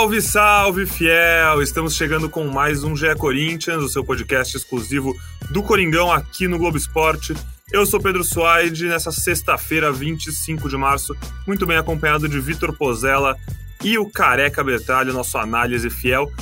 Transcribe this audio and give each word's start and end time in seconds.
Salve, 0.00 0.22
salve, 0.22 0.86
fiel! 0.86 1.60
Estamos 1.60 1.94
chegando 1.94 2.26
com 2.30 2.46
mais 2.46 2.82
um 2.82 2.96
GE 2.96 3.14
Corinthians, 3.16 3.82
o 3.82 3.88
seu 3.90 4.02
podcast 4.02 4.56
exclusivo 4.56 5.14
do 5.50 5.62
Coringão 5.62 6.10
aqui 6.10 6.48
no 6.48 6.56
Globo 6.56 6.78
Esporte. 6.78 7.34
Eu 7.70 7.84
sou 7.84 8.00
Pedro 8.00 8.24
Suaide, 8.24 8.86
nessa 8.86 9.12
sexta-feira, 9.12 9.92
25 9.92 10.70
de 10.70 10.76
março, 10.78 11.14
muito 11.46 11.66
bem 11.66 11.76
acompanhado 11.76 12.26
de 12.26 12.40
Vitor 12.40 12.74
Pozella 12.74 13.36
e 13.84 13.98
o 13.98 14.08
Careca 14.08 14.64
Bertalho, 14.64 15.12
nosso 15.12 15.36
análise 15.36 15.90
fiel, 15.90 16.32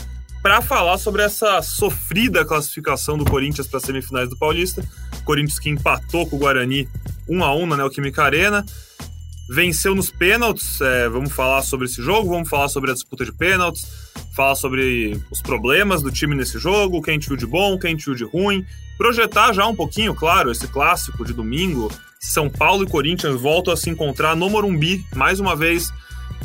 para 0.41 0.63
falar 0.63 0.97
sobre 0.97 1.23
essa 1.23 1.61
sofrida 1.61 2.45
classificação 2.45 3.19
do 3.19 3.25
Corinthians 3.25 3.67
para 3.67 3.79
as 3.79 3.83
semifinais 3.83 4.29
do 4.29 4.39
Paulista. 4.39 4.85
Corinthians 5.25 5.59
que 5.59 5.69
empatou 5.69 6.29
com 6.29 6.37
o 6.37 6.39
Guarani 6.39 6.89
1 7.29 7.43
a 7.43 7.57
1 7.57 7.67
na 7.67 7.77
Neoquímica 7.79 8.23
Arena 8.23 8.65
venceu 9.49 9.95
nos 9.95 10.11
pênaltis. 10.11 10.81
É, 10.81 11.09
vamos 11.09 11.33
falar 11.33 11.63
sobre 11.63 11.87
esse 11.87 12.03
jogo, 12.03 12.29
vamos 12.29 12.49
falar 12.49 12.69
sobre 12.69 12.91
a 12.91 12.95
disputa 12.95 13.25
de 13.25 13.33
pênaltis, 13.33 13.87
falar 14.35 14.55
sobre 14.55 15.21
os 15.31 15.41
problemas 15.41 16.03
do 16.03 16.11
time 16.11 16.35
nesse 16.35 16.59
jogo, 16.59 17.03
quem 17.03 17.19
viu 17.19 17.37
de 17.37 17.47
bom, 17.47 17.79
quem 17.79 17.97
viu 17.97 18.15
de 18.15 18.25
ruim. 18.25 18.65
Projetar 18.97 19.53
já 19.53 19.67
um 19.67 19.75
pouquinho, 19.75 20.15
claro, 20.15 20.51
esse 20.51 20.67
clássico 20.69 21.25
de 21.25 21.33
domingo. 21.33 21.91
São 22.21 22.51
Paulo 22.51 22.83
e 22.83 22.89
Corinthians 22.89 23.41
voltam 23.41 23.73
a 23.73 23.77
se 23.77 23.89
encontrar 23.89 24.35
no 24.35 24.51
Morumbi, 24.51 25.05
mais 25.15 25.39
uma 25.39 25.55
vez. 25.55 25.93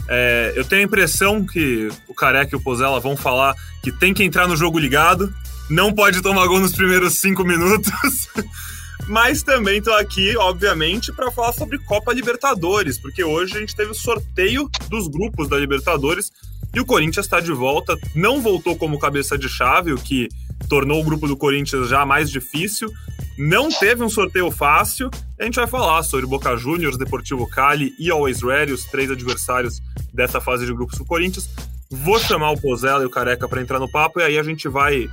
É, 0.08 0.54
eu 0.56 0.64
tenho 0.64 0.84
a 0.84 0.86
impressão 0.86 1.46
que 1.46 1.90
o 2.08 2.14
Careca 2.14 2.56
e 2.56 2.60
o 2.60 2.62
Pozella 2.62 3.00
vão 3.00 3.18
falar 3.18 3.56
que 3.82 3.92
tem 3.92 4.14
que 4.14 4.24
entrar 4.24 4.48
no 4.48 4.56
jogo 4.56 4.78
ligado, 4.78 5.34
não 5.70 5.92
pode 5.94 6.22
tomar 6.22 6.46
gol 6.48 6.60
nos 6.60 6.74
primeiros 6.74 7.16
cinco 7.16 7.44
minutos. 7.44 7.92
Mas 9.08 9.44
também 9.44 9.80
estou 9.80 9.94
aqui, 9.96 10.36
obviamente, 10.38 11.12
para 11.12 11.32
falar 11.32 11.54
sobre 11.54 11.78
Copa 11.80 12.14
Libertadores, 12.14 12.98
porque 12.98 13.24
hoje 13.24 13.58
a 13.58 13.60
gente 13.60 13.76
teve 13.76 13.92
o 13.92 13.96
sorteio 13.96 14.70
dos 14.90 15.08
grupos 15.08 15.50
da 15.50 15.58
Libertadores 15.58 16.32
e 16.74 16.80
o 16.80 16.86
Corinthians 16.86 17.26
está 17.26 17.40
de 17.40 17.52
volta. 17.52 17.98
Não 18.16 18.42
voltou 18.42 18.76
como 18.76 18.98
cabeça 18.98 19.38
de 19.38 19.50
chave, 19.50 19.92
o 19.92 19.98
que 19.98 20.30
tornou 20.70 21.02
o 21.02 21.04
grupo 21.04 21.28
do 21.28 21.38
Corinthians 21.38 21.90
já 21.90 22.06
mais 22.06 22.30
difícil. 22.30 22.90
Não 23.38 23.70
teve 23.70 24.04
um 24.04 24.10
sorteio 24.10 24.50
fácil. 24.50 25.10
A 25.40 25.44
gente 25.44 25.56
vai 25.56 25.68
falar 25.68 26.04
sobre 26.04 26.26
Boca 26.26 26.56
Juniors, 26.56 26.98
Deportivo 26.98 27.48
Cali 27.48 27.94
e 28.00 28.10
Always 28.10 28.42
Ready, 28.42 28.72
os 28.72 28.86
três 28.86 29.12
adversários 29.12 29.82
dessa 30.14 30.40
fase 30.40 30.66
de 30.66 30.74
grupos 30.74 30.98
do 30.98 31.06
Corinthians. 31.06 31.50
Vou 31.92 32.20
chamar 32.20 32.52
o 32.52 32.60
Pozella 32.60 33.04
e 33.04 33.06
o 33.06 33.10
Careca 33.10 33.48
para 33.48 33.62
entrar 33.62 33.80
no 33.80 33.90
papo 33.90 34.20
e 34.20 34.24
aí 34.24 34.40
a 34.40 34.44
gente 34.44 34.68
vai 34.68 35.10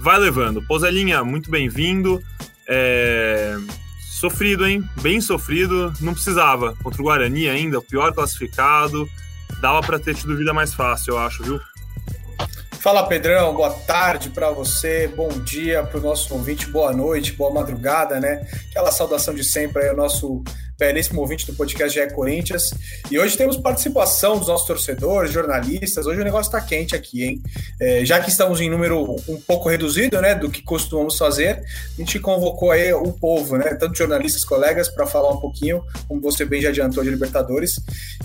vai 0.00 0.18
levando. 0.18 0.62
Pozelinha, 0.62 1.24
muito 1.24 1.50
bem-vindo. 1.50 2.22
É... 2.70 3.56
Sofrido, 4.20 4.66
hein? 4.66 4.82
Bem 5.02 5.20
sofrido. 5.20 5.92
Não 6.00 6.14
precisava. 6.14 6.76
Contra 6.82 7.02
o 7.02 7.04
Guarani 7.04 7.48
ainda, 7.48 7.78
o 7.78 7.82
pior 7.82 8.12
classificado. 8.12 9.08
Dava 9.60 9.80
para 9.80 9.98
ter 9.98 10.14
tido 10.14 10.36
vida 10.36 10.54
mais 10.54 10.72
fácil, 10.72 11.14
eu 11.14 11.18
acho, 11.18 11.42
viu? 11.42 11.60
Fala 12.80 13.06
Pedrão, 13.06 13.54
boa 13.54 13.70
tarde 13.70 14.30
para 14.30 14.50
você, 14.50 15.06
bom 15.06 15.28
dia 15.28 15.82
para 15.82 15.98
o 15.98 16.02
nosso 16.02 16.32
ouvinte, 16.32 16.66
boa 16.66 16.94
noite, 16.94 17.32
boa 17.32 17.52
madrugada, 17.52 18.18
né? 18.18 18.46
Aquela 18.70 18.90
saudação 18.90 19.34
de 19.34 19.44
sempre 19.44 19.82
aí, 19.82 19.90
o 19.90 19.96
nosso 19.96 20.42
belíssimo 20.80 21.20
ouvinte 21.20 21.46
do 21.46 21.52
podcast 21.52 21.92
GE 21.92 22.14
Corinthians. 22.14 22.70
E 23.10 23.18
hoje 23.18 23.36
temos 23.36 23.58
participação 23.58 24.38
dos 24.38 24.48
nossos 24.48 24.66
torcedores, 24.66 25.30
jornalistas. 25.30 26.06
Hoje 26.06 26.22
o 26.22 26.24
negócio 26.24 26.48
está 26.48 26.58
quente 26.58 26.96
aqui, 26.96 27.22
hein? 27.22 27.42
É, 27.78 28.02
já 28.02 28.18
que 28.18 28.30
estamos 28.30 28.62
em 28.62 28.70
número 28.70 29.14
um 29.28 29.38
pouco 29.42 29.68
reduzido, 29.68 30.18
né, 30.22 30.34
do 30.34 30.50
que 30.50 30.62
costumamos 30.62 31.18
fazer, 31.18 31.62
a 31.98 32.00
gente 32.00 32.18
convocou 32.18 32.70
aí 32.70 32.94
o 32.94 33.12
povo, 33.12 33.58
né, 33.58 33.74
tanto 33.74 33.98
jornalistas, 33.98 34.42
colegas, 34.42 34.88
para 34.88 35.06
falar 35.06 35.30
um 35.30 35.38
pouquinho, 35.38 35.84
como 36.08 36.18
você 36.18 36.46
bem 36.46 36.62
já 36.62 36.70
adiantou, 36.70 37.04
de 37.04 37.10
Libertadores, 37.10 37.78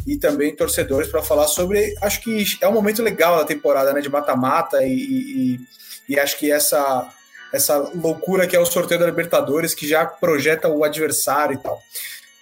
e 0.07 0.15
também 0.15 0.55
torcedores 0.55 1.09
para 1.09 1.21
falar 1.21 1.47
sobre. 1.47 1.93
Acho 2.01 2.21
que 2.21 2.45
é 2.61 2.67
um 2.69 2.73
momento 2.73 3.03
legal 3.03 3.37
da 3.37 3.43
temporada, 3.43 3.91
né, 3.91 3.99
de 3.99 4.09
mata-mata 4.09 4.81
e, 4.81 4.93
e, 4.93 5.59
e 6.07 6.17
acho 6.17 6.39
que 6.39 6.49
essa 6.49 7.11
essa 7.55 7.77
loucura 7.95 8.45
que 8.45 8.55
é 8.55 8.59
o 8.59 8.65
sorteio 8.65 8.99
da 8.99 9.05
Libertadores, 9.05 9.73
que 9.73 9.87
já 9.87 10.05
projeta 10.05 10.67
o 10.67 10.83
adversário 10.83 11.55
e 11.55 11.57
tal. 11.57 11.81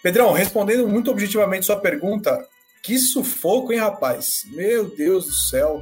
Pedrão, 0.03 0.33
respondendo 0.33 0.85
muito 0.85 1.09
objetivamente 1.09 1.65
sua 1.65 1.79
pergunta, 1.79 2.45
que 2.83 2.99
sufoco, 2.99 3.71
hein, 3.71 3.79
rapaz? 3.79 4.41
Meu 4.51 4.93
Deus 4.93 5.25
do 5.25 5.31
céu. 5.31 5.81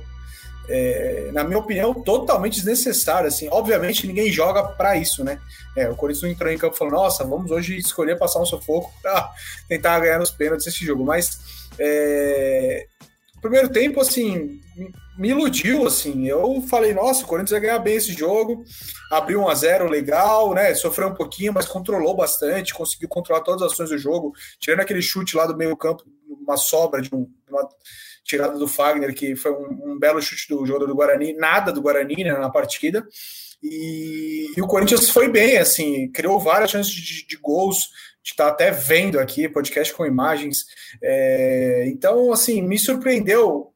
É, 0.70 1.32
na 1.34 1.44
minha 1.44 1.58
opinião, 1.58 1.92
totalmente 1.92 2.54
desnecessário. 2.54 3.28
Assim, 3.28 3.50
obviamente, 3.50 4.06
ninguém 4.06 4.32
joga 4.32 4.64
para 4.64 4.96
isso, 4.96 5.24
né? 5.24 5.42
É, 5.76 5.90
o 5.90 5.96
Corinthians 5.96 6.24
não 6.24 6.30
entrou 6.30 6.52
em 6.52 6.58
campo 6.58 6.78
falando, 6.78 6.94
nossa, 6.94 7.24
vamos 7.24 7.50
hoje 7.50 7.76
escolher 7.78 8.20
passar 8.20 8.40
um 8.40 8.46
sufoco 8.46 8.94
para 9.02 9.28
tentar 9.68 10.00
ganhar 10.00 10.20
nos 10.20 10.30
pênaltis 10.30 10.68
esse 10.68 10.86
jogo. 10.86 11.04
Mas 11.04 11.40
é, 11.80 12.86
primeiro 13.42 13.70
tempo, 13.70 14.00
assim, 14.00 14.62
me 15.22 15.30
iludiu, 15.30 15.86
assim. 15.86 16.28
Eu 16.28 16.64
falei, 16.68 16.96
nossa, 16.96 17.24
o 17.24 17.28
Corinthians 17.28 17.52
vai 17.52 17.60
ganhar 17.60 17.78
bem 17.78 17.96
esse 17.96 18.12
jogo. 18.12 18.64
Abriu 19.12 19.42
1 19.42 19.50
a 19.50 19.54
0 19.54 19.88
legal, 19.88 20.52
né? 20.56 20.74
Sofreu 20.74 21.10
um 21.10 21.14
pouquinho, 21.14 21.54
mas 21.54 21.68
controlou 21.68 22.16
bastante, 22.16 22.74
conseguiu 22.74 23.08
controlar 23.08 23.42
todas 23.42 23.62
as 23.62 23.74
ações 23.74 23.92
do 23.92 24.00
jogo, 24.00 24.34
tirando 24.60 24.80
aquele 24.80 25.02
chute 25.02 25.38
lá 25.38 25.46
do 25.46 25.56
meio-campo, 25.56 26.04
uma 26.28 26.58
sobra 26.58 27.04
de 27.04 27.14
um, 27.14 27.30
uma 27.48 27.70
tirada 28.24 28.58
do 28.58 28.68
Fagner, 28.68 29.14
que 29.14 29.36
foi 29.36 29.52
um, 29.52 29.92
um, 29.92 30.00
belo 30.00 30.20
chute 30.20 30.48
do 30.50 30.66
jogador 30.66 30.88
do 30.88 30.96
Guarani, 30.96 31.34
nada 31.34 31.72
do 31.72 31.84
Guarani 31.84 32.24
né, 32.24 32.32
na 32.32 32.50
partida. 32.50 33.08
E, 33.62 34.52
e, 34.58 34.62
o 34.62 34.66
Corinthians 34.66 35.08
foi 35.12 35.30
bem, 35.30 35.60
assim, 35.60 36.12
criou 36.12 36.40
várias 36.40 36.72
chances 36.72 36.92
de, 36.92 37.28
de 37.28 37.38
gols 37.38 37.90
está 38.24 38.48
até 38.48 38.70
vendo 38.70 39.20
aqui, 39.20 39.50
podcast 39.50 39.94
com 39.94 40.06
imagens. 40.06 40.66
É, 41.02 41.86
então, 41.88 42.32
assim, 42.32 42.62
me 42.62 42.78
surpreendeu 42.78 43.71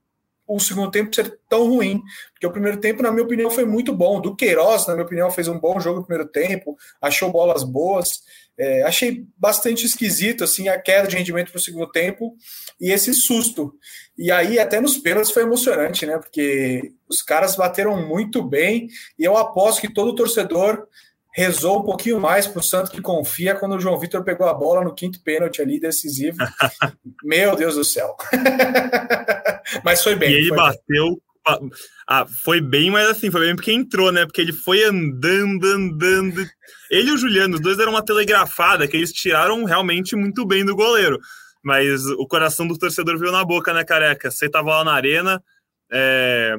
o 0.48 0.60
segundo 0.60 0.92
tempo 0.92 1.14
ser 1.14 1.38
tão 1.50 1.68
ruim, 1.68 2.02
porque 2.34 2.46
o 2.46 2.52
primeiro 2.52 2.80
tempo, 2.80 3.02
na 3.02 3.12
minha 3.12 3.24
opinião, 3.24 3.50
foi 3.50 3.66
muito 3.66 3.94
bom. 3.94 4.22
Do 4.22 4.36
Queiroz, 4.36 4.88
na 4.88 4.94
minha 4.94 5.06
opinião, 5.06 5.32
fez 5.32 5.48
um 5.48 5.60
bom 5.60 5.80
jogo 5.80 6.00
no 6.00 6.06
primeiro 6.06 6.30
tempo, 6.30 6.78
achou 7.02 7.32
bolas 7.32 7.64
boas. 7.64 8.22
É, 8.58 8.84
achei 8.84 9.26
bastante 9.38 9.86
esquisito 9.86 10.42
assim 10.42 10.70
a 10.70 10.80
queda 10.80 11.10
de 11.10 11.18
rendimento 11.18 11.52
para 11.52 11.60
o 11.60 11.62
segundo 11.62 11.92
tempo 11.92 12.38
e 12.80 12.90
esse 12.90 13.14
susto. 13.14 13.74
E 14.18 14.32
aí, 14.32 14.58
até 14.60 14.80
nos 14.80 14.98
pênaltis 14.98 15.32
foi 15.32 15.44
emocionante, 15.44 16.06
né? 16.06 16.18
Porque 16.18 16.94
os 17.10 17.22
caras 17.22 17.58
bateram 17.58 18.08
muito 18.08 18.42
bem 18.42 18.88
e 19.20 19.26
eu 19.26 19.36
aposto 19.36 19.82
que 19.82 19.94
todo 19.94 20.16
torcedor 20.16 20.88
rezou 21.36 21.80
um 21.80 21.84
pouquinho 21.84 22.18
mais 22.18 22.48
para 22.48 22.62
o 22.62 22.64
Santos 22.64 22.90
que 22.90 23.02
confia 23.02 23.54
quando 23.56 23.76
o 23.76 23.80
João 23.80 24.00
Vitor 24.00 24.24
pegou 24.24 24.48
a 24.48 24.54
bola 24.54 24.86
no 24.86 24.96
quinto 24.96 25.22
pênalti 25.22 25.62
ali, 25.62 25.82
decisivo. 25.82 26.38
Meu 27.22 27.58
Deus 27.58 27.76
do 27.76 27.84
céu. 27.84 28.16
mas 29.84 30.02
foi 30.02 30.16
bem. 30.16 30.32
E 30.32 30.36
ele 30.36 30.56
bateu. 30.56 31.10
Bem. 31.10 31.70
Ah, 32.08 32.26
foi 32.44 32.62
bem, 32.62 32.90
mas 32.90 33.08
assim, 33.10 33.30
foi 33.30 33.42
bem 33.42 33.56
porque 33.56 33.72
entrou, 33.72 34.12
né? 34.12 34.26
Porque 34.26 34.40
ele 34.40 34.54
foi 34.54 34.82
andando, 34.84 35.66
andando. 35.66 36.44
Ele 36.90 37.10
e 37.10 37.14
o 37.14 37.18
Juliano, 37.18 37.56
os 37.56 37.62
dois 37.62 37.78
deram 37.78 37.92
uma 37.92 38.04
telegrafada 38.04 38.88
que 38.88 38.96
eles 38.96 39.12
tiraram 39.12 39.66
realmente 39.66 40.16
muito 40.16 40.46
bem 40.46 40.66
do 40.66 40.76
goleiro. 40.76 41.20
Mas 41.62 42.06
o 42.06 42.26
coração 42.28 42.66
do 42.66 42.78
torcedor 42.78 43.20
veio 43.20 43.32
na 43.32 43.44
boca, 43.44 43.74
né, 43.74 43.84
careca? 43.84 44.32
Você 44.32 44.50
tava 44.50 44.70
lá 44.70 44.84
na 44.86 44.94
arena, 44.94 45.44
é... 45.92 46.56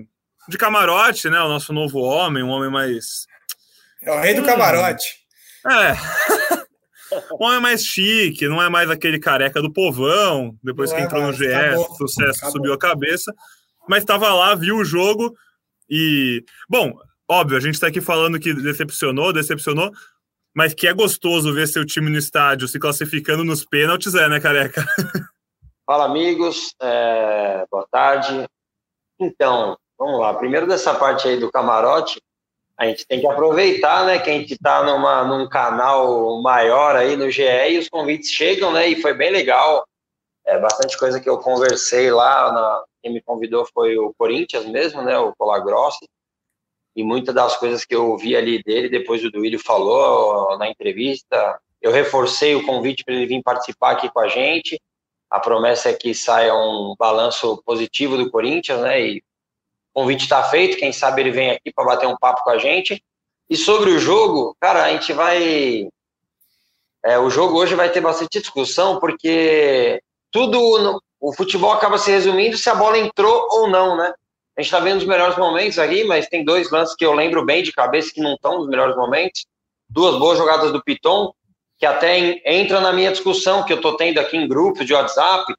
de 0.48 0.58
camarote, 0.58 1.30
né? 1.30 1.40
O 1.40 1.48
nosso 1.48 1.72
novo 1.72 1.98
homem, 1.98 2.42
um 2.42 2.50
homem 2.50 2.70
mais 2.70 3.25
é 4.06 4.12
o 4.12 4.20
rei 4.20 4.34
do 4.34 4.44
camarote. 4.44 5.16
É. 5.66 5.92
Um 7.34 7.44
homem 7.44 7.60
mais 7.60 7.84
chique, 7.84 8.48
não 8.48 8.62
é 8.62 8.68
mais 8.68 8.88
aquele 8.88 9.18
careca 9.18 9.60
do 9.60 9.72
povão, 9.72 10.56
depois 10.62 10.90
não 10.90 10.96
que 10.96 11.02
é 11.02 11.06
entrou 11.06 11.22
mais, 11.22 11.38
no 11.38 11.44
GS, 11.44 11.54
acabou, 11.54 11.96
sucesso 11.96 12.38
acabou. 12.38 12.52
subiu 12.52 12.72
a 12.72 12.78
cabeça. 12.78 13.34
Mas 13.88 14.02
estava 14.02 14.32
lá, 14.32 14.54
viu 14.54 14.76
o 14.76 14.84
jogo 14.84 15.34
e. 15.90 16.44
Bom, 16.68 16.92
óbvio, 17.28 17.56
a 17.56 17.60
gente 17.60 17.74
está 17.74 17.88
aqui 17.88 18.00
falando 18.00 18.38
que 18.38 18.54
decepcionou, 18.54 19.32
decepcionou, 19.32 19.90
mas 20.54 20.72
que 20.72 20.86
é 20.86 20.92
gostoso 20.92 21.52
ver 21.52 21.66
seu 21.66 21.84
time 21.84 22.10
no 22.10 22.18
estádio 22.18 22.68
se 22.68 22.78
classificando 22.78 23.44
nos 23.44 23.64
pênaltis, 23.64 24.14
é, 24.14 24.28
né, 24.28 24.40
careca? 24.40 24.84
Fala, 25.84 26.04
amigos. 26.04 26.74
É... 26.80 27.64
Boa 27.70 27.86
tarde. 27.90 28.48
Então, 29.20 29.76
vamos 29.98 30.20
lá. 30.20 30.34
Primeiro 30.34 30.66
dessa 30.66 30.94
parte 30.94 31.28
aí 31.28 31.38
do 31.38 31.50
camarote, 31.50 32.20
a 32.78 32.86
gente 32.86 33.06
tem 33.06 33.20
que 33.20 33.26
aproveitar, 33.26 34.04
né, 34.04 34.18
que 34.18 34.28
a 34.28 34.32
gente 34.34 34.52
está 34.52 34.84
num 35.24 35.48
canal 35.48 36.40
maior 36.42 36.94
aí 36.94 37.16
no 37.16 37.30
GE 37.30 37.42
e 37.42 37.78
os 37.78 37.88
convites 37.88 38.30
chegam, 38.30 38.70
né, 38.70 38.88
e 38.88 39.00
foi 39.00 39.14
bem 39.14 39.30
legal. 39.30 39.86
É 40.44 40.58
bastante 40.58 40.96
coisa 40.98 41.18
que 41.18 41.28
eu 41.28 41.38
conversei 41.38 42.10
lá, 42.10 42.52
na, 42.52 42.84
quem 43.02 43.12
me 43.12 43.22
convidou 43.22 43.66
foi 43.72 43.96
o 43.96 44.12
Corinthians 44.18 44.66
mesmo, 44.66 45.02
né, 45.02 45.18
o 45.18 45.34
Colagrossi, 45.36 46.06
e 46.94 47.02
muitas 47.02 47.34
das 47.34 47.56
coisas 47.56 47.84
que 47.84 47.94
eu 47.94 48.10
ouvi 48.10 48.36
ali 48.36 48.62
dele, 48.62 48.88
depois 48.88 49.24
o 49.24 49.30
Duílio 49.30 49.58
falou 49.58 50.56
na 50.58 50.68
entrevista, 50.68 51.58
eu 51.80 51.90
reforcei 51.90 52.54
o 52.54 52.64
convite 52.64 53.04
para 53.04 53.14
ele 53.14 53.26
vir 53.26 53.42
participar 53.42 53.92
aqui 53.92 54.10
com 54.10 54.20
a 54.20 54.28
gente, 54.28 54.78
a 55.30 55.40
promessa 55.40 55.88
é 55.90 55.94
que 55.94 56.14
saia 56.14 56.54
um 56.54 56.94
balanço 56.98 57.60
positivo 57.64 58.16
do 58.16 58.30
Corinthians, 58.30 58.80
né, 58.80 59.00
e 59.00 59.22
convite 59.96 60.24
está 60.24 60.42
feito, 60.42 60.76
quem 60.76 60.92
sabe 60.92 61.22
ele 61.22 61.30
vem 61.30 61.50
aqui 61.50 61.72
para 61.74 61.86
bater 61.86 62.06
um 62.06 62.18
papo 62.18 62.42
com 62.44 62.50
a 62.50 62.58
gente. 62.58 63.02
E 63.48 63.56
sobre 63.56 63.90
o 63.90 63.98
jogo, 63.98 64.54
cara, 64.60 64.84
a 64.84 64.90
gente 64.90 65.10
vai. 65.14 65.88
É, 67.02 67.18
o 67.18 67.30
jogo 67.30 67.56
hoje 67.56 67.74
vai 67.74 67.90
ter 67.90 68.02
bastante 68.02 68.38
discussão, 68.38 69.00
porque 69.00 70.02
tudo. 70.30 70.78
No... 70.78 71.00
O 71.18 71.32
futebol 71.32 71.72
acaba 71.72 71.96
se 71.96 72.10
resumindo 72.10 72.58
se 72.58 72.68
a 72.68 72.74
bola 72.74 72.98
entrou 72.98 73.48
ou 73.50 73.70
não, 73.70 73.96
né? 73.96 74.12
A 74.56 74.60
gente 74.60 74.66
está 74.66 74.78
vendo 74.78 74.98
os 74.98 75.06
melhores 75.06 75.36
momentos 75.38 75.78
aqui, 75.78 76.04
mas 76.04 76.28
tem 76.28 76.44
dois 76.44 76.70
lances 76.70 76.94
que 76.94 77.06
eu 77.06 77.14
lembro 77.14 77.44
bem 77.44 77.62
de 77.62 77.72
cabeça 77.72 78.12
que 78.12 78.20
não 78.20 78.34
estão 78.34 78.58
nos 78.58 78.68
melhores 78.68 78.94
momentos. 78.94 79.46
Duas 79.88 80.18
boas 80.18 80.36
jogadas 80.36 80.70
do 80.72 80.84
Piton, 80.84 81.32
que 81.78 81.86
até 81.86 82.42
entra 82.44 82.80
na 82.80 82.92
minha 82.92 83.10
discussão 83.10 83.64
que 83.64 83.72
eu 83.72 83.78
estou 83.78 83.96
tendo 83.96 84.18
aqui 84.18 84.36
em 84.36 84.46
grupos 84.46 84.84
de 84.84 84.92
WhatsApp, 84.92 85.54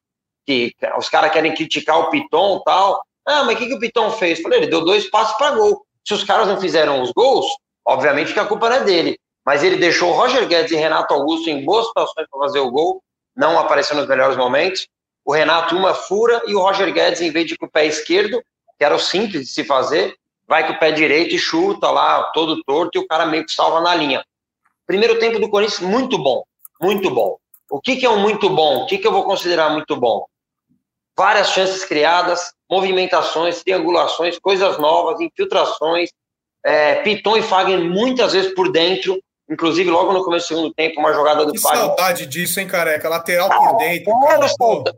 que 0.46 0.72
os 0.96 1.10
caras 1.10 1.32
querem 1.32 1.56
criticar 1.56 2.00
o 2.00 2.12
Piton 2.12 2.58
e 2.58 2.64
tal. 2.64 3.02
Ah, 3.28 3.44
mas 3.44 3.56
o 3.56 3.58
que, 3.58 3.68
que 3.68 3.74
o 3.74 3.80
Piton 3.80 4.10
fez? 4.12 4.42
falei, 4.42 4.60
ele 4.60 4.68
deu 4.68 4.86
dois 4.86 5.10
passos 5.10 5.38
para 5.38 5.52
gol. 5.52 5.86
Se 6.06 6.14
os 6.14 6.24
caras 6.24 6.48
não 6.48 6.62
fizeram 6.62 7.02
os 7.02 7.12
gols, 7.12 7.46
obviamente 7.86 8.34
que 8.34 8.40
a 8.40 8.46
culpa 8.46 8.70
não 8.70 8.78
é 8.78 8.84
dele. 8.86 9.20
Mas 9.46 9.64
ele 9.64 9.76
deixou 9.76 10.14
Roger 10.14 10.48
Guedes 10.48 10.72
e 10.72 10.76
Renato 10.76 11.14
Augusto 11.14 11.50
em 11.50 11.66
boas 11.66 11.88
situações 11.88 12.26
para 12.30 12.40
fazer 12.40 12.60
o 12.60 12.72
gol, 12.72 13.04
não 13.36 13.60
apareceu 13.60 13.98
nos 13.98 14.08
melhores 14.08 14.38
momentos. 14.38 14.88
O 15.26 15.34
Renato 15.34 15.76
uma 15.76 15.94
fura 15.94 16.42
e 16.48 16.56
o 16.56 16.62
Roger 16.62 16.94
Guedes, 16.94 17.20
em 17.20 17.30
vez 17.30 17.48
de 17.48 17.58
com 17.58 17.66
o 17.66 17.70
pé 17.70 17.86
esquerdo, 17.86 18.42
que 18.78 18.86
era 18.86 18.96
o 18.96 19.00
simples 19.00 19.48
de 19.48 19.54
se 19.54 19.66
fazer, 19.66 20.16
vai 20.48 20.66
com 20.66 20.74
o 20.74 20.80
pé 20.80 20.92
direito 20.92 21.36
e 21.36 21.38
chuta 21.38 21.92
lá, 21.92 22.24
todo 22.34 22.64
torto, 22.64 22.98
e 22.98 23.02
o 23.02 23.08
cara 23.08 23.26
meio 23.26 23.46
que 23.46 23.52
salva 23.52 23.82
na 23.82 23.94
linha. 23.94 24.24
Primeiro 24.86 25.20
tempo 25.20 25.38
do 25.38 25.50
Corinthians, 25.50 25.82
muito 25.82 26.18
bom, 26.18 26.44
muito 26.82 27.10
bom. 27.10 27.38
O 27.70 27.82
que, 27.82 27.98
que 27.98 28.06
é 28.06 28.10
um 28.10 28.20
muito 28.20 28.50
bom? 28.50 28.84
O 28.84 28.86
que, 28.86 28.98
que 28.98 29.06
eu 29.06 29.12
vou 29.12 29.26
considerar 29.26 29.70
muito 29.70 29.98
bom? 29.98 30.26
Várias 31.18 31.50
chances 31.50 31.84
criadas, 31.84 32.54
movimentações, 32.70 33.64
triangulações, 33.64 34.38
coisas 34.40 34.78
novas, 34.78 35.20
infiltrações, 35.22 36.10
é, 36.66 36.96
Piton 36.96 37.38
e 37.38 37.42
Fagner 37.42 37.80
muitas 37.80 38.34
vezes 38.34 38.54
por 38.54 38.72
dentro, 38.72 39.18
Inclusive, 39.50 39.90
logo 39.90 40.12
no 40.12 40.26
começo 40.26 40.46
do 40.46 40.56
segundo 40.56 40.74
tempo, 40.74 41.00
uma 41.00 41.14
jogada 41.14 41.46
do 41.46 41.54
que 41.54 41.62
Fagner. 41.62 41.86
saudade 41.86 42.26
disso, 42.26 42.60
hein, 42.60 42.68
careca? 42.68 43.08
Lateral 43.08 43.48
por 43.48 43.76
ah, 43.76 43.78
dentro. 43.78 44.12
Cara, 44.20 44.46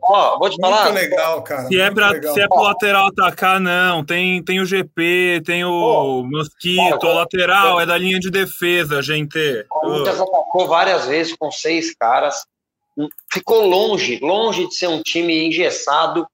ó, 0.02 0.38
vou 0.40 0.50
te 0.50 0.56
falar. 0.60 0.82
Muito 0.86 0.94
legal, 0.94 1.42
cara. 1.42 1.68
Se 1.68 1.80
é, 1.80 1.88
pra, 1.88 2.10
legal. 2.10 2.34
se 2.34 2.40
é 2.40 2.48
pro 2.48 2.62
lateral 2.62 3.06
atacar, 3.06 3.60
não. 3.60 4.04
Tem, 4.04 4.42
tem 4.42 4.58
o 4.58 4.66
GP, 4.66 5.42
tem 5.46 5.64
o 5.64 6.24
Mosquito. 6.24 7.06
o 7.06 7.14
lateral 7.14 7.80
é 7.80 7.86
da 7.86 7.96
linha 7.96 8.18
de 8.18 8.28
defesa, 8.28 9.00
gente. 9.00 9.38
O 9.84 9.88
Lucas 9.88 10.20
atacou 10.20 10.66
várias 10.66 11.06
vezes 11.06 11.36
com 11.38 11.52
seis 11.52 11.94
caras. 11.94 12.44
Ficou 13.32 13.64
longe, 13.64 14.18
longe 14.20 14.66
de 14.66 14.74
ser 14.74 14.88
um 14.88 15.00
time 15.00 15.46
engessado. 15.46 16.26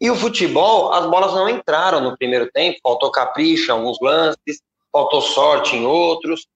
E 0.00 0.10
o 0.10 0.16
futebol, 0.16 0.92
as 0.92 1.06
bolas 1.06 1.34
não 1.34 1.48
entraram 1.48 2.00
no 2.00 2.16
primeiro 2.16 2.50
tempo. 2.50 2.78
Faltou 2.82 3.10
capricho 3.10 3.70
em 3.70 3.74
alguns 3.74 3.98
lances, 4.00 4.60
faltou 4.92 5.20
sorte 5.20 5.76
em 5.76 5.84
outros 5.84 6.46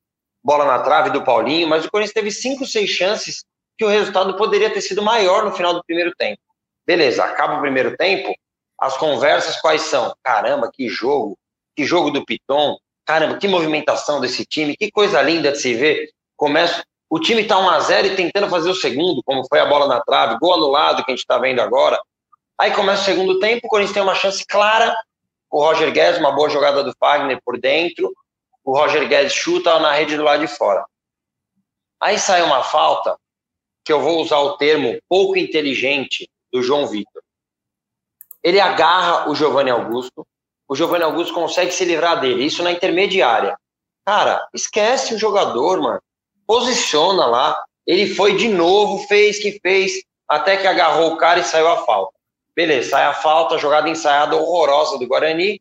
bola 0.45 0.67
na 0.67 0.81
trave 0.81 1.09
do 1.09 1.25
Paulinho, 1.25 1.67
mas 1.67 1.87
o 1.87 1.91
Corinthians 1.91 2.13
teve 2.13 2.31
cinco, 2.31 2.67
seis 2.67 2.91
chances 2.91 3.45
que 3.79 3.85
o 3.85 3.89
resultado 3.89 4.37
poderia 4.37 4.71
ter 4.71 4.83
sido 4.83 5.03
maior 5.03 5.45
no 5.47 5.53
final 5.53 5.73
do 5.73 5.83
primeiro 5.83 6.13
tempo. 6.17 6.39
Beleza, 6.87 7.25
acaba 7.25 7.57
o 7.57 7.61
primeiro 7.63 7.97
tempo, 7.97 8.31
as 8.79 8.95
conversas 8.99 9.59
quais 9.61 9.81
são? 9.81 10.15
Caramba, 10.23 10.71
que 10.71 10.87
jogo, 10.87 11.39
que 11.75 11.85
jogo 11.85 12.11
do 12.11 12.25
Piton, 12.27 12.77
caramba, 13.07 13.39
que 13.39 13.49
movimentação 13.49 14.21
desse 14.21 14.45
time, 14.45 14.77
que 14.77 14.91
coisa 14.91 15.23
linda 15.23 15.51
de 15.51 15.59
se 15.59 15.73
ver. 15.73 16.11
Começa, 16.37 16.85
o 17.09 17.19
time 17.19 17.43
está 17.43 17.59
1 17.59 17.71
a 17.71 17.81
0 17.81 18.09
e 18.09 18.17
tentando 18.17 18.51
fazer 18.51 18.69
o 18.69 18.75
segundo, 18.75 19.23
como 19.25 19.47
foi 19.49 19.61
a 19.61 19.67
bola 19.67 19.89
na 19.89 20.03
trave, 20.03 20.39
gol 20.39 20.55
anulado 20.55 21.03
que 21.05 21.11
a 21.11 21.15
gente 21.15 21.25
está 21.25 21.39
vendo 21.39 21.61
agora. 21.61 21.99
Aí 22.59 22.73
começa 22.73 23.03
o 23.03 23.05
segundo 23.05 23.39
tempo, 23.39 23.67
o 23.67 23.69
Corinthians 23.69 23.95
tem 23.95 24.03
uma 24.03 24.15
chance 24.15 24.45
clara, 24.47 24.97
o 25.51 25.61
Roger 25.61 25.93
Guedes, 25.93 26.21
uma 26.21 26.33
boa 26.33 26.49
jogada 26.49 26.83
do 26.83 26.95
Fagner 26.99 27.41
por 27.45 27.59
dentro, 27.59 28.13
o 28.65 28.77
Roger 28.77 29.09
Guedes 29.09 29.33
chuta 29.33 29.79
na 29.81 29.93
rede 29.93 30.17
do 30.17 30.23
lado 30.23 30.41
de 30.41 30.47
fora. 30.47 30.85
Aí 32.01 32.19
sai 32.19 32.43
uma 32.43 32.63
falta, 32.63 33.17
que 33.85 33.93
eu 33.93 34.01
vou 34.01 34.21
usar 34.21 34.39
o 34.39 34.57
termo 34.57 34.99
pouco 35.09 35.37
inteligente, 35.37 36.29
do 36.53 36.63
João 36.63 36.87
Vitor. 36.87 37.21
Ele 38.41 38.61
agarra 38.61 39.29
o 39.29 39.35
Giovanni 39.35 39.71
Augusto, 39.71 40.25
o 40.69 40.77
Giovanni 40.77 41.03
Augusto 41.03 41.35
consegue 41.35 41.73
se 41.73 41.85
livrar 41.85 42.21
dele, 42.21 42.45
isso 42.45 42.63
na 42.63 42.71
intermediária. 42.71 43.59
Cara, 44.07 44.47
esquece 44.55 45.15
o 45.15 45.19
jogador, 45.19 45.81
mano. 45.81 46.01
Posiciona 46.47 47.27
lá. 47.27 47.61
Ele 47.87 48.15
foi 48.15 48.37
de 48.37 48.49
novo, 48.49 49.07
fez 49.07 49.39
que 49.39 49.59
fez, 49.61 49.93
até 50.29 50.57
que 50.57 50.67
agarrou 50.67 51.13
o 51.13 51.17
cara 51.17 51.41
e 51.41 51.45
saiu 51.45 51.69
a 51.69 51.85
falta. 51.85 52.15
Beleza, 52.57 52.91
sai 52.91 53.05
a 53.05 53.13
falta, 53.13 53.59
jogada 53.59 53.89
ensaiada 53.89 54.37
horrorosa 54.37 54.99
do 54.99 55.07
Guarani, 55.07 55.61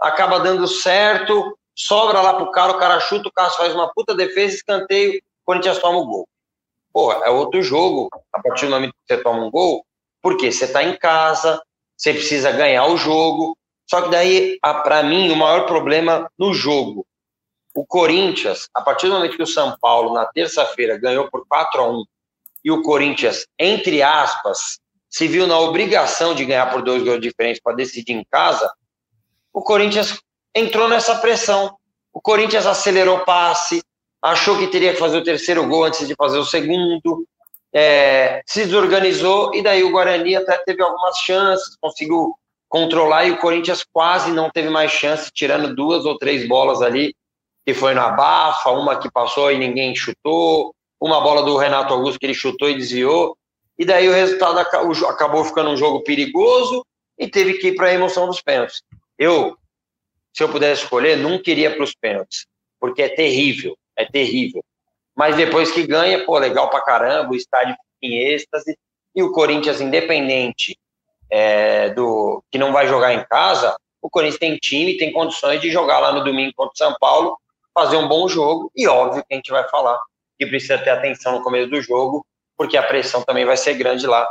acaba 0.00 0.40
dando 0.40 0.66
certo, 0.68 1.56
sobra 1.74 2.20
lá 2.20 2.34
pro 2.34 2.50
cara, 2.50 2.72
o 2.72 2.78
cara 2.78 3.00
chuta, 3.00 3.28
o 3.28 3.32
Cássio 3.32 3.58
faz 3.58 3.74
uma 3.74 3.90
puta 3.92 4.14
defesa, 4.14 4.54
escanteio, 4.54 5.18
o 5.18 5.44
Corinthians 5.46 5.78
toma 5.78 5.98
o 5.98 6.06
gol. 6.06 6.28
Porra, 6.92 7.24
é 7.24 7.30
outro 7.30 7.62
jogo, 7.62 8.08
a 8.32 8.40
partir 8.40 8.66
do 8.66 8.72
momento 8.72 8.92
que 8.92 9.14
você 9.14 9.22
toma 9.22 9.44
um 9.44 9.50
gol, 9.50 9.84
porque 10.22 10.52
você 10.52 10.70
tá 10.70 10.82
em 10.82 10.96
casa, 10.96 11.60
você 11.96 12.12
precisa 12.12 12.52
ganhar 12.52 12.86
o 12.86 12.96
jogo, 12.96 13.56
só 13.88 14.02
que 14.02 14.10
daí, 14.10 14.58
para 14.60 15.02
mim, 15.02 15.30
o 15.30 15.36
maior 15.36 15.66
problema 15.66 16.30
no 16.38 16.52
jogo, 16.52 17.06
o 17.74 17.84
Corinthians, 17.84 18.68
a 18.72 18.80
partir 18.80 19.08
do 19.08 19.14
momento 19.14 19.36
que 19.36 19.42
o 19.42 19.46
São 19.46 19.76
Paulo, 19.80 20.14
na 20.14 20.26
terça-feira, 20.26 20.96
ganhou 20.96 21.28
por 21.30 21.46
4 21.46 21.80
a 21.80 21.88
1 21.88 22.04
e 22.64 22.70
o 22.70 22.82
Corinthians, 22.82 23.46
entre 23.58 24.02
aspas, 24.02 24.78
se 25.14 25.28
viu 25.28 25.46
na 25.46 25.56
obrigação 25.60 26.34
de 26.34 26.44
ganhar 26.44 26.72
por 26.72 26.82
dois 26.82 27.04
gols 27.04 27.20
diferentes 27.20 27.62
para 27.62 27.76
decidir 27.76 28.14
em 28.14 28.24
casa, 28.24 28.68
o 29.52 29.62
Corinthians 29.62 30.20
entrou 30.52 30.88
nessa 30.88 31.14
pressão. 31.14 31.76
O 32.12 32.20
Corinthians 32.20 32.66
acelerou 32.66 33.18
o 33.18 33.24
passe, 33.24 33.80
achou 34.20 34.58
que 34.58 34.66
teria 34.66 34.92
que 34.92 34.98
fazer 34.98 35.18
o 35.18 35.22
terceiro 35.22 35.68
gol 35.68 35.84
antes 35.84 36.08
de 36.08 36.16
fazer 36.16 36.38
o 36.38 36.44
segundo, 36.44 37.24
é, 37.72 38.42
se 38.44 38.64
desorganizou, 38.64 39.54
e 39.54 39.62
daí 39.62 39.84
o 39.84 39.92
Guarani 39.92 40.34
até 40.34 40.58
teve 40.64 40.82
algumas 40.82 41.16
chances, 41.18 41.76
conseguiu 41.80 42.34
controlar, 42.68 43.24
e 43.26 43.30
o 43.30 43.38
Corinthians 43.38 43.86
quase 43.92 44.32
não 44.32 44.50
teve 44.50 44.68
mais 44.68 44.90
chance, 44.90 45.30
tirando 45.32 45.76
duas 45.76 46.04
ou 46.04 46.18
três 46.18 46.48
bolas 46.48 46.82
ali, 46.82 47.14
que 47.64 47.72
foi 47.72 47.94
na 47.94 48.10
bafa, 48.10 48.68
uma 48.70 48.98
que 48.98 49.08
passou 49.12 49.52
e 49.52 49.58
ninguém 49.58 49.94
chutou, 49.94 50.74
uma 51.00 51.20
bola 51.20 51.44
do 51.44 51.56
Renato 51.56 51.94
Augusto 51.94 52.18
que 52.18 52.26
ele 52.26 52.34
chutou 52.34 52.68
e 52.68 52.76
desviou, 52.76 53.36
e 53.78 53.84
daí 53.84 54.08
o 54.08 54.12
resultado 54.12 54.58
acabou 54.58 55.44
ficando 55.44 55.70
um 55.70 55.76
jogo 55.76 56.02
perigoso 56.02 56.84
e 57.18 57.28
teve 57.28 57.54
que 57.54 57.68
ir 57.68 57.74
para 57.74 57.88
a 57.88 57.92
emoção 57.92 58.26
dos 58.26 58.40
pênaltis. 58.40 58.82
Eu 59.18 59.56
se 60.34 60.42
eu 60.42 60.48
pudesse 60.48 60.82
escolher, 60.82 61.16
não 61.16 61.40
queria 61.40 61.72
para 61.72 61.84
os 61.84 61.94
pênaltis, 61.94 62.44
porque 62.80 63.02
é 63.02 63.08
terrível, 63.08 63.78
é 63.96 64.04
terrível. 64.04 64.64
Mas 65.14 65.36
depois 65.36 65.70
que 65.70 65.86
ganha, 65.86 66.24
pô, 66.24 66.36
legal 66.36 66.68
pra 66.68 66.80
caramba, 66.80 67.30
o 67.30 67.36
estádio 67.36 67.76
em 68.02 68.18
êxtase, 68.18 68.76
e 69.14 69.22
o 69.22 69.30
Corinthians, 69.30 69.80
independente 69.80 70.76
é, 71.30 71.90
do 71.90 72.42
que 72.50 72.58
não 72.58 72.72
vai 72.72 72.88
jogar 72.88 73.14
em 73.14 73.24
casa, 73.26 73.76
o 74.02 74.10
Corinthians 74.10 74.40
tem 74.40 74.56
time, 74.56 74.96
tem 74.96 75.12
condições 75.12 75.60
de 75.60 75.70
jogar 75.70 76.00
lá 76.00 76.12
no 76.12 76.24
domingo 76.24 76.52
contra 76.56 76.72
o 76.74 76.76
São 76.76 76.96
Paulo, 76.98 77.38
fazer 77.72 77.96
um 77.96 78.08
bom 78.08 78.26
jogo, 78.26 78.72
e 78.74 78.88
óbvio 78.88 79.24
que 79.26 79.34
a 79.34 79.36
gente 79.36 79.52
vai 79.52 79.68
falar 79.68 80.00
que 80.36 80.46
precisa 80.46 80.76
ter 80.78 80.90
atenção 80.90 81.38
no 81.38 81.44
começo 81.44 81.70
do 81.70 81.80
jogo, 81.80 82.26
porque 82.56 82.76
a 82.76 82.82
pressão 82.82 83.22
também 83.22 83.44
vai 83.44 83.56
ser 83.56 83.74
grande 83.74 84.06
lá, 84.06 84.26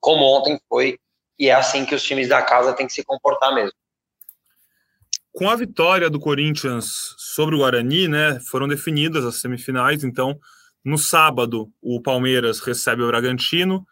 como 0.00 0.24
ontem 0.24 0.58
foi, 0.68 0.98
e 1.38 1.48
é 1.48 1.54
assim 1.54 1.84
que 1.84 1.94
os 1.94 2.02
times 2.02 2.28
da 2.28 2.42
casa 2.42 2.72
têm 2.74 2.86
que 2.86 2.92
se 2.92 3.04
comportar 3.04 3.54
mesmo 3.54 3.76
com 5.36 5.50
a 5.50 5.54
vitória 5.54 6.08
do 6.08 6.18
Corinthians 6.18 7.14
sobre 7.18 7.54
o 7.54 7.58
Guarani, 7.58 8.08
né, 8.08 8.40
foram 8.48 8.66
definidas 8.66 9.22
as 9.22 9.38
semifinais. 9.38 10.02
Então, 10.02 10.34
no 10.82 10.96
sábado, 10.96 11.70
o 11.82 12.00
Palmeiras 12.00 12.58
recebe 12.58 13.02
o 13.02 13.06
Bragantino. 13.06 13.86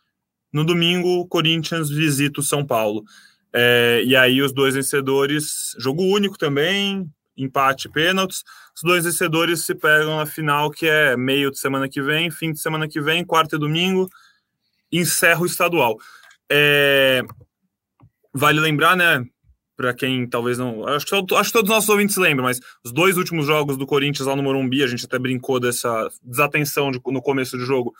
No 0.50 0.64
domingo, 0.64 1.20
o 1.20 1.28
Corinthians 1.28 1.90
visita 1.90 2.40
o 2.40 2.42
São 2.42 2.66
Paulo. 2.66 3.04
É, 3.52 4.02
e 4.06 4.16
aí, 4.16 4.40
os 4.40 4.54
dois 4.54 4.74
vencedores, 4.74 5.76
jogo 5.78 6.02
único 6.02 6.38
também, 6.38 7.06
empate 7.36 7.90
pênaltis. 7.90 8.42
Os 8.74 8.82
dois 8.82 9.04
vencedores 9.04 9.64
se 9.64 9.74
pegam 9.74 10.16
na 10.16 10.26
final, 10.26 10.70
que 10.70 10.86
é 10.86 11.16
meio 11.16 11.50
de 11.50 11.58
semana 11.58 11.88
que 11.88 12.02
vem, 12.02 12.30
fim 12.30 12.52
de 12.52 12.60
semana 12.60 12.88
que 12.88 13.00
vem, 13.00 13.24
quarta 13.24 13.56
e 13.56 13.58
domingo, 13.58 14.08
encerra 14.90 15.40
o 15.40 15.46
estadual. 15.46 15.96
É, 16.50 17.22
vale 18.32 18.60
lembrar, 18.60 18.96
né? 18.96 19.24
para 19.76 19.92
quem 19.92 20.26
talvez 20.26 20.58
não. 20.58 20.86
Acho 20.86 21.06
que, 21.06 21.14
acho 21.14 21.50
que 21.50 21.52
todos 21.52 21.70
os 21.70 21.74
nossos 21.74 21.88
ouvintes 21.88 22.16
lembram, 22.16 22.44
mas 22.44 22.60
os 22.84 22.92
dois 22.92 23.16
últimos 23.16 23.46
jogos 23.46 23.76
do 23.76 23.86
Corinthians 23.86 24.26
lá 24.26 24.36
no 24.36 24.42
Morumbi, 24.42 24.82
a 24.82 24.86
gente 24.86 25.04
até 25.04 25.18
brincou 25.18 25.58
dessa 25.58 26.08
desatenção 26.22 26.90
de, 26.90 27.00
no 27.06 27.20
começo 27.20 27.56
do 27.56 27.64
jogo. 27.64 27.92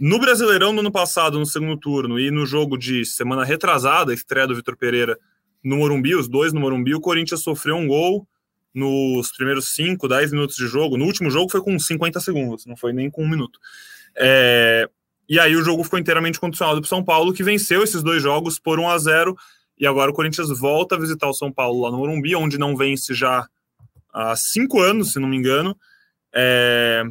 No 0.00 0.18
Brasileirão, 0.18 0.72
no 0.72 0.80
ano 0.80 0.90
passado, 0.90 1.38
no 1.38 1.46
segundo 1.46 1.76
turno, 1.76 2.18
e 2.18 2.30
no 2.30 2.46
jogo 2.46 2.76
de 2.76 3.04
semana 3.04 3.44
retrasada, 3.44 4.12
estreia 4.14 4.46
do 4.46 4.56
Vitor 4.56 4.76
Pereira 4.76 5.18
no 5.62 5.76
Morumbi, 5.76 6.14
os 6.14 6.28
dois 6.28 6.52
no 6.52 6.60
Morumbi, 6.60 6.94
o 6.94 7.00
Corinthians 7.00 7.42
sofreu 7.42 7.76
um 7.76 7.86
gol 7.86 8.26
nos 8.74 9.32
primeiros 9.32 9.74
5, 9.74 10.08
10 10.08 10.32
minutos 10.32 10.56
de 10.56 10.66
jogo. 10.66 10.96
No 10.96 11.04
último 11.04 11.30
jogo 11.30 11.50
foi 11.50 11.60
com 11.60 11.78
50 11.78 12.20
segundos, 12.20 12.66
não 12.66 12.76
foi 12.76 12.92
nem 12.92 13.10
com 13.10 13.24
um 13.24 13.28
minuto. 13.28 13.58
É... 14.16 14.88
E 15.28 15.38
aí 15.38 15.56
o 15.56 15.62
jogo 15.62 15.84
ficou 15.84 15.98
inteiramente 15.98 16.40
condicionado 16.40 16.80
para 16.80 16.88
São 16.88 17.04
Paulo, 17.04 17.32
que 17.32 17.42
venceu 17.42 17.82
esses 17.82 18.02
dois 18.02 18.22
jogos 18.22 18.58
por 18.58 18.78
1 18.78 18.88
a 18.88 18.98
0 18.98 19.36
e 19.78 19.86
agora 19.86 20.10
o 20.10 20.14
Corinthians 20.14 20.48
volta 20.58 20.94
a 20.94 20.98
visitar 20.98 21.28
o 21.28 21.34
São 21.34 21.50
Paulo 21.50 21.80
lá 21.80 21.90
no 21.90 21.98
Morumbi, 21.98 22.36
onde 22.36 22.58
não 22.58 22.76
vence 22.76 23.14
já 23.14 23.46
há 24.12 24.36
cinco 24.36 24.80
anos, 24.80 25.12
se 25.12 25.18
não 25.18 25.28
me 25.28 25.36
engano. 25.36 25.76
É... 26.34 27.02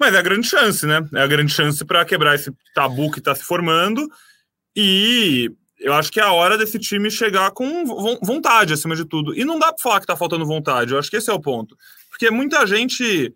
Mas 0.00 0.14
é 0.14 0.18
a 0.18 0.22
grande 0.22 0.46
chance, 0.46 0.86
né? 0.86 1.00
É 1.14 1.20
a 1.20 1.26
grande 1.26 1.52
chance 1.52 1.84
para 1.84 2.04
quebrar 2.04 2.34
esse 2.34 2.52
tabu 2.74 3.10
que 3.10 3.18
está 3.18 3.34
se 3.34 3.44
formando. 3.44 4.08
E 4.74 5.50
eu 5.78 5.92
acho 5.94 6.10
que 6.10 6.20
é 6.20 6.22
a 6.22 6.32
hora 6.32 6.58
desse 6.58 6.78
time 6.78 7.10
chegar 7.10 7.50
com 7.52 7.84
vontade 8.22 8.72
acima 8.72 8.96
de 8.96 9.04
tudo. 9.04 9.34
E 9.34 9.44
não 9.44 9.58
dá 9.58 9.72
para 9.72 9.82
falar 9.82 10.00
que 10.00 10.06
tá 10.06 10.16
faltando 10.16 10.44
vontade, 10.44 10.92
eu 10.92 10.98
acho 10.98 11.10
que 11.10 11.16
esse 11.16 11.30
é 11.30 11.32
o 11.32 11.40
ponto. 11.40 11.76
Porque 12.10 12.30
muita 12.30 12.66
gente. 12.66 13.34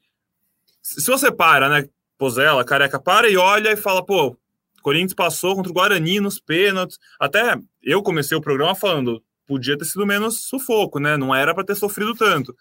Se 0.83 1.09
você 1.09 1.31
para, 1.31 1.69
né? 1.69 1.89
Pozela, 2.19 2.65
careca, 2.65 3.01
para 3.01 3.29
e 3.29 3.37
olha 3.37 3.73
e 3.73 3.77
fala, 3.77 4.05
pô, 4.05 4.37
Corinthians 4.83 5.15
passou 5.15 5.55
contra 5.55 5.71
o 5.71 5.75
Guarani 5.75 6.21
nos 6.21 6.39
pênaltis. 6.39 6.99
Até 7.19 7.59
eu 7.83 8.03
comecei 8.03 8.37
o 8.37 8.41
programa 8.41 8.75
falando, 8.75 9.23
podia 9.47 9.79
ter 9.79 9.85
sido 9.85 10.07
menos 10.07 10.43
sufoco, 10.43 10.99
né? 10.99 11.17
Não 11.17 11.35
era 11.35 11.55
para 11.55 11.65
ter 11.65 11.75
sofrido 11.75 12.15
tanto. 12.15 12.55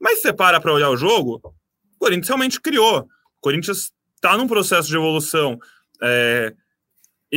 Mas 0.00 0.22
você 0.22 0.32
para 0.32 0.60
para 0.60 0.72
olhar 0.72 0.90
o 0.90 0.96
jogo, 0.96 1.40
o 1.44 1.98
Corinthians 1.98 2.28
realmente 2.28 2.60
criou. 2.60 3.00
O 3.00 3.40
Corinthians 3.40 3.92
está 4.14 4.36
num 4.36 4.46
processo 4.46 4.88
de 4.88 4.96
evolução. 4.96 5.58
É, 6.02 6.54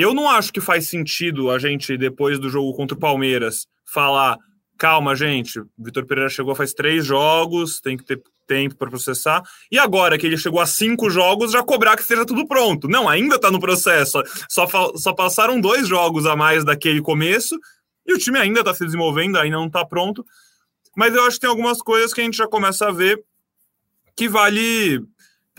eu 0.01 0.13
não 0.13 0.29
acho 0.29 0.51
que 0.51 0.61
faz 0.61 0.87
sentido 0.87 1.49
a 1.49 1.59
gente, 1.59 1.97
depois 1.97 2.39
do 2.39 2.49
jogo 2.49 2.73
contra 2.73 2.95
o 2.95 2.99
Palmeiras, 2.99 3.67
falar: 3.85 4.37
calma, 4.77 5.15
gente, 5.15 5.59
o 5.59 5.67
Vitor 5.77 6.05
Pereira 6.05 6.29
chegou 6.29 6.55
faz 6.55 6.73
três 6.73 7.05
jogos, 7.05 7.79
tem 7.79 7.97
que 7.97 8.05
ter 8.05 8.21
tempo 8.47 8.75
para 8.75 8.89
processar. 8.89 9.43
E 9.71 9.77
agora 9.77 10.17
que 10.17 10.25
ele 10.25 10.37
chegou 10.37 10.59
a 10.59 10.65
cinco 10.65 11.09
jogos, 11.09 11.51
já 11.51 11.61
cobrar 11.61 11.95
que 11.95 12.01
esteja 12.01 12.25
tudo 12.25 12.47
pronto. 12.47 12.87
Não, 12.87 13.07
ainda 13.07 13.35
está 13.35 13.51
no 13.51 13.59
processo. 13.59 14.23
Só, 14.49 14.67
só 14.95 15.13
passaram 15.13 15.61
dois 15.61 15.87
jogos 15.87 16.25
a 16.25 16.35
mais 16.35 16.65
daquele 16.65 17.01
começo 17.01 17.55
e 18.07 18.13
o 18.13 18.17
time 18.17 18.39
ainda 18.39 18.61
está 18.61 18.73
se 18.73 18.83
desenvolvendo, 18.83 19.37
ainda 19.37 19.57
não 19.57 19.67
está 19.67 19.85
pronto. 19.85 20.25
Mas 20.97 21.13
eu 21.13 21.23
acho 21.25 21.35
que 21.35 21.41
tem 21.41 21.49
algumas 21.49 21.79
coisas 21.79 22.11
que 22.11 22.21
a 22.21 22.23
gente 22.23 22.37
já 22.37 22.47
começa 22.47 22.87
a 22.87 22.91
ver 22.91 23.23
que 24.17 24.27
vale 24.27 24.99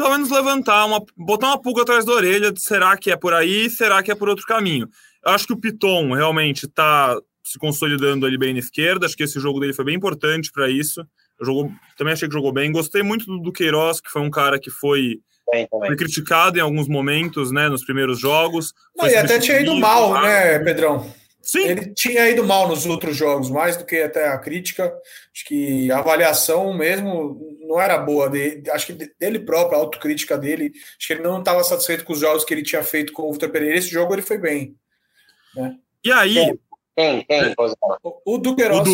pelo 0.01 0.13
menos 0.13 0.31
levantar, 0.31 0.87
uma, 0.87 1.05
botar 1.15 1.49
uma 1.49 1.61
pulga 1.61 1.83
atrás 1.83 2.07
da 2.07 2.13
orelha 2.13 2.51
de 2.51 2.59
será 2.59 2.97
que 2.97 3.11
é 3.11 3.17
por 3.17 3.35
aí, 3.35 3.69
será 3.69 4.03
que 4.03 4.11
é 4.11 4.15
por 4.15 4.31
outro 4.31 4.47
caminho. 4.47 4.89
Eu 5.23 5.33
acho 5.33 5.47
que 5.47 5.53
o 5.53 5.59
Piton 5.59 6.15
realmente 6.15 6.65
está 6.65 7.15
se 7.45 7.59
consolidando 7.59 8.25
ali 8.25 8.39
bem 8.39 8.55
na 8.55 8.61
esquerda, 8.61 9.05
acho 9.05 9.15
que 9.15 9.25
esse 9.25 9.39
jogo 9.39 9.61
dele 9.61 9.75
foi 9.75 9.85
bem 9.85 9.95
importante 9.95 10.51
para 10.51 10.71
isso. 10.71 11.07
Eu 11.39 11.45
jogou, 11.45 11.71
também 11.99 12.15
achei 12.15 12.27
que 12.27 12.33
jogou 12.33 12.51
bem. 12.51 12.73
Gostei 12.73 13.03
muito 13.03 13.27
do, 13.27 13.41
do 13.41 13.53
Queiroz, 13.53 14.01
que 14.01 14.09
foi 14.09 14.23
um 14.23 14.31
cara 14.31 14.59
que 14.59 14.71
foi, 14.71 15.19
foi 15.69 15.97
criticado 15.97 16.57
em 16.57 16.63
alguns 16.63 16.89
momentos, 16.89 17.53
né, 17.53 17.69
nos 17.69 17.85
primeiros 17.85 18.19
jogos. 18.19 18.73
Não, 18.97 19.07
e 19.07 19.15
até 19.15 19.39
tinha 19.39 19.61
ido 19.61 19.77
mal, 19.77 20.15
né, 20.23 20.61
Pedrão? 20.61 21.13
Sim. 21.51 21.67
Ele 21.67 21.93
tinha 21.93 22.31
ido 22.31 22.45
mal 22.45 22.69
nos 22.69 22.87
outros 22.87 23.17
jogos, 23.17 23.51
mais 23.51 23.77
do 23.77 23.85
que 23.85 24.01
até 24.01 24.29
a 24.29 24.39
crítica. 24.39 24.85
Acho 25.35 25.45
que 25.45 25.91
a 25.91 25.99
avaliação 25.99 26.73
mesmo 26.73 27.41
não 27.67 27.81
era 27.81 27.99
boa 27.99 28.31
dele. 28.31 28.71
Acho 28.71 28.87
que 28.87 28.93
dele 29.19 29.41
próprio, 29.41 29.77
a 29.77 29.81
autocrítica 29.81 30.39
dele. 30.39 30.71
Acho 30.97 31.09
que 31.09 31.13
ele 31.15 31.25
não 31.25 31.41
estava 31.41 31.65
satisfeito 31.65 32.05
com 32.05 32.13
os 32.13 32.21
jogos 32.21 32.45
que 32.45 32.55
ele 32.55 32.63
tinha 32.63 32.85
feito 32.85 33.13
com 33.13 33.29
o 33.29 33.33
Vitor 33.33 33.51
Pereira. 33.51 33.77
Esse 33.77 33.89
jogo 33.89 34.15
ele 34.15 34.23
foi 34.23 34.39
bem. 34.39 34.77
Né? 35.57 35.77
E 36.05 36.13
aí. 36.13 36.35
Quem? 36.97 37.25
Quem? 37.25 37.27
É. 37.29 37.53
O, 38.05 38.35
o 38.35 38.39
Duqueiroz. 38.39 38.89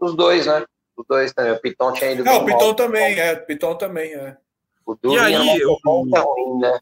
Os 0.00 0.16
dois, 0.16 0.46
né? 0.46 0.64
Os 0.96 1.06
dois 1.06 1.32
também. 1.32 1.52
O 1.52 1.60
Piton 1.60 1.92
tinha 1.92 2.10
ido 2.10 2.24
Não, 2.24 2.42
o 2.42 2.44
Piton 2.44 2.74
também, 2.74 3.20
é. 3.20 3.34
O 3.34 3.46
Piton 3.46 3.76
também, 3.76 4.12
é. 4.14 4.36
O 4.84 4.96
e 5.04 5.18
aí, 5.20 5.64
o... 5.64 5.78
ruim, 5.84 6.58
né? 6.58 6.80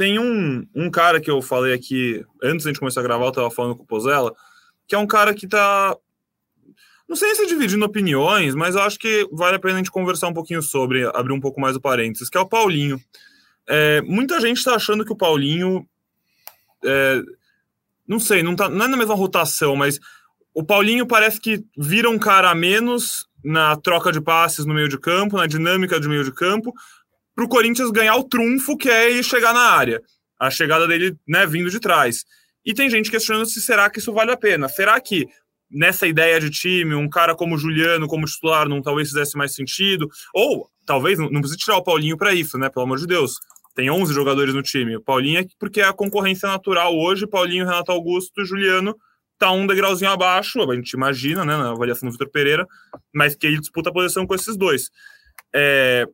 Tem 0.00 0.18
um, 0.18 0.66
um 0.74 0.90
cara 0.90 1.20
que 1.20 1.30
eu 1.30 1.42
falei 1.42 1.74
aqui, 1.74 2.24
antes 2.42 2.62
de 2.62 2.70
a 2.70 2.72
gente 2.72 2.78
começar 2.78 3.00
a 3.00 3.02
gravar, 3.02 3.26
eu 3.26 3.32
tava 3.32 3.50
falando 3.50 3.76
com 3.76 3.82
o 3.82 3.86
Pozella, 3.86 4.34
que 4.88 4.94
é 4.94 4.98
um 4.98 5.06
cara 5.06 5.34
que 5.34 5.46
tá. 5.46 5.94
Não 7.06 7.14
sei 7.14 7.34
se 7.34 7.46
dividindo 7.46 7.84
opiniões, 7.84 8.54
mas 8.54 8.74
eu 8.74 8.80
acho 8.80 8.98
que 8.98 9.28
vale 9.30 9.56
a 9.56 9.58
pena 9.58 9.74
a 9.74 9.76
gente 9.76 9.90
conversar 9.90 10.28
um 10.28 10.32
pouquinho 10.32 10.62
sobre, 10.62 11.04
abrir 11.14 11.34
um 11.34 11.40
pouco 11.40 11.60
mais 11.60 11.76
o 11.76 11.80
parênteses, 11.82 12.30
que 12.30 12.38
é 12.38 12.40
o 12.40 12.48
Paulinho. 12.48 12.98
É, 13.68 14.00
muita 14.00 14.40
gente 14.40 14.56
está 14.56 14.74
achando 14.74 15.04
que 15.04 15.12
o 15.12 15.16
Paulinho. 15.16 15.86
É, 16.82 17.20
não 18.08 18.18
sei, 18.18 18.42
não, 18.42 18.56
tá, 18.56 18.70
não 18.70 18.86
é 18.86 18.88
na 18.88 18.96
mesma 18.96 19.14
rotação, 19.14 19.76
mas 19.76 20.00
o 20.54 20.64
Paulinho 20.64 21.06
parece 21.06 21.38
que 21.38 21.62
vira 21.76 22.08
um 22.08 22.18
cara 22.18 22.50
a 22.50 22.54
menos 22.54 23.28
na 23.44 23.76
troca 23.76 24.10
de 24.10 24.20
passes 24.22 24.64
no 24.64 24.72
meio 24.72 24.88
de 24.88 24.98
campo, 24.98 25.36
na 25.36 25.46
dinâmica 25.46 26.00
de 26.00 26.08
meio 26.08 26.24
de 26.24 26.32
campo, 26.32 26.72
para 27.40 27.46
o 27.46 27.48
Corinthians 27.48 27.90
ganhar 27.90 28.16
o 28.16 28.24
trunfo 28.24 28.76
que 28.76 28.90
é 28.90 29.10
ele 29.10 29.22
chegar 29.22 29.54
na 29.54 29.62
área. 29.62 30.02
A 30.38 30.50
chegada 30.50 30.86
dele 30.86 31.16
né, 31.26 31.46
vindo 31.46 31.70
de 31.70 31.80
trás. 31.80 32.26
E 32.64 32.74
tem 32.74 32.90
gente 32.90 33.10
questionando 33.10 33.46
se 33.46 33.62
será 33.62 33.88
que 33.88 33.98
isso 33.98 34.12
vale 34.12 34.30
a 34.30 34.36
pena. 34.36 34.68
Será 34.68 35.00
que 35.00 35.26
nessa 35.70 36.06
ideia 36.06 36.38
de 36.38 36.50
time, 36.50 36.94
um 36.94 37.08
cara 37.08 37.34
como 37.34 37.56
Juliano, 37.56 38.06
como 38.06 38.26
titular, 38.26 38.68
não 38.68 38.82
talvez 38.82 39.08
fizesse 39.08 39.38
mais 39.38 39.54
sentido? 39.54 40.06
Ou 40.34 40.68
talvez 40.84 41.18
não, 41.18 41.30
não 41.30 41.40
precisa 41.40 41.58
tirar 41.58 41.78
o 41.78 41.82
Paulinho 41.82 42.18
para 42.18 42.34
isso, 42.34 42.58
né? 42.58 42.68
Pelo 42.68 42.84
amor 42.84 42.98
de 42.98 43.06
Deus. 43.06 43.38
Tem 43.74 43.90
11 43.90 44.12
jogadores 44.12 44.52
no 44.52 44.62
time. 44.62 44.96
O 44.96 45.00
Paulinho 45.00 45.40
é 45.40 45.46
porque 45.58 45.80
é 45.80 45.84
a 45.84 45.94
concorrência 45.94 46.46
natural 46.46 46.94
hoje. 46.94 47.26
Paulinho, 47.26 47.64
Renato 47.64 47.90
Augusto 47.90 48.42
e 48.42 48.44
Juliano 48.44 48.94
tá 49.38 49.50
um 49.50 49.66
degrauzinho 49.66 50.10
abaixo, 50.10 50.60
a 50.70 50.74
gente 50.74 50.90
imagina, 50.90 51.46
né, 51.46 51.56
na 51.56 51.70
avaliação 51.70 52.06
do 52.06 52.12
Vitor 52.12 52.28
Pereira, 52.28 52.66
mas 53.14 53.34
que 53.34 53.46
ele 53.46 53.58
disputa 53.58 53.88
a 53.88 53.92
posição 53.92 54.26
com 54.26 54.34
esses 54.34 54.54
dois. 54.54 54.90
É, 55.54 56.06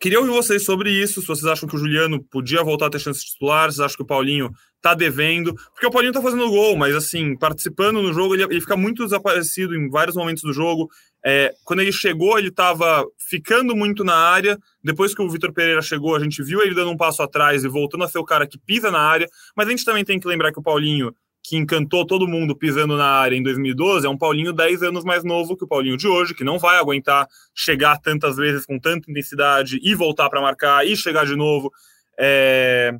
Queria 0.00 0.20
ouvir 0.20 0.30
vocês 0.30 0.64
sobre 0.64 0.90
isso, 0.90 1.20
se 1.20 1.26
vocês 1.26 1.44
acham 1.46 1.68
que 1.68 1.74
o 1.74 1.78
Juliano 1.78 2.22
podia 2.22 2.62
voltar 2.62 2.86
a 2.86 2.90
ter 2.90 3.00
chance 3.00 3.20
de 3.20 3.32
titular, 3.32 3.72
se 3.72 3.82
acham 3.82 3.96
que 3.96 4.02
o 4.02 4.06
Paulinho 4.06 4.50
tá 4.80 4.94
devendo, 4.94 5.54
porque 5.72 5.86
o 5.86 5.90
Paulinho 5.90 6.12
tá 6.12 6.22
fazendo 6.22 6.48
gol, 6.48 6.76
mas 6.76 6.94
assim, 6.94 7.36
participando 7.36 8.00
no 8.00 8.12
jogo, 8.12 8.34
ele, 8.34 8.44
ele 8.44 8.60
fica 8.60 8.76
muito 8.76 9.02
desaparecido 9.02 9.74
em 9.74 9.88
vários 9.90 10.14
momentos 10.14 10.42
do 10.42 10.52
jogo. 10.52 10.88
É, 11.24 11.52
quando 11.64 11.80
ele 11.80 11.90
chegou, 11.90 12.38
ele 12.38 12.50
tava 12.50 13.04
ficando 13.28 13.74
muito 13.74 14.04
na 14.04 14.14
área, 14.14 14.56
depois 14.82 15.14
que 15.14 15.20
o 15.20 15.28
Vitor 15.28 15.52
Pereira 15.52 15.82
chegou, 15.82 16.14
a 16.14 16.20
gente 16.20 16.42
viu 16.44 16.62
ele 16.62 16.74
dando 16.74 16.92
um 16.92 16.96
passo 16.96 17.20
atrás 17.22 17.64
e 17.64 17.68
voltando 17.68 18.04
a 18.04 18.08
ser 18.08 18.18
o 18.18 18.24
cara 18.24 18.46
que 18.46 18.58
pisa 18.58 18.90
na 18.92 19.00
área, 19.00 19.28
mas 19.56 19.66
a 19.66 19.70
gente 19.70 19.84
também 19.84 20.04
tem 20.04 20.20
que 20.20 20.28
lembrar 20.28 20.52
que 20.52 20.60
o 20.60 20.62
Paulinho 20.62 21.12
que 21.48 21.56
encantou 21.56 22.04
todo 22.04 22.28
mundo 22.28 22.54
pisando 22.54 22.94
na 22.94 23.06
área 23.06 23.34
em 23.34 23.42
2012, 23.42 24.06
é 24.06 24.10
um 24.10 24.18
Paulinho 24.18 24.52
10 24.52 24.82
anos 24.82 25.02
mais 25.02 25.24
novo 25.24 25.56
que 25.56 25.64
o 25.64 25.66
Paulinho 25.66 25.96
de 25.96 26.06
hoje, 26.06 26.34
que 26.34 26.44
não 26.44 26.58
vai 26.58 26.76
aguentar 26.76 27.26
chegar 27.54 27.98
tantas 27.98 28.36
vezes 28.36 28.66
com 28.66 28.78
tanta 28.78 29.10
intensidade 29.10 29.80
e 29.82 29.94
voltar 29.94 30.28
para 30.28 30.42
marcar 30.42 30.86
e 30.86 30.94
chegar 30.94 31.24
de 31.24 31.34
novo. 31.34 31.72
É... 32.18 32.94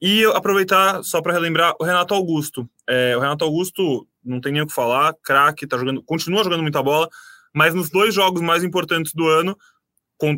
E 0.00 0.24
aproveitar 0.26 1.02
só 1.02 1.20
para 1.20 1.32
relembrar 1.32 1.74
o 1.80 1.84
Renato 1.84 2.14
Augusto. 2.14 2.70
É, 2.88 3.16
o 3.16 3.20
Renato 3.20 3.44
Augusto 3.44 4.06
não 4.24 4.40
tem 4.40 4.52
nem 4.52 4.62
o 4.62 4.66
que 4.66 4.72
falar, 4.72 5.12
craque, 5.24 5.66
tá 5.66 5.76
jogando, 5.76 6.00
continua 6.04 6.44
jogando 6.44 6.62
muita 6.62 6.80
bola, 6.80 7.08
mas 7.52 7.74
nos 7.74 7.90
dois 7.90 8.14
jogos 8.14 8.40
mais 8.40 8.62
importantes 8.62 9.12
do 9.12 9.26
ano, 9.26 9.58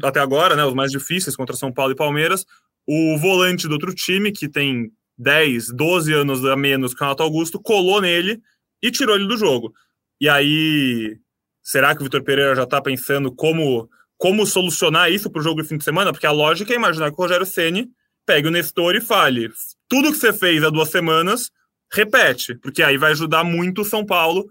até 0.02 0.20
agora, 0.20 0.56
né, 0.56 0.64
os 0.64 0.72
mais 0.72 0.90
difíceis 0.90 1.36
contra 1.36 1.54
São 1.54 1.70
Paulo 1.70 1.92
e 1.92 1.96
Palmeiras, 1.96 2.46
o 2.86 3.18
volante 3.18 3.68
do 3.68 3.74
outro 3.74 3.94
time, 3.94 4.32
que 4.32 4.48
tem 4.48 4.90
10, 5.20 5.68
12 5.74 6.12
anos 6.14 6.44
a 6.46 6.56
menos 6.56 6.94
que 6.94 7.02
o 7.02 7.04
Renato 7.04 7.22
Augusto, 7.22 7.60
colou 7.60 8.00
nele 8.00 8.40
e 8.82 8.90
tirou 8.90 9.14
ele 9.14 9.28
do 9.28 9.36
jogo. 9.36 9.74
E 10.18 10.28
aí, 10.28 11.18
será 11.62 11.94
que 11.94 12.00
o 12.00 12.04
Vitor 12.04 12.22
Pereira 12.22 12.54
já 12.54 12.62
está 12.62 12.80
pensando 12.80 13.30
como, 13.30 13.88
como 14.16 14.46
solucionar 14.46 15.12
isso 15.12 15.30
para 15.30 15.40
o 15.40 15.42
jogo 15.42 15.62
de 15.62 15.68
fim 15.68 15.76
de 15.76 15.84
semana? 15.84 16.10
Porque 16.10 16.26
a 16.26 16.32
lógica 16.32 16.72
é 16.72 16.76
imaginar 16.76 17.10
que 17.10 17.18
o 17.18 17.22
Rogério 17.22 17.44
Ceni 17.44 17.90
pegue 18.26 18.48
o 18.48 18.50
Nestor 18.50 18.96
e 18.96 19.00
fale: 19.00 19.50
tudo 19.88 20.10
que 20.10 20.18
você 20.18 20.32
fez 20.32 20.64
há 20.64 20.70
duas 20.70 20.88
semanas, 20.88 21.50
repete, 21.92 22.54
porque 22.54 22.82
aí 22.82 22.96
vai 22.96 23.12
ajudar 23.12 23.44
muito 23.44 23.82
o 23.82 23.84
São 23.84 24.04
Paulo 24.04 24.48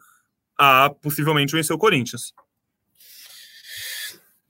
a 0.56 0.92
possivelmente 1.02 1.56
vencer 1.56 1.76
o 1.76 1.80
Corinthians. 1.80 2.32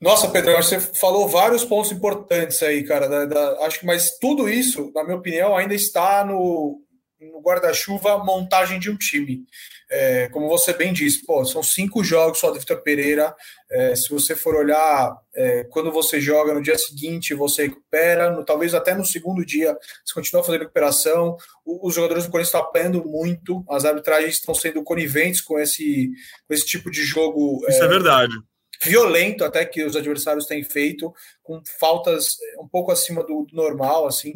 Nossa, 0.00 0.30
Pedro, 0.30 0.56
você 0.56 0.80
falou 0.80 1.28
vários 1.28 1.62
pontos 1.62 1.92
importantes 1.92 2.62
aí, 2.62 2.82
cara. 2.84 3.06
Da, 3.06 3.26
da, 3.26 3.66
acho 3.66 3.80
que, 3.80 3.86
mas 3.86 4.16
tudo 4.18 4.48
isso, 4.48 4.90
na 4.94 5.04
minha 5.04 5.18
opinião, 5.18 5.54
ainda 5.54 5.74
está 5.74 6.24
no, 6.24 6.80
no 7.20 7.40
guarda-chuva 7.42 8.16
montagem 8.24 8.80
de 8.80 8.88
um 8.90 8.96
time. 8.96 9.44
É, 9.90 10.28
como 10.28 10.48
você 10.48 10.72
bem 10.72 10.92
disse, 10.92 11.26
pô, 11.26 11.44
são 11.44 11.62
cinco 11.62 12.02
jogos 12.02 12.38
só 12.38 12.50
do 12.50 12.58
Vitor 12.58 12.80
Pereira. 12.82 13.34
É, 13.70 13.94
se 13.94 14.08
você 14.08 14.34
for 14.34 14.54
olhar, 14.54 15.14
é, 15.34 15.64
quando 15.64 15.92
você 15.92 16.18
joga 16.18 16.54
no 16.54 16.62
dia 16.62 16.78
seguinte, 16.78 17.34
você 17.34 17.64
recupera, 17.64 18.30
no, 18.30 18.42
talvez 18.42 18.72
até 18.72 18.94
no 18.94 19.04
segundo 19.04 19.44
dia, 19.44 19.76
você 20.02 20.14
continua 20.14 20.42
fazendo 20.42 20.62
recuperação. 20.62 21.36
O, 21.62 21.88
os 21.88 21.94
jogadores 21.94 22.24
do 22.24 22.30
Corinthians 22.30 22.54
estão 22.54 22.62
apanhando 22.62 23.04
muito, 23.04 23.62
as 23.68 23.84
arbitragens 23.84 24.36
estão 24.36 24.54
sendo 24.54 24.82
coniventes 24.82 25.42
com 25.42 25.58
esse, 25.58 26.10
com 26.48 26.54
esse 26.54 26.64
tipo 26.64 26.90
de 26.90 27.02
jogo. 27.02 27.60
Isso 27.68 27.82
é, 27.82 27.84
é 27.84 27.88
verdade 27.88 28.32
violento 28.82 29.44
até 29.44 29.64
que 29.64 29.84
os 29.84 29.94
adversários 29.94 30.46
têm 30.46 30.64
feito, 30.64 31.12
com 31.50 31.60
faltas 31.80 32.36
um 32.60 32.68
pouco 32.68 32.92
acima 32.92 33.24
do 33.24 33.44
normal, 33.52 34.06
assim. 34.06 34.34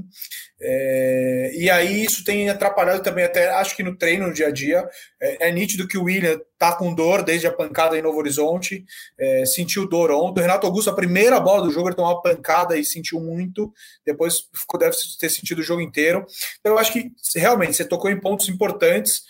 É, 0.61 1.53
e 1.55 1.71
aí 1.71 2.05
isso 2.05 2.25
tem 2.25 2.49
atrapalhado 2.49 3.05
também, 3.05 3.25
até 3.25 3.51
acho 3.51 3.77
que 3.77 3.85
no 3.85 3.97
treino, 3.97 4.27
no 4.27 4.33
dia 4.33 4.49
a 4.49 4.51
dia, 4.51 4.89
é, 5.21 5.49
é 5.49 5.53
nítido 5.53 5.87
que 5.87 5.97
o 5.97 6.05
William 6.05 6.41
tá 6.59 6.75
com 6.75 6.93
dor 6.93 7.23
desde 7.23 7.47
a 7.47 7.53
pancada 7.53 7.97
em 7.97 8.03
Novo 8.03 8.19
Horizonte, 8.19 8.85
é, 9.17 9.47
sentiu 9.47 9.89
dor 9.89 10.11
ontem. 10.11 10.41
O 10.41 10.43
Renato 10.43 10.67
Augusto, 10.67 10.91
a 10.91 10.95
primeira 10.95 11.39
bola 11.39 11.63
do 11.63 11.71
jogo, 11.71 11.89
ele 11.89 11.97
tomou 11.97 12.11
uma 12.11 12.23
pancada 12.23 12.77
e 12.77 12.85
sentiu 12.85 13.21
muito, 13.21 13.73
depois 14.05 14.49
ficou, 14.53 14.81
deve 14.81 14.97
ter 15.21 15.29
sentido 15.29 15.61
o 15.61 15.65
jogo 15.65 15.83
inteiro. 15.83 16.27
Então 16.59 16.73
eu 16.73 16.79
acho 16.79 16.93
que 16.93 17.13
realmente 17.37 17.75
você 17.75 17.85
tocou 17.85 18.11
em 18.11 18.21
pontos 18.21 18.49
importantes 18.49 19.23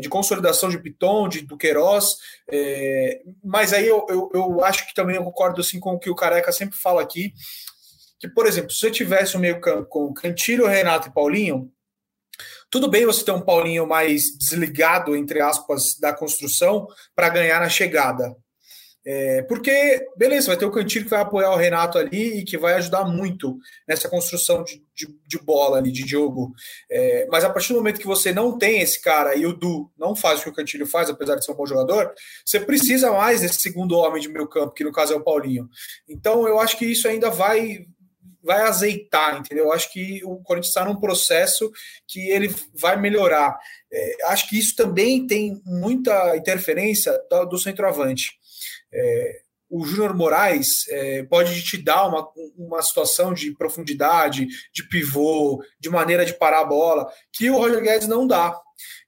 de 0.00 0.08
consolidação 0.08 0.70
de 0.70 0.78
Piton, 0.78 1.28
de 1.28 1.42
do 1.42 1.54
Queiroz, 1.54 2.16
é, 2.50 3.22
mas 3.42 3.72
aí 3.72 3.88
eu, 3.88 4.06
eu, 4.08 4.30
eu, 4.32 4.64
acho 4.64 4.86
que 4.86 4.94
também 4.94 5.16
eu 5.16 5.24
concordo 5.24 5.60
assim, 5.60 5.80
com 5.80 5.94
o 5.94 5.98
que 5.98 6.08
o 6.08 6.14
Careca 6.14 6.52
sempre 6.52 6.78
fala 6.78 7.02
aqui, 7.02 7.25
que, 8.18 8.28
por 8.28 8.46
exemplo, 8.46 8.70
se 8.70 8.80
você 8.80 8.90
tivesse 8.90 9.36
um 9.36 9.40
meio 9.40 9.60
campo 9.60 9.88
com 9.88 10.14
Cantilho, 10.14 10.66
Renato 10.66 11.08
e 11.08 11.12
Paulinho, 11.12 11.70
Tudo 12.70 12.90
bem 12.90 13.06
você 13.06 13.24
ter 13.24 13.30
um 13.30 13.40
Paulinho 13.40 13.86
mais 13.86 14.24
desligado, 14.38 15.16
entre 15.16 15.40
aspas, 15.40 15.98
da 15.98 16.12
construção 16.12 16.86
para 17.14 17.28
ganhar 17.30 17.60
na 17.60 17.68
chegada. 17.68 18.34
É, 19.08 19.42
porque, 19.42 20.04
beleza, 20.16 20.48
vai 20.48 20.56
ter 20.56 20.64
o 20.64 20.70
Cantilho 20.72 21.04
que 21.04 21.10
vai 21.12 21.20
apoiar 21.20 21.52
o 21.52 21.56
Renato 21.56 21.96
ali 21.96 22.40
e 22.40 22.44
que 22.44 22.58
vai 22.58 22.74
ajudar 22.74 23.04
muito 23.04 23.56
nessa 23.86 24.08
construção 24.08 24.64
de, 24.64 24.82
de, 24.92 25.06
de 25.28 25.38
bola 25.38 25.78
ali, 25.78 25.92
de 25.92 26.04
jogo. 26.04 26.52
É, 26.90 27.24
mas 27.30 27.44
a 27.44 27.50
partir 27.50 27.72
do 27.72 27.78
momento 27.78 28.00
que 28.00 28.06
você 28.06 28.32
não 28.32 28.58
tem 28.58 28.80
esse 28.80 29.00
cara 29.00 29.36
e 29.36 29.46
o 29.46 29.52
Du 29.52 29.88
não 29.96 30.16
faz 30.16 30.40
o 30.40 30.42
que 30.42 30.50
o 30.50 30.52
Cantilho 30.52 30.88
faz, 30.88 31.08
apesar 31.08 31.36
de 31.36 31.44
ser 31.44 31.52
um 31.52 31.54
bom 31.54 31.66
jogador, 31.66 32.12
você 32.44 32.58
precisa 32.58 33.12
mais 33.12 33.42
desse 33.42 33.60
segundo 33.60 33.96
homem 33.96 34.20
de 34.20 34.28
meio 34.28 34.48
campo, 34.48 34.74
que 34.74 34.82
no 34.82 34.90
caso 34.90 35.12
é 35.12 35.16
o 35.16 35.22
Paulinho. 35.22 35.68
Então 36.08 36.48
eu 36.48 36.58
acho 36.58 36.76
que 36.76 36.84
isso 36.84 37.06
ainda 37.06 37.30
vai 37.30 37.86
vai 38.42 38.62
azeitar, 38.62 39.38
entendeu? 39.38 39.64
Eu 39.64 39.72
acho 39.72 39.92
que 39.92 40.24
o 40.24 40.36
Corinthians 40.36 40.68
está 40.68 40.84
num 40.84 41.00
processo 41.00 41.68
que 42.06 42.30
ele 42.30 42.54
vai 42.72 42.96
melhorar. 42.96 43.58
É, 43.92 44.26
acho 44.26 44.48
que 44.48 44.56
isso 44.56 44.76
também 44.76 45.26
tem 45.26 45.60
muita 45.64 46.36
interferência 46.36 47.12
do, 47.28 47.44
do 47.46 47.58
centroavante. 47.58 48.38
É, 48.92 49.40
o 49.68 49.84
Júnior 49.84 50.14
Moraes 50.14 50.88
é, 50.88 51.22
pode 51.24 51.62
te 51.62 51.76
dar 51.76 52.06
uma, 52.06 52.28
uma 52.56 52.82
situação 52.82 53.34
de 53.34 53.52
profundidade, 53.56 54.46
de 54.72 54.88
pivô, 54.88 55.62
de 55.78 55.90
maneira 55.90 56.24
de 56.24 56.34
parar 56.34 56.60
a 56.60 56.64
bola, 56.64 57.06
que 57.32 57.50
o 57.50 57.56
Roger 57.56 57.82
Guedes 57.82 58.08
não 58.08 58.26
dá. 58.26 58.56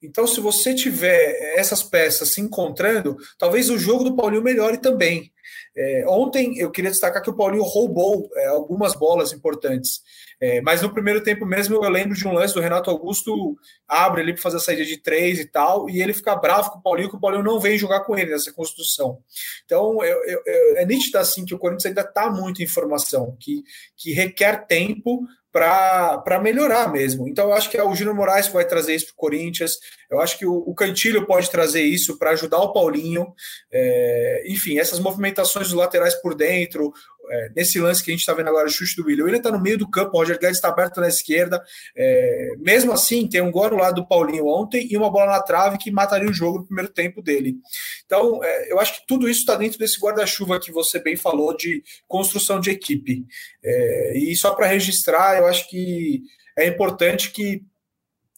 Então, 0.02 0.26
se 0.26 0.40
você 0.40 0.74
tiver 0.74 1.54
essas 1.56 1.82
peças 1.82 2.32
se 2.32 2.40
encontrando, 2.40 3.16
talvez 3.38 3.70
o 3.70 3.78
jogo 3.78 4.04
do 4.04 4.16
Paulinho 4.16 4.42
melhore 4.42 4.78
também. 4.78 5.32
É, 5.76 6.04
ontem 6.08 6.58
eu 6.58 6.70
queria 6.70 6.90
destacar 6.90 7.22
que 7.22 7.30
o 7.30 7.34
Paulinho 7.34 7.62
roubou 7.62 8.28
é, 8.34 8.46
algumas 8.48 8.94
bolas 8.94 9.32
importantes. 9.32 10.02
É, 10.40 10.60
mas 10.60 10.82
no 10.82 10.92
primeiro 10.92 11.22
tempo 11.22 11.44
mesmo 11.44 11.74
eu 11.74 11.90
lembro 11.90 12.16
de 12.16 12.26
um 12.26 12.32
lance 12.32 12.54
do 12.54 12.60
Renato 12.60 12.88
Augusto 12.90 13.56
abre 13.88 14.22
ali 14.22 14.32
para 14.32 14.42
fazer 14.42 14.58
a 14.58 14.60
saída 14.60 14.84
de 14.84 14.96
três 14.96 15.40
e 15.40 15.44
tal, 15.44 15.90
e 15.90 16.00
ele 16.00 16.12
fica 16.12 16.36
bravo 16.36 16.70
com 16.70 16.78
o 16.78 16.82
Paulinho, 16.82 17.10
que 17.10 17.16
o 17.16 17.20
Paulinho 17.20 17.42
não 17.42 17.58
vem 17.58 17.76
jogar 17.76 18.00
com 18.00 18.16
ele 18.16 18.30
nessa 18.30 18.52
construção. 18.52 19.18
Então 19.64 20.02
eu, 20.04 20.24
eu, 20.24 20.42
é 20.76 20.86
nítido 20.86 21.18
assim 21.18 21.44
que 21.44 21.54
o 21.54 21.58
Corinthians 21.58 21.86
ainda 21.86 22.02
está 22.02 22.30
muito 22.30 22.62
em 22.62 22.66
formação, 22.66 23.36
que, 23.40 23.64
que 23.96 24.12
requer 24.12 24.66
tempo 24.66 25.26
para 25.58 26.40
melhorar 26.40 26.92
mesmo. 26.92 27.28
Então, 27.28 27.48
eu 27.48 27.52
acho 27.54 27.70
que 27.70 27.76
é 27.76 27.82
o 27.82 27.94
Júnior 27.94 28.14
Moraes 28.14 28.48
vai 28.48 28.64
trazer 28.64 28.94
isso 28.94 29.06
para 29.06 29.14
o 29.14 29.16
Corinthians. 29.16 29.78
Eu 30.10 30.20
acho 30.20 30.38
que 30.38 30.46
o, 30.46 30.54
o 30.54 30.74
Cantilho 30.74 31.26
pode 31.26 31.50
trazer 31.50 31.82
isso 31.82 32.18
para 32.18 32.30
ajudar 32.30 32.58
o 32.58 32.72
Paulinho. 32.72 33.32
É, 33.72 34.44
enfim, 34.46 34.78
essas 34.78 34.98
movimentações 35.00 35.68
dos 35.68 35.76
laterais 35.76 36.14
por 36.14 36.34
dentro, 36.34 36.92
é, 37.30 37.50
nesse 37.54 37.78
lance 37.78 38.02
que 38.02 38.10
a 38.10 38.12
gente 38.12 38.20
está 38.20 38.32
vendo 38.32 38.48
agora, 38.48 38.66
o 38.66 38.70
chute 38.70 38.96
do 38.96 39.06
William, 39.06 39.26
ele 39.26 39.36
está 39.36 39.50
no 39.50 39.60
meio 39.60 39.78
do 39.78 39.88
campo, 39.88 40.10
o 40.14 40.18
Roger 40.18 40.38
Guedes 40.38 40.56
está 40.56 40.68
aberto 40.68 41.00
na 41.00 41.08
esquerda. 41.08 41.62
É, 41.96 42.50
mesmo 42.58 42.92
assim, 42.92 43.28
tem 43.28 43.40
um 43.40 43.50
gol 43.50 43.70
no 43.70 43.76
lado 43.76 43.96
do 43.96 44.06
Paulinho 44.06 44.46
ontem 44.46 44.86
e 44.90 44.96
uma 44.96 45.10
bola 45.10 45.32
na 45.32 45.42
trave 45.42 45.78
que 45.78 45.90
mataria 45.90 46.28
o 46.28 46.32
jogo 46.32 46.58
no 46.58 46.66
primeiro 46.66 46.90
tempo 46.92 47.22
dele. 47.22 47.56
Então, 48.04 48.42
é, 48.42 48.72
eu 48.72 48.78
acho 48.78 48.94
que 48.94 49.06
tudo 49.06 49.28
isso 49.28 49.40
está 49.40 49.56
dentro 49.56 49.78
desse 49.78 50.00
guarda-chuva 50.00 50.60
que 50.60 50.72
você 50.72 50.98
bem 50.98 51.16
falou 51.16 51.56
de 51.56 51.82
construção 52.06 52.60
de 52.60 52.70
equipe. 52.70 53.24
É, 53.62 54.18
e 54.18 54.36
só 54.36 54.54
para 54.54 54.66
registrar, 54.66 55.38
eu 55.38 55.46
acho 55.46 55.68
que 55.68 56.22
é 56.56 56.66
importante 56.66 57.30
que 57.30 57.62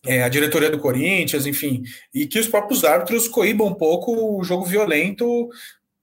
é, 0.06 0.22
a 0.22 0.28
diretoria 0.28 0.70
do 0.70 0.78
Corinthians, 0.78 1.46
enfim, 1.46 1.82
e 2.14 2.26
que 2.26 2.38
os 2.38 2.48
próprios 2.48 2.84
árbitros 2.84 3.28
coíbam 3.28 3.66
um 3.66 3.74
pouco 3.74 4.38
o 4.38 4.42
jogo 4.42 4.64
violento, 4.64 5.48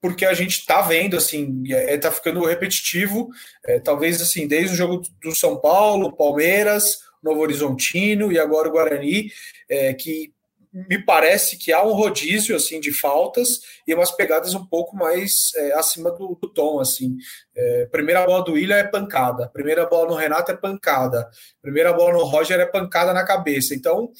porque 0.01 0.25
a 0.25 0.33
gente 0.33 0.59
está 0.59 0.81
vendo, 0.81 1.17
assim, 1.17 1.63
está 1.65 2.09
é, 2.09 2.11
ficando 2.11 2.45
repetitivo, 2.45 3.29
é, 3.65 3.79
talvez, 3.79 4.21
assim, 4.21 4.47
desde 4.47 4.73
o 4.73 4.77
jogo 4.77 5.01
do 5.21 5.35
São 5.35 5.59
Paulo, 5.59 6.15
Palmeiras, 6.15 6.99
Novo 7.23 7.41
Horizontino 7.41 8.31
e 8.31 8.39
agora 8.39 8.69
o 8.69 8.71
Guarani, 8.71 9.31
é, 9.69 9.93
que 9.93 10.31
me 10.71 11.03
parece 11.03 11.57
que 11.57 11.73
há 11.73 11.83
um 11.83 11.93
rodízio, 11.93 12.55
assim, 12.55 12.79
de 12.79 12.91
faltas 12.91 13.61
e 13.87 13.93
umas 13.93 14.11
pegadas 14.11 14.53
um 14.53 14.65
pouco 14.65 14.95
mais 14.95 15.31
é, 15.55 15.73
acima 15.73 16.11
do, 16.11 16.37
do, 16.39 16.47
tom, 16.47 16.79
assim. 16.79 17.17
É, 17.55 17.85
primeira 17.87 18.25
bola 18.25 18.43
do 18.43 18.53
William 18.53 18.75
é 18.75 18.83
pancada, 18.83 19.49
primeira 19.49 19.85
bola 19.85 20.09
no 20.09 20.15
Renato 20.15 20.51
é 20.51 20.55
pancada, 20.55 21.27
primeira 21.61 21.91
bola 21.93 22.13
no 22.13 22.23
Roger 22.23 22.59
é 22.59 22.65
pancada 22.65 23.13
na 23.13 23.25
cabeça, 23.25 23.73
então 23.73 24.11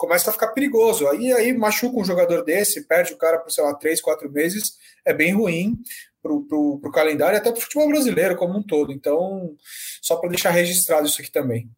começa 0.00 0.30
a 0.30 0.32
ficar 0.32 0.48
perigoso. 0.48 1.06
Aí, 1.08 1.30
aí 1.30 1.52
machuca 1.52 1.98
um 1.98 2.04
jogador 2.04 2.42
desse, 2.42 2.86
perde 2.86 3.12
o 3.12 3.18
cara 3.18 3.38
por, 3.38 3.50
sei 3.50 3.62
lá, 3.62 3.74
três, 3.74 4.00
quatro 4.00 4.32
meses, 4.32 4.78
é 5.04 5.12
bem 5.12 5.34
ruim 5.34 5.76
para 6.22 6.32
o 6.32 6.90
calendário 6.90 7.36
e 7.36 7.38
até 7.38 7.50
para 7.50 7.58
o 7.58 7.62
futebol 7.62 7.88
brasileiro 7.88 8.34
como 8.34 8.58
um 8.58 8.62
todo. 8.62 8.92
Então, 8.92 9.54
só 10.00 10.16
para 10.16 10.30
deixar 10.30 10.50
registrado 10.50 11.06
isso 11.06 11.20
aqui 11.20 11.30
também. 11.30 11.70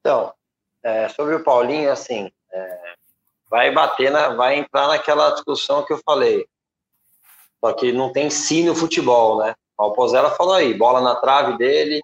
Então, 0.00 0.34
é, 0.82 1.08
sobre 1.10 1.36
o 1.36 1.44
Paulinho, 1.44 1.92
assim, 1.92 2.28
é, 2.52 2.94
vai 3.48 3.72
bater, 3.72 4.10
na, 4.10 4.30
vai 4.30 4.58
entrar 4.58 4.88
naquela 4.88 5.30
discussão 5.30 5.84
que 5.84 5.92
eu 5.92 6.00
falei. 6.04 6.44
Só 7.60 7.72
que 7.72 7.92
não 7.92 8.12
tem 8.12 8.30
si 8.30 8.64
no 8.64 8.74
futebol, 8.74 9.38
né? 9.38 9.54
O 9.78 9.92
Pozella 9.92 10.30
falou 10.32 10.54
aí, 10.54 10.74
bola 10.74 11.00
na 11.00 11.14
trave 11.14 11.56
dele, 11.56 12.02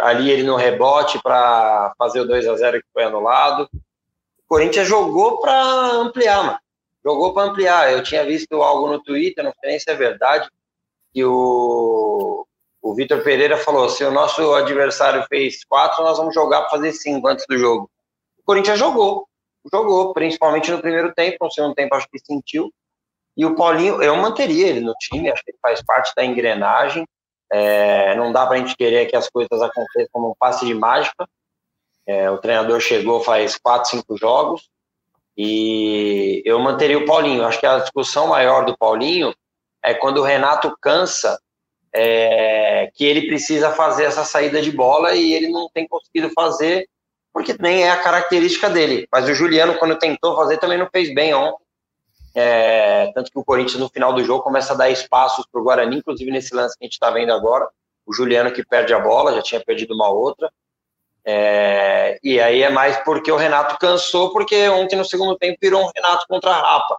ali 0.00 0.30
ele 0.30 0.42
no 0.42 0.56
rebote 0.56 1.20
para 1.22 1.94
fazer 1.98 2.20
o 2.20 2.26
2 2.26 2.46
a 2.46 2.56
0 2.56 2.80
que 2.80 2.88
foi 2.92 3.04
anulado. 3.04 3.68
O 3.72 4.48
Corinthians 4.48 4.86
jogou 4.86 5.40
para 5.40 5.92
ampliar, 5.92 6.44
mano. 6.44 6.58
Jogou 7.04 7.32
para 7.32 7.48
ampliar. 7.48 7.92
Eu 7.92 8.02
tinha 8.02 8.24
visto 8.24 8.62
algo 8.62 8.86
no 8.86 9.02
Twitter, 9.02 9.42
não 9.42 9.52
sei 9.60 9.80
se 9.80 9.90
é 9.90 9.94
verdade, 9.94 10.48
que 11.12 11.24
o, 11.24 12.46
o 12.80 12.94
Vitor 12.94 13.22
Pereira 13.22 13.56
falou: 13.56 13.88
se 13.88 14.04
o 14.04 14.10
nosso 14.10 14.54
adversário 14.54 15.24
fez 15.28 15.64
quatro, 15.64 16.04
nós 16.04 16.18
vamos 16.18 16.34
jogar 16.34 16.62
para 16.62 16.70
fazer 16.70 16.92
cinco 16.92 17.26
antes 17.28 17.44
do 17.48 17.58
jogo. 17.58 17.90
O 18.38 18.42
Corinthians 18.44 18.78
jogou, 18.78 19.26
jogou, 19.72 20.12
principalmente 20.12 20.70
no 20.70 20.80
primeiro 20.80 21.14
tempo, 21.14 21.44
no 21.44 21.50
segundo 21.50 21.74
tempo 21.74 21.94
acho 21.94 22.08
que 22.08 22.18
sentiu. 22.18 22.72
E 23.36 23.46
o 23.46 23.54
Paulinho, 23.54 24.02
eu 24.02 24.14
manteria 24.16 24.68
ele 24.68 24.80
no 24.80 24.92
time, 24.94 25.30
acho 25.30 25.42
que 25.42 25.52
ele 25.52 25.58
faz 25.62 25.82
parte 25.82 26.12
da 26.14 26.24
engrenagem. 26.24 27.06
É, 27.52 28.14
não 28.16 28.32
dá 28.32 28.46
para 28.46 28.56
a 28.56 28.58
gente 28.58 28.76
querer 28.76 29.06
que 29.06 29.16
as 29.16 29.28
coisas 29.28 29.60
aconteçam 29.60 30.08
como 30.10 30.30
um 30.30 30.34
passe 30.38 30.64
de 30.64 30.74
mágica. 30.74 31.28
É, 32.06 32.30
o 32.30 32.38
treinador 32.38 32.80
chegou 32.80 33.22
faz 33.22 33.56
quatro, 33.56 33.90
cinco 33.90 34.16
jogos 34.16 34.70
e 35.36 36.42
eu 36.44 36.58
manteria 36.58 36.98
o 36.98 37.04
Paulinho. 37.04 37.44
Acho 37.44 37.60
que 37.60 37.66
a 37.66 37.78
discussão 37.78 38.26
maior 38.26 38.64
do 38.64 38.76
Paulinho 38.76 39.34
é 39.84 39.92
quando 39.92 40.18
o 40.18 40.24
Renato 40.24 40.74
cansa 40.80 41.38
é, 41.94 42.90
que 42.94 43.04
ele 43.04 43.26
precisa 43.26 43.70
fazer 43.70 44.04
essa 44.04 44.24
saída 44.24 44.62
de 44.62 44.72
bola 44.72 45.14
e 45.14 45.34
ele 45.34 45.48
não 45.48 45.68
tem 45.72 45.86
conseguido 45.86 46.30
fazer 46.34 46.88
porque 47.32 47.56
nem 47.58 47.84
é 47.84 47.90
a 47.90 48.02
característica 48.02 48.68
dele. 48.68 49.06
Mas 49.10 49.28
o 49.28 49.34
Juliano, 49.34 49.78
quando 49.78 49.98
tentou 49.98 50.36
fazer, 50.36 50.58
também 50.58 50.78
não 50.78 50.88
fez 50.90 51.12
bem 51.14 51.32
ontem. 51.34 51.61
É, 52.34 53.12
tanto 53.14 53.30
que 53.30 53.38
o 53.38 53.44
Corinthians, 53.44 53.78
no 53.78 53.88
final 53.88 54.12
do 54.12 54.24
jogo, 54.24 54.42
começa 54.42 54.72
a 54.72 54.76
dar 54.76 54.90
espaços 54.90 55.44
para 55.50 55.60
o 55.60 55.64
Guarani, 55.64 55.98
inclusive 55.98 56.30
nesse 56.30 56.54
lance 56.54 56.76
que 56.78 56.84
a 56.84 56.86
gente 56.86 56.94
está 56.94 57.10
vendo 57.10 57.32
agora. 57.32 57.68
O 58.06 58.12
Juliano 58.12 58.50
que 58.50 58.64
perde 58.64 58.94
a 58.94 58.98
bola, 58.98 59.34
já 59.34 59.42
tinha 59.42 59.64
perdido 59.64 59.94
uma 59.94 60.08
outra. 60.08 60.50
É, 61.24 62.18
e 62.22 62.40
aí 62.40 62.62
é 62.62 62.70
mais 62.70 62.96
porque 63.04 63.30
o 63.30 63.36
Renato 63.36 63.78
cansou, 63.78 64.32
porque 64.32 64.68
ontem 64.68 64.96
no 64.96 65.04
segundo 65.04 65.36
tempo 65.36 65.58
virou 65.60 65.82
um 65.82 65.90
Renato 65.94 66.26
contra 66.28 66.50
a 66.50 66.60
Rapa. 66.60 66.96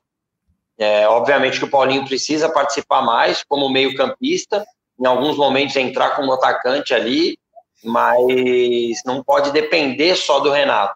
É, 0.78 1.08
obviamente 1.08 1.60
que 1.60 1.66
o 1.66 1.70
Paulinho 1.70 2.06
precisa 2.06 2.50
participar 2.50 3.02
mais 3.02 3.44
como 3.44 3.70
meio-campista, 3.70 4.66
em 5.00 5.06
alguns 5.06 5.38
momentos 5.38 5.76
entrar 5.76 6.16
como 6.16 6.34
atacante 6.34 6.94
ali, 6.94 7.38
mas 7.84 9.04
não 9.06 9.24
pode 9.24 9.52
depender 9.52 10.16
só 10.16 10.40
do 10.40 10.52
Renato. 10.52 10.96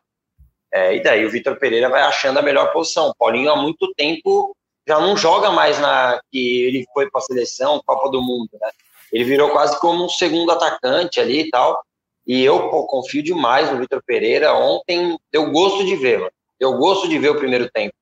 É, 0.74 0.96
e 0.96 1.02
daí 1.02 1.26
o 1.26 1.30
Vitor 1.30 1.58
Pereira 1.58 1.90
vai 1.90 2.02
achando 2.02 2.40
a 2.40 2.42
melhor 2.42 2.72
posição. 2.72 3.10
O 3.10 3.16
Paulinho 3.16 3.52
há 3.52 3.56
muito 3.56 3.94
tempo 3.96 4.56
já 4.88 5.00
não 5.00 5.18
joga 5.18 5.52
mais 5.52 5.80
na 5.80 6.20
que 6.32 6.64
ele 6.64 6.86
foi 6.94 7.10
para 7.10 7.20
a 7.20 7.24
seleção, 7.24 7.82
Copa 7.86 8.10
do 8.10 8.22
Mundo, 8.22 8.50
né? 8.60 8.70
Ele 9.12 9.24
virou 9.24 9.50
quase 9.50 9.80
como 9.80 10.06
um 10.06 10.10
segundo 10.10 10.52
atacante 10.52 11.20
ali 11.20 11.42
e 11.42 11.50
tal. 11.50 11.82
E 12.26 12.44
eu 12.44 12.70
pô, 12.70 12.86
confio 12.86 13.24
demais 13.24 13.72
no 13.72 13.80
Vitor 13.80 14.02
Pereira. 14.06 14.54
Ontem 14.54 15.18
deu 15.32 15.50
gosto 15.52 15.86
de 15.86 15.96
mano. 15.96 16.30
Deu 16.60 16.74
gosto 16.78 17.08
de 17.08 17.18
ver 17.18 17.30
o 17.30 17.38
primeiro 17.38 17.70
tempo. 17.70 17.94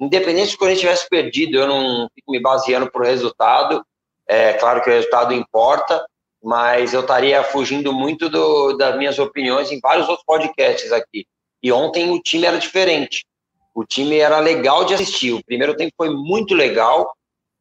Independente 0.00 0.50
se 0.50 0.56
o 0.56 0.58
Corinthians 0.58 0.80
tivesse 0.80 1.08
perdido, 1.08 1.58
eu 1.58 1.66
não 1.66 2.08
fico 2.14 2.30
me 2.30 2.40
baseando 2.40 2.90
por 2.90 3.02
resultado. 3.02 3.84
É 4.28 4.54
claro 4.54 4.82
que 4.82 4.90
o 4.90 4.92
resultado 4.92 5.32
importa, 5.32 6.04
mas 6.42 6.92
eu 6.92 7.00
estaria 7.00 7.42
fugindo 7.44 7.92
muito 7.92 8.28
do, 8.28 8.76
das 8.76 8.96
minhas 8.96 9.18
opiniões 9.18 9.70
em 9.70 9.80
vários 9.80 10.08
outros 10.08 10.24
podcasts 10.26 10.92
aqui. 10.92 11.26
E 11.66 11.72
ontem 11.72 12.12
o 12.12 12.20
time 12.20 12.46
era 12.46 12.58
diferente. 12.58 13.26
O 13.74 13.84
time 13.84 14.18
era 14.18 14.38
legal 14.38 14.84
de 14.84 14.94
assistir. 14.94 15.32
O 15.32 15.44
primeiro 15.44 15.76
tempo 15.76 15.92
foi 15.96 16.10
muito 16.10 16.54
legal 16.54 17.12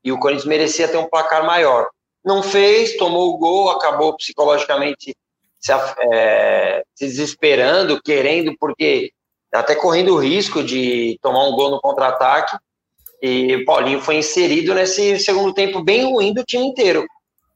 e 0.03 0.11
o 0.11 0.19
Corinthians 0.19 0.45
merecia 0.45 0.87
ter 0.87 0.97
um 0.97 1.09
placar 1.09 1.43
maior. 1.43 1.89
Não 2.23 2.43
fez, 2.43 2.97
tomou 2.97 3.33
o 3.33 3.37
gol, 3.39 3.71
acabou 3.71 4.15
psicologicamente 4.15 5.15
se, 5.59 5.71
é, 6.13 6.83
se 6.93 7.07
desesperando, 7.07 7.99
querendo, 7.99 8.55
porque 8.59 9.11
até 9.51 9.73
correndo 9.73 10.13
o 10.13 10.19
risco 10.19 10.63
de 10.63 11.17
tomar 11.19 11.43
um 11.47 11.53
gol 11.53 11.71
no 11.71 11.81
contra-ataque. 11.81 12.55
E 13.23 13.55
o 13.55 13.65
Paulinho 13.65 14.01
foi 14.01 14.17
inserido 14.17 14.75
nesse 14.75 15.17
segundo 15.17 15.51
tempo 15.51 15.83
bem 15.83 16.03
ruim 16.03 16.31
do 16.31 16.43
time 16.43 16.67
inteiro. 16.67 17.07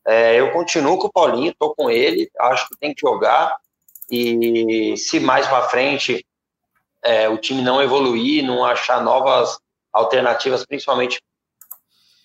É, 0.07 0.39
eu 0.39 0.51
continuo 0.51 0.97
com 0.97 1.05
o 1.05 1.13
Paulinho, 1.13 1.51
estou 1.51 1.75
com 1.75 1.91
ele, 1.91 2.27
acho 2.39 2.67
que 2.69 2.79
tem 2.79 2.91
que 2.91 3.01
jogar. 3.01 3.55
E 4.09 4.97
se 4.97 5.19
mais 5.19 5.45
para 5.45 5.69
frente 5.69 6.25
é, 7.03 7.29
o 7.29 7.37
time 7.37 7.61
não 7.61 7.81
evoluir, 7.81 8.43
não 8.43 8.65
achar 8.65 9.01
novas 9.01 9.57
alternativas, 9.93 10.65
principalmente 10.65 11.21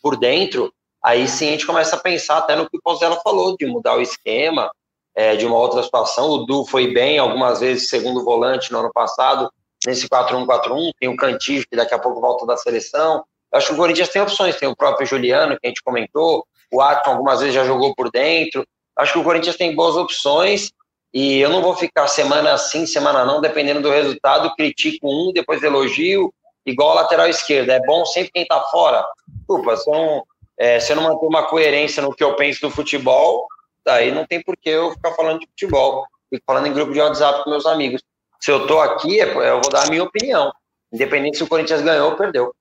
por 0.02 0.16
dentro, 0.16 0.72
aí 1.02 1.26
sim 1.26 1.48
a 1.48 1.50
gente 1.52 1.66
começa 1.66 1.96
a 1.96 2.00
pensar 2.00 2.38
até 2.38 2.54
no 2.54 2.68
que 2.68 2.76
o 2.76 2.82
Pozella 2.82 3.18
falou, 3.22 3.56
de 3.56 3.66
mudar 3.66 3.96
o 3.96 4.02
esquema, 4.02 4.70
é, 5.14 5.37
de 5.37 5.46
uma 5.46 5.56
outra 5.56 5.82
situação. 5.82 6.28
O 6.28 6.44
Du 6.44 6.66
foi 6.66 6.92
bem 6.92 7.18
algumas 7.18 7.60
vezes, 7.60 7.88
segundo 7.88 8.24
volante 8.24 8.72
no 8.72 8.80
ano 8.80 8.90
passado, 8.92 9.50
nesse 9.87 10.08
4-1-4-1. 10.08 10.90
Tem 10.98 11.08
o 11.08 11.16
Cantillo, 11.16 11.64
que 11.70 11.76
daqui 11.76 11.94
a 11.94 11.98
pouco 11.98 12.20
volta 12.20 12.44
da 12.44 12.56
seleção. 12.56 13.24
Eu 13.52 13.58
acho 13.58 13.68
que 13.68 13.74
o 13.74 13.76
Corinthians 13.76 14.08
tem 14.08 14.20
opções. 14.20 14.56
Tem 14.56 14.68
o 14.68 14.76
próprio 14.76 15.06
Juliano, 15.06 15.56
que 15.58 15.66
a 15.66 15.68
gente 15.68 15.82
comentou. 15.82 16.44
O 16.72 16.80
Atom 16.80 17.12
algumas 17.12 17.40
vezes 17.40 17.54
já 17.54 17.64
jogou 17.64 17.94
por 17.94 18.10
dentro. 18.10 18.66
Acho 18.98 19.12
que 19.12 19.18
o 19.18 19.24
Corinthians 19.24 19.56
tem 19.56 19.74
boas 19.74 19.96
opções. 19.96 20.70
E 21.14 21.38
eu 21.38 21.48
não 21.48 21.62
vou 21.62 21.77
ficar 21.77 22.09
semana 22.09 22.59
sim, 22.59 22.85
semana 22.87 23.24
não, 23.24 23.40
dependendo 23.40 23.81
do 23.81 23.88
resultado. 23.88 24.53
Critico 24.57 25.09
um, 25.09 25.33
depois 25.33 25.62
elogio. 25.62 26.35
Igual 26.66 26.90
a 26.90 27.03
lateral 27.03 27.29
esquerda. 27.29 27.74
É 27.74 27.81
bom 27.81 28.05
sempre 28.05 28.33
quem 28.33 28.44
tá 28.44 28.61
fora. 28.62 29.07
Desculpa, 29.29 29.77
são, 29.77 30.24
é, 30.59 30.81
se 30.81 30.90
eu 30.90 30.96
não 30.96 31.05
manter 31.05 31.27
uma 31.27 31.46
coerência 31.46 32.03
no 32.03 32.12
que 32.12 32.24
eu 32.24 32.35
penso 32.35 32.62
do 32.62 32.70
futebol, 32.70 33.46
daí 33.87 34.11
não 34.11 34.27
tem 34.27 34.42
por 34.42 34.57
que 34.57 34.70
eu 34.70 34.90
ficar 34.90 35.12
falando 35.12 35.38
de 35.38 35.46
futebol. 35.46 36.05
Fico 36.29 36.42
falando 36.44 36.66
em 36.66 36.72
grupo 36.72 36.92
de 36.92 37.00
WhatsApp 37.00 37.44
com 37.44 37.50
meus 37.50 37.64
amigos. 37.64 38.03
Se 38.40 38.50
eu 38.50 38.66
tô 38.66 38.81
aqui, 38.81 39.20
é, 39.20 39.50
eu 39.50 39.61
vou 39.61 39.70
dar 39.70 39.87
a 39.87 39.90
minha 39.90 40.03
opinião. 40.03 40.53
Independente 40.92 41.37
se 41.37 41.44
o 41.44 41.48
Corinthians 41.48 41.83
ganhou 41.83 42.11
ou 42.11 42.16
perdeu. 42.16 42.53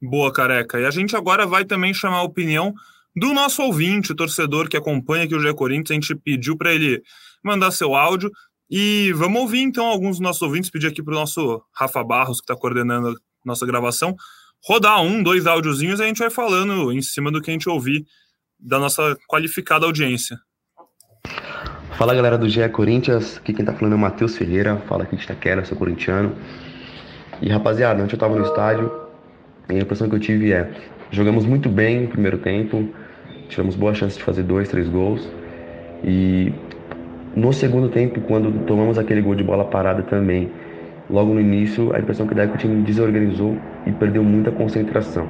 Boa, 0.00 0.32
careca. 0.32 0.80
E 0.80 0.86
a 0.86 0.90
gente 0.90 1.14
agora 1.14 1.46
vai 1.46 1.66
também 1.66 1.92
chamar 1.92 2.18
a 2.18 2.22
opinião 2.22 2.72
do 3.18 3.32
nosso 3.32 3.62
ouvinte, 3.62 4.14
torcedor 4.14 4.68
que 4.68 4.76
acompanha 4.76 5.24
aqui 5.24 5.34
o 5.34 5.40
GE 5.40 5.52
Corinthians. 5.54 5.90
A 5.90 5.94
gente 5.94 6.14
pediu 6.14 6.56
para 6.56 6.72
ele 6.72 7.02
mandar 7.42 7.70
seu 7.70 7.94
áudio. 7.94 8.30
E 8.70 9.12
vamos 9.14 9.40
ouvir 9.40 9.60
então 9.60 9.86
alguns 9.86 10.16
dos 10.16 10.20
nossos 10.20 10.42
ouvintes, 10.42 10.70
pedir 10.70 10.88
aqui 10.88 11.02
para 11.02 11.14
o 11.14 11.18
nosso 11.18 11.62
Rafa 11.74 12.04
Barros, 12.04 12.38
que 12.38 12.44
está 12.44 12.54
coordenando 12.54 13.08
a 13.08 13.14
nossa 13.44 13.64
gravação, 13.64 14.14
rodar 14.62 15.02
um, 15.02 15.22
dois 15.22 15.46
áudiozinhos 15.46 16.00
e 16.00 16.02
a 16.02 16.06
gente 16.06 16.18
vai 16.18 16.28
falando 16.28 16.92
em 16.92 17.00
cima 17.00 17.30
do 17.30 17.40
que 17.40 17.50
a 17.50 17.52
gente 17.52 17.68
ouvir 17.68 18.04
da 18.58 18.78
nossa 18.78 19.16
qualificada 19.26 19.86
audiência. 19.86 20.38
Fala 21.96 22.14
galera 22.14 22.36
do 22.36 22.48
GE 22.48 22.68
Corinthians, 22.68 23.38
aqui 23.38 23.52
quem 23.52 23.64
tá 23.64 23.72
falando 23.72 23.94
é 23.94 23.96
o 23.96 23.98
Matheus 23.98 24.36
Ferreira, 24.36 24.76
fala 24.88 25.04
aqui 25.04 25.16
de 25.16 25.24
Itaquera, 25.24 25.64
sou 25.64 25.76
corintiano. 25.76 26.36
E 27.40 27.48
rapaziada, 27.48 28.02
ontem 28.02 28.14
eu 28.14 28.18
tava 28.18 28.36
no 28.36 28.44
estádio 28.44 28.92
e 29.70 29.74
a 29.74 29.80
impressão 29.80 30.08
que 30.08 30.14
eu 30.14 30.20
tive 30.20 30.52
é: 30.52 30.70
jogamos 31.10 31.44
muito 31.44 31.68
bem 31.68 32.02
no 32.02 32.08
primeiro 32.08 32.38
tempo, 32.38 32.88
tivemos 33.48 33.74
boa 33.74 33.94
chance 33.94 34.16
de 34.16 34.24
fazer 34.24 34.42
dois, 34.42 34.68
três 34.68 34.88
gols. 34.88 35.28
E 36.04 36.52
no 37.34 37.52
segundo 37.52 37.88
tempo, 37.88 38.20
quando 38.22 38.52
tomamos 38.66 38.98
aquele 38.98 39.20
gol 39.20 39.34
de 39.34 39.42
bola 39.42 39.64
parada 39.64 40.02
também, 40.02 40.50
logo 41.08 41.32
no 41.34 41.40
início, 41.40 41.94
a 41.94 41.98
impressão 41.98 42.26
que 42.26 42.34
dá 42.34 42.44
é 42.44 42.46
que 42.46 42.54
o 42.54 42.58
time 42.58 42.82
desorganizou 42.82 43.56
e 43.86 43.92
perdeu 43.92 44.22
muita 44.22 44.50
concentração. 44.50 45.28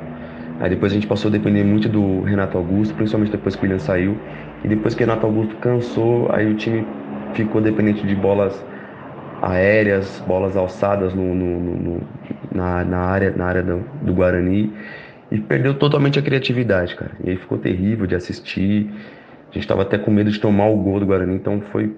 Aí 0.61 0.71
depois 0.71 0.91
a 0.91 0.95
gente 0.97 1.07
passou 1.07 1.29
a 1.29 1.33
depender 1.33 1.63
muito 1.63 1.89
do 1.89 2.23
Renato 2.23 2.59
Augusto, 2.59 2.95
principalmente 2.95 3.31
depois 3.31 3.55
que 3.55 3.61
o 3.61 3.65
William 3.65 3.79
saiu. 3.79 4.17
E 4.65 4.69
depois 4.69 4.95
que 4.95 5.05
o 5.05 5.07
Renato 5.07 5.25
Augusto 5.25 5.55
cansou, 5.57 6.29
aí 6.33 6.51
o 6.51 6.57
time 6.57 6.85
ficou 7.35 7.61
dependente 7.61 8.05
de 8.05 8.15
bolas 8.15 8.65
aéreas, 9.41 10.23
bolas 10.27 10.57
alçadas 10.57 11.15
no, 11.15 11.35
no, 11.35 11.61
no, 11.61 12.01
na, 12.53 12.85
na, 12.85 12.99
área, 12.99 13.31
na 13.37 13.47
área 13.47 13.63
do, 13.63 13.85
do, 14.03 14.13
Guarani. 14.13 14.73
E 15.31 15.39
perdeu 15.39 15.75
totalmente 15.75 16.19
a 16.19 16.23
criatividade, 16.23 16.95
cara. 16.95 17.13
E 17.23 17.31
aí 17.31 17.37
ficou 17.37 17.59
terrível 17.59 18.07
de 18.07 18.15
assistir. 18.15 18.91
A 19.51 19.53
gente 19.53 19.61
estava 19.61 19.83
até 19.83 19.99
com 19.99 20.11
medo 20.11 20.31
de 20.31 20.41
tomar 20.41 20.69
o 20.69 20.77
gol 20.77 21.01
do 21.01 21.07
Guarani, 21.07 21.35
então 21.35 21.61
foi. 21.73 21.95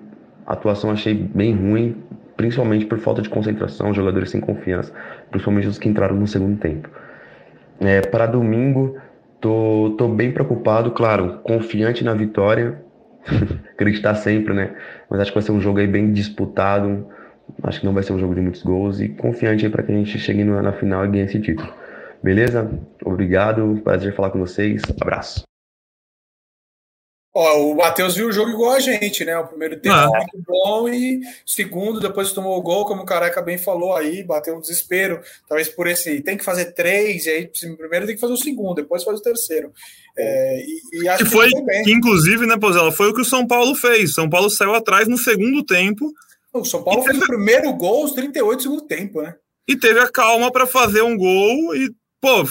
A 0.47 0.55
atuação 0.55 0.91
achei 0.91 1.15
bem 1.15 1.55
ruim, 1.55 1.97
principalmente 2.37 2.87
por 2.87 2.99
falta 2.99 3.23
de 3.23 3.29
concentração, 3.29 3.95
jogadores 3.95 4.31
sem 4.31 4.41
confiança, 4.41 4.93
principalmente 5.31 5.69
os 5.69 5.79
que 5.79 5.89
entraram 5.89 6.17
no 6.17 6.27
segundo 6.27 6.59
tempo. 6.59 6.89
É, 7.79 8.01
para 8.01 8.27
domingo, 8.27 8.97
tô, 9.41 9.95
tô 9.97 10.09
bem 10.09 10.33
preocupado, 10.33 10.91
claro, 10.91 11.39
confiante 11.45 12.03
na 12.03 12.15
vitória, 12.15 12.83
acreditar 13.73 14.15
sempre, 14.17 14.55
né? 14.55 14.75
Mas 15.09 15.21
acho 15.21 15.31
que 15.31 15.37
vai 15.37 15.43
ser 15.43 15.53
um 15.53 15.61
jogo 15.61 15.79
aí 15.79 15.87
bem 15.87 16.13
disputado, 16.13 17.07
acho 17.63 17.81
que 17.81 17.87
não 17.87 17.93
vai 17.93 18.03
ser 18.03 18.13
um 18.13 18.19
jogo 18.19 18.35
de 18.35 18.41
muitos 18.41 18.63
gols 18.63 19.01
e 19.01 19.09
confiante 19.09 19.65
aí 19.65 19.71
para 19.71 19.83
que 19.83 19.93
a 19.93 19.95
gente 19.95 20.19
chegue 20.19 20.43
na 20.43 20.73
final 20.73 21.05
e 21.05 21.09
ganhe 21.09 21.25
esse 21.25 21.41
título. 21.41 21.73
Beleza? 22.23 22.71
Obrigado, 23.05 23.81
prazer 23.83 24.15
falar 24.15 24.31
com 24.31 24.39
vocês, 24.39 24.83
abraço. 25.01 25.43
Ó, 27.33 27.71
o 27.71 27.77
Matheus 27.77 28.17
viu 28.17 28.27
o 28.27 28.33
jogo 28.33 28.51
igual 28.51 28.73
a 28.73 28.81
gente, 28.81 29.25
né? 29.25 29.39
O 29.39 29.47
primeiro 29.47 29.79
tempo 29.79 29.95
ah. 29.95 30.09
muito 30.09 30.45
bom 30.45 30.89
e 30.89 31.21
segundo, 31.47 32.01
depois 32.01 32.33
tomou 32.33 32.59
o 32.59 32.63
gol, 32.63 32.85
como 32.85 33.03
o 33.03 33.07
Careca 33.07 33.41
bem 33.41 33.57
falou 33.57 33.95
aí, 33.95 34.25
bateu 34.25 34.57
um 34.57 34.61
desespero. 34.61 35.21
Talvez 35.49 35.69
por 35.69 35.87
esse. 35.87 36.21
Tem 36.23 36.37
que 36.37 36.45
fazer 36.45 36.73
três, 36.73 37.27
e 37.27 37.31
aí 37.31 37.51
primeiro 37.77 38.07
tem 38.07 38.17
que 38.17 38.21
fazer 38.21 38.33
o 38.33 38.37
segundo, 38.37 38.75
depois 38.75 39.05
faz 39.05 39.21
o 39.21 39.23
terceiro. 39.23 39.73
É, 40.19 40.61
e, 40.61 41.03
e, 41.03 41.09
acho 41.09 41.19
que, 41.19 41.25
que 41.25 41.31
foi, 41.31 41.51
que 41.85 41.93
inclusive, 41.93 42.47
né, 42.47 42.59
Pozela, 42.59 42.91
foi 42.91 43.09
o 43.09 43.15
que 43.15 43.21
o 43.21 43.25
São 43.25 43.47
Paulo 43.47 43.77
fez. 43.77 44.13
São 44.13 44.29
Paulo 44.29 44.51
saiu 44.51 44.75
atrás 44.75 45.07
no 45.07 45.17
segundo 45.17 45.65
tempo. 45.65 46.13
O 46.53 46.65
São 46.65 46.83
Paulo 46.83 47.05
fez 47.05 47.17
teve... 47.17 47.25
o 47.25 47.29
primeiro 47.29 47.73
gol 47.75 48.03
aos 48.03 48.13
38 48.13 48.57
do 48.57 48.63
segundo 48.63 48.83
tempo, 48.83 49.23
né? 49.23 49.37
E 49.69 49.77
teve 49.77 50.01
a 50.01 50.11
calma 50.11 50.51
para 50.51 50.67
fazer 50.67 51.03
um 51.03 51.17
gol 51.17 51.77
e, 51.77 51.95
pô, 52.21 52.45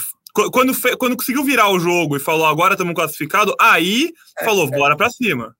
quando, 0.50 0.72
quando 0.98 1.16
conseguiu 1.16 1.44
virar 1.44 1.70
o 1.70 1.78
jogo 1.78 2.16
e 2.16 2.20
falou 2.20 2.46
agora 2.46 2.74
estamos 2.74 2.94
classificados, 2.94 3.54
aí 3.60 4.12
é, 4.38 4.44
falou, 4.44 4.66
é. 4.66 4.70
bora 4.70 4.96
para 4.96 5.10
cima. 5.10 5.54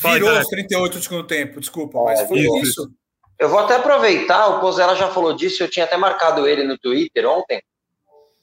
Virou 0.00 0.38
os 0.38 0.46
38 0.48 0.98
do 0.98 1.02
segundo 1.02 1.26
tempo, 1.26 1.60
desculpa, 1.60 2.02
mas 2.04 2.20
foi 2.28 2.40
isso. 2.40 2.56
isso. 2.58 2.90
Eu 3.38 3.48
vou 3.48 3.58
até 3.58 3.76
aproveitar, 3.76 4.46
o 4.48 4.60
Pozella 4.60 4.96
já 4.96 5.08
falou 5.08 5.34
disso, 5.34 5.62
eu 5.62 5.70
tinha 5.70 5.84
até 5.84 5.96
marcado 5.96 6.46
ele 6.46 6.64
no 6.64 6.78
Twitter 6.78 7.26
ontem. 7.28 7.62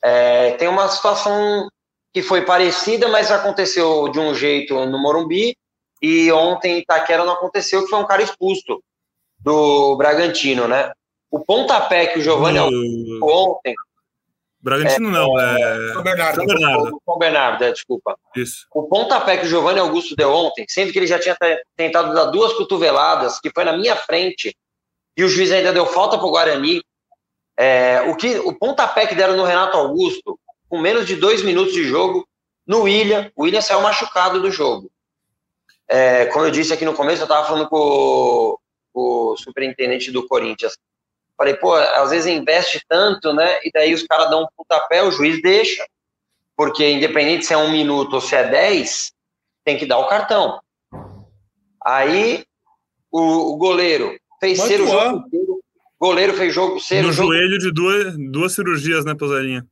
É, 0.01 0.51
tem 0.51 0.67
uma 0.67 0.87
situação 0.87 1.67
que 2.13 2.21
foi 2.21 2.43
parecida, 2.43 3.07
mas 3.07 3.31
aconteceu 3.31 4.09
de 4.09 4.19
um 4.19 4.35
jeito 4.35 4.85
no 4.85 4.99
Morumbi, 4.99 5.55
e 6.01 6.31
ontem 6.31 6.75
em 6.75 6.79
Itaquera 6.79 7.23
não 7.23 7.33
aconteceu, 7.33 7.83
que 7.83 7.89
foi 7.89 7.99
um 7.99 8.05
cara 8.05 8.21
expulso 8.21 8.83
do 9.39 9.95
Bragantino, 9.95 10.67
né? 10.67 10.91
O 11.31 11.39
pontapé 11.39 12.07
que 12.07 12.19
o 12.19 12.21
Giovanni 12.21 12.59
uh... 12.59 13.25
ontem 13.25 13.73
Bragantino 14.63 15.09
é, 15.09 15.11
não, 15.11 15.39
é. 15.39 15.93
São 15.93 16.03
Bernardo. 16.03 16.35
São 16.35 16.45
Bernardo, 16.45 17.01
São 17.05 17.17
Bernardo 17.17 17.63
é, 17.65 17.71
desculpa. 17.73 18.17
Isso. 18.33 18.65
O 18.73 18.83
pontapé 18.83 19.35
que 19.35 19.45
o 19.45 19.49
Giovanni 19.49 19.79
Augusto 19.79 20.15
deu 20.15 20.31
ontem, 20.31 20.65
sendo 20.69 20.93
que 20.93 20.97
ele 20.97 21.05
já 21.05 21.19
tinha 21.19 21.37
tentado 21.75 22.13
dar 22.13 22.25
duas 22.25 22.53
cotoveladas, 22.53 23.41
que 23.41 23.51
foi 23.53 23.65
na 23.65 23.75
minha 23.75 23.97
frente, 23.97 24.55
e 25.17 25.23
o 25.23 25.27
juiz 25.27 25.51
ainda 25.51 25.73
deu 25.73 25.85
falta 25.85 26.17
para 26.17 26.25
o 26.25 26.31
Guarani. 26.31 26.81
É, 27.57 28.01
o, 28.09 28.15
que, 28.15 28.39
o 28.39 28.57
pontapé 28.57 29.05
que 29.05 29.13
deram 29.13 29.35
no 29.35 29.43
Renato 29.43 29.77
Augusto, 29.77 30.39
com 30.69 30.79
menos 30.79 31.05
de 31.05 31.17
dois 31.17 31.43
minutos 31.43 31.73
de 31.73 31.83
jogo, 31.83 32.25
no 32.65 32.83
William, 32.83 33.29
o 33.35 33.43
William 33.43 33.61
saiu 33.61 33.81
machucado 33.81 34.41
do 34.41 34.49
jogo. 34.49 34.89
É, 35.89 36.27
como 36.27 36.45
eu 36.45 36.51
disse 36.51 36.71
aqui 36.73 36.85
no 36.85 36.93
começo, 36.93 37.21
eu 37.21 37.25
estava 37.25 37.45
falando 37.45 37.67
com 37.67 37.77
o, 37.77 38.59
o 38.93 39.37
superintendente 39.37 40.09
do 40.09 40.25
Corinthians. 40.25 40.77
Falei, 41.37 41.55
pô, 41.55 41.73
às 41.73 42.11
vezes 42.11 42.27
investe 42.27 42.81
tanto, 42.87 43.33
né? 43.33 43.59
E 43.63 43.71
daí 43.71 43.93
os 43.93 44.03
caras 44.03 44.29
dão 44.29 44.43
um 44.43 44.47
pontapé, 44.55 45.03
o 45.03 45.11
juiz 45.11 45.41
deixa. 45.41 45.85
Porque 46.55 46.87
independente 46.87 47.45
se 47.45 47.53
é 47.53 47.57
um 47.57 47.71
minuto 47.71 48.13
ou 48.13 48.21
se 48.21 48.35
é 48.35 48.47
dez, 48.47 49.11
tem 49.65 49.77
que 49.77 49.85
dar 49.85 49.97
o 49.97 50.07
cartão. 50.07 50.59
Aí 51.83 52.45
o, 53.11 53.53
o 53.53 53.57
goleiro 53.57 54.17
fez 54.39 54.61
ser 54.61 54.81
o 54.81 54.87
jogo 54.87 55.17
inteiro. 55.25 55.59
Goleiro 55.99 56.33
fez 56.33 56.53
jogo 56.53 56.79
ser 56.79 57.01
no 57.01 57.09
o 57.09 57.11
jogo. 57.13 57.33
joelho 57.33 57.57
de 57.57 57.71
duas, 57.71 58.15
duas 58.31 58.53
cirurgias, 58.53 59.05
né, 59.05 59.15
Posarinha? 59.15 59.65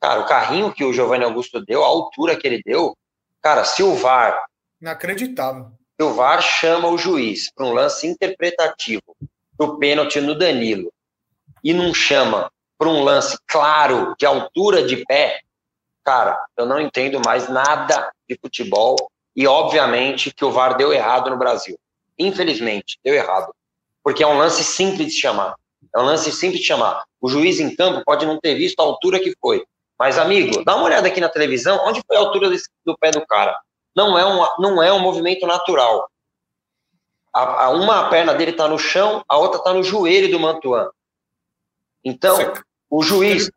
Cara, 0.00 0.20
o 0.20 0.26
carrinho 0.26 0.72
que 0.72 0.84
o 0.84 0.92
Giovanni 0.92 1.24
Augusto 1.24 1.64
deu, 1.64 1.82
a 1.82 1.86
altura 1.86 2.36
que 2.36 2.46
ele 2.46 2.62
deu, 2.64 2.96
cara, 3.42 3.64
se 3.64 3.82
o 3.82 3.94
VAR. 3.94 4.38
Inacreditável. 4.80 5.72
Se 5.98 6.06
o 6.06 6.14
VAR 6.14 6.40
chama 6.40 6.88
o 6.88 6.98
juiz 6.98 7.50
para 7.52 7.66
um 7.66 7.72
lance 7.72 8.06
interpretativo 8.06 9.16
do 9.58 9.78
pênalti 9.78 10.20
no 10.20 10.36
Danilo 10.36 10.92
e 11.62 11.72
não 11.72 11.92
chama 11.92 12.50
para 12.78 12.88
um 12.88 13.02
lance 13.02 13.36
claro 13.46 14.14
de 14.18 14.24
altura 14.24 14.82
de 14.82 15.04
pé, 15.04 15.40
cara, 16.04 16.38
eu 16.56 16.64
não 16.64 16.80
entendo 16.80 17.20
mais 17.24 17.48
nada 17.48 18.10
de 18.28 18.38
futebol 18.40 18.96
e 19.34 19.46
obviamente 19.46 20.32
que 20.32 20.44
o 20.44 20.50
VAR 20.50 20.76
deu 20.76 20.92
errado 20.92 21.30
no 21.30 21.36
Brasil. 21.36 21.78
Infelizmente, 22.18 22.98
deu 23.04 23.14
errado. 23.14 23.54
Porque 24.02 24.22
é 24.22 24.26
um 24.26 24.38
lance 24.38 24.64
simples 24.64 25.12
de 25.12 25.20
chamar. 25.20 25.54
É 25.94 26.00
um 26.00 26.04
lance 26.04 26.32
simples 26.32 26.60
de 26.60 26.66
chamar. 26.66 27.04
O 27.20 27.28
juiz 27.28 27.60
em 27.60 27.74
campo 27.74 28.02
pode 28.04 28.26
não 28.26 28.38
ter 28.38 28.54
visto 28.54 28.80
a 28.80 28.82
altura 28.82 29.20
que 29.20 29.34
foi. 29.40 29.64
Mas, 29.98 30.16
amigo, 30.16 30.64
dá 30.64 30.76
uma 30.76 30.84
olhada 30.84 31.08
aqui 31.08 31.20
na 31.20 31.28
televisão, 31.28 31.84
onde 31.84 32.00
foi 32.06 32.16
a 32.16 32.20
altura 32.20 32.50
do 32.84 32.96
pé 32.98 33.10
do 33.10 33.24
cara? 33.26 33.58
Não 33.94 34.16
é 34.16 34.24
um, 34.24 34.46
não 34.60 34.82
é 34.82 34.92
um 34.92 35.00
movimento 35.00 35.46
natural. 35.46 36.08
A, 37.34 37.64
a 37.64 37.70
uma 37.70 38.08
perna 38.08 38.34
dele 38.34 38.52
está 38.52 38.68
no 38.68 38.78
chão, 38.78 39.24
a 39.28 39.36
outra 39.36 39.58
está 39.58 39.74
no 39.74 39.82
joelho 39.82 40.30
do 40.30 40.38
Mantuan. 40.38 40.88
Então, 42.04 42.36
Você... 42.36 42.62
o 42.90 43.02
juiz. 43.02 43.50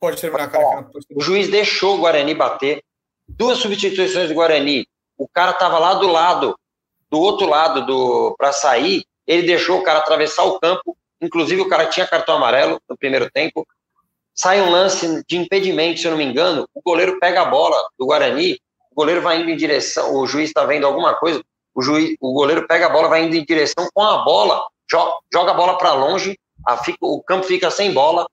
Pode 0.00 0.20
terminar, 0.20 0.50
cara. 0.50 0.90
O 1.14 1.20
juiz 1.20 1.48
deixou 1.48 1.96
o 1.96 1.98
Guarani 1.98 2.34
bater. 2.34 2.82
Duas 3.28 3.58
substituições 3.58 4.28
do 4.28 4.34
Guarani. 4.34 4.86
O 5.16 5.26
cara 5.26 5.52
estava 5.52 5.78
lá 5.78 5.94
do 5.94 6.06
lado 6.06 6.56
do 7.10 7.20
outro 7.20 7.48
lado 7.48 7.86
do 7.86 8.34
para 8.36 8.52
sair, 8.52 9.04
ele 9.26 9.46
deixou 9.46 9.78
o 9.78 9.82
cara 9.82 10.00
atravessar 10.00 10.44
o 10.44 10.58
campo, 10.58 10.96
inclusive 11.20 11.60
o 11.60 11.68
cara 11.68 11.86
tinha 11.86 12.06
cartão 12.06 12.36
amarelo 12.36 12.80
no 12.88 12.96
primeiro 12.96 13.30
tempo. 13.30 13.66
Sai 14.34 14.60
um 14.60 14.70
lance 14.70 15.24
de 15.26 15.36
impedimento, 15.38 16.00
se 16.00 16.06
eu 16.06 16.10
não 16.10 16.18
me 16.18 16.24
engano, 16.24 16.68
o 16.74 16.82
goleiro 16.82 17.18
pega 17.18 17.42
a 17.42 17.46
bola 17.46 17.76
do 17.98 18.06
Guarani, 18.06 18.60
o 18.90 18.94
goleiro 18.94 19.22
vai 19.22 19.40
indo 19.40 19.50
em 19.50 19.56
direção, 19.56 20.14
o 20.14 20.26
juiz 20.26 20.48
está 20.48 20.64
vendo 20.64 20.86
alguma 20.86 21.14
coisa, 21.14 21.42
o, 21.74 21.82
juiz, 21.82 22.16
o 22.20 22.32
goleiro 22.32 22.66
pega 22.66 22.86
a 22.86 22.90
bola, 22.90 23.08
vai 23.08 23.24
indo 23.24 23.34
em 23.34 23.44
direção 23.44 23.88
com 23.94 24.02
a 24.02 24.18
bola, 24.18 24.62
joga, 24.90 25.12
joga 25.32 25.50
a 25.52 25.54
bola 25.54 25.78
para 25.78 25.94
longe, 25.94 26.38
a, 26.66 26.80
o 27.00 27.22
campo 27.22 27.46
fica 27.46 27.70
sem 27.70 27.92
bola, 27.92 28.26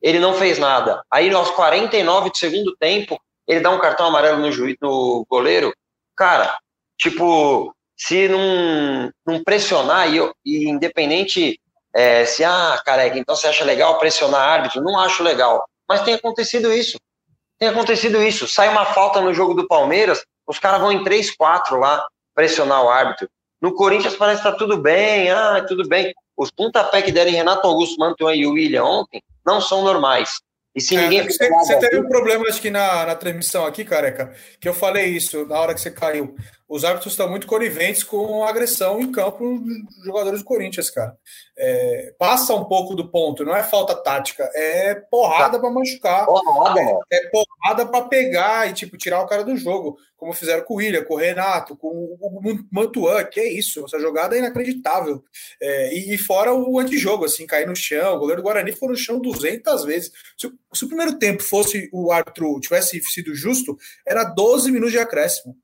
ele 0.00 0.18
não 0.18 0.34
fez 0.34 0.58
nada. 0.58 1.04
Aí, 1.10 1.32
aos 1.32 1.50
49 1.50 2.30
do 2.30 2.36
segundo 2.36 2.76
tempo, 2.76 3.20
ele 3.46 3.60
dá 3.60 3.70
um 3.70 3.78
cartão 3.78 4.06
amarelo 4.06 4.38
no 4.38 4.50
juiz, 4.50 4.76
no 4.80 5.24
goleiro. 5.28 5.72
Cara, 6.16 6.58
tipo, 6.98 7.74
se 7.96 8.28
não, 8.28 9.10
não 9.26 9.44
pressionar, 9.44 10.12
e, 10.12 10.18
e 10.44 10.68
independente 10.68 11.60
é, 11.94 12.24
se, 12.24 12.42
ah, 12.42 12.80
careca, 12.84 13.18
então 13.18 13.36
você 13.36 13.46
acha 13.46 13.64
legal 13.64 13.98
pressionar 13.98 14.40
árbitro? 14.40 14.82
Não 14.82 14.98
acho 14.98 15.22
legal. 15.22 15.64
Mas 15.88 16.02
tem 16.02 16.14
acontecido 16.14 16.72
isso. 16.72 16.98
Tem 17.58 17.68
acontecido 17.68 18.22
isso. 18.22 18.48
Sai 18.48 18.68
uma 18.68 18.86
falta 18.86 19.20
no 19.20 19.32
jogo 19.32 19.54
do 19.54 19.68
Palmeiras, 19.68 20.24
os 20.46 20.58
caras 20.58 20.80
vão 20.80 20.90
em 20.90 21.04
3, 21.04 21.36
4 21.36 21.78
lá 21.78 22.04
pressionar 22.34 22.82
o 22.82 22.88
árbitro. 22.88 23.28
No 23.60 23.74
Corinthians 23.74 24.16
parece 24.16 24.42
que 24.42 24.50
tá 24.50 24.56
tudo 24.56 24.78
bem, 24.78 25.30
ah, 25.30 25.64
tudo 25.66 25.86
bem. 25.86 26.12
Os 26.42 26.50
pontapé 26.50 27.02
que 27.02 27.12
deram 27.12 27.30
em 27.30 27.34
Renato 27.34 27.66
Augusto, 27.66 27.98
Mantuan 27.98 28.34
e 28.34 28.46
William 28.46 28.84
ontem 28.84 29.22
não 29.46 29.60
são 29.60 29.82
normais. 29.82 30.40
E 30.74 30.80
se 30.80 30.96
é, 30.96 31.02
ninguém. 31.02 31.24
Você, 31.24 31.48
você 31.48 31.78
teve 31.78 32.00
um 32.00 32.08
problema, 32.08 32.46
acho 32.48 32.60
que 32.60 32.70
na, 32.70 33.06
na 33.06 33.14
transmissão 33.14 33.66
aqui, 33.66 33.84
careca, 33.84 34.34
que 34.58 34.68
eu 34.68 34.74
falei 34.74 35.06
isso 35.06 35.46
na 35.46 35.60
hora 35.60 35.74
que 35.74 35.80
você 35.80 35.90
caiu. 35.90 36.34
Os 36.72 36.86
árbitros 36.86 37.12
estão 37.12 37.28
muito 37.28 37.46
coniventes 37.46 38.02
com 38.02 38.44
agressão 38.44 38.98
em 38.98 39.12
campo 39.12 39.58
dos 39.58 40.04
jogadores 40.06 40.38
do 40.40 40.46
Corinthians, 40.46 40.88
cara. 40.88 41.14
É, 41.54 42.14
passa 42.18 42.54
um 42.54 42.64
pouco 42.64 42.94
do 42.94 43.10
ponto, 43.10 43.44
não 43.44 43.54
é 43.54 43.62
falta 43.62 43.94
tática, 43.94 44.50
é 44.54 44.94
porrada 44.94 45.60
para 45.60 45.70
machucar. 45.70 46.24
Porrada, 46.24 46.80
é, 46.80 47.16
é 47.16 47.28
porrada 47.28 47.84
para 47.84 48.06
pegar 48.06 48.70
e 48.70 48.72
tipo 48.72 48.96
tirar 48.96 49.20
o 49.20 49.26
cara 49.26 49.44
do 49.44 49.54
jogo, 49.54 49.98
como 50.16 50.32
fizeram 50.32 50.64
com 50.64 50.72
o 50.72 50.76
William, 50.78 51.04
com 51.04 51.12
o 51.12 51.18
Renato, 51.18 51.76
com 51.76 51.88
o 51.88 52.40
Mantuan, 52.70 53.22
que 53.24 53.38
é 53.38 53.52
isso, 53.52 53.84
essa 53.84 54.00
jogada 54.00 54.34
é 54.34 54.38
inacreditável. 54.38 55.22
É, 55.60 55.92
e, 55.92 56.14
e, 56.14 56.16
fora 56.16 56.54
o 56.54 56.78
antijogo, 56.78 57.26
assim, 57.26 57.46
cair 57.46 57.66
no 57.66 57.76
chão, 57.76 58.14
o 58.16 58.18
goleiro 58.18 58.40
do 58.40 58.44
Guarani 58.46 58.72
ficou 58.72 58.88
no 58.88 58.96
chão 58.96 59.20
200 59.20 59.84
vezes. 59.84 60.10
Se, 60.38 60.50
se 60.72 60.84
o 60.86 60.88
primeiro 60.88 61.18
tempo 61.18 61.42
fosse 61.42 61.90
o 61.92 62.10
árbitro 62.10 62.58
tivesse 62.60 62.98
sido 63.02 63.34
justo, 63.34 63.76
era 64.08 64.24
12 64.24 64.72
minutos 64.72 64.92
de 64.92 64.98
acréscimo. 64.98 65.54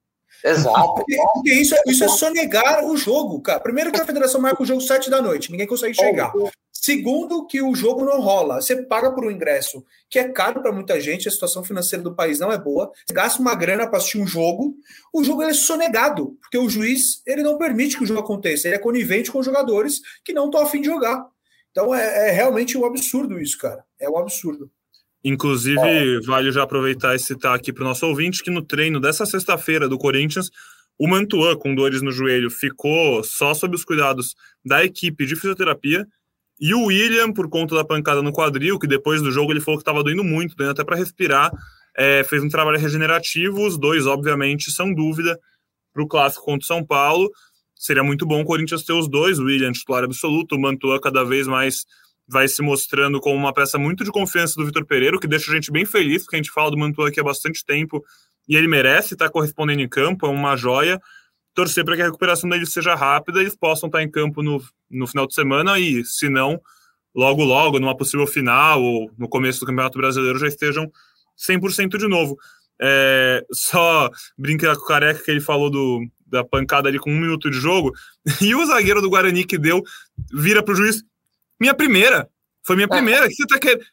Exato. 0.44 0.94
Porque, 0.94 1.16
porque 1.34 1.54
isso, 1.54 1.74
é, 1.74 1.82
isso 1.86 2.04
é 2.04 2.08
sonegar 2.08 2.84
o 2.84 2.96
jogo, 2.96 3.40
cara. 3.40 3.60
Primeiro 3.60 3.90
que 3.90 4.00
a 4.00 4.04
federação 4.04 4.40
marca 4.40 4.62
o 4.62 4.66
jogo 4.66 4.80
sete 4.80 5.10
da 5.10 5.20
noite, 5.20 5.50
ninguém 5.50 5.66
consegue 5.66 5.94
chegar. 5.94 6.32
Segundo, 6.72 7.44
que 7.46 7.60
o 7.60 7.74
jogo 7.74 8.04
não 8.04 8.20
rola. 8.20 8.62
Você 8.62 8.82
paga 8.82 9.10
por 9.12 9.24
um 9.24 9.30
ingresso 9.30 9.84
que 10.08 10.18
é 10.18 10.28
caro 10.28 10.62
para 10.62 10.72
muita 10.72 10.98
gente, 11.00 11.28
a 11.28 11.30
situação 11.30 11.62
financeira 11.64 12.02
do 12.02 12.14
país 12.14 12.38
não 12.38 12.52
é 12.52 12.56
boa. 12.56 12.90
Você 13.06 13.12
gasta 13.12 13.42
uma 13.42 13.54
grana 13.54 13.86
para 13.86 13.98
assistir 13.98 14.18
um 14.18 14.26
jogo, 14.26 14.74
o 15.12 15.22
jogo 15.22 15.42
é 15.42 15.52
sonegado, 15.52 16.38
porque 16.40 16.56
o 16.56 16.68
juiz 16.68 17.20
ele 17.26 17.42
não 17.42 17.58
permite 17.58 17.96
que 17.96 18.04
o 18.04 18.06
jogo 18.06 18.20
aconteça. 18.20 18.68
Ele 18.68 18.76
é 18.76 18.78
conivente 18.78 19.30
com 19.30 19.40
os 19.40 19.44
jogadores 19.44 20.00
que 20.24 20.32
não 20.32 20.46
estão 20.46 20.62
afim 20.62 20.80
de 20.80 20.86
jogar. 20.86 21.26
Então 21.70 21.94
é, 21.94 22.28
é 22.28 22.30
realmente 22.30 22.78
um 22.78 22.84
absurdo 22.84 23.40
isso, 23.40 23.58
cara. 23.58 23.84
É 23.98 24.08
um 24.08 24.16
absurdo. 24.16 24.70
Inclusive, 25.24 25.80
é. 25.80 26.20
vale 26.20 26.52
já 26.52 26.62
aproveitar 26.62 27.14
e 27.14 27.18
citar 27.18 27.54
aqui 27.54 27.72
para 27.72 27.82
o 27.82 27.86
nosso 27.86 28.06
ouvinte 28.06 28.42
que 28.42 28.50
no 28.50 28.62
treino 28.62 29.00
dessa 29.00 29.26
sexta-feira 29.26 29.88
do 29.88 29.98
Corinthians, 29.98 30.50
o 30.98 31.06
Mantuan, 31.06 31.56
com 31.56 31.74
dores 31.74 32.02
no 32.02 32.10
joelho, 32.10 32.50
ficou 32.50 33.22
só 33.22 33.54
sob 33.54 33.74
os 33.74 33.84
cuidados 33.84 34.34
da 34.64 34.84
equipe 34.84 35.26
de 35.26 35.36
fisioterapia. 35.36 36.06
E 36.60 36.74
o 36.74 36.86
William, 36.86 37.32
por 37.32 37.48
conta 37.48 37.74
da 37.76 37.84
pancada 37.84 38.20
no 38.20 38.32
quadril, 38.32 38.78
que 38.78 38.86
depois 38.86 39.22
do 39.22 39.30
jogo 39.30 39.52
ele 39.52 39.60
falou 39.60 39.78
que 39.78 39.82
estava 39.82 40.02
doendo 40.02 40.24
muito, 40.24 40.56
doendo 40.56 40.72
até 40.72 40.82
para 40.82 40.96
respirar, 40.96 41.52
é, 41.96 42.24
fez 42.24 42.42
um 42.42 42.48
trabalho 42.48 42.78
regenerativo. 42.78 43.64
Os 43.64 43.78
dois, 43.78 44.06
obviamente, 44.06 44.72
são 44.72 44.92
dúvida 44.92 45.38
para 45.92 46.02
o 46.02 46.08
clássico 46.08 46.44
contra 46.44 46.64
o 46.64 46.66
São 46.66 46.84
Paulo. 46.84 47.30
Seria 47.76 48.02
muito 48.02 48.26
bom 48.26 48.40
o 48.40 48.44
Corinthians 48.44 48.82
ter 48.82 48.92
os 48.92 49.08
dois, 49.08 49.38
o 49.38 49.44
William 49.44 49.70
titular 49.70 50.02
absoluto, 50.02 50.56
o 50.56 50.60
Mantuan 50.60 50.98
cada 50.98 51.22
vez 51.22 51.46
mais 51.46 51.84
vai 52.28 52.46
se 52.46 52.60
mostrando 52.62 53.20
como 53.20 53.36
uma 53.36 53.52
peça 53.52 53.78
muito 53.78 54.04
de 54.04 54.10
confiança 54.10 54.54
do 54.56 54.66
Vitor 54.66 54.84
Pereira, 54.84 55.18
que 55.18 55.26
deixa 55.26 55.50
a 55.50 55.54
gente 55.54 55.72
bem 55.72 55.86
feliz, 55.86 56.22
porque 56.22 56.36
a 56.36 56.38
gente 56.38 56.50
fala 56.50 56.70
do 56.70 56.76
Mantua 56.76 57.08
aqui 57.08 57.18
há 57.18 57.24
bastante 57.24 57.64
tempo 57.64 58.04
e 58.46 58.56
ele 58.56 58.68
merece 58.68 59.14
estar 59.14 59.30
correspondendo 59.30 59.80
em 59.80 59.88
campo, 59.88 60.26
é 60.26 60.28
uma 60.28 60.56
joia. 60.56 61.00
Torcer 61.54 61.84
para 61.84 61.96
que 61.96 62.02
a 62.02 62.06
recuperação 62.06 62.48
dele 62.48 62.66
seja 62.66 62.94
rápida 62.94 63.38
e 63.38 63.42
eles 63.42 63.56
possam 63.56 63.88
estar 63.88 64.02
em 64.02 64.10
campo 64.10 64.42
no, 64.42 64.62
no 64.90 65.06
final 65.06 65.26
de 65.26 65.34
semana 65.34 65.78
e, 65.78 66.04
se 66.04 66.28
não, 66.28 66.60
logo, 67.14 67.42
logo, 67.42 67.80
numa 67.80 67.96
possível 67.96 68.26
final 68.26 68.82
ou 68.82 69.10
no 69.18 69.28
começo 69.28 69.60
do 69.60 69.66
Campeonato 69.66 69.98
Brasileiro, 69.98 70.38
já 70.38 70.46
estejam 70.46 70.90
100% 71.36 71.96
de 71.96 72.06
novo. 72.06 72.36
É, 72.80 73.44
só 73.52 74.08
brincar 74.36 74.76
com 74.76 74.82
o 74.82 74.86
careca 74.86 75.22
que 75.24 75.30
ele 75.30 75.40
falou 75.40 75.68
do, 75.68 76.06
da 76.26 76.44
pancada 76.44 76.88
ali 76.88 76.98
com 76.98 77.10
um 77.10 77.18
minuto 77.18 77.50
de 77.50 77.56
jogo, 77.56 77.92
e 78.40 78.54
o 78.54 78.66
zagueiro 78.66 79.00
do 79.00 79.10
Guarani 79.10 79.44
que 79.44 79.58
deu, 79.58 79.82
vira 80.32 80.62
para 80.62 80.72
o 80.72 80.76
juiz, 80.76 81.02
minha 81.60 81.74
primeira. 81.74 82.28
Foi 82.64 82.76
minha 82.76 82.86
é. 82.86 82.88
primeira. 82.88 83.26
O 83.26 83.28
que 83.28 83.34
você 83.34 83.46
tá 83.46 83.58
querendo? 83.58 83.84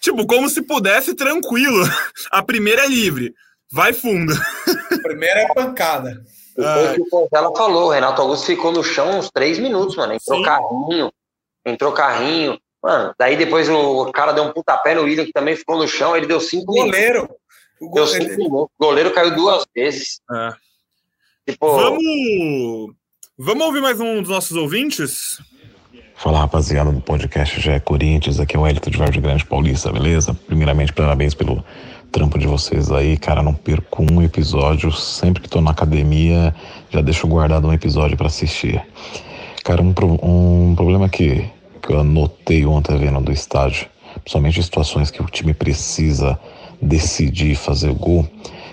Tipo, 0.00 0.26
como 0.26 0.48
se 0.48 0.62
pudesse 0.62 1.14
tranquilo. 1.14 1.84
A 2.30 2.42
primeira 2.42 2.84
é 2.84 2.88
livre. 2.88 3.34
Vai 3.70 3.92
fundo. 3.92 4.32
A 4.32 4.98
primeira 5.02 5.40
é 5.40 5.54
pancada. 5.54 6.22
Foi 6.54 6.98
o 7.10 7.28
que 7.28 7.36
ela 7.36 7.54
falou. 7.56 7.86
O 7.86 7.90
Renato 7.90 8.20
Augusto 8.20 8.46
ficou 8.46 8.72
no 8.72 8.84
chão 8.84 9.18
uns 9.18 9.30
três 9.30 9.58
minutos, 9.58 9.96
mano. 9.96 10.12
Entrou 10.12 10.38
Sim. 10.38 10.44
carrinho. 10.44 11.12
Entrou 11.64 11.92
carrinho. 11.92 12.58
Mano, 12.82 13.14
daí 13.18 13.36
depois 13.36 13.68
o 13.68 14.10
cara 14.12 14.32
deu 14.32 14.44
um 14.44 14.52
pontapé 14.52 14.94
no 14.94 15.02
William, 15.02 15.24
que 15.24 15.32
também 15.32 15.56
ficou 15.56 15.78
no 15.78 15.88
chão. 15.88 16.16
Ele 16.16 16.26
deu 16.26 16.40
cinco 16.40 16.72
goleiro. 16.72 17.22
minutos. 17.22 17.36
O 17.80 17.88
goleiro. 17.88 17.94
Deu 17.94 18.06
cinco 18.06 18.36
minutos. 18.36 18.74
O 18.78 18.84
goleiro 18.84 19.10
caiu 19.12 19.34
duas 19.34 19.64
vezes. 19.74 20.20
É. 20.30 20.52
Tipo... 21.50 21.72
Vamos... 21.72 22.94
Vamos 23.38 23.66
ouvir 23.66 23.80
mais 23.80 23.98
um 23.98 24.20
dos 24.20 24.30
nossos 24.30 24.56
ouvintes? 24.56 25.38
Fala 26.22 26.38
rapaziada 26.38 26.92
do 26.92 27.00
podcast 27.00 27.60
Já 27.60 27.72
é 27.72 27.80
Corinthians, 27.80 28.38
aqui 28.38 28.56
é 28.56 28.60
o 28.60 28.64
Elito 28.64 28.88
de 28.88 28.96
Vargas 28.96 29.20
Grande 29.20 29.44
Paulista, 29.44 29.90
beleza? 29.90 30.32
Primeiramente, 30.32 30.92
parabéns 30.92 31.34
pelo 31.34 31.64
trampo 32.12 32.38
de 32.38 32.46
vocês 32.46 32.92
aí, 32.92 33.16
cara, 33.16 33.42
não 33.42 33.52
perco 33.52 34.04
um 34.08 34.22
episódio, 34.22 34.92
sempre 34.92 35.42
que 35.42 35.48
tô 35.48 35.60
na 35.60 35.72
academia 35.72 36.54
já 36.90 37.00
deixo 37.00 37.26
guardado 37.26 37.66
um 37.66 37.72
episódio 37.72 38.16
para 38.16 38.28
assistir. 38.28 38.80
Cara, 39.64 39.82
um, 39.82 39.92
um 40.22 40.76
problema 40.76 41.08
que, 41.08 41.44
que 41.82 41.92
eu 41.92 42.04
notei 42.04 42.64
ontem 42.64 42.96
vendo 42.98 43.20
do 43.20 43.32
estádio, 43.32 43.88
principalmente 44.22 44.60
em 44.60 44.62
situações 44.62 45.10
que 45.10 45.20
o 45.20 45.26
time 45.26 45.52
precisa 45.52 46.38
decidir 46.80 47.56
fazer 47.56 47.92
gol, 47.94 48.24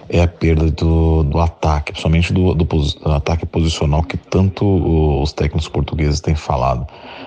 é 0.08 0.22
a 0.22 0.28
perda 0.28 0.70
do, 0.70 1.24
do 1.24 1.40
ataque, 1.40 1.94
principalmente 1.94 2.32
do, 2.32 2.54
do, 2.54 2.64
do 2.64 3.12
ataque 3.12 3.48
posicional 3.48 4.04
que 4.04 4.18
tanto 4.18 5.20
os 5.20 5.34
técnicos 5.34 5.68
portugueses 5.68 6.22
têm 6.22 6.36
falado 6.36 6.86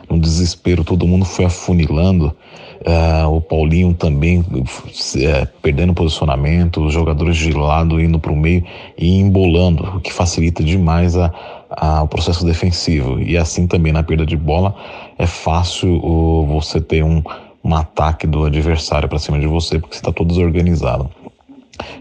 no 0.09 0.19
desespero, 0.19 0.85
todo 0.85 1.07
mundo 1.07 1.25
foi 1.25 1.45
afunilando. 1.45 2.35
Uh, 2.85 3.29
o 3.29 3.41
Paulinho 3.41 3.95
também 3.95 4.41
uh, 4.41 5.49
perdendo 5.63 5.95
posicionamento, 5.95 6.85
os 6.85 6.93
jogadores 6.93 7.37
de 7.37 7.53
lado 7.53 8.01
indo 8.01 8.19
para 8.19 8.33
o 8.33 8.37
meio 8.37 8.65
e 8.99 9.21
embolando, 9.21 9.85
o 9.97 10.01
que 10.01 10.13
facilita 10.13 10.65
demais 10.65 11.17
a, 11.17 11.33
a, 11.71 12.03
o 12.03 12.09
processo 12.09 12.45
defensivo. 12.45 13.21
E 13.21 13.37
assim 13.37 13.69
também 13.69 13.93
na 13.93 14.03
perda 14.03 14.27
de 14.27 14.37
bola 14.37 14.75
é 15.17 15.27
fácil 15.27 16.05
uh, 16.05 16.45
você 16.47 16.81
ter 16.81 17.05
um, 17.05 17.23
um 17.63 17.75
ataque 17.75 18.27
do 18.27 18.45
adversário 18.45 19.09
para 19.09 19.19
cima 19.19 19.39
de 19.39 19.47
você, 19.47 19.79
porque 19.79 19.95
você 19.95 20.01
está 20.01 20.13
todo 20.13 20.29
desorganizado. 20.29 21.09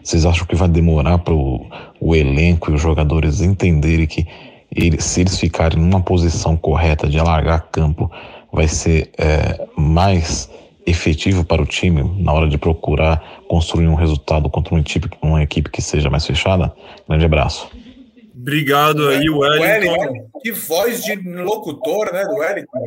Vocês 0.04 0.26
acham 0.26 0.46
que 0.46 0.56
vai 0.56 0.68
demorar 0.68 1.20
para 1.20 1.34
o 1.34 2.16
elenco 2.16 2.72
e 2.72 2.74
os 2.74 2.82
jogadores 2.82 3.42
entenderem 3.42 4.08
que 4.08 4.28
eles, 4.74 5.04
se 5.04 5.22
eles 5.22 5.38
ficarem 5.38 5.80
numa 5.80 6.02
posição 6.02 6.56
correta 6.56 7.08
de 7.08 7.20
alargar 7.20 7.68
campo, 7.72 8.10
vai 8.52 8.68
ser 8.68 9.12
é, 9.18 9.68
mais 9.76 10.50
efetivo 10.86 11.44
para 11.44 11.62
o 11.62 11.66
time 11.66 12.04
na 12.24 12.34
hora 12.34 12.50
de 12.50 12.58
procurar 12.58 13.22
construir 13.48 13.88
um 13.88 13.96
resultado 13.96 14.50
contra 14.50 14.74
uma 14.74 14.82
equipe, 14.82 15.10
uma 15.22 15.44
equipe 15.44 15.70
que 15.70 15.82
seja 15.82 16.10
mais 16.10 16.26
fechada? 16.26 16.74
Grande 17.08 17.26
abraço. 17.26 17.70
Obrigado 18.34 19.08
aí, 19.10 19.30
Wellington. 19.30 19.62
Wellington. 19.62 20.30
Que 20.42 20.52
voz 20.52 21.04
de 21.04 21.16
locutor, 21.16 22.12
né, 22.12 22.26
do 22.26 22.36
Wellington. 22.36 22.80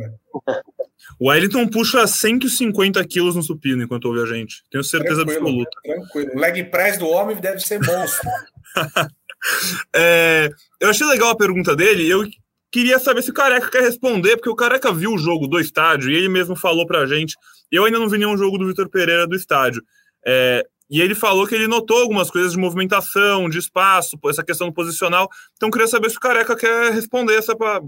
O 1.19 1.29
Wellington 1.29 1.67
puxa 1.67 2.05
150 2.05 3.05
quilos 3.05 3.35
no 3.35 3.43
supino 3.43 3.83
enquanto 3.83 4.05
ouve 4.05 4.21
a 4.21 4.25
gente. 4.25 4.63
Tenho 4.69 4.83
certeza 4.83 5.23
tranquilo, 5.23 5.61
absoluta. 5.61 5.71
Tranquilo. 5.83 6.31
O 6.35 6.39
leg 6.39 6.63
press 6.65 6.97
do 6.97 7.07
homem 7.07 7.37
deve 7.37 7.59
ser 7.59 7.79
monstro. 7.79 8.29
É, 9.95 10.49
eu 10.79 10.89
achei 10.89 11.05
legal 11.07 11.29
a 11.29 11.37
pergunta 11.37 11.75
dele. 11.75 12.09
Eu 12.09 12.23
queria 12.71 12.99
saber 12.99 13.21
se 13.21 13.29
o 13.29 13.33
Careca 13.33 13.69
quer 13.69 13.81
responder, 13.81 14.35
porque 14.35 14.49
o 14.49 14.55
Careca 14.55 14.91
viu 14.91 15.13
o 15.13 15.17
jogo 15.17 15.47
do 15.47 15.59
estádio 15.59 16.09
e 16.09 16.15
ele 16.15 16.27
mesmo 16.29 16.55
falou 16.55 16.85
pra 16.85 17.05
gente. 17.05 17.35
Eu 17.71 17.85
ainda 17.85 17.99
não 17.99 18.09
vi 18.09 18.17
nenhum 18.17 18.37
jogo 18.37 18.57
do 18.57 18.67
Vitor 18.67 18.89
Pereira 18.89 19.27
do 19.27 19.35
estádio. 19.35 19.81
É, 20.25 20.65
E 20.89 21.01
ele 21.01 21.15
falou 21.15 21.47
que 21.47 21.55
ele 21.55 21.67
notou 21.67 22.01
algumas 22.01 22.29
coisas 22.29 22.51
de 22.51 22.57
movimentação, 22.57 23.49
de 23.49 23.57
espaço, 23.57 24.17
essa 24.25 24.43
questão 24.43 24.67
do 24.67 24.73
posicional. 24.73 25.29
Então, 25.55 25.71
queria 25.71 25.87
saber 25.87 26.09
se 26.09 26.17
o 26.17 26.19
Careca 26.19 26.55
quer 26.55 26.91
responder 26.91 27.37
essa 27.37 27.55
para 27.55 27.81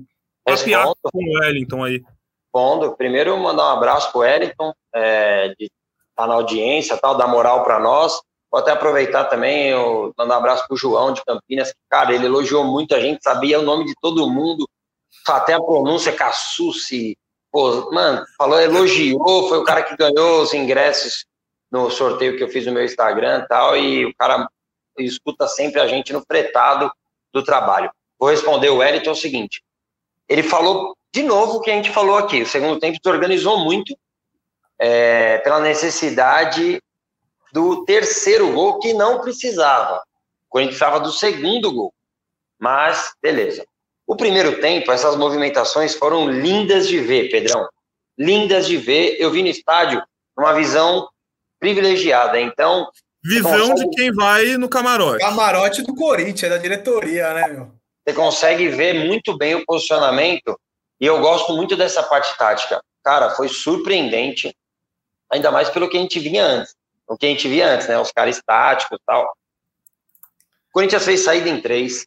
papiar 0.43 0.87
com 1.01 1.19
o 1.19 1.39
Wellington 1.39 1.83
aí. 1.83 2.01
Respondo. 2.45 2.95
Primeiro, 2.95 3.37
mandar 3.37 3.63
um 3.63 3.77
abraço 3.77 4.11
para 4.11 4.17
o 4.17 4.21
Wellington, 4.21 4.73
é, 4.95 5.49
de 5.49 5.65
estar 5.65 5.71
tá 6.15 6.27
na 6.27 6.33
audiência, 6.33 6.97
tal, 6.97 7.15
dar 7.15 7.27
moral 7.27 7.63
para 7.63 7.79
nós. 7.79 8.19
Vou 8.51 8.61
até 8.61 8.71
aproveitar 8.71 9.25
também, 9.25 9.69
eu, 9.69 10.13
mandar 10.17 10.35
um 10.35 10.39
abraço 10.39 10.65
para 10.67 10.73
o 10.73 10.77
João 10.77 11.11
de 11.11 11.23
Campinas, 11.25 11.71
que, 11.71 11.79
cara, 11.89 12.13
ele 12.13 12.25
elogiou 12.25 12.63
muito 12.63 12.95
a 12.95 12.99
gente, 12.99 13.21
sabia 13.21 13.59
o 13.59 13.63
nome 13.63 13.85
de 13.85 13.93
todo 14.01 14.29
mundo, 14.29 14.67
até 15.27 15.53
a 15.53 15.61
pronúncia, 15.61 16.13
Cassucci, 16.13 17.17
pô, 17.51 17.91
mano, 17.91 18.25
falou, 18.37 18.59
elogiou, 18.59 19.49
foi 19.49 19.57
o 19.57 19.63
cara 19.63 19.83
que 19.83 19.97
ganhou 19.97 20.41
os 20.41 20.53
ingressos 20.53 21.25
no 21.69 21.89
sorteio 21.89 22.37
que 22.37 22.43
eu 22.43 22.47
fiz 22.47 22.65
no 22.65 22.71
meu 22.71 22.85
Instagram 22.85 23.39
e 23.43 23.47
tal, 23.47 23.75
e 23.75 24.05
o 24.05 24.15
cara 24.15 24.47
escuta 24.97 25.45
sempre 25.47 25.81
a 25.81 25.87
gente 25.87 26.13
no 26.13 26.23
fretado 26.25 26.89
do 27.33 27.43
trabalho. 27.43 27.91
Vou 28.17 28.29
responder 28.29 28.69
o 28.69 28.77
Wellington 28.77 29.09
é 29.09 29.13
o 29.13 29.15
seguinte, 29.15 29.61
ele 30.29 30.43
falou 30.43 30.95
de 31.13 31.23
novo 31.23 31.57
o 31.57 31.61
que 31.61 31.71
a 31.71 31.73
gente 31.73 31.91
falou 31.91 32.17
aqui, 32.17 32.43
o 32.43 32.47
segundo 32.47 32.79
tempo 32.79 32.97
desorganizou 33.03 33.59
muito, 33.59 33.97
é, 34.79 35.39
pela 35.39 35.59
necessidade 35.59 36.81
do 37.57 37.83
terceiro 37.85 38.53
gol 38.53 38.77
que 38.77 38.93
não 38.93 39.19
precisava. 39.19 39.95
O 39.97 40.49
Corinthians 40.49 40.77
precisava 40.77 41.03
do 41.03 41.11
segundo 41.11 41.71
gol. 41.71 41.91
Mas, 42.59 43.13
beleza. 43.19 43.65
O 44.05 44.15
primeiro 44.15 44.61
tempo, 44.61 44.91
essas 44.91 45.15
movimentações 45.15 45.95
foram 45.95 46.29
lindas 46.29 46.87
de 46.87 46.99
ver, 46.99 47.31
Pedrão. 47.31 47.67
Lindas 48.15 48.67
de 48.67 48.77
ver. 48.77 49.17
Eu 49.19 49.31
vi 49.31 49.41
no 49.41 49.49
estádio 49.49 50.03
uma 50.37 50.53
visão 50.53 51.09
privilegiada. 51.59 52.39
Então. 52.39 52.87
Visão 53.23 53.71
consegue... 53.71 53.89
de 53.89 53.95
quem 53.95 54.11
vai 54.13 54.45
no 54.55 54.69
camarote. 54.69 55.17
Camarote 55.17 55.81
do 55.81 55.95
Corinthians, 55.95 56.51
da 56.51 56.59
diretoria, 56.59 57.33
né, 57.33 57.47
meu? 57.47 57.71
Você 58.07 58.13
consegue 58.13 58.69
ver 58.69 58.93
muito 59.07 59.35
bem 59.35 59.55
o 59.55 59.65
posicionamento. 59.65 60.57
E 61.01 61.07
eu 61.07 61.19
gosto 61.19 61.53
muito 61.53 61.75
dessa 61.75 62.03
parte 62.03 62.37
tática. 62.37 62.79
Cara, 63.03 63.31
foi 63.31 63.49
surpreendente. 63.49 64.55
Ainda 65.33 65.51
mais 65.51 65.71
pelo 65.71 65.89
que 65.89 65.97
a 65.97 65.99
gente 65.99 66.19
vinha 66.19 66.45
antes 66.45 66.76
o 67.07 67.17
que 67.17 67.25
a 67.25 67.29
gente 67.29 67.47
via 67.47 67.69
antes, 67.69 67.87
né? 67.87 67.97
Os 67.99 68.11
caras 68.11 68.35
estáticos 68.35 68.97
e 68.99 69.05
tal. 69.05 69.23
O 69.23 70.73
Corinthians 70.73 71.05
fez 71.05 71.21
saída 71.21 71.49
em 71.49 71.61
três. 71.61 72.05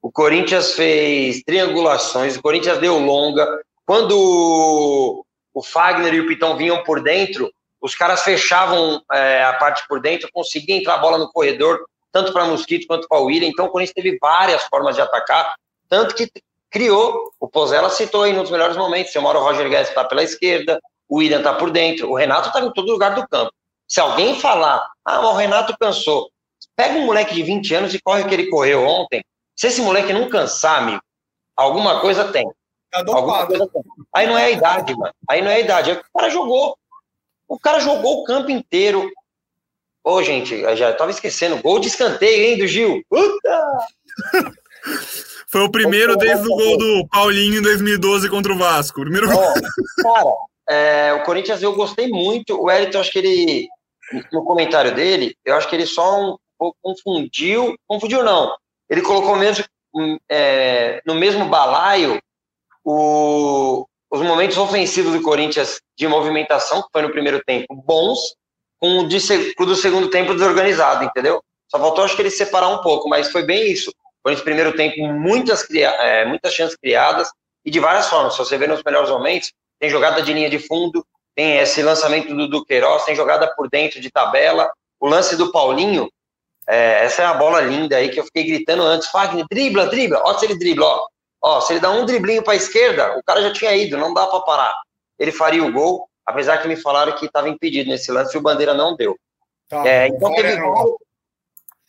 O 0.00 0.10
Corinthians 0.10 0.72
fez 0.72 1.42
triangulações. 1.42 2.36
O 2.36 2.42
Corinthians 2.42 2.78
deu 2.78 2.98
longa. 2.98 3.46
Quando 3.84 5.24
o 5.52 5.62
Fagner 5.62 6.14
e 6.14 6.20
o 6.20 6.26
Pitão 6.26 6.56
vinham 6.56 6.82
por 6.84 7.02
dentro, 7.02 7.52
os 7.80 7.94
caras 7.94 8.22
fechavam 8.22 9.02
é, 9.12 9.44
a 9.44 9.52
parte 9.54 9.86
por 9.88 10.00
dentro, 10.00 10.30
conseguiam 10.32 10.78
entrar 10.78 10.94
a 10.94 10.98
bola 10.98 11.18
no 11.18 11.30
corredor, 11.30 11.84
tanto 12.10 12.32
para 12.32 12.44
Mosquito 12.44 12.86
quanto 12.86 13.06
para 13.08 13.18
o 13.18 13.24
William. 13.24 13.48
Então 13.48 13.66
o 13.66 13.70
Corinthians 13.70 13.94
teve 13.94 14.18
várias 14.20 14.64
formas 14.64 14.96
de 14.96 15.02
atacar, 15.02 15.54
tanto 15.88 16.14
que 16.14 16.30
criou. 16.70 17.32
O 17.38 17.48
Pozella 17.48 17.90
citou 17.90 18.22
aí 18.22 18.32
nos 18.32 18.50
melhores 18.50 18.76
momentos. 18.76 19.12
Você 19.12 19.20
mora 19.20 19.38
o 19.38 19.42
Roger 19.42 19.68
Guedes 19.68 19.88
está 19.88 20.04
pela 20.04 20.22
esquerda, 20.22 20.80
o 21.08 21.18
William 21.18 21.38
está 21.38 21.54
por 21.54 21.70
dentro, 21.70 22.10
o 22.10 22.16
Renato 22.16 22.48
está 22.48 22.60
em 22.60 22.72
todo 22.72 22.90
lugar 22.90 23.14
do 23.14 23.26
campo. 23.28 23.52
Se 23.88 24.00
alguém 24.00 24.38
falar, 24.40 24.84
ah, 25.04 25.20
o 25.20 25.34
Renato 25.34 25.76
cansou, 25.78 26.28
pega 26.74 26.98
um 26.98 27.06
moleque 27.06 27.34
de 27.34 27.42
20 27.42 27.74
anos 27.74 27.94
e 27.94 28.00
corre 28.00 28.22
o 28.22 28.28
que 28.28 28.34
ele 28.34 28.50
correu 28.50 28.84
ontem. 28.84 29.24
Se 29.54 29.68
esse 29.68 29.80
moleque 29.80 30.12
não 30.12 30.28
cansar, 30.28 30.82
amigo, 30.82 31.02
alguma 31.56 32.00
coisa 32.00 32.30
tem. 32.30 32.46
Tá 32.90 33.04
alguma 33.06 33.46
coisa 33.46 33.66
tem. 33.68 33.82
Aí 34.14 34.26
não 34.26 34.36
é 34.36 34.44
a 34.44 34.50
idade, 34.50 34.94
mano. 34.94 35.14
Aí 35.28 35.42
não 35.42 35.50
é 35.50 35.56
a 35.56 35.60
idade. 35.60 35.92
O 35.92 36.18
cara 36.18 36.30
jogou. 36.30 36.76
O 37.48 37.58
cara 37.58 37.80
jogou 37.80 38.20
o 38.20 38.24
campo 38.24 38.50
inteiro. 38.50 39.10
Ô, 40.04 40.22
gente, 40.22 40.60
já 40.76 40.92
tava 40.92 41.10
esquecendo. 41.10 41.60
Gol 41.62 41.80
de 41.80 41.88
escanteio, 41.88 42.44
hein, 42.44 42.58
do 42.58 42.66
Gil. 42.66 43.02
Puta! 43.08 43.78
Foi 45.48 45.62
o 45.62 45.70
primeiro 45.70 46.16
desde 46.16 46.46
o 46.46 46.56
gol 46.56 46.76
do 46.76 47.08
Paulinho 47.08 47.58
em 47.58 47.62
2012 47.62 48.28
contra 48.28 48.52
o 48.52 48.58
Vasco. 48.58 49.00
Primeiro 49.00 49.30
gol. 49.30 49.52
Cara, 50.02 50.30
é, 50.68 51.12
o 51.14 51.22
Corinthians 51.22 51.62
eu 51.62 51.74
gostei 51.74 52.08
muito. 52.08 52.60
O 52.60 52.70
Elton, 52.70 53.00
acho 53.00 53.12
que 53.12 53.18
ele 53.18 53.68
no 54.32 54.44
comentário 54.44 54.94
dele, 54.94 55.36
eu 55.44 55.56
acho 55.56 55.68
que 55.68 55.74
ele 55.74 55.86
só 55.86 56.20
um 56.20 56.36
pouco 56.58 56.76
confundiu, 56.80 57.74
confundiu 57.86 58.22
não, 58.22 58.54
ele 58.88 59.02
colocou 59.02 59.36
mesmo 59.36 59.64
é, 60.30 61.00
no 61.06 61.14
mesmo 61.14 61.46
balaio 61.46 62.20
o, 62.84 63.86
os 64.10 64.20
momentos 64.20 64.56
ofensivos 64.56 65.12
do 65.12 65.22
Corinthians 65.22 65.80
de 65.96 66.06
movimentação, 66.06 66.82
que 66.82 66.88
foi 66.92 67.02
no 67.02 67.10
primeiro 67.10 67.42
tempo, 67.44 67.74
bons, 67.74 68.18
com 68.78 69.00
o, 69.00 69.08
de, 69.08 69.18
com 69.54 69.64
o 69.64 69.66
do 69.66 69.74
segundo 69.74 70.10
tempo 70.10 70.34
desorganizado, 70.34 71.04
entendeu? 71.04 71.42
Só 71.68 71.78
faltou, 71.78 72.04
acho 72.04 72.14
que 72.14 72.22
ele 72.22 72.30
separar 72.30 72.68
um 72.68 72.82
pouco, 72.82 73.08
mas 73.08 73.32
foi 73.32 73.42
bem 73.42 73.72
isso. 73.72 73.92
Foi 74.22 74.32
nesse 74.32 74.44
primeiro 74.44 74.76
tempo, 74.76 74.96
muitas, 75.08 75.68
é, 75.70 76.24
muitas 76.26 76.52
chances 76.52 76.76
criadas 76.76 77.28
e 77.64 77.70
de 77.70 77.80
várias 77.80 78.08
formas. 78.08 78.34
Se 78.34 78.38
você 78.38 78.56
vê 78.56 78.66
nos 78.66 78.82
melhores 78.84 79.10
momentos, 79.10 79.52
tem 79.78 79.90
jogada 79.90 80.22
de 80.22 80.32
linha 80.32 80.50
de 80.50 80.58
fundo, 80.58 81.06
tem 81.34 81.58
esse 81.58 81.82
lançamento 81.82 82.34
do 82.34 82.48
Duqueiroz, 82.48 83.04
tem 83.04 83.14
jogada 83.14 83.52
por 83.54 83.68
dentro 83.68 84.00
de 84.00 84.10
tabela, 84.10 84.70
o 84.98 85.06
lance 85.06 85.36
do 85.36 85.52
Paulinho, 85.52 86.10
é, 86.68 87.04
essa 87.04 87.22
é 87.22 87.26
uma 87.26 87.34
bola 87.34 87.60
linda 87.60 87.96
aí 87.96 88.08
que 88.08 88.18
eu 88.18 88.24
fiquei 88.24 88.44
gritando 88.44 88.82
antes, 88.82 89.08
Fagner, 89.08 89.44
dribla, 89.50 89.86
dribla, 89.86 90.22
ó 90.24 90.36
se 90.36 90.46
ele 90.46 90.58
dribla, 90.58 90.86
ó, 90.86 91.06
ó 91.42 91.60
se 91.60 91.74
ele 91.74 91.80
dá 91.80 91.90
um 91.90 92.06
driblinho 92.06 92.42
para 92.42 92.54
a 92.54 92.56
esquerda, 92.56 93.16
o 93.18 93.22
cara 93.22 93.42
já 93.42 93.52
tinha 93.52 93.74
ido, 93.76 93.96
não 93.96 94.14
dá 94.14 94.26
para 94.26 94.40
parar, 94.40 94.74
ele 95.18 95.30
faria 95.30 95.62
o 95.62 95.72
gol, 95.72 96.08
apesar 96.24 96.58
que 96.58 96.68
me 96.68 96.76
falaram 96.76 97.14
que 97.14 97.26
estava 97.26 97.48
impedido 97.48 97.90
nesse 97.90 98.10
lance 98.10 98.34
e 98.34 98.38
o 98.38 98.42
Bandeira 98.42 98.74
não 98.74 98.96
deu. 98.96 99.16
Tá, 99.68 99.86
é, 99.86 100.08
então 100.08 100.34
teve 100.34 100.58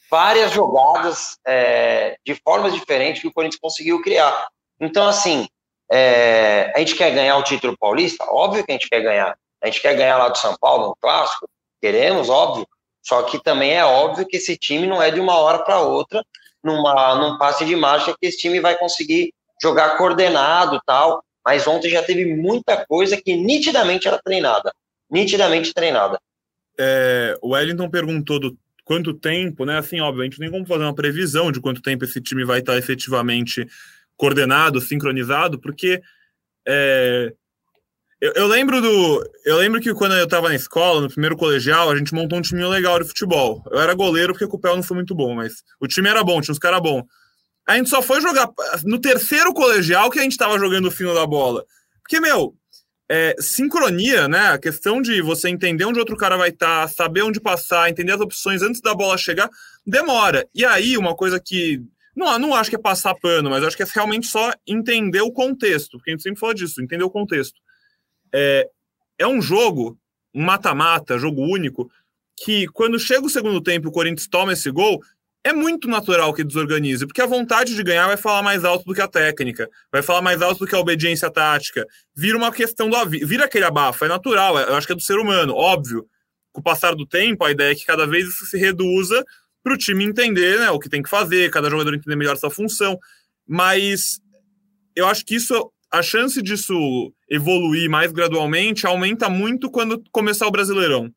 várias 0.10 0.52
jogadas 0.52 1.38
é, 1.46 2.18
de 2.26 2.36
formas 2.36 2.74
diferentes 2.74 3.22
que 3.22 3.28
o 3.28 3.34
Corinthians 3.34 3.60
conseguiu 3.60 4.02
criar. 4.02 4.48
Então, 4.80 5.08
assim, 5.08 5.48
é, 5.92 6.72
a 6.76 6.80
gente 6.80 6.96
quer 6.96 7.12
ganhar 7.12 7.38
o 7.38 7.44
título 7.44 7.78
paulista? 7.78 8.26
Óbvio 8.26 8.66
que 8.66 8.72
a 8.72 8.76
gente 8.76 8.90
quer 8.90 9.02
ganhar. 9.02 9.38
A 9.62 9.66
gente 9.68 9.82
quer 9.82 9.96
ganhar 9.96 10.18
lá 10.18 10.30
do 10.30 10.38
São 10.38 10.56
Paulo, 10.60 10.88
no 10.88 10.96
clássico? 10.96 11.50
Queremos, 11.82 12.30
óbvio. 12.30 12.68
Só 13.02 13.24
que 13.24 13.42
também 13.42 13.74
é 13.74 13.86
óbvio 13.86 14.28
que 14.28 14.38
esse 14.38 14.58
time 14.58 14.86
não 14.86 15.02
é 15.02 15.10
de 15.10 15.20
uma 15.20 15.38
hora 15.38 15.60
para 15.60 15.80
outra, 15.80 16.24
numa, 16.64 17.16
num 17.16 17.38
passe 17.38 17.66
de 17.66 17.76
mágica, 17.76 18.16
que 18.20 18.28
esse 18.28 18.38
time 18.38 18.60
vai 18.60 18.78
conseguir 18.78 19.34
jogar 19.62 19.98
coordenado 19.98 20.80
tal. 20.86 21.24
Mas 21.46 21.66
ontem 21.66 21.90
já 21.90 22.04
teve 22.04 22.26
muita 22.36 22.86
coisa 22.86 23.16
que 23.16 23.36
nitidamente 23.36 24.08
era 24.08 24.22
treinada. 24.22 24.74
Nitidamente 25.10 25.74
treinada. 25.74 26.20
É, 26.78 27.38
o 27.42 27.52
Wellington 27.52 27.90
perguntou 27.90 28.40
do 28.40 28.58
quanto 28.84 29.14
tempo, 29.14 29.64
né? 29.64 29.78
Assim, 29.78 30.02
obviamente, 30.02 30.40
nem 30.40 30.52
como 30.52 30.66
fazer 30.66 30.84
uma 30.84 30.94
previsão 30.94 31.52
de 31.52 31.62
quanto 31.62 31.82
tempo 31.82 32.04
esse 32.04 32.22
time 32.22 32.44
vai 32.44 32.60
estar 32.60 32.78
efetivamente 32.78 33.66
coordenado, 34.18 34.82
sincronizado, 34.82 35.60
porque 35.60 36.02
é, 36.68 37.32
eu, 38.20 38.34
eu, 38.34 38.48
lembro 38.48 38.82
do. 38.82 39.24
Eu 39.46 39.58
lembro 39.58 39.80
que 39.80 39.94
quando 39.94 40.16
eu 40.16 40.26
estava 40.26 40.50
na 40.50 40.56
escola, 40.56 41.02
no 41.02 41.08
primeiro 41.08 41.38
colegial, 41.38 41.92
a 41.92 41.96
gente 41.96 42.14
montou 42.14 42.40
um 42.40 42.42
time 42.42 42.66
legal 42.66 43.00
de 43.00 43.08
futebol. 43.08 43.64
Eu 43.72 43.80
era 43.80 43.94
goleiro 43.94 44.34
porque 44.34 44.46
o 44.46 44.50
Cupel 44.50 44.76
não 44.76 44.84
foi 44.84 44.96
muito 44.96 45.14
bom, 45.14 45.36
mas 45.36 45.64
o 45.80 45.88
time 45.88 46.10
era 46.10 46.24
bom, 46.24 46.42
tinha 46.42 46.52
uns 46.52 46.60
caras 46.60 46.82
bons. 46.82 47.04
A 47.68 47.78
gente 47.78 47.90
só 47.90 48.02
foi 48.02 48.20
jogar 48.20 48.50
no 48.86 49.00
terceiro 49.00 49.54
colegial 49.54 50.10
que 50.10 50.20
a 50.20 50.24
gente 50.24 50.32
estava 50.32 50.58
jogando 50.58 50.88
o 50.88 50.92
fino 50.92 51.14
da 51.14 51.28
bola. 51.28 51.64
Porque, 52.02 52.20
meu, 52.20 52.56
é, 53.10 53.36
sincronia, 53.40 54.28
né? 54.28 54.48
A 54.48 54.58
questão 54.58 55.02
de 55.02 55.22
você 55.22 55.50
entender 55.50 55.86
onde 55.86 56.00
outro 56.00 56.18
cara 56.18 56.38
vai 56.38 56.50
estar, 56.50 56.84
tá, 56.84 56.88
saber 56.88 57.22
onde 57.22 57.40
passar, 57.40 57.90
entender 57.90 58.14
as 58.14 58.22
opções 58.22 58.62
antes 58.62 58.82
da 58.82 58.96
bola 58.96 59.18
chegar, 59.18 59.50
demora. 59.86 60.48
E 60.56 60.66
aí, 60.66 60.98
uma 60.98 61.16
coisa 61.16 61.40
que 61.40 61.84
não, 62.18 62.40
não 62.40 62.56
acho 62.56 62.72
que 62.72 62.76
é 62.76 62.80
passar 62.80 63.14
pano, 63.14 63.52
mas 63.52 63.64
acho 63.64 63.78
que 63.78 63.84
é 63.84 63.88
realmente 63.94 64.26
só 64.26 64.52
entender 64.66 65.22
o 65.22 65.32
contexto, 65.32 65.98
porque 65.98 66.10
a 66.10 66.14
gente 66.14 66.24
sempre 66.24 66.40
fala 66.40 66.56
disso, 66.56 66.82
entender 66.82 67.04
o 67.04 67.12
contexto. 67.12 67.62
É, 68.34 68.68
é 69.20 69.28
um 69.28 69.40
jogo, 69.40 69.96
um 70.34 70.44
mata-mata, 70.44 71.20
jogo 71.20 71.44
único, 71.44 71.92
que 72.36 72.66
quando 72.70 73.00
chega 73.00 73.24
o 73.24 73.30
segundo 73.30 73.62
tempo 73.62 73.86
e 73.86 73.90
o 73.90 73.92
Corinthians 73.92 74.28
toma 74.28 74.54
esse 74.54 74.72
gol, 74.72 75.00
é 75.44 75.54
muito 75.54 75.88
natural 75.88 76.34
que 76.34 76.44
desorganize, 76.44 77.06
porque 77.06 77.22
a 77.22 77.28
vontade 77.28 77.76
de 77.76 77.84
ganhar 77.84 78.08
vai 78.08 78.18
falar 78.18 78.42
mais 78.42 78.66
alto 78.66 78.84
do 78.84 78.96
que 78.96 79.02
a 79.02 79.08
técnica, 79.08 79.70
vai 79.92 80.02
falar 80.02 80.24
mais 80.24 80.42
alto 80.42 80.60
do 80.60 80.68
que 80.68 80.76
a 80.76 80.80
obediência 80.80 81.30
tática. 81.30 81.86
Vira 82.16 82.36
uma 82.36 82.52
questão 82.52 82.90
do 82.90 82.98
vira 83.06 83.46
aquele 83.46 83.66
abafo, 83.66 84.06
é 84.06 84.08
natural, 84.08 84.58
eu 84.58 84.76
acho 84.76 84.88
que 84.88 84.94
é 84.94 84.96
do 84.96 85.02
ser 85.04 85.20
humano, 85.20 85.54
óbvio. 85.54 86.04
Com 86.52 86.62
o 86.62 86.64
passar 86.64 86.96
do 86.96 87.06
tempo, 87.06 87.46
a 87.46 87.52
ideia 87.52 87.74
é 87.74 87.76
que 87.76 87.86
cada 87.86 88.08
vez 88.08 88.28
isso 88.28 88.48
se 88.48 88.58
reduza 88.58 89.24
para 89.68 89.74
o 89.74 89.78
time 89.78 90.06
entender 90.06 90.60
né, 90.60 90.72
o 90.72 90.80
que 90.80 90.88
tem 90.88 91.04
que 91.04 91.10
fazer, 91.10 91.52
cada 91.52 91.70
jogador 91.70 91.94
entender 91.94 92.16
melhor 92.16 92.38
sua 92.38 92.50
função. 92.50 92.98
Mas 93.46 94.22
eu 94.96 95.06
acho 95.08 95.26
que 95.26 95.36
isso, 95.36 95.70
a 95.92 96.02
chance 96.02 96.42
disso 96.42 97.14
evoluir 97.30 97.90
mais 97.90 98.14
gradualmente 98.14 98.88
aumenta 98.88 99.30
muito 99.30 99.70
quando 99.70 100.02
começar 100.10 100.48
o 100.48 100.52
Brasileirão, 100.52 101.12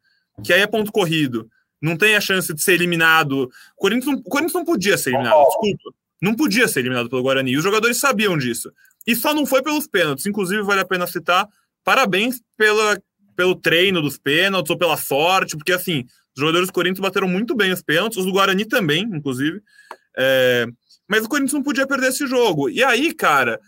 que 0.44 0.53
aí 0.53 0.62
é 0.62 0.66
ponto 0.66 0.90
corrido. 0.90 1.48
Não 1.80 1.96
tem 1.96 2.16
a 2.16 2.20
chance 2.20 2.53
de 2.53 2.61
ser 2.61 2.72
eliminado. 2.72 3.44
O 3.76 3.80
Corinthians 3.80 4.07
não, 4.07 4.14
o 4.18 4.22
Corinthians 4.22 4.55
não 4.55 4.64
podia 4.64 4.98
ser 4.98 5.11
eliminado, 5.11 5.44
desculpa. 5.44 5.96
Não 6.20 6.34
podia 6.34 6.68
ser 6.68 6.80
eliminado 6.80 7.09
pelo 7.09 7.22
Guarani. 7.22 7.57
Os 7.57 7.62
jogadores 7.62 7.96
sabiam 7.96 8.36
disso. 8.36 8.70
E 9.07 9.14
só 9.14 9.32
não 9.32 9.46
foi 9.46 9.62
pelos 9.62 9.86
pênaltis. 9.86 10.26
Inclusive, 10.26 10.62
vale 10.62 10.80
a 10.80 10.84
pena 10.84 11.07
citar 11.07 11.48
parabéns 11.82 12.42
pela, 12.57 13.01
pelo 13.34 13.55
treino 13.55 14.03
dos 14.03 14.18
pênaltis 14.18 14.68
ou 14.68 14.76
pela 14.76 14.98
sorte, 14.98 15.57
porque 15.57 15.72
assim, 15.72 16.05
os 16.41 16.47
jogadores 16.47 16.68
do 16.68 16.72
Corinthians 16.72 17.01
bateram 17.01 17.28
muito 17.28 17.55
bem 17.55 17.70
os 17.70 17.82
pênaltis, 17.82 18.18
os 18.18 18.24
do 18.24 18.32
Guarani 18.32 18.64
também, 18.64 19.03
inclusive. 19.03 19.61
É, 20.16 20.66
mas 21.07 21.24
o 21.24 21.28
Corinthians 21.28 21.53
não 21.53 21.62
podia 21.62 21.86
perder 21.86 22.09
esse 22.09 22.26
jogo. 22.26 22.70
E 22.70 22.82
aí, 22.82 23.12
cara, 23.12 23.61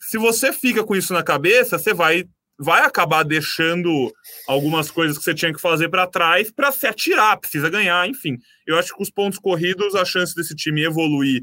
se 0.00 0.16
você 0.16 0.52
fica 0.52 0.82
com 0.82 0.96
isso 0.96 1.12
na 1.12 1.22
cabeça, 1.22 1.78
você 1.78 1.92
vai 1.92 2.24
vai 2.58 2.82
acabar 2.82 3.22
deixando 3.22 4.10
algumas 4.48 4.90
coisas 4.90 5.18
que 5.18 5.24
você 5.24 5.34
tinha 5.34 5.52
que 5.52 5.60
fazer 5.60 5.90
para 5.90 6.06
trás 6.06 6.50
para 6.50 6.72
se 6.72 6.86
atirar, 6.86 7.38
precisa 7.38 7.68
ganhar, 7.68 8.08
enfim. 8.08 8.38
Eu 8.66 8.78
acho 8.78 8.96
que 8.96 9.02
os 9.02 9.10
pontos 9.10 9.38
corridos, 9.38 9.94
a 9.94 10.06
chance 10.06 10.34
desse 10.34 10.54
time 10.54 10.82
evoluir 10.82 11.42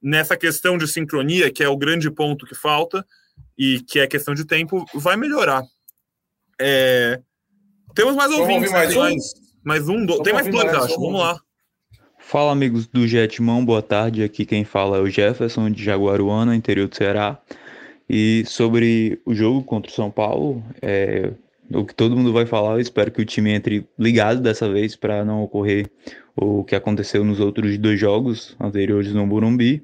nessa 0.00 0.36
questão 0.36 0.78
de 0.78 0.86
sincronia, 0.86 1.50
que 1.50 1.64
é 1.64 1.68
o 1.68 1.76
grande 1.76 2.08
ponto 2.12 2.46
que 2.46 2.54
falta 2.54 3.04
e 3.58 3.80
que 3.80 3.98
é 3.98 4.06
questão 4.06 4.34
de 4.34 4.46
tempo, 4.46 4.86
vai 4.94 5.16
melhorar. 5.16 5.64
É... 6.60 7.20
Temos 7.92 8.14
mais 8.14 8.30
Vamos 8.30 8.46
ouvintes, 8.48 8.70
mais, 8.70 8.96
um? 8.96 9.41
Mais 9.64 9.88
um, 9.88 10.04
do... 10.04 10.22
tem 10.22 10.32
mais 10.32 10.48
dois, 10.48 10.72
acho. 10.74 11.00
Vamos 11.00 11.20
lá. 11.20 11.40
Fala, 12.18 12.52
amigos 12.52 12.86
do 12.86 13.06
Jetmão, 13.06 13.64
boa 13.64 13.82
tarde. 13.82 14.22
Aqui 14.22 14.46
quem 14.46 14.64
fala 14.64 14.98
é 14.98 15.00
o 15.00 15.08
Jefferson 15.08 15.70
de 15.70 15.84
Jaguaruana, 15.84 16.56
interior 16.56 16.88
do 16.88 16.96
Ceará. 16.96 17.38
E 18.08 18.44
sobre 18.46 19.20
o 19.24 19.34
jogo 19.34 19.62
contra 19.62 19.90
o 19.90 19.94
São 19.94 20.10
Paulo, 20.10 20.62
é, 20.80 21.32
o 21.72 21.84
que 21.84 21.94
todo 21.94 22.16
mundo 22.16 22.32
vai 22.32 22.46
falar, 22.46 22.74
eu 22.74 22.80
espero 22.80 23.10
que 23.10 23.22
o 23.22 23.24
time 23.24 23.50
entre 23.50 23.86
ligado 23.98 24.40
dessa 24.40 24.70
vez 24.70 24.96
para 24.96 25.24
não 25.24 25.42
ocorrer 25.42 25.90
o 26.36 26.64
que 26.64 26.74
aconteceu 26.74 27.24
nos 27.24 27.40
outros 27.40 27.76
dois 27.78 27.98
jogos 27.98 28.56
anteriores 28.60 29.12
no 29.12 29.26
Burumbi. 29.26 29.82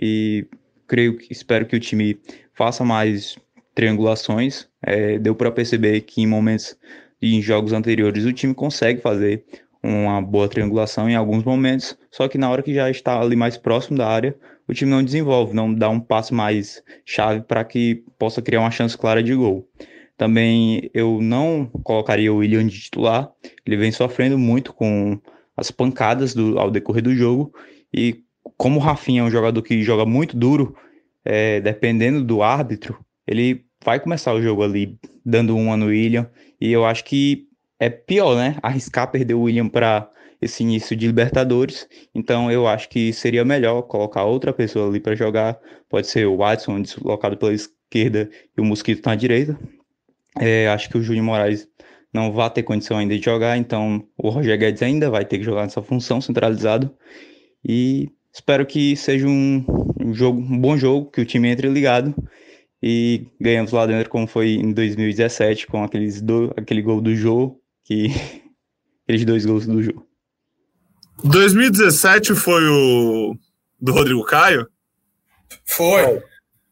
E 0.00 0.46
creio 0.86 1.16
que 1.16 1.32
espero 1.32 1.66
que 1.66 1.76
o 1.76 1.80
time 1.80 2.18
faça 2.54 2.84
mais 2.84 3.36
triangulações. 3.74 4.66
É, 4.82 5.18
deu 5.18 5.34
para 5.34 5.50
perceber 5.50 6.00
que 6.02 6.22
em 6.22 6.26
momentos 6.26 6.76
e 7.20 7.36
em 7.36 7.42
jogos 7.42 7.72
anteriores 7.72 8.24
o 8.24 8.32
time 8.32 8.54
consegue 8.54 9.00
fazer 9.00 9.44
uma 9.82 10.20
boa 10.20 10.48
triangulação 10.48 11.08
em 11.08 11.14
alguns 11.14 11.44
momentos, 11.44 11.96
só 12.10 12.28
que 12.28 12.38
na 12.38 12.50
hora 12.50 12.62
que 12.62 12.74
já 12.74 12.90
está 12.90 13.20
ali 13.20 13.36
mais 13.36 13.56
próximo 13.56 13.96
da 13.96 14.08
área, 14.08 14.36
o 14.66 14.74
time 14.74 14.90
não 14.90 15.02
desenvolve, 15.02 15.54
não 15.54 15.72
dá 15.72 15.88
um 15.88 16.00
passo 16.00 16.34
mais 16.34 16.82
chave 17.04 17.42
para 17.42 17.64
que 17.64 18.04
possa 18.18 18.42
criar 18.42 18.60
uma 18.60 18.70
chance 18.70 18.96
clara 18.96 19.22
de 19.22 19.34
gol. 19.34 19.68
Também 20.16 20.90
eu 20.92 21.20
não 21.22 21.66
colocaria 21.84 22.32
o 22.32 22.38
William 22.38 22.66
de 22.66 22.78
titular, 22.78 23.30
ele 23.64 23.76
vem 23.76 23.92
sofrendo 23.92 24.36
muito 24.36 24.72
com 24.72 25.18
as 25.56 25.70
pancadas 25.70 26.34
do, 26.34 26.58
ao 26.58 26.70
decorrer 26.70 27.02
do 27.02 27.14
jogo, 27.14 27.52
e 27.94 28.22
como 28.56 28.78
o 28.78 28.82
Rafinha 28.82 29.22
é 29.22 29.24
um 29.24 29.30
jogador 29.30 29.62
que 29.62 29.82
joga 29.82 30.04
muito 30.04 30.36
duro, 30.36 30.76
é, 31.24 31.60
dependendo 31.60 32.22
do 32.22 32.42
árbitro, 32.42 32.98
ele 33.26 33.64
vai 33.88 33.98
começar 33.98 34.34
o 34.34 34.42
jogo 34.42 34.62
ali 34.62 34.98
dando 35.24 35.56
uma 35.56 35.74
no 35.74 35.86
William, 35.86 36.28
e 36.60 36.70
eu 36.70 36.84
acho 36.84 37.02
que 37.04 37.46
é 37.80 37.88
pior, 37.88 38.36
né? 38.36 38.58
Arriscar 38.62 39.10
perder 39.10 39.32
o 39.32 39.44
William 39.44 39.66
para 39.66 40.10
esse 40.42 40.62
início 40.62 40.94
de 40.94 41.06
Libertadores. 41.06 41.88
Então 42.14 42.52
eu 42.52 42.68
acho 42.68 42.86
que 42.90 43.14
seria 43.14 43.46
melhor 43.46 43.80
colocar 43.80 44.24
outra 44.24 44.52
pessoa 44.52 44.90
ali 44.90 45.00
para 45.00 45.14
jogar. 45.14 45.58
Pode 45.88 46.06
ser 46.06 46.26
o 46.26 46.36
Watson 46.36 46.82
deslocado 46.82 47.38
pela 47.38 47.54
esquerda 47.54 48.28
e 48.54 48.60
o 48.60 48.64
Mosquito 48.64 49.06
na 49.06 49.14
direita. 49.14 49.58
É, 50.38 50.68
acho 50.68 50.90
que 50.90 50.98
o 50.98 51.02
Júnior 51.02 51.24
Moraes 51.24 51.66
não 52.12 52.30
vai 52.30 52.50
ter 52.50 52.64
condição 52.64 52.98
ainda 52.98 53.16
de 53.16 53.24
jogar, 53.24 53.56
então 53.56 54.04
o 54.18 54.28
Roger 54.28 54.58
Guedes 54.58 54.82
ainda 54.82 55.08
vai 55.08 55.24
ter 55.24 55.38
que 55.38 55.44
jogar 55.44 55.62
nessa 55.62 55.80
função 55.80 56.20
centralizado. 56.20 56.94
E 57.66 58.10
espero 58.30 58.66
que 58.66 58.94
seja 58.96 59.26
um, 59.26 59.64
um 59.98 60.12
jogo, 60.12 60.38
um 60.42 60.60
bom 60.60 60.76
jogo, 60.76 61.10
que 61.10 61.22
o 61.22 61.24
time 61.24 61.48
entre 61.48 61.68
ligado 61.68 62.14
e 62.82 63.26
ganhamos 63.40 63.72
lá 63.72 63.86
dentro 63.86 64.08
como 64.10 64.26
foi 64.26 64.50
em 64.50 64.72
2017 64.72 65.66
com 65.66 65.82
aqueles 65.82 66.20
do, 66.20 66.52
aquele 66.56 66.82
gol 66.82 67.00
do 67.00 67.14
Jô, 67.14 67.60
que 67.84 68.08
aqueles 69.04 69.24
dois 69.24 69.44
gols 69.44 69.66
do 69.66 69.82
Jô. 69.82 70.06
2017 71.24 72.34
foi 72.34 72.62
o 72.68 73.36
do 73.80 73.92
Rodrigo 73.92 74.24
Caio? 74.24 74.68
Foi. 75.64 76.22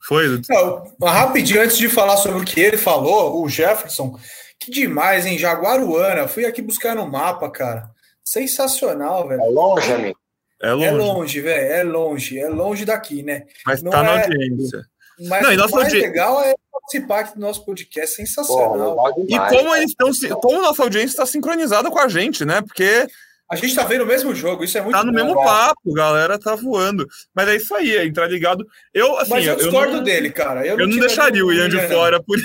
Foi. 0.00 0.40
Não, 0.48 1.08
rapidinho, 1.08 1.62
antes 1.62 1.76
de 1.76 1.88
falar 1.88 2.16
sobre 2.16 2.40
o 2.40 2.44
que 2.44 2.60
ele 2.60 2.76
falou, 2.76 3.42
o 3.42 3.48
Jefferson, 3.48 4.16
que 4.58 4.70
demais, 4.70 5.26
hein? 5.26 5.36
Jaguaruana, 5.36 6.28
fui 6.28 6.44
aqui 6.44 6.62
buscar 6.62 6.94
no 6.94 7.10
mapa, 7.10 7.50
cara. 7.50 7.90
Sensacional, 8.24 9.26
velho. 9.26 9.42
É 9.42 9.48
longe, 9.48 9.92
amigo. 9.92 10.18
É 10.62 10.72
longe, 10.72 10.86
é 10.86 10.90
longe 10.92 11.40
velho. 11.40 11.72
É 11.72 11.82
longe. 11.82 12.38
É 12.38 12.48
longe 12.48 12.84
daqui, 12.84 13.22
né? 13.22 13.46
Mas 13.64 13.82
Não 13.82 13.90
tá 13.90 14.02
na 14.02 14.20
é... 14.20 14.22
audiência. 14.22 14.84
Mas 15.20 15.42
Não, 15.42 15.66
o 15.66 15.70
mais 15.70 15.92
legal 15.92 16.42
é 16.42 16.54
participar 16.70 17.20
aqui 17.20 17.34
do 17.34 17.40
nosso 17.40 17.64
podcast, 17.64 18.16
sensacional. 18.16 18.96
e 19.28 19.38
como 19.38 19.74
eles 19.74 19.90
estão, 19.90 20.40
como 20.40 20.60
nossa 20.60 20.82
audiência 20.82 21.08
está 21.08 21.26
sincronizada 21.26 21.90
com 21.90 21.98
a 21.98 22.08
gente, 22.08 22.44
né? 22.44 22.60
Porque 22.60 23.06
a 23.50 23.54
gente 23.56 23.74
tá 23.74 23.84
vendo 23.84 24.02
o 24.02 24.06
mesmo 24.06 24.34
jogo, 24.34 24.64
isso 24.64 24.76
é 24.76 24.80
muito 24.80 24.94
Tá 24.94 25.04
no 25.04 25.12
bom, 25.12 25.18
mesmo 25.18 25.34
papo, 25.36 25.92
galera 25.92 26.38
tá 26.38 26.54
voando. 26.56 27.06
Mas 27.34 27.48
é 27.48 27.56
isso 27.56 27.74
aí, 27.74 27.96
é 27.96 28.04
entrar 28.04 28.26
ligado. 28.26 28.66
Eu, 28.92 29.16
assim, 29.18 29.30
Mas 29.30 29.46
eu 29.46 29.56
discordo 29.56 29.92
eu 29.92 29.96
não, 29.98 30.02
dele, 30.04 30.30
cara. 30.30 30.66
Eu, 30.66 30.78
eu 30.78 30.88
não, 30.88 30.98
deixaria 30.98 31.44
o 31.44 31.52
Ian 31.52 31.68
de 31.68 31.80
fora 31.88 32.22
por 32.22 32.36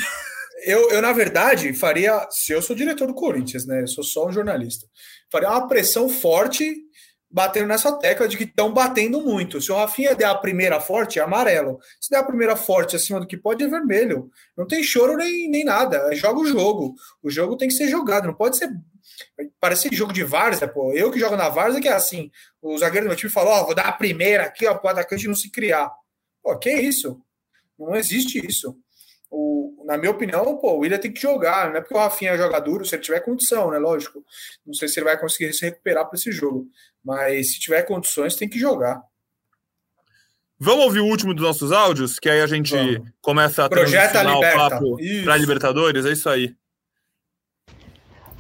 eu, 0.64 0.92
eu, 0.92 1.02
na 1.02 1.12
verdade, 1.12 1.74
faria. 1.74 2.28
Se 2.30 2.54
eu 2.54 2.62
sou 2.62 2.76
diretor 2.76 3.08
do 3.08 3.14
Corinthians, 3.14 3.66
né? 3.66 3.82
Eu 3.82 3.88
sou 3.88 4.04
só 4.04 4.28
um 4.28 4.32
jornalista. 4.32 4.86
Faria 5.32 5.50
uma 5.50 5.68
pressão 5.68 6.08
forte 6.08 6.76
batendo 7.32 7.68
nessa 7.68 7.92
tecla 7.94 8.28
de 8.28 8.38
que 8.38 8.44
estão 8.44 8.74
batendo 8.74 9.22
muito. 9.22 9.62
Se 9.62 9.72
o 9.72 9.76
Rafinha 9.76 10.16
der 10.16 10.26
a 10.26 10.36
primeira 10.36 10.82
forte, 10.82 11.20
é 11.20 11.22
amarelo. 11.22 11.80
Se 12.00 12.10
der 12.10 12.18
a 12.18 12.24
primeira 12.24 12.56
forte 12.56 12.96
acima 12.96 13.20
do 13.20 13.28
que 13.28 13.38
pode, 13.38 13.64
é 13.64 13.68
vermelho. 13.68 14.30
Não 14.58 14.68
tem 14.68 14.84
choro 14.84 15.16
nem, 15.16 15.50
nem 15.50 15.64
nada. 15.64 16.14
Joga 16.14 16.40
o 16.40 16.46
jogo. 16.46 16.96
O 17.24 17.30
jogo 17.30 17.56
tem 17.56 17.68
que 17.68 17.74
ser 17.74 17.88
jogado, 17.88 18.28
não 18.28 18.34
pode 18.34 18.58
ser 18.58 18.70
Parece 19.60 19.90
jogo 19.92 20.14
de 20.14 20.24
várzea, 20.24 20.68
pô. 20.68 20.94
Eu 20.94 21.12
que 21.12 21.20
jogo 21.20 21.36
na 21.36 21.50
várzea, 21.50 21.82
que 21.82 21.88
é 21.88 21.94
assim. 21.94 22.32
O 22.62 22.78
zagueiro 22.78 23.06
do 23.06 23.10
meu 23.10 23.18
time 23.18 23.32
falou: 23.32 23.54
Ó, 23.54 23.66
vou 23.66 23.76
dar 23.76 23.88
a 23.88 23.92
primeira 23.92 24.46
aqui, 24.46 24.66
ó, 24.68 24.76
pro 24.76 24.90
atacante 24.90 25.28
não 25.28 25.36
se 25.36 25.52
criar. 25.52 25.92
Pô, 26.42 26.58
que 26.58 26.72
isso? 26.72 27.22
Não 27.78 27.96
existe 27.96 28.46
isso. 28.46 28.76
O, 29.32 29.84
na 29.86 29.98
minha 29.98 30.12
opinião, 30.12 30.58
pô, 30.58 30.74
o 30.74 30.80
William 30.80 30.98
tem 30.98 31.12
que 31.12 31.22
jogar. 31.22 31.70
Não 31.70 31.78
é 31.78 31.82
porque 31.82 31.94
o 31.94 31.98
Rafinha 31.98 32.38
joga 32.38 32.60
duro, 32.60 32.86
se 32.86 32.96
ele 32.96 33.02
tiver 33.02 33.22
condição, 33.22 33.72
né? 33.72 33.78
Lógico. 33.78 34.24
Não 34.66 34.74
sei 34.74 34.90
se 34.90 35.00
ele 35.00 35.06
vai 35.06 35.18
conseguir 35.18 35.54
se 35.54 35.66
recuperar 35.66 36.06
para 36.06 36.18
esse 36.18 36.32
jogo. 36.32 36.68
Mas 37.04 37.54
se 37.54 37.60
tiver 37.60 37.84
condições, 37.84 38.36
tem 38.36 38.50
que 38.50 38.60
jogar. 38.60 39.02
Vamos 40.60 40.86
ouvir 40.86 41.00
o 41.00 41.08
último 41.08 41.34
dos 41.34 41.44
nossos 41.44 41.72
áudios, 41.72 42.20
que 42.20 42.30
aí 42.30 42.40
a 42.40 42.46
gente 42.46 42.76
Vamos. 42.76 43.10
começa 43.20 43.66
a 43.66 43.70
Projeta 43.70 44.22
o 44.22 44.42
papo 44.42 44.98
para 45.24 45.38
Libertadores. 45.38 46.06
É 46.06 46.12
isso 46.12 46.30
aí. 46.30 46.54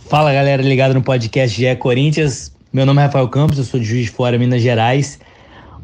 Fala 0.07 0.33
galera 0.33 0.61
ligada 0.61 0.93
no 0.93 1.01
podcast 1.01 1.57
GE 1.57 1.75
Corinthians. 1.77 2.53
Meu 2.71 2.85
nome 2.85 3.01
é 3.01 3.05
Rafael 3.05 3.27
Campos, 3.29 3.57
eu 3.57 3.63
sou 3.63 3.79
de 3.79 3.85
Juiz 3.85 4.05
de 4.05 4.11
Fora, 4.11 4.37
Minas 4.37 4.61
Gerais. 4.61 5.19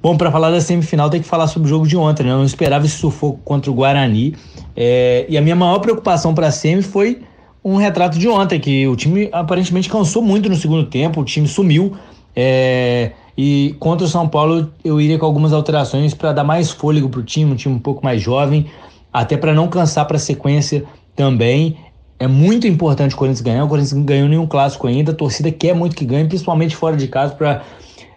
Bom, 0.02 0.16
para 0.16 0.32
falar 0.32 0.52
da 0.52 0.62
semifinal 0.62 1.10
tem 1.10 1.22
que 1.22 1.28
falar 1.28 1.48
sobre 1.48 1.68
o 1.68 1.70
jogo 1.70 1.88
de 1.88 1.98
ontem, 1.98 2.24
né? 2.24 2.32
Eu 2.32 2.38
não 2.38 2.46
esperava 2.46 2.86
esse 2.86 2.98
sufoco 2.98 3.40
contra 3.44 3.72
o 3.72 3.74
Guarani. 3.74 4.36
É... 4.76 5.26
e 5.28 5.38
a 5.38 5.42
minha 5.42 5.56
maior 5.56 5.80
preocupação 5.80 6.36
para 6.36 6.48
a 6.48 6.52
semi 6.52 6.84
foi 6.84 7.22
um 7.64 7.78
retrato 7.78 8.18
de 8.18 8.28
ontem, 8.28 8.60
que 8.60 8.88
o 8.88 8.96
time 8.96 9.28
aparentemente 9.32 9.90
cansou 9.90 10.22
muito 10.22 10.48
no 10.48 10.56
segundo 10.56 10.86
tempo, 10.86 11.22
o 11.22 11.26
time 11.26 11.48
sumiu. 11.48 11.94
É... 12.36 13.12
e 13.36 13.76
contra 13.80 14.06
o 14.06 14.10
São 14.10 14.28
Paulo 14.28 14.72
eu 14.84 15.02
iria 15.02 15.18
com 15.18 15.26
algumas 15.26 15.52
alterações 15.52 16.14
para 16.14 16.32
dar 16.32 16.44
mais 16.44 16.70
fôlego 16.70 17.10
para 17.10 17.20
o 17.20 17.24
time, 17.24 17.52
um 17.52 17.56
time 17.56 17.74
um 17.74 17.80
pouco 17.80 18.06
mais 18.06 18.22
jovem, 18.22 18.68
até 19.12 19.36
para 19.36 19.54
não 19.54 19.68
cansar 19.68 20.06
para 20.06 20.18
a 20.18 20.20
sequência 20.20 20.84
também. 21.16 21.76
É 22.20 22.28
muito 22.28 22.68
importante 22.68 23.14
o 23.14 23.18
Corinthians 23.18 23.42
ganhar. 23.42 23.64
O 23.64 23.68
Corinthians 23.68 23.94
não 23.94 24.04
ganhou 24.04 24.28
nenhum 24.28 24.48
clássico 24.48 24.88
ainda. 24.88 25.12
A 25.12 25.16
torcida 25.16 25.52
quer 25.52 25.76
muito 25.76 25.96
que 25.96 26.04
ganhe, 26.04 26.28
principalmente 26.28 26.76
fora 26.76 26.98
de 26.98 27.08
casa, 27.08 27.36
para 27.36 27.62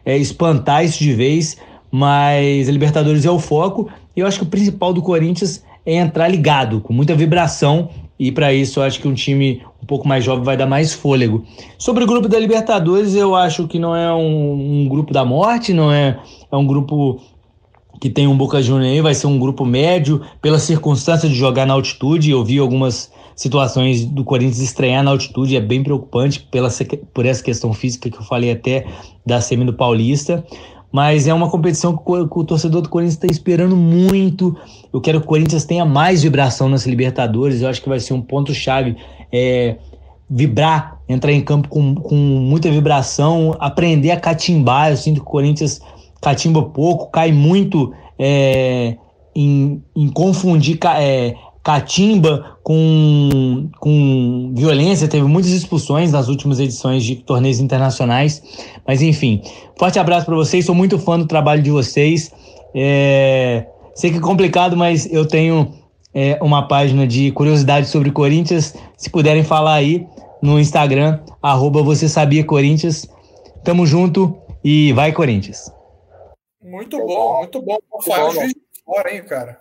é, 0.05 0.17
espantar 0.17 0.85
isso 0.85 0.99
de 0.99 1.13
vez. 1.13 1.59
Mas 1.91 2.69
a 2.69 2.73
Libertadores 2.73 3.25
é 3.25 3.31
o 3.31 3.39
foco. 3.39 3.89
E 4.17 4.21
eu 4.21 4.27
acho 4.27 4.39
que 4.39 4.45
o 4.45 4.49
principal 4.49 4.93
do 4.93 5.03
Corinthians 5.03 5.65
é 5.85 5.97
entrar 5.97 6.29
ligado, 6.29 6.81
com 6.81 6.93
muita 6.93 7.15
vibração. 7.15 7.89
E 8.19 8.31
para 8.31 8.53
isso 8.53 8.81
eu 8.81 8.85
acho 8.85 9.01
que 9.01 9.09
um 9.09 9.15
time 9.15 9.63
um 9.83 9.87
pouco 9.87 10.07
mais 10.07 10.23
jovem 10.23 10.45
vai 10.45 10.57
dar 10.57 10.67
mais 10.67 10.93
fôlego. 10.93 11.45
Sobre 11.79 12.05
o 12.05 12.07
grupo 12.07 12.29
da 12.29 12.39
Libertadores, 12.39 13.15
eu 13.15 13.35
acho 13.35 13.67
que 13.67 13.79
não 13.79 13.97
é 13.97 14.13
um, 14.13 14.83
um 14.83 14.89
grupo 14.89 15.13
da 15.13 15.25
morte, 15.25 15.73
não 15.73 15.91
é, 15.91 16.19
é 16.53 16.57
um 16.57 16.67
grupo 16.67 17.21
que 18.01 18.09
tem 18.09 18.27
um 18.27 18.37
Boca 18.37 18.63
Juniors 18.63 18.93
aí, 18.93 19.01
vai 19.01 19.15
ser 19.15 19.27
um 19.27 19.39
grupo 19.39 19.65
médio, 19.65 20.23
pela 20.41 20.59
circunstância 20.59 21.29
de 21.29 21.35
jogar 21.35 21.67
na 21.67 21.75
altitude. 21.75 22.31
Eu 22.31 22.45
vi 22.45 22.59
algumas 22.59 23.13
situações 23.35 24.05
do 24.05 24.23
Corinthians 24.23 24.61
estranhar 24.61 25.03
na 25.03 25.11
altitude, 25.11 25.57
é 25.57 25.61
bem 25.61 25.83
preocupante 25.83 26.41
pela, 26.51 26.69
por 27.13 27.25
essa 27.25 27.43
questão 27.43 27.73
física 27.73 28.11
que 28.11 28.19
eu 28.19 28.23
falei 28.23 28.51
até 28.51 28.87
da 29.25 29.41
semi 29.41 29.65
do 29.65 29.73
Paulista. 29.73 30.45
Mas 30.93 31.29
é 31.29 31.35
uma 31.35 31.49
competição 31.49 31.97
que 31.97 32.03
o, 32.11 32.45
torcedor 32.45 32.83
do 32.83 32.89
Corinthians 32.89 33.15
está 33.15 33.29
esperando 33.29 33.77
muito. 33.77 34.57
Eu 34.93 35.01
quero 35.01 35.21
que 35.21 35.27
o 35.27 35.29
Corinthians 35.29 35.65
tenha 35.65 35.85
mais 35.85 36.23
vibração 36.23 36.69
nas 36.69 36.87
Libertadores. 36.87 37.63
Eu 37.63 37.69
acho 37.69 37.81
que 37.81 37.89
vai 37.89 38.01
ser 38.01 38.13
um 38.13 38.21
ponto-chave. 38.21 38.97
É, 39.33 39.77
vibrar, 40.31 41.01
entrar 41.09 41.33
em 41.33 41.41
campo 41.41 41.69
com, 41.69 41.95
com 41.97 42.15
muita 42.15 42.71
vibração, 42.71 43.57
aprender 43.59 44.13
a 44.13 44.21
catimbar. 44.21 44.91
Eu 44.91 44.97
sinto 44.97 45.17
que 45.17 45.27
o 45.27 45.31
Corinthians 45.31 45.81
catimba 46.21 46.63
pouco, 46.63 47.11
cai 47.11 47.33
muito 47.33 47.93
é, 48.17 48.97
em, 49.35 49.83
em 49.97 50.09
confundir 50.09 50.79
é, 50.99 51.35
catimba, 51.63 52.57
com, 52.63 53.69
com 53.79 54.53
violência, 54.55 55.09
teve 55.09 55.27
muitas 55.27 55.53
expulsões 55.53 56.11
nas 56.11 56.29
últimas 56.29 56.59
edições 56.59 57.05
de 57.05 57.17
torneios 57.17 57.61
internacionais. 57.61 58.43
Mas 58.87 59.03
enfim, 59.03 59.43
forte 59.79 59.99
abraço 59.99 60.27
para 60.27 60.35
vocês, 60.35 60.65
sou 60.65 60.75
muito 60.75 60.99
fã 60.99 61.19
do 61.19 61.27
trabalho 61.27 61.63
de 61.63 61.71
vocês. 61.71 62.33
É, 62.75 63.67
sei 63.95 64.11
que 64.11 64.19
é 64.19 64.21
complicado, 64.21 64.77
mas 64.77 65.11
eu 65.13 65.27
tenho 65.27 65.75
é, 66.15 66.39
uma 66.43 66.67
página 66.67 67.07
de 67.07 67.31
curiosidades 67.33 67.91
sobre 67.91 68.11
Corinthians. 68.11 68.75
Se 68.97 69.11
puderem 69.11 69.45
falar 69.45 69.75
aí 69.75 70.07
no 70.43 70.59
Instagram, 70.59 71.21
arroba 71.43 71.83
você 71.83 72.09
sabia 72.09 72.45
Corinthians. 72.45 73.07
Tamo 73.63 73.87
junto 73.87 74.39
e 74.65 74.93
vai 74.95 75.13
Corinthians. 75.13 75.71
Muito 76.63 76.99
bom, 76.99 77.39
muito 77.39 77.63
bom. 77.63 77.79
Rafael 77.95 78.31
Juiz 78.33 78.49
de 78.49 78.61
Fora, 78.85 79.15
hein, 79.15 79.23
cara? 79.25 79.59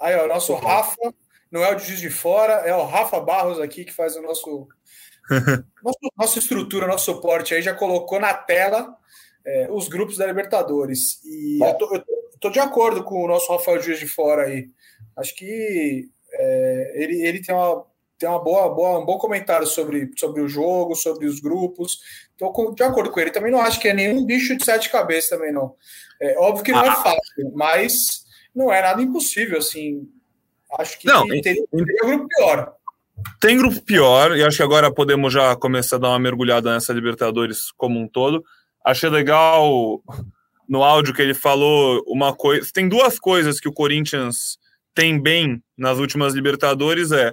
Aí, 0.00 0.16
ó, 0.16 0.26
nosso 0.26 0.54
Rafa, 0.54 1.14
não 1.54 1.64
é 1.64 1.70
o 1.70 1.76
de 1.76 1.86
Juiz 1.86 2.00
de 2.00 2.10
Fora, 2.10 2.54
é 2.66 2.74
o 2.74 2.84
Rafa 2.84 3.20
Barros 3.20 3.60
aqui 3.60 3.84
que 3.84 3.92
faz 3.92 4.16
o 4.16 4.22
nosso, 4.22 4.66
nosso 5.84 5.98
nossa 6.18 6.38
estrutura, 6.40 6.88
nosso 6.88 7.04
suporte 7.04 7.54
aí, 7.54 7.62
já 7.62 7.72
colocou 7.72 8.18
na 8.18 8.34
tela 8.34 8.96
é, 9.46 9.68
os 9.70 9.86
grupos 9.86 10.16
da 10.16 10.26
Libertadores. 10.26 11.24
E 11.24 11.60
eu 11.62 11.74
tô, 11.74 11.94
eu 11.94 12.04
tô, 12.40 12.50
de 12.50 12.58
acordo 12.58 13.04
com 13.04 13.22
o 13.22 13.28
nosso 13.28 13.52
Rafael 13.52 13.80
Juiz 13.80 14.00
de 14.00 14.08
Fora 14.08 14.46
aí. 14.46 14.68
Acho 15.16 15.32
que 15.36 16.08
é, 16.32 16.92
ele, 16.96 17.24
ele 17.24 17.40
tem 17.40 17.54
uma 17.54 17.86
tem 18.18 18.28
uma 18.28 18.42
boa, 18.42 18.68
boa, 18.72 18.98
um 18.98 19.04
bom 19.04 19.18
comentário 19.18 19.66
sobre, 19.66 20.10
sobre 20.16 20.40
o 20.40 20.48
jogo, 20.48 20.96
sobre 20.96 21.26
os 21.26 21.38
grupos. 21.38 21.98
Estou 22.32 22.74
de 22.74 22.82
acordo 22.82 23.12
com 23.12 23.20
ele. 23.20 23.30
Também 23.30 23.52
não 23.52 23.60
acho 23.60 23.78
que 23.78 23.88
é 23.88 23.94
nenhum 23.94 24.24
bicho 24.24 24.56
de 24.56 24.64
sete 24.64 24.90
cabeças 24.90 25.30
também, 25.30 25.52
não. 25.52 25.76
É 26.20 26.36
óbvio 26.38 26.64
que 26.64 26.72
não 26.72 26.84
é 26.84 26.88
ah. 26.88 26.92
é 26.92 26.96
fácil, 26.96 27.52
mas 27.54 28.24
não 28.54 28.72
é 28.72 28.82
nada 28.82 29.02
impossível, 29.02 29.58
assim. 29.58 30.08
Acho 30.78 30.98
que 30.98 31.06
não, 31.06 31.26
tem, 31.26 31.40
tem, 31.40 31.64
tem 31.66 31.86
grupo 32.02 32.28
pior. 32.28 32.72
Tem 33.40 33.56
grupo 33.56 33.82
pior, 33.82 34.36
e 34.36 34.42
acho 34.42 34.56
que 34.56 34.62
agora 34.62 34.92
podemos 34.92 35.32
já 35.32 35.54
começar 35.54 35.96
a 35.96 35.98
dar 36.00 36.08
uma 36.10 36.18
mergulhada 36.18 36.72
nessa 36.72 36.92
Libertadores 36.92 37.70
como 37.76 37.98
um 38.00 38.08
todo. 38.08 38.44
Achei 38.84 39.08
legal 39.08 40.02
no 40.68 40.82
áudio 40.82 41.14
que 41.14 41.22
ele 41.22 41.34
falou 41.34 42.02
uma 42.06 42.34
coisa. 42.34 42.68
Tem 42.72 42.88
duas 42.88 43.18
coisas 43.18 43.60
que 43.60 43.68
o 43.68 43.72
Corinthians 43.72 44.58
tem 44.94 45.20
bem 45.20 45.62
nas 45.76 45.98
últimas 45.98 46.34
Libertadores: 46.34 47.12
é 47.12 47.32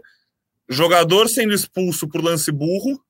jogador 0.69 1.27
sendo 1.27 1.53
expulso 1.53 2.07
por 2.07 2.23
lance 2.23 2.51
burro 2.51 3.01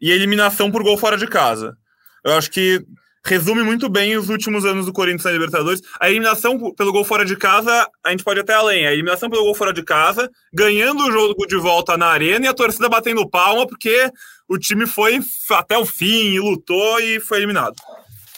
e 0.00 0.10
eliminação 0.10 0.70
por 0.70 0.82
gol 0.82 0.98
fora 0.98 1.16
de 1.16 1.26
casa. 1.26 1.76
Eu 2.24 2.32
acho 2.34 2.50
que 2.50 2.84
resume 3.24 3.62
muito 3.62 3.88
bem 3.88 4.16
os 4.16 4.28
últimos 4.28 4.64
anos 4.64 4.86
do 4.86 4.92
Corinthians 4.92 5.24
na 5.24 5.30
Libertadores. 5.30 5.80
A 6.00 6.10
eliminação 6.10 6.72
pelo 6.74 6.92
gol 6.92 7.04
fora 7.04 7.24
de 7.24 7.36
casa, 7.36 7.88
a 8.04 8.10
gente 8.10 8.24
pode 8.24 8.40
até 8.40 8.54
além. 8.54 8.86
A 8.86 8.92
eliminação 8.92 9.30
pelo 9.30 9.44
gol 9.44 9.54
fora 9.54 9.72
de 9.72 9.82
casa, 9.82 10.30
ganhando 10.52 11.04
o 11.04 11.12
jogo 11.12 11.46
de 11.46 11.56
volta 11.56 11.96
na 11.96 12.06
arena 12.06 12.46
e 12.46 12.48
a 12.48 12.54
torcida 12.54 12.88
batendo 12.88 13.28
palma 13.28 13.66
porque 13.66 14.10
o 14.48 14.58
time 14.58 14.86
foi 14.86 15.20
até 15.50 15.78
o 15.78 15.86
fim 15.86 16.32
e 16.32 16.40
lutou 16.40 17.00
e 17.00 17.20
foi 17.20 17.38
eliminado. 17.38 17.76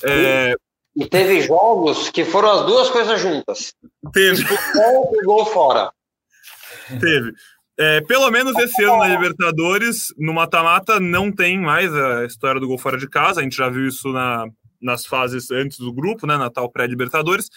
É... 0.02 0.54
E 0.96 1.06
teve 1.06 1.40
jogos 1.40 2.08
que 2.08 2.24
foram 2.24 2.52
as 2.52 2.66
duas 2.66 2.90
coisas 2.90 3.20
juntas. 3.20 3.74
Teve. 4.12 4.44
e 4.44 5.24
gol 5.24 5.44
fora. 5.46 5.90
Teve. 7.00 7.32
É, 7.76 8.00
pelo 8.02 8.30
menos 8.30 8.56
esse 8.58 8.84
ano 8.84 8.98
na 8.98 9.08
Libertadores, 9.08 10.14
no 10.16 10.32
mata-mata, 10.32 11.00
não 11.00 11.32
tem 11.32 11.58
mais 11.58 11.92
a 11.92 12.24
história 12.24 12.60
do 12.60 12.68
gol 12.68 12.78
fora 12.78 12.96
de 12.96 13.08
casa. 13.08 13.40
A 13.40 13.42
gente 13.42 13.56
já 13.56 13.68
viu 13.68 13.88
isso 13.88 14.12
na, 14.12 14.46
nas 14.84 15.06
fases 15.06 15.50
antes 15.50 15.78
do 15.78 15.92
grupo, 15.92 16.26
né, 16.26 16.36
na 16.36 16.50
tal 16.50 16.70
pré-Libertadores. 16.70 17.48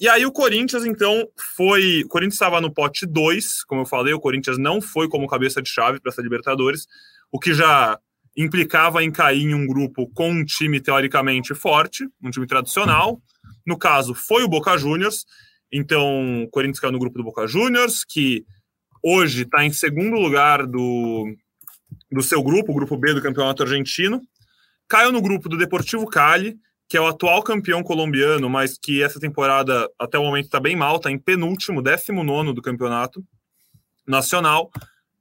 E 0.00 0.08
aí 0.08 0.24
o 0.24 0.30
Corinthians, 0.30 0.84
então, 0.84 1.28
foi. 1.56 2.02
O 2.04 2.08
Corinthians 2.08 2.34
estava 2.34 2.60
no 2.60 2.72
pote 2.72 3.04
2, 3.04 3.64
como 3.64 3.80
eu 3.80 3.86
falei, 3.86 4.14
o 4.14 4.20
Corinthians 4.20 4.56
não 4.56 4.80
foi 4.80 5.08
como 5.08 5.26
cabeça 5.26 5.60
de 5.60 5.68
chave 5.68 5.98
para 5.98 6.10
essa 6.10 6.22
Libertadores, 6.22 6.86
o 7.32 7.40
que 7.40 7.52
já 7.52 7.98
implicava 8.36 9.02
em 9.02 9.10
cair 9.10 9.42
em 9.42 9.54
um 9.54 9.66
grupo 9.66 10.08
com 10.14 10.30
um 10.30 10.44
time 10.44 10.80
teoricamente 10.80 11.52
forte, 11.54 12.06
um 12.22 12.30
time 12.30 12.46
tradicional. 12.46 13.20
No 13.66 13.76
caso, 13.76 14.14
foi 14.14 14.44
o 14.44 14.48
Boca 14.48 14.78
Juniors. 14.78 15.24
Então, 15.72 16.44
o 16.44 16.48
Corinthians 16.48 16.78
caiu 16.78 16.92
no 16.92 17.00
grupo 17.00 17.18
do 17.18 17.24
Boca 17.24 17.48
Juniors, 17.48 18.04
que 18.04 18.44
hoje 19.02 19.42
está 19.42 19.64
em 19.64 19.72
segundo 19.72 20.16
lugar 20.16 20.64
do, 20.64 21.34
do 22.12 22.22
seu 22.22 22.40
grupo, 22.40 22.70
o 22.70 22.74
grupo 22.74 22.96
B 22.96 23.14
do 23.14 23.22
Campeonato 23.22 23.64
Argentino. 23.64 24.22
Caiu 24.88 25.12
no 25.12 25.20
grupo 25.20 25.48
do 25.48 25.58
Deportivo 25.58 26.06
Cali, 26.06 26.58
que 26.88 26.96
é 26.96 27.00
o 27.00 27.06
atual 27.06 27.42
campeão 27.42 27.82
colombiano, 27.82 28.48
mas 28.48 28.78
que 28.78 29.02
essa 29.02 29.20
temporada 29.20 29.88
até 29.98 30.18
o 30.18 30.24
momento 30.24 30.46
está 30.46 30.58
bem 30.58 30.74
mal, 30.74 30.96
está 30.96 31.10
em 31.10 31.18
penúltimo, 31.18 31.82
décimo 31.82 32.24
nono 32.24 32.54
do 32.54 32.62
campeonato 32.62 33.22
nacional. 34.06 34.70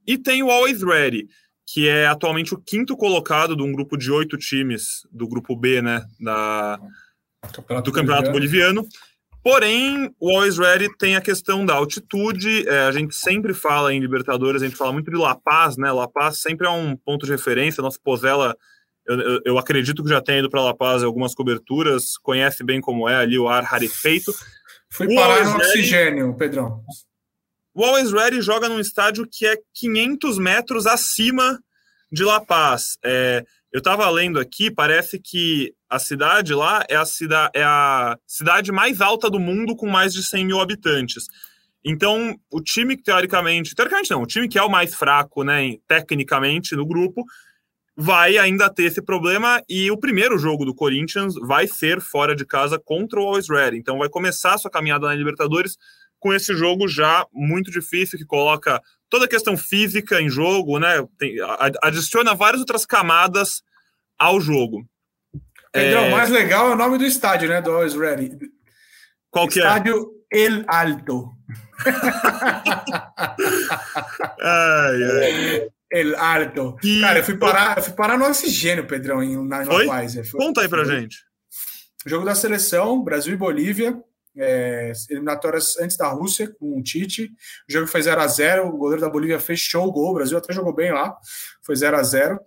E 0.06 0.18
tem 0.18 0.42
o 0.42 0.50
Always 0.50 0.82
Ready, 0.82 1.28
que 1.66 1.90
é 1.90 2.08
atualmente 2.08 2.54
o 2.54 2.58
quinto 2.58 2.96
colocado 2.96 3.56
de 3.56 3.62
um 3.62 3.74
grupo 3.74 3.98
de 3.98 4.10
oito 4.10 4.38
times 4.38 5.06
do 5.12 5.28
grupo 5.28 5.54
B, 5.54 5.82
né, 5.82 6.06
da, 6.18 6.80
campeonato 7.54 7.92
do 7.92 7.94
Campeonato 7.94 8.32
Boliviano. 8.32 8.84
Boliviano. 8.84 9.08
Porém, 9.44 10.14
o 10.20 10.30
Always 10.30 10.58
Ready 10.58 10.90
tem 10.98 11.16
a 11.16 11.22
questão 11.22 11.66
da 11.66 11.74
altitude. 11.74 12.68
É, 12.68 12.82
a 12.82 12.92
gente 12.92 13.16
sempre 13.16 13.54
fala 13.54 13.94
em 13.94 14.00
Libertadores, 14.00 14.62
a 14.62 14.66
gente 14.66 14.78
fala 14.78 14.92
muito 14.92 15.10
de 15.10 15.18
La 15.18 15.36
Paz, 15.36 15.78
né? 15.78 15.92
La 15.92 16.08
Paz 16.08 16.40
sempre 16.40 16.68
é 16.68 16.70
um 16.70 16.98
ponto 16.98 17.26
de 17.26 17.32
referência. 17.32 17.82
Nossa 17.82 18.00
Pozela, 18.04 18.58
eu, 19.08 19.20
eu, 19.20 19.42
eu 19.46 19.58
acredito 19.58 20.04
que 20.04 20.10
já 20.10 20.22
tenha 20.22 20.40
ido 20.40 20.50
para 20.50 20.62
La 20.62 20.76
Paz 20.76 21.04
algumas 21.04 21.34
coberturas, 21.34 22.18
conhece 22.18 22.64
bem 22.64 22.82
como 22.82 23.08
é 23.08 23.16
ali 23.16 23.40
o 23.40 23.48
ar 23.48 23.64
rarefeito. 23.64 24.34
Fui 24.90 25.14
parar 25.14 25.46
no 25.46 25.56
oxigênio, 25.58 26.34
Pedrão. 26.36 26.84
O 27.74 27.84
Always 27.84 28.12
Ready 28.12 28.42
joga 28.42 28.68
num 28.68 28.80
estádio 28.80 29.28
que 29.30 29.46
é 29.46 29.58
500 29.74 30.38
metros 30.38 30.88
acima 30.88 31.60
de 32.12 32.24
La 32.24 32.40
Paz. 32.40 32.98
É, 33.04 33.46
eu 33.72 33.80
estava 33.80 34.10
lendo 34.10 34.40
aqui, 34.40 34.72
parece 34.72 35.20
que 35.20 35.74
a 35.90 36.00
cidade 36.00 36.54
lá 36.54 36.84
é 36.90 36.96
a, 36.96 37.06
cida 37.06 37.50
é 37.54 37.64
a 37.64 38.18
cidade 38.26 38.72
mais 38.72 39.00
alta 39.02 39.30
do 39.30 39.40
mundo 39.40 39.76
com 39.76 39.88
mais 39.88 40.14
de 40.14 40.24
100 40.24 40.46
mil 40.46 40.60
habitantes. 40.60 41.26
Então, 41.86 42.38
o 42.52 42.60
time 42.60 42.98
que 42.98 43.04
teoricamente, 43.04 43.76
teoricamente 43.76 44.12
não, 44.12 44.22
o 44.22 44.28
time 44.28 44.50
que 44.50 44.58
é 44.58 44.64
o 44.64 44.70
mais 44.70 44.94
fraco, 44.94 45.44
né, 45.44 45.76
tecnicamente 45.88 46.76
no 46.76 46.86
grupo, 46.86 47.24
vai 48.00 48.38
ainda 48.38 48.70
ter 48.70 48.84
esse 48.84 49.02
problema 49.02 49.60
e 49.68 49.90
o 49.90 49.98
primeiro 49.98 50.38
jogo 50.38 50.64
do 50.64 50.76
Corinthians 50.76 51.34
vai 51.34 51.66
ser 51.66 52.00
fora 52.00 52.36
de 52.36 52.46
casa 52.46 52.78
contra 52.78 53.20
o 53.20 53.24
Always 53.24 53.50
Ready. 53.50 53.76
Então, 53.76 53.98
vai 53.98 54.08
começar 54.08 54.54
a 54.54 54.58
sua 54.60 54.70
caminhada 54.70 55.08
na 55.08 55.16
Libertadores 55.16 55.80
com 56.20 56.32
esse 56.32 56.56
jogo 56.56 56.88
já 56.88 57.26
muito 57.34 57.72
difícil 57.72 58.20
que 58.20 58.26
coloca 58.26 58.80
toda 59.10 59.26
a 59.26 59.28
questão 59.28 59.58
física 59.58 60.22
em 60.22 60.30
jogo, 60.30 60.78
né? 60.78 61.04
Tem, 61.18 61.38
adiciona 61.82 62.36
várias 62.36 62.60
outras 62.60 62.86
camadas 62.86 63.64
ao 64.18 64.40
jogo. 64.40 64.88
Pedrão, 65.72 66.06
é... 66.06 66.10
o 66.10 66.12
mais 66.12 66.30
legal 66.30 66.70
é 66.70 66.74
o 66.74 66.78
nome 66.78 67.00
do 67.00 67.06
estádio, 67.06 67.50
né? 67.50 67.62
Do 67.62 67.72
Always 67.72 67.96
Ready. 67.96 68.38
Qual 69.32 69.48
que 69.48 69.58
estádio 69.58 70.12
é? 70.32 70.38
Estádio 70.38 70.40
El 70.56 70.64
Alto. 70.68 71.32
ai, 74.40 75.04
ai. 75.04 75.68
El 75.92 76.16
Alto. 76.16 76.78
E... 76.84 77.02
Cara, 77.02 77.20
eu 77.20 77.24
fui 77.24 77.38
parar, 77.38 77.78
eu 77.78 77.84
fui 77.84 77.94
parar 77.94 78.18
no 78.18 78.26
oxigênio, 78.26 78.88
Pedrão, 78.88 79.24
em, 79.24 79.48
na? 79.48 79.66
Pfizer. 79.66 80.30
Conta 80.32 80.62
aí 80.62 80.70
pra 80.70 80.86
foi. 80.86 81.00
gente. 81.00 81.18
Jogo 82.06 82.26
da 82.26 82.36
seleção, 82.36 83.04
Brasil 83.04 83.34
e 83.34 83.38
Bolívia. 83.38 84.02
É, 84.40 84.92
eliminatórias 85.10 85.78
antes 85.80 85.98
da 85.98 86.10
Rússia, 86.10 86.48
com 86.60 86.78
o 86.78 86.84
Tite. 86.84 87.32
O 87.68 87.74
jogo 87.74 87.88
foi 87.88 88.04
0 88.04 88.22
a 88.22 88.28
0 88.28 88.68
O 88.68 88.78
goleiro 88.78 89.02
da 89.02 89.10
Bolívia 89.10 89.40
fechou 89.40 89.88
o 89.88 89.92
gol. 89.92 90.12
O 90.12 90.14
Brasil 90.16 90.38
até 90.38 90.54
jogou 90.54 90.74
bem 90.74 90.92
lá. 90.92 91.16
Foi 91.64 91.76
0 91.76 91.98
a 91.98 92.04
0 92.04 92.40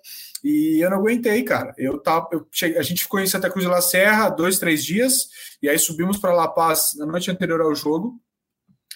e 0.43 0.82
eu 0.82 0.91
não 0.91 0.99
aguentei, 0.99 1.43
cara. 1.43 1.74
Eu 1.76 1.99
tava, 1.99 2.28
eu 2.32 2.47
cheguei, 2.51 2.78
a 2.78 2.82
gente 2.82 3.03
ficou 3.03 3.20
em 3.20 3.26
Santa 3.26 3.51
Cruz 3.51 3.64
de 3.64 3.70
la 3.70 3.82
Serra 3.82 4.30
dois, 4.30 4.59
três 4.59 4.84
dias, 4.84 5.28
e 5.62 5.68
aí 5.68 5.78
subimos 5.78 6.16
para 6.16 6.32
La 6.32 6.49
Paz 6.49 6.93
na 6.97 7.07
noite 7.07 7.30
anterior 7.30 7.61
ao 7.61 7.74
jogo. 7.74 8.18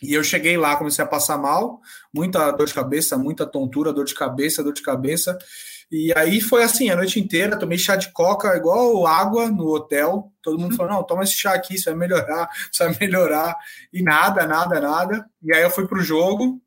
E 0.04 0.14
eu 0.14 0.22
cheguei 0.22 0.56
lá, 0.56 0.76
comecei 0.76 1.04
a 1.04 1.08
passar 1.08 1.38
mal, 1.38 1.80
muita 2.12 2.50
dor 2.50 2.66
de 2.66 2.74
cabeça, 2.74 3.16
muita 3.16 3.46
tontura, 3.46 3.92
dor 3.92 4.04
de 4.04 4.14
cabeça, 4.14 4.62
dor 4.62 4.72
de 4.72 4.82
cabeça. 4.82 5.38
E 5.90 6.12
aí 6.16 6.40
foi 6.40 6.62
assim, 6.62 6.90
a 6.90 6.96
noite 6.96 7.20
inteira, 7.20 7.58
tomei 7.58 7.78
chá 7.78 7.96
de 7.96 8.10
coca 8.12 8.56
igual 8.56 9.06
água 9.06 9.48
no 9.48 9.68
hotel. 9.68 10.32
Todo 10.42 10.58
mundo 10.58 10.76
falou: 10.76 10.92
não, 10.92 11.02
toma 11.04 11.22
esse 11.22 11.34
chá 11.34 11.54
aqui, 11.54 11.74
isso 11.74 11.84
vai 11.84 11.94
melhorar, 11.94 12.48
isso 12.72 12.84
vai 12.84 12.96
melhorar. 13.00 13.56
E 13.92 14.02
nada, 14.02 14.46
nada, 14.46 14.80
nada. 14.80 15.24
E 15.42 15.54
aí 15.54 15.62
eu 15.62 15.70
fui 15.70 15.86
pro 15.86 16.02
jogo. 16.02 16.60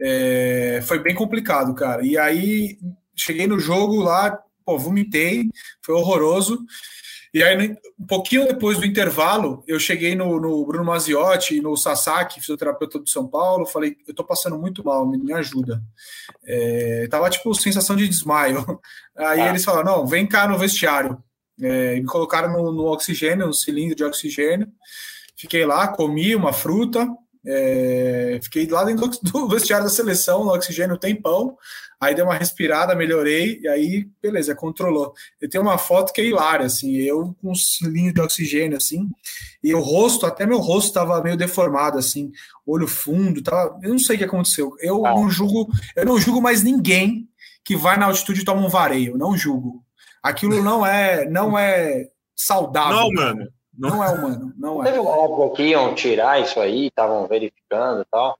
É, 0.00 0.80
foi 0.86 0.98
bem 0.98 1.14
complicado, 1.14 1.74
cara. 1.74 2.04
E 2.04 2.16
aí 2.16 2.78
cheguei 3.14 3.46
no 3.46 3.58
jogo 3.58 3.96
lá, 4.02 4.38
pô, 4.64 4.78
vomitei, 4.78 5.48
foi 5.82 5.94
horroroso. 5.94 6.64
E 7.32 7.44
aí, 7.44 7.76
um 7.98 8.06
pouquinho 8.06 8.46
depois 8.46 8.78
do 8.78 8.84
intervalo, 8.84 9.62
eu 9.66 9.78
cheguei 9.78 10.16
no, 10.16 10.40
no 10.40 10.66
Bruno 10.66 10.84
Maziotti 10.84 11.56
e 11.56 11.60
no 11.60 11.76
Sasaki, 11.76 12.40
fisioterapeuta 12.40 12.98
do 12.98 13.08
São 13.08 13.28
Paulo, 13.28 13.66
falei, 13.66 13.96
eu 14.06 14.12
tô 14.12 14.24
passando 14.24 14.58
muito 14.58 14.84
mal, 14.84 15.06
me, 15.06 15.16
me 15.16 15.32
ajuda. 15.32 15.80
É, 16.44 17.06
tava, 17.08 17.30
tipo, 17.30 17.54
sensação 17.54 17.94
de 17.94 18.08
desmaio. 18.08 18.80
Aí 19.16 19.40
ah. 19.40 19.48
eles 19.48 19.64
falaram, 19.64 19.98
não, 19.98 20.06
vem 20.06 20.26
cá 20.26 20.48
no 20.48 20.58
vestiário. 20.58 21.22
É, 21.62 22.00
me 22.00 22.06
colocaram 22.06 22.52
no, 22.52 22.72
no 22.72 22.86
oxigênio, 22.86 23.46
no 23.46 23.54
cilindro 23.54 23.94
de 23.94 24.02
oxigênio. 24.02 24.66
Fiquei 25.36 25.64
lá, 25.64 25.86
comi 25.88 26.34
uma 26.34 26.52
fruta, 26.52 27.08
É, 27.46 28.38
fiquei 28.42 28.66
lá 28.66 28.84
dentro 28.84 29.08
do 29.22 29.48
vestiário 29.48 29.84
da 29.84 29.90
seleção, 29.90 30.44
no 30.44 30.52
oxigênio, 30.52 30.96
um 30.96 30.98
tempão. 30.98 31.56
Aí 32.00 32.14
dei 32.14 32.24
uma 32.24 32.34
respirada, 32.34 32.94
melhorei, 32.94 33.60
e 33.62 33.68
aí, 33.68 34.08
beleza, 34.22 34.54
controlou. 34.54 35.12
Eu 35.38 35.50
tenho 35.50 35.62
uma 35.62 35.76
foto 35.76 36.14
que 36.14 36.20
é 36.22 36.24
hilária, 36.24 36.64
assim, 36.64 36.96
eu 36.96 37.36
com 37.42 37.50
um 37.50 37.54
cilindro 37.54 38.14
de 38.14 38.20
oxigênio, 38.22 38.78
assim, 38.78 39.06
e 39.62 39.74
o 39.74 39.80
rosto, 39.80 40.24
até 40.24 40.46
meu 40.46 40.58
rosto 40.58 40.94
tava 40.94 41.22
meio 41.22 41.36
deformado, 41.36 41.98
assim, 41.98 42.32
olho 42.66 42.88
fundo, 42.88 43.42
tava, 43.42 43.78
eu 43.82 43.90
não 43.90 43.98
sei 43.98 44.16
o 44.16 44.18
que 44.18 44.24
aconteceu. 44.24 44.74
Eu 44.80 45.04
ah. 45.04 45.10
não 45.10 45.28
julgo, 45.28 45.70
eu 45.94 46.06
não 46.06 46.18
julgo 46.18 46.40
mais 46.40 46.62
ninguém 46.62 47.28
que 47.62 47.76
vai 47.76 47.98
na 47.98 48.06
altitude 48.06 48.40
e 48.40 48.44
toma 48.44 48.64
um 48.64 48.70
vareio, 48.70 49.18
não 49.18 49.36
julgo. 49.36 49.84
Aquilo 50.22 50.62
não 50.62 50.84
é, 50.84 51.28
não 51.28 51.58
é 51.58 52.08
saudável. 52.34 52.96
Não, 52.96 53.12
mano. 53.12 53.48
Não, 53.76 53.90
não 53.90 54.04
é 54.04 54.08
humano, 54.10 54.52
não 54.58 54.82
é. 54.82 54.86
Teve 54.86 54.98
uma 54.98 55.24
época 55.24 55.56
que 55.56 55.62
iam 55.68 55.94
tirar 55.94 56.40
isso 56.40 56.60
aí, 56.60 56.88
estavam 56.88 57.26
verificando 57.26 58.02
e 58.02 58.04
tal. 58.10 58.36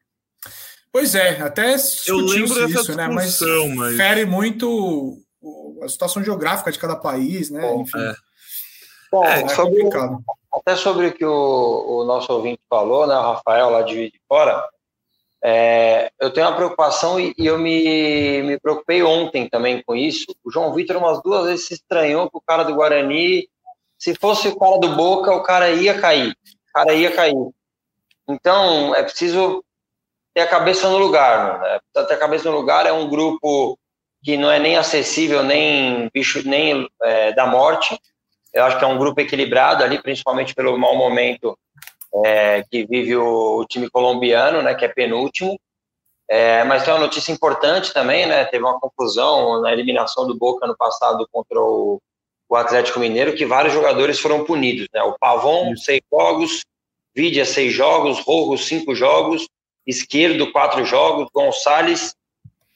Pois 0.92 1.14
é, 1.14 1.40
até 1.40 1.76
eu 2.06 2.16
lembro 2.16 2.68
isso, 2.68 2.96
né? 2.96 3.06
Mas, 3.08 3.38
mas 3.76 3.96
fere 3.96 4.24
muito 4.26 5.18
a 5.82 5.88
situação 5.88 6.22
geográfica 6.22 6.72
de 6.72 6.78
cada 6.78 6.96
país, 6.96 7.50
né? 7.50 7.60
Bom, 7.60 7.82
Enfim. 7.82 7.98
É. 7.98 8.14
Bom, 9.10 9.24
é, 9.24 9.48
sobre, 9.48 9.78
complicado. 9.78 10.22
Até 10.52 10.76
sobre 10.76 11.06
o 11.08 11.12
que 11.12 11.24
o, 11.24 12.00
o, 12.00 12.04
nosso 12.04 12.32
ouvinte 12.32 12.60
falou, 12.68 13.06
né, 13.06 13.14
o 13.16 13.22
Rafael, 13.22 13.70
lá 13.70 13.82
de, 13.82 14.10
de 14.10 14.20
fora, 14.28 14.64
é, 15.42 16.12
eu 16.20 16.30
tenho 16.32 16.46
uma 16.46 16.54
preocupação 16.54 17.18
e, 17.18 17.34
e, 17.36 17.46
eu 17.46 17.58
me, 17.58 18.42
me 18.42 18.60
preocupei 18.60 19.02
ontem 19.02 19.48
também 19.48 19.82
com 19.82 19.96
isso. 19.96 20.26
O 20.44 20.50
João 20.50 20.72
Vitor 20.74 20.96
umas 20.96 21.20
duas 21.22 21.46
vezes 21.46 21.66
se 21.66 21.74
estranhou 21.74 22.30
que 22.30 22.36
o 22.36 22.42
cara 22.42 22.62
do 22.62 22.74
Guarani, 22.74 23.48
se 23.98 24.14
fosse 24.14 24.48
o 24.48 24.58
cara 24.58 24.78
do 24.78 24.94
Boca, 24.94 25.32
o 25.32 25.42
cara 25.42 25.70
ia 25.70 25.98
cair. 25.98 26.30
O 26.30 26.72
cara 26.72 26.94
ia 26.94 27.10
cair. 27.10 27.50
Então, 28.28 28.94
é 28.94 29.02
preciso 29.02 29.64
ter 30.34 30.42
a 30.42 30.46
cabeça 30.46 30.88
no 30.88 30.98
lugar, 30.98 31.58
né? 31.60 31.80
ter 31.92 32.14
a 32.14 32.18
cabeça 32.18 32.50
no 32.50 32.56
lugar 32.56 32.86
é 32.86 32.92
um 32.92 33.08
grupo 33.08 33.78
que 34.22 34.36
não 34.36 34.50
é 34.50 34.58
nem 34.58 34.76
acessível, 34.76 35.42
nem 35.42 36.08
bicho, 36.12 36.46
nem 36.46 36.88
é, 37.02 37.32
da 37.32 37.46
morte. 37.46 37.98
Eu 38.52 38.64
acho 38.64 38.78
que 38.78 38.84
é 38.84 38.88
um 38.88 38.98
grupo 38.98 39.20
equilibrado 39.20 39.82
ali, 39.82 40.00
principalmente 40.00 40.54
pelo 40.54 40.76
mau 40.78 40.96
momento 40.96 41.58
é, 42.24 42.64
que 42.70 42.84
vive 42.84 43.16
o, 43.16 43.58
o, 43.58 43.64
time 43.64 43.88
colombiano, 43.88 44.62
né, 44.62 44.74
que 44.74 44.84
é 44.84 44.88
penúltimo. 44.88 45.58
É, 46.28 46.62
mas 46.64 46.84
tem 46.84 46.92
uma 46.92 47.00
notícia 47.00 47.32
importante 47.32 47.92
também, 47.92 48.24
né? 48.24 48.44
Teve 48.44 48.62
uma 48.62 48.78
confusão 48.78 49.60
na 49.60 49.72
eliminação 49.72 50.28
do 50.28 50.38
Boca 50.38 50.64
no 50.64 50.76
passado 50.76 51.26
contra 51.32 51.60
o, 51.60 52.00
o 52.48 52.54
Atlético 52.54 53.00
Mineiro, 53.00 53.34
que 53.34 53.44
vários 53.44 53.74
jogadores 53.74 54.20
foram 54.20 54.44
punidos, 54.44 54.86
né? 54.94 55.02
O 55.02 55.18
Pavon, 55.18 55.74
seis 55.76 56.00
jogos, 56.12 56.64
Vidia, 57.16 57.44
seis 57.44 57.72
jogos, 57.72 58.20
Rojo, 58.20 58.62
cinco 58.62 58.94
jogos, 58.94 59.48
Esquerdo, 59.86 60.52
quatro 60.52 60.84
jogos, 60.84 61.28
Gonçalves, 61.34 62.14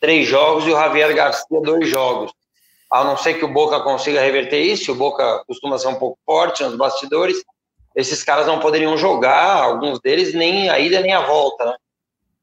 três 0.00 0.26
jogos 0.26 0.66
e 0.66 0.70
o 0.70 0.76
Javier 0.76 1.14
Garcia, 1.14 1.60
dois 1.60 1.88
jogos. 1.88 2.32
A 2.90 3.04
não 3.04 3.16
ser 3.16 3.34
que 3.34 3.44
o 3.44 3.52
Boca 3.52 3.80
consiga 3.80 4.20
reverter 4.20 4.60
isso, 4.60 4.92
o 4.92 4.94
Boca 4.94 5.42
costuma 5.46 5.78
ser 5.78 5.88
um 5.88 5.96
pouco 5.96 6.18
forte 6.24 6.62
nos 6.62 6.76
bastidores, 6.76 7.42
esses 7.94 8.22
caras 8.22 8.46
não 8.46 8.58
poderiam 8.58 8.96
jogar, 8.96 9.62
alguns 9.62 10.00
deles, 10.00 10.34
nem 10.34 10.68
a 10.68 10.78
ida 10.78 11.00
nem 11.00 11.12
a 11.12 11.20
volta, 11.20 11.64
né? 11.64 11.76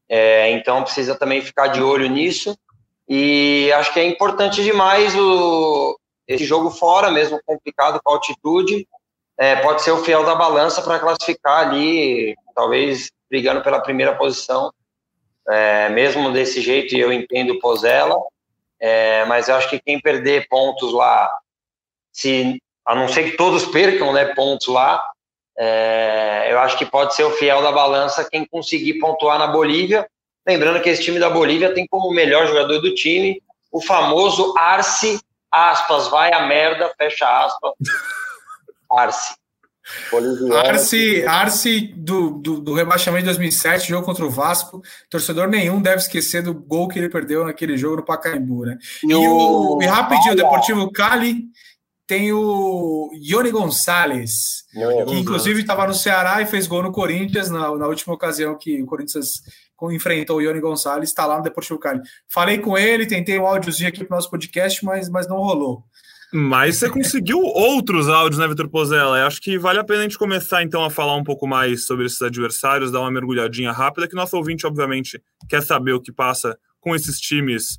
É, 0.08 0.50
então 0.50 0.82
precisa 0.82 1.14
também 1.14 1.40
ficar 1.40 1.68
de 1.68 1.82
olho 1.82 2.08
nisso. 2.08 2.56
E 3.08 3.70
acho 3.72 3.92
que 3.92 4.00
é 4.00 4.04
importante 4.04 4.62
demais 4.62 5.14
o, 5.14 5.98
esse 6.26 6.44
jogo 6.44 6.70
fora, 6.70 7.10
mesmo 7.10 7.40
complicado 7.44 8.00
com 8.02 8.12
altitude, 8.12 8.86
é, 9.38 9.56
pode 9.56 9.82
ser 9.82 9.90
o 9.90 10.02
fiel 10.02 10.24
da 10.24 10.34
balança 10.34 10.82
para 10.82 10.98
classificar 10.98 11.66
ali, 11.66 12.34
talvez 12.54 13.10
brigando 13.32 13.62
pela 13.62 13.80
primeira 13.80 14.14
posição. 14.14 14.70
É, 15.48 15.88
mesmo 15.88 16.30
desse 16.30 16.60
jeito, 16.60 16.94
eu 16.94 17.10
entendo 17.10 17.54
o 17.54 17.58
Pozella, 17.58 18.14
é, 18.78 19.24
mas 19.24 19.48
eu 19.48 19.56
acho 19.56 19.70
que 19.70 19.80
quem 19.80 19.98
perder 19.98 20.46
pontos 20.48 20.92
lá, 20.92 21.32
se 22.12 22.60
a 22.86 22.94
não 22.94 23.08
ser 23.08 23.30
que 23.30 23.36
todos 23.38 23.64
percam 23.64 24.12
né, 24.12 24.26
pontos 24.34 24.68
lá, 24.68 25.02
é, 25.58 26.48
eu 26.50 26.58
acho 26.58 26.76
que 26.76 26.84
pode 26.84 27.14
ser 27.14 27.24
o 27.24 27.30
fiel 27.30 27.62
da 27.62 27.72
balança 27.72 28.28
quem 28.30 28.44
conseguir 28.44 28.98
pontuar 28.98 29.38
na 29.38 29.46
Bolívia. 29.46 30.06
Lembrando 30.46 30.82
que 30.82 30.90
esse 30.90 31.02
time 31.02 31.18
da 31.18 31.30
Bolívia 31.30 31.72
tem 31.72 31.86
como 31.86 32.12
melhor 32.12 32.46
jogador 32.46 32.80
do 32.80 32.94
time 32.94 33.42
o 33.70 33.80
famoso 33.80 34.52
Arce, 34.58 35.18
aspas, 35.50 36.08
vai 36.08 36.30
a 36.34 36.46
merda, 36.46 36.92
fecha 36.98 37.26
aspas, 37.26 37.72
Arce. 38.90 39.34
Arce, 40.64 41.24
Arce 41.26 41.92
do, 41.96 42.30
do, 42.30 42.60
do, 42.60 42.74
rebaixamento 42.74 43.22
de 43.22 43.30
2007, 43.30 43.88
jogo 43.88 44.06
contra 44.06 44.24
o 44.24 44.30
Vasco. 44.30 44.80
Torcedor 45.10 45.48
nenhum 45.48 45.82
deve 45.82 45.96
esquecer 45.96 46.42
do 46.42 46.54
gol 46.54 46.88
que 46.88 46.98
ele 46.98 47.08
perdeu 47.08 47.44
naquele 47.44 47.76
jogo 47.76 47.96
no 47.96 48.04
Pacaembu, 48.04 48.64
né? 48.64 48.78
E, 49.02 49.14
o, 49.14 49.78
e 49.82 49.86
rapidinho, 49.86 50.34
o 50.34 50.36
Deportivo 50.36 50.90
Cali 50.92 51.44
tem 52.06 52.32
o 52.32 53.10
Ione 53.14 53.50
Gonçalves, 53.50 54.64
que 55.08 55.14
inclusive 55.14 55.60
estava 55.60 55.86
no 55.86 55.94
Ceará 55.94 56.42
e 56.42 56.46
fez 56.46 56.66
gol 56.66 56.82
no 56.82 56.92
Corinthians 56.92 57.48
na, 57.48 57.74
na 57.76 57.86
última 57.86 58.14
ocasião 58.14 58.56
que 58.56 58.82
o 58.82 58.86
Corinthians 58.86 59.42
enfrentou 59.90 60.36
o 60.36 60.42
Ione 60.42 60.60
Gonçalves, 60.60 61.08
está 61.08 61.26
lá 61.26 61.38
no 61.38 61.42
Deportivo 61.42 61.78
Cali. 61.78 62.00
Falei 62.28 62.58
com 62.58 62.78
ele, 62.78 63.06
tentei 63.06 63.38
um 63.38 63.46
áudiozinho 63.46 63.88
aqui 63.88 64.04
para 64.04 64.14
o 64.14 64.16
nosso 64.16 64.30
podcast, 64.30 64.84
mas, 64.84 65.08
mas 65.08 65.26
não 65.26 65.38
rolou. 65.38 65.84
Mas 66.34 66.76
você 66.76 66.88
conseguiu 66.88 67.40
outros 67.40 68.08
áudios, 68.08 68.38
né, 68.38 68.48
Vitor 68.48 68.66
Pozella? 68.68 69.18
Eu 69.18 69.26
acho 69.26 69.40
que 69.40 69.58
vale 69.58 69.78
a 69.78 69.84
pena 69.84 70.00
a 70.00 70.02
gente 70.04 70.16
começar, 70.16 70.62
então, 70.62 70.82
a 70.82 70.88
falar 70.88 71.14
um 71.14 71.22
pouco 71.22 71.46
mais 71.46 71.84
sobre 71.84 72.06
esses 72.06 72.22
adversários, 72.22 72.90
dar 72.90 73.00
uma 73.00 73.10
mergulhadinha 73.10 73.70
rápida, 73.70 74.08
que 74.08 74.14
nosso 74.14 74.36
ouvinte, 74.36 74.66
obviamente, 74.66 75.22
quer 75.46 75.62
saber 75.62 75.92
o 75.92 76.00
que 76.00 76.10
passa 76.10 76.58
com 76.80 76.96
esses 76.96 77.20
times 77.20 77.78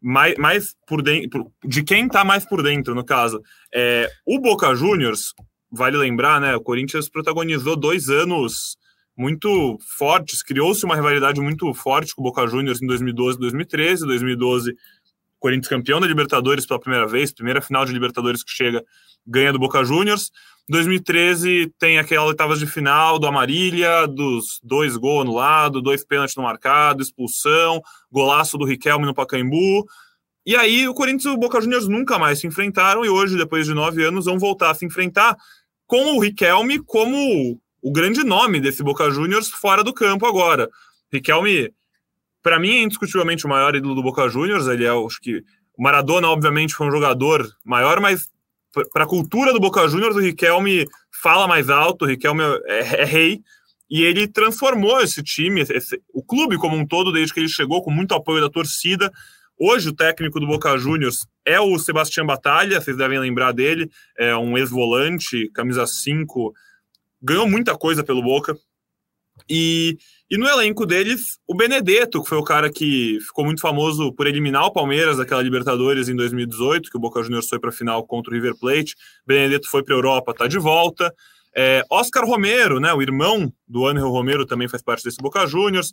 mais, 0.00 0.34
mais 0.38 0.74
por 0.86 1.02
dentro, 1.02 1.52
de 1.62 1.82
quem 1.82 2.06
está 2.06 2.24
mais 2.24 2.46
por 2.46 2.62
dentro, 2.62 2.94
no 2.94 3.04
caso. 3.04 3.42
É, 3.74 4.10
o 4.26 4.40
Boca 4.40 4.74
Juniors, 4.74 5.34
vale 5.70 5.98
lembrar, 5.98 6.40
né? 6.40 6.56
O 6.56 6.60
Corinthians 6.62 7.06
protagonizou 7.06 7.76
dois 7.76 8.08
anos 8.08 8.78
muito 9.14 9.76
fortes, 9.98 10.42
criou-se 10.42 10.82
uma 10.86 10.96
rivalidade 10.96 11.38
muito 11.42 11.72
forte 11.74 12.14
com 12.14 12.22
o 12.22 12.24
Boca 12.24 12.46
Juniors 12.46 12.80
em 12.80 12.86
2012 12.86 13.36
e 13.36 13.40
2013. 13.40 14.06
2012, 14.06 14.74
Corinthians 15.40 15.68
campeão 15.68 16.00
da 16.00 16.06
Libertadores 16.06 16.66
pela 16.66 16.78
primeira 16.78 17.08
vez, 17.08 17.32
primeira 17.32 17.60
final 17.60 17.84
de 17.84 17.92
Libertadores 17.92 18.44
que 18.44 18.50
chega, 18.50 18.84
ganha 19.26 19.52
do 19.52 19.58
Boca 19.58 19.82
Juniors. 19.82 20.30
2013 20.68 21.72
tem 21.78 21.98
aquela 21.98 22.26
oitavas 22.26 22.60
de 22.60 22.66
final 22.66 23.18
do 23.18 23.26
Amarília, 23.26 24.06
dos 24.06 24.60
dois 24.62 24.96
gols 24.96 25.22
anulados, 25.22 25.82
dois 25.82 26.04
pênaltis 26.04 26.36
no 26.36 26.44
marcado, 26.44 27.02
expulsão, 27.02 27.82
golaço 28.12 28.56
do 28.56 28.64
Riquelme 28.64 29.06
no 29.06 29.14
Pacaembu. 29.14 29.84
E 30.46 30.54
aí 30.54 30.86
o 30.86 30.94
Corinthians 30.94 31.24
e 31.24 31.36
o 31.36 31.38
Boca 31.38 31.60
Juniors 31.60 31.88
nunca 31.88 32.18
mais 32.18 32.38
se 32.38 32.46
enfrentaram 32.46 33.04
e 33.04 33.08
hoje, 33.08 33.36
depois 33.36 33.66
de 33.66 33.74
nove 33.74 34.04
anos, 34.04 34.26
vão 34.26 34.38
voltar 34.38 34.70
a 34.70 34.74
se 34.74 34.84
enfrentar 34.84 35.36
com 35.86 36.16
o 36.16 36.20
Riquelme 36.20 36.78
como 36.78 37.58
o 37.82 37.90
grande 37.90 38.22
nome 38.22 38.60
desse 38.60 38.82
Boca 38.82 39.10
Juniors 39.10 39.48
fora 39.48 39.82
do 39.82 39.92
campo 39.92 40.26
agora. 40.26 40.68
Riquelme, 41.12 41.72
para 42.42 42.58
mim, 42.58 42.76
é 42.76 42.82
indiscutivelmente 42.82 43.46
o 43.46 43.48
maior 43.48 43.74
ídolo 43.74 43.94
do 43.94 44.02
Boca 44.02 44.28
Juniors. 44.28 44.66
Ele 44.66 44.84
é, 44.84 44.90
acho 44.90 45.20
que 45.20 45.42
Maradona, 45.78 46.28
obviamente, 46.28 46.74
foi 46.74 46.86
um 46.86 46.90
jogador 46.90 47.46
maior, 47.64 48.00
mas 48.00 48.28
para 48.92 49.04
a 49.04 49.06
cultura 49.06 49.52
do 49.52 49.60
Boca 49.60 49.86
Juniors, 49.88 50.16
o 50.16 50.20
Riquelme 50.20 50.86
fala 51.22 51.48
mais 51.48 51.68
alto, 51.68 52.04
o 52.04 52.08
Riquelme 52.08 52.42
é, 52.66 53.02
é 53.02 53.04
rei, 53.04 53.40
e 53.90 54.02
ele 54.02 54.28
transformou 54.28 55.00
esse 55.00 55.22
time, 55.22 55.62
esse, 55.62 56.00
o 56.14 56.22
clube 56.22 56.56
como 56.56 56.76
um 56.76 56.86
todo, 56.86 57.12
desde 57.12 57.34
que 57.34 57.40
ele 57.40 57.48
chegou, 57.48 57.82
com 57.82 57.90
muito 57.90 58.14
apoio 58.14 58.40
da 58.40 58.48
torcida. 58.48 59.10
Hoje, 59.58 59.88
o 59.88 59.94
técnico 59.94 60.38
do 60.38 60.46
Boca 60.46 60.78
Juniors 60.78 61.26
é 61.44 61.60
o 61.60 61.76
Sebastião 61.78 62.24
Batalha, 62.24 62.80
vocês 62.80 62.96
devem 62.96 63.18
lembrar 63.18 63.52
dele, 63.52 63.90
é 64.16 64.34
um 64.36 64.56
ex-volante, 64.56 65.50
camisa 65.52 65.86
5, 65.86 66.54
ganhou 67.20 67.48
muita 67.48 67.76
coisa 67.76 68.04
pelo 68.04 68.22
Boca. 68.22 68.56
E 69.48 69.98
e 70.30 70.38
no 70.38 70.46
elenco 70.46 70.86
deles, 70.86 71.38
o 71.44 71.56
Benedetto, 71.56 72.22
que 72.22 72.28
foi 72.28 72.38
o 72.38 72.44
cara 72.44 72.70
que 72.70 73.18
ficou 73.20 73.44
muito 73.44 73.60
famoso 73.60 74.12
por 74.12 74.28
eliminar 74.28 74.64
o 74.64 74.72
Palmeiras 74.72 75.16
daquela 75.16 75.42
Libertadores 75.42 76.08
em 76.08 76.14
2018, 76.14 76.88
que 76.88 76.96
o 76.96 77.00
Boca 77.00 77.20
Juniors 77.20 77.48
foi 77.48 77.58
para 77.58 77.70
a 77.70 77.72
final 77.72 78.06
contra 78.06 78.30
o 78.30 78.34
River 78.34 78.54
Plate. 78.56 78.94
Benedetto 79.26 79.68
foi 79.68 79.82
para 79.82 79.92
a 79.92 79.98
Europa, 79.98 80.30
está 80.30 80.46
de 80.46 80.58
volta. 80.58 81.12
É, 81.56 81.82
Oscar 81.90 82.24
Romero, 82.24 82.78
né, 82.78 82.94
o 82.94 83.02
irmão 83.02 83.52
do 83.66 83.88
Angel 83.88 84.08
Romero, 84.08 84.46
também 84.46 84.68
faz 84.68 84.82
parte 84.82 85.02
desse 85.02 85.18
Boca 85.20 85.44
Juniors. 85.48 85.92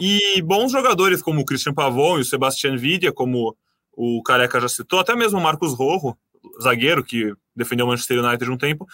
E 0.00 0.40
bons 0.40 0.72
jogadores 0.72 1.20
como 1.20 1.42
o 1.42 1.44
Christian 1.44 1.74
Pavon 1.74 2.18
e 2.18 2.22
o 2.22 2.24
Sebastián 2.24 2.78
Vidia, 2.78 3.12
como 3.12 3.54
o 3.92 4.22
Careca 4.22 4.60
já 4.60 4.68
citou, 4.68 4.98
até 4.98 5.14
mesmo 5.14 5.38
o 5.38 5.42
Marcos 5.42 5.74
Rojo, 5.74 6.16
zagueiro 6.62 7.04
que 7.04 7.32
defendeu 7.54 7.86
o 7.86 7.88
Manchester 7.90 8.24
United 8.24 8.50
um 8.50 8.56
tempo, 8.56 8.86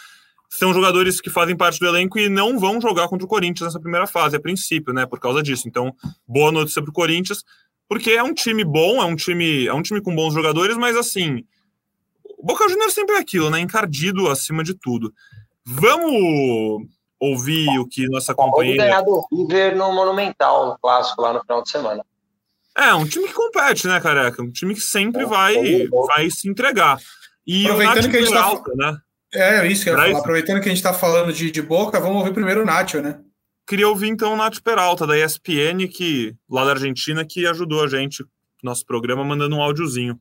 são 0.51 0.75
jogadores 0.75 1.21
que 1.21 1.31
fazem 1.31 1.57
parte 1.57 1.79
do 1.79 1.87
elenco 1.87 2.19
e 2.19 2.29
não 2.29 2.59
vão 2.59 2.81
jogar 2.81 3.07
contra 3.07 3.25
o 3.25 3.29
Corinthians 3.29 3.69
nessa 3.69 3.81
primeira 3.81 4.07
fase, 4.07 4.37
a 4.37 4.41
princípio, 4.41 4.93
né? 4.93 5.07
Por 5.07 5.21
causa 5.21 5.41
disso. 5.41 5.69
Então, 5.69 5.95
boa 6.27 6.51
notícia 6.51 6.83
para 6.83 6.91
o 6.91 6.95
Corinthians, 6.95 7.45
porque 7.89 8.11
é 8.11 8.23
um 8.23 8.35
time 8.35 8.65
bom, 8.65 9.01
é 9.01 9.05
um 9.05 9.15
time, 9.15 9.67
é 9.67 9.73
um 9.73 9.81
time 9.81 10.01
com 10.03 10.15
bons 10.15 10.35
jogadores, 10.35 10.77
mas 10.77 10.97
assim, 10.97 11.45
o 12.37 12.45
Boca 12.45 12.69
Juniors 12.69 12.93
sempre 12.93 13.15
é 13.15 13.19
aquilo, 13.19 13.49
né? 13.49 13.61
Encardido 13.61 14.29
acima 14.29 14.65
de 14.65 14.75
tudo. 14.75 15.15
Vamos 15.65 16.89
ouvir 17.21 17.79
o 17.79 17.87
que 17.87 18.09
nossa 18.09 18.35
companheira. 18.35 18.85
ganhar 18.85 19.03
do 19.03 19.25
River 19.31 19.77
no 19.77 19.93
Monumental, 19.93 20.67
no 20.67 20.79
clássico, 20.79 21.23
lá 21.23 21.33
no 21.33 21.41
final 21.43 21.63
de 21.63 21.71
semana. 21.71 22.05
É, 22.77 22.93
um 22.95 23.07
time 23.07 23.29
que 23.29 23.35
compete, 23.35 23.87
né, 23.87 24.01
careca? 24.01 24.43
Um 24.43 24.51
time 24.51 24.75
que 24.75 24.81
sempre 24.81 25.25
vai, 25.27 25.87
vai 26.07 26.31
se 26.31 26.49
entregar. 26.49 26.99
E 27.47 27.67
Aproveitando 27.67 28.05
o 28.07 28.11
que 28.11 28.17
a 28.17 28.21
gente 28.21 28.33
tá... 28.33 28.63
né? 28.75 28.99
É, 29.33 29.67
isso 29.67 29.85
que 29.85 29.91
eu 29.91 29.95
ia 29.95 30.07
falar. 30.07 30.19
Aproveitando 30.19 30.61
que 30.61 30.69
a 30.69 30.73
gente 30.73 30.83
tá 30.83 30.93
falando 30.93 31.33
de, 31.33 31.51
de 31.51 31.63
boca, 31.63 32.01
vamos 32.01 32.19
ouvir 32.19 32.33
primeiro 32.33 32.63
o 32.63 32.65
Nacho, 32.65 33.01
né? 33.01 33.19
Queria 33.67 33.89
ouvir 33.89 34.09
então 34.09 34.35
o 34.35 34.37
Nacho 34.37 34.63
Peralta, 34.63 35.07
da 35.07 35.17
ESPN, 35.17 35.87
que, 35.89 36.35
lá 36.51 36.65
da 36.65 36.73
Argentina, 36.73 37.25
que 37.25 37.47
ajudou 37.47 37.85
a 37.85 37.89
gente, 37.89 38.25
nosso 38.63 38.85
programa, 38.85 39.25
mandando 39.25 39.57
um 39.57 39.63
áudiozinho. 39.63 40.19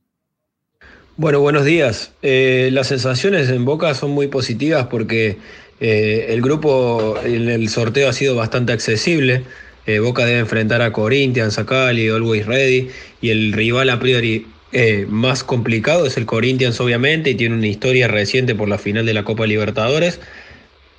Bueno, 1.16 1.40
buenos 1.40 1.64
días. 1.64 2.12
Eh, 2.22 2.70
las 2.72 2.86
sensaciones 2.86 3.50
en 3.50 3.64
Boca 3.64 3.92
son 3.94 4.12
muy 4.12 4.28
positivas 4.28 4.86
porque 4.86 5.36
eh, 5.80 6.26
el 6.28 6.40
grupo 6.40 7.16
en 7.24 7.50
el 7.50 7.68
sorteo 7.68 8.08
ha 8.08 8.12
sido 8.12 8.36
bastante 8.36 8.72
accesible. 8.72 9.44
Eh, 9.84 9.98
Boca 9.98 10.24
debe 10.24 10.38
enfrentar 10.38 10.80
a 10.80 10.92
Corinthians, 10.92 11.58
a 11.58 11.66
Cali, 11.66 12.08
Always 12.08 12.46
Ready 12.46 12.88
y 13.20 13.30
el 13.30 13.52
rival 13.52 13.90
a 13.90 13.98
priori 13.98 14.46
eh, 14.72 15.06
más 15.08 15.42
complicado 15.42 16.06
es 16.06 16.16
el 16.16 16.26
Corinthians 16.26 16.80
obviamente 16.80 17.30
y 17.30 17.34
tiene 17.34 17.56
una 17.56 17.66
historia 17.66 18.06
reciente 18.06 18.54
por 18.54 18.68
la 18.68 18.78
final 18.78 19.04
de 19.04 19.14
la 19.14 19.24
Copa 19.24 19.46
Libertadores. 19.46 20.20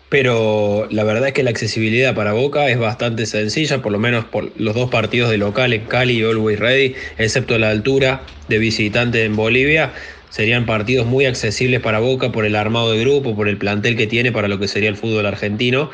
Pero 0.09 0.89
la 0.91 1.05
verdad 1.05 1.29
es 1.29 1.33
que 1.33 1.41
la 1.41 1.51
accesibilidad 1.51 2.13
para 2.13 2.33
Boca 2.33 2.67
es 2.69 2.77
bastante 2.77 3.25
sencilla, 3.25 3.81
por 3.81 3.93
lo 3.93 3.99
menos 3.99 4.25
por 4.25 4.51
los 4.59 4.75
dos 4.75 4.89
partidos 4.89 5.29
de 5.29 5.37
local 5.37 5.71
en 5.71 5.85
Cali 5.85 6.19
y 6.19 6.23
Always 6.23 6.59
Ready, 6.59 6.95
excepto 7.17 7.57
la 7.57 7.69
altura 7.69 8.21
de 8.49 8.57
visitante 8.57 9.23
en 9.23 9.37
Bolivia, 9.37 9.93
serían 10.29 10.65
partidos 10.65 11.07
muy 11.07 11.25
accesibles 11.25 11.79
para 11.79 11.99
Boca 11.99 12.33
por 12.33 12.43
el 12.43 12.57
armado 12.57 12.91
de 12.91 12.99
grupo, 12.99 13.37
por 13.37 13.47
el 13.47 13.55
plantel 13.55 13.95
que 13.95 14.05
tiene 14.05 14.33
para 14.33 14.49
lo 14.49 14.59
que 14.59 14.67
sería 14.67 14.89
el 14.89 14.97
fútbol 14.97 15.25
argentino. 15.25 15.91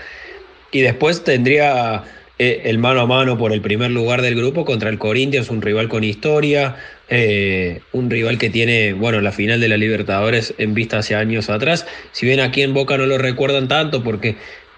Y 0.72 0.82
después 0.82 1.24
tendría 1.24 2.04
eh, 2.40 2.62
el 2.66 2.80
mano 2.80 3.02
a 3.02 3.06
mano 3.06 3.38
por 3.38 3.54
el 3.54 3.62
primer 3.62 3.92
lugar 3.92 4.24
del 4.24 4.36
grupo 4.36 4.66
contra 4.66 4.90
el 4.90 4.98
Corinthians, 4.98 5.52
un 5.52 5.62
rival 5.62 5.90
con 5.90 6.04
historia, 6.04 6.76
eh, 7.10 7.82
un 7.94 8.10
rival 8.10 8.38
que 8.38 8.50
tiene, 8.50 8.94
bueno, 8.94 9.22
la 9.22 9.32
final 9.32 9.60
de 9.60 9.70
la 9.70 9.78
Libertadores 9.78 10.54
en 10.58 10.74
vista 10.74 11.00
hace 11.00 11.16
años 11.16 11.50
atrás. 11.50 11.86
Si 12.12 12.26
bien 12.26 12.40
aquí 12.40 12.62
en 12.62 12.74
Boca 12.74 12.98
no 12.98 13.06
lo 13.06 13.18
recuerdan 13.18 13.68
tanto 13.68 14.04
porque 14.04 14.36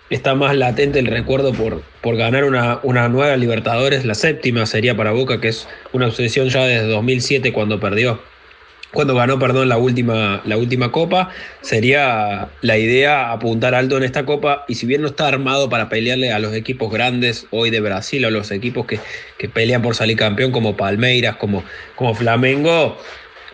está 0.10 0.36
más 0.36 0.56
latente 0.56 1.00
el 1.00 1.08
recuerdo 1.08 1.54
por, 1.54 1.84
por 2.02 2.16
ganar 2.18 2.44
una, 2.44 2.80
una 2.84 3.10
nueva 3.10 3.36
Libertadores, 3.38 4.06
la 4.06 4.16
séptima 4.16 4.66
sería 4.66 4.96
para 4.96 5.12
Boca, 5.12 5.42
que 5.42 5.50
es 5.50 5.68
una 5.92 6.08
obsesión 6.08 6.50
ya 6.50 6.66
desde 6.66 6.88
2007 6.88 7.54
cuando 7.54 7.80
perdió 7.80 8.20
cuando 8.92 9.16
ganó, 9.16 9.38
perdón, 9.38 9.70
la 9.70 9.78
última, 9.78 10.42
la 10.46 10.58
última 10.58 10.92
copa, 10.92 11.30
sería 11.62 12.50
la 12.62 12.78
idea 12.78 13.32
apuntar 13.32 13.76
alto 13.76 13.98
en 13.98 14.04
esta 14.04 14.26
copa 14.26 14.66
y 14.68 14.76
si 14.76 14.88
bien 14.88 15.02
no 15.02 15.08
está 15.08 15.28
armado 15.28 15.70
para 15.70 15.90
pelearle 15.90 16.32
a 16.32 16.40
los 16.40 16.54
equipos 16.54 16.92
grandes 16.92 17.46
hoy 17.52 17.70
de 17.70 17.82
Brasil, 17.82 18.26
a 18.26 18.32
los 18.32 18.50
equipos 18.52 18.88
que, 18.88 19.00
que 19.38 19.48
pelean 19.48 19.82
por 19.82 19.96
salir 19.96 20.18
campeón 20.18 20.52
como 20.52 20.76
Palmeiras, 20.76 21.36
como, 21.36 21.64
como 21.96 22.16
Flamengo, 22.16 22.98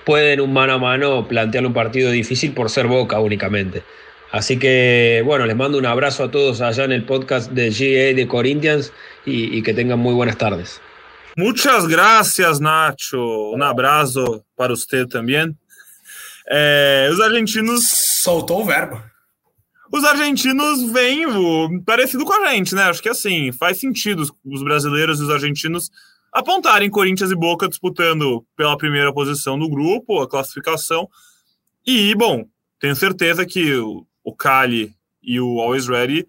pueden 0.06 0.40
un 0.40 0.54
mano 0.54 0.74
a 0.74 0.78
mano 0.78 1.28
plantear 1.28 1.66
un 1.66 1.74
partido 1.74 2.12
difícil 2.12 2.54
por 2.54 2.70
ser 2.70 2.88
Boca 2.88 3.20
únicamente. 3.20 3.84
Así 4.32 4.58
que, 4.58 5.22
bueno, 5.26 5.46
les 5.46 5.56
mando 5.56 5.78
un 5.78 5.86
abrazo 5.86 6.26
a 6.26 6.32
todos 6.32 6.62
allá 6.62 6.84
en 6.86 6.92
el 6.92 7.04
podcast 7.04 7.52
de 7.52 7.70
GA 7.70 8.16
de 8.16 8.28
Corinthians 8.28 8.92
y 9.26 9.62
que 9.64 9.74
tengan 9.74 10.00
muy 10.00 10.14
buenas 10.14 10.38
tardes. 10.38 10.82
Muchas 11.38 11.86
gracias, 11.86 12.60
Nacho. 12.60 13.18
Um 13.54 13.62
abraço 13.62 14.44
para 14.56 14.76
você 14.76 15.06
também. 15.06 15.56
É, 16.48 17.10
os 17.12 17.20
argentinos. 17.20 17.84
Soltou 18.22 18.62
o 18.62 18.66
verbo. 18.66 19.02
Os 19.92 20.04
argentinos 20.04 20.82
vêm 20.92 21.26
parecido 21.84 22.26
com 22.26 22.34
a 22.34 22.52
gente, 22.52 22.74
né? 22.74 22.84
Acho 22.84 23.02
que 23.02 23.10
assim, 23.10 23.52
faz 23.52 23.80
sentido 23.80 24.24
os 24.46 24.64
brasileiros 24.64 25.20
e 25.20 25.24
os 25.24 25.30
argentinos 25.30 25.92
apontarem 26.32 26.90
Corinthians 26.90 27.32
e 27.32 27.36
Boca 27.36 27.68
disputando 27.68 28.46
pela 28.58 28.78
primeira 28.78 29.14
posição 29.14 29.58
do 29.58 29.70
grupo, 29.70 30.22
a 30.22 30.30
classificação. 30.30 31.10
E, 31.86 32.16
bom, 32.16 32.46
tenho 32.80 32.96
certeza 32.96 33.46
que 33.46 33.74
o, 33.76 34.06
o 34.24 34.36
Cali 34.36 34.94
e 35.22 35.40
o 35.40 35.60
Always 35.60 35.88
Ready 35.88 36.28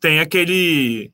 têm 0.00 0.20
aquele 0.20 1.12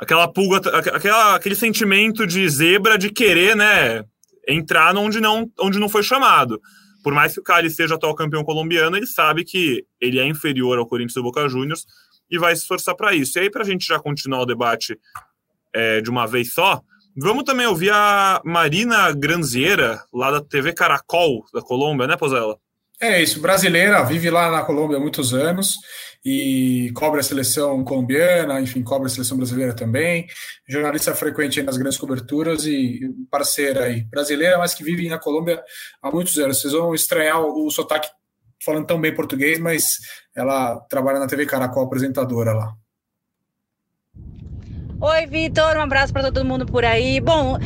aquela 0.00 0.26
pulga, 0.26 0.56
aquela, 0.94 1.36
aquele 1.36 1.54
sentimento 1.54 2.26
de 2.26 2.48
zebra 2.48 2.96
de 2.96 3.10
querer, 3.10 3.54
né, 3.54 4.02
entrar 4.48 4.96
onde 4.96 5.20
não, 5.20 5.48
onde 5.60 5.78
não 5.78 5.88
foi 5.88 6.02
chamado. 6.02 6.60
Por 7.04 7.12
mais 7.12 7.34
que 7.34 7.40
o 7.40 7.42
Cali 7.42 7.70
seja 7.70 7.94
atual 7.94 8.14
campeão 8.14 8.42
colombiano, 8.42 8.96
ele 8.96 9.06
sabe 9.06 9.44
que 9.44 9.84
ele 10.00 10.18
é 10.18 10.26
inferior 10.26 10.78
ao 10.78 10.86
Corinthians 10.86 11.16
e 11.16 11.22
Boca 11.22 11.48
Juniors 11.48 11.84
e 12.30 12.38
vai 12.38 12.56
se 12.56 12.62
esforçar 12.62 12.94
para 12.94 13.14
isso. 13.14 13.38
E 13.38 13.42
aí, 13.42 13.50
para 13.50 13.62
a 13.62 13.66
gente 13.66 13.86
já 13.86 13.98
continuar 13.98 14.40
o 14.40 14.46
debate 14.46 14.98
é, 15.74 16.00
de 16.00 16.10
uma 16.10 16.26
vez 16.26 16.52
só, 16.52 16.80
vamos 17.16 17.44
também 17.44 17.66
ouvir 17.66 17.90
a 17.90 18.40
Marina 18.44 19.12
Granziera, 19.12 20.02
lá 20.12 20.30
da 20.30 20.40
TV 20.40 20.72
Caracol, 20.72 21.44
da 21.52 21.60
Colômbia, 21.60 22.06
né, 22.06 22.16
Pozella? 22.16 22.58
É 23.00 23.22
isso, 23.22 23.40
brasileira, 23.40 24.02
vive 24.04 24.28
lá 24.28 24.50
na 24.50 24.62
Colômbia 24.62 24.98
há 24.98 25.00
muitos 25.00 25.32
anos 25.32 25.78
e 26.22 26.92
cobre 26.94 27.20
a 27.20 27.22
seleção 27.22 27.82
colombiana, 27.82 28.60
enfim, 28.60 28.82
cobre 28.82 29.06
a 29.06 29.10
seleção 29.10 29.38
brasileira 29.38 29.72
também. 29.72 30.26
Jornalista 30.68 31.14
frequente 31.14 31.62
nas 31.62 31.78
grandes 31.78 31.98
coberturas 31.98 32.66
e 32.66 33.00
parceira 33.30 33.84
aí, 33.84 34.02
brasileira, 34.04 34.58
mas 34.58 34.74
que 34.74 34.84
vive 34.84 35.08
na 35.08 35.18
Colômbia 35.18 35.62
há 36.02 36.10
muitos 36.10 36.36
anos. 36.36 36.60
Vocês 36.60 36.74
vão 36.74 36.94
estranhar 36.94 37.40
o 37.40 37.70
sotaque 37.70 38.08
falando 38.62 38.86
tão 38.86 39.00
bem 39.00 39.14
português, 39.14 39.58
mas 39.58 39.84
ela 40.36 40.78
trabalha 40.90 41.18
na 41.18 41.26
TV 41.26 41.46
Caracol, 41.46 41.84
apresentadora 41.84 42.52
lá. 42.52 42.74
Oi, 45.00 45.26
Vitor, 45.26 45.78
um 45.78 45.80
abraço 45.80 46.12
para 46.12 46.24
todo 46.24 46.44
mundo 46.44 46.66
por 46.66 46.84
aí. 46.84 47.18
Bom, 47.18 47.56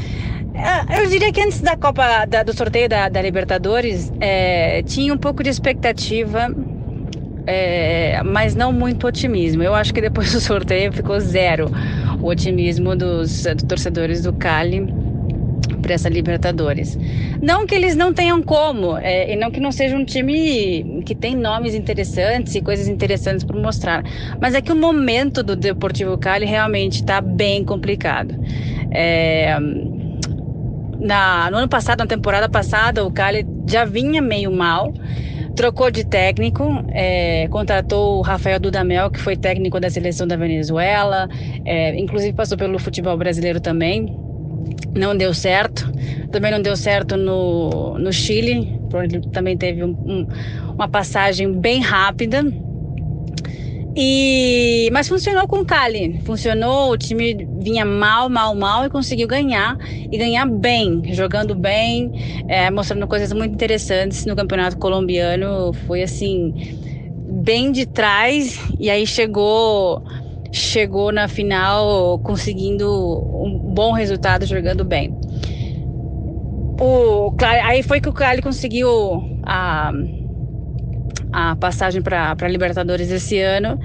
eu 0.98 1.08
diria 1.08 1.32
que 1.32 1.40
antes 1.40 1.60
da 1.60 1.76
Copa, 1.76 2.24
da, 2.26 2.42
do 2.42 2.56
sorteio 2.56 2.88
da, 2.88 3.08
da 3.08 3.20
Libertadores, 3.20 4.12
é, 4.20 4.82
tinha 4.82 5.12
um 5.12 5.18
pouco 5.18 5.42
de 5.42 5.50
expectativa, 5.50 6.48
é, 7.46 8.22
mas 8.22 8.54
não 8.54 8.72
muito 8.72 9.06
otimismo. 9.06 9.62
Eu 9.62 9.74
acho 9.74 9.92
que 9.92 10.00
depois 10.00 10.32
do 10.32 10.40
sorteio 10.40 10.92
ficou 10.92 11.18
zero 11.18 11.70
o 12.20 12.26
otimismo 12.26 12.94
dos, 12.94 13.42
dos 13.42 13.62
torcedores 13.64 14.22
do 14.22 14.32
Cali 14.32 14.86
para 15.82 15.94
essa 15.94 16.08
Libertadores. 16.08 16.98
Não 17.42 17.66
que 17.66 17.74
eles 17.74 17.94
não 17.94 18.12
tenham 18.14 18.42
como, 18.42 18.96
é, 18.96 19.32
e 19.32 19.36
não 19.36 19.50
que 19.50 19.60
não 19.60 19.70
seja 19.70 19.94
um 19.94 20.04
time 20.04 21.02
que 21.04 21.14
tem 21.14 21.36
nomes 21.36 21.74
interessantes 21.74 22.54
e 22.54 22.62
coisas 22.62 22.88
interessantes 22.88 23.44
para 23.44 23.60
mostrar, 23.60 24.02
mas 24.40 24.54
é 24.54 24.62
que 24.62 24.72
o 24.72 24.76
momento 24.76 25.42
do 25.42 25.54
Deportivo 25.54 26.16
Cali 26.16 26.46
realmente 26.46 26.94
está 26.94 27.20
bem 27.20 27.62
complicado. 27.64 28.34
É, 28.90 29.58
na, 30.98 31.50
no 31.50 31.58
ano 31.58 31.68
passado, 31.68 32.00
na 32.00 32.06
temporada 32.06 32.48
passada, 32.48 33.04
o 33.04 33.10
Cali 33.10 33.46
já 33.68 33.84
vinha 33.84 34.20
meio 34.20 34.50
mal, 34.50 34.92
trocou 35.54 35.90
de 35.90 36.04
técnico, 36.04 36.64
é, 36.90 37.48
contratou 37.48 38.18
o 38.18 38.22
Rafael 38.22 38.58
Dudamel, 38.58 39.10
que 39.10 39.20
foi 39.20 39.36
técnico 39.36 39.78
da 39.80 39.88
seleção 39.90 40.26
da 40.26 40.36
Venezuela, 40.36 41.28
é, 41.64 41.98
inclusive 41.98 42.32
passou 42.32 42.58
pelo 42.58 42.78
futebol 42.78 43.16
brasileiro 43.16 43.60
também. 43.60 44.16
Não 44.96 45.16
deu 45.16 45.34
certo. 45.34 45.92
Também 46.30 46.50
não 46.50 46.62
deu 46.62 46.76
certo 46.76 47.16
no, 47.16 47.98
no 47.98 48.12
Chile, 48.12 48.80
ele 48.94 49.20
também 49.30 49.56
teve 49.56 49.84
um, 49.84 49.90
um, 49.90 50.26
uma 50.74 50.88
passagem 50.88 51.52
bem 51.52 51.80
rápida. 51.80 52.44
E, 53.96 54.90
mas 54.92 55.08
funcionou 55.08 55.46
com 55.46 55.60
o 55.60 55.64
Cali, 55.64 56.20
funcionou, 56.24 56.90
o 56.90 56.98
time 56.98 57.46
vinha 57.60 57.84
mal, 57.84 58.28
mal, 58.28 58.52
mal 58.54 58.84
e 58.84 58.90
conseguiu 58.90 59.28
ganhar, 59.28 59.76
e 60.10 60.18
ganhar 60.18 60.46
bem, 60.46 61.14
jogando 61.14 61.54
bem, 61.54 62.10
é, 62.48 62.70
mostrando 62.72 63.06
coisas 63.06 63.32
muito 63.32 63.54
interessantes 63.54 64.26
no 64.26 64.34
campeonato 64.34 64.76
colombiano, 64.78 65.72
foi 65.86 66.02
assim, 66.02 66.52
bem 67.44 67.70
de 67.70 67.86
trás, 67.86 68.58
e 68.80 68.90
aí 68.90 69.06
chegou, 69.06 70.02
chegou 70.50 71.12
na 71.12 71.28
final 71.28 72.18
conseguindo 72.18 72.90
um 72.90 73.56
bom 73.72 73.92
resultado, 73.92 74.44
jogando 74.44 74.84
bem. 74.84 75.16
O, 76.80 77.32
aí 77.40 77.84
foi 77.84 78.00
que 78.00 78.08
o 78.08 78.12
Cali 78.12 78.42
conseguiu 78.42 79.22
a 79.44 79.92
a 81.34 81.56
passagem 81.56 82.00
para 82.00 82.46
Libertadores 82.48 83.10
esse 83.10 83.40
ano. 83.40 83.80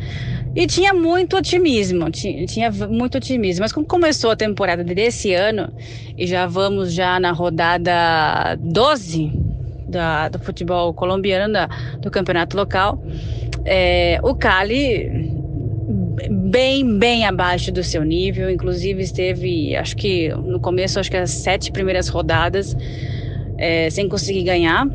E 0.55 0.67
tinha 0.67 0.93
muito 0.93 1.35
otimismo, 1.35 2.11
tinha, 2.11 2.45
tinha, 2.45 2.71
muito 2.71 3.17
otimismo. 3.17 3.63
Mas 3.63 3.73
como 3.73 3.87
começou 3.87 4.29
a 4.29 4.35
temporada 4.35 4.83
desse 4.83 5.33
ano, 5.33 5.73
e 6.15 6.27
já 6.27 6.45
vamos 6.45 6.93
já 6.93 7.19
na 7.19 7.31
rodada 7.31 8.55
12 8.59 9.31
da, 9.87 10.29
do 10.29 10.37
futebol 10.37 10.93
colombiano, 10.93 11.51
da, 11.51 11.67
do 11.99 12.11
campeonato 12.11 12.55
local, 12.55 13.03
é, 13.65 14.19
o 14.21 14.35
Cali 14.35 15.33
bem, 16.29 16.99
bem 16.99 17.25
abaixo 17.25 17.71
do 17.71 17.83
seu 17.83 18.03
nível, 18.03 18.49
inclusive 18.49 19.01
esteve, 19.01 19.75
acho 19.75 19.95
que 19.95 20.29
no 20.29 20.59
começo, 20.59 20.99
acho 20.99 21.09
que 21.09 21.17
as 21.17 21.31
sete 21.31 21.71
primeiras 21.71 22.09
rodadas, 22.09 22.77
é, 23.57 23.89
sem 23.89 24.07
conseguir 24.07 24.43
ganhar. 24.43 24.87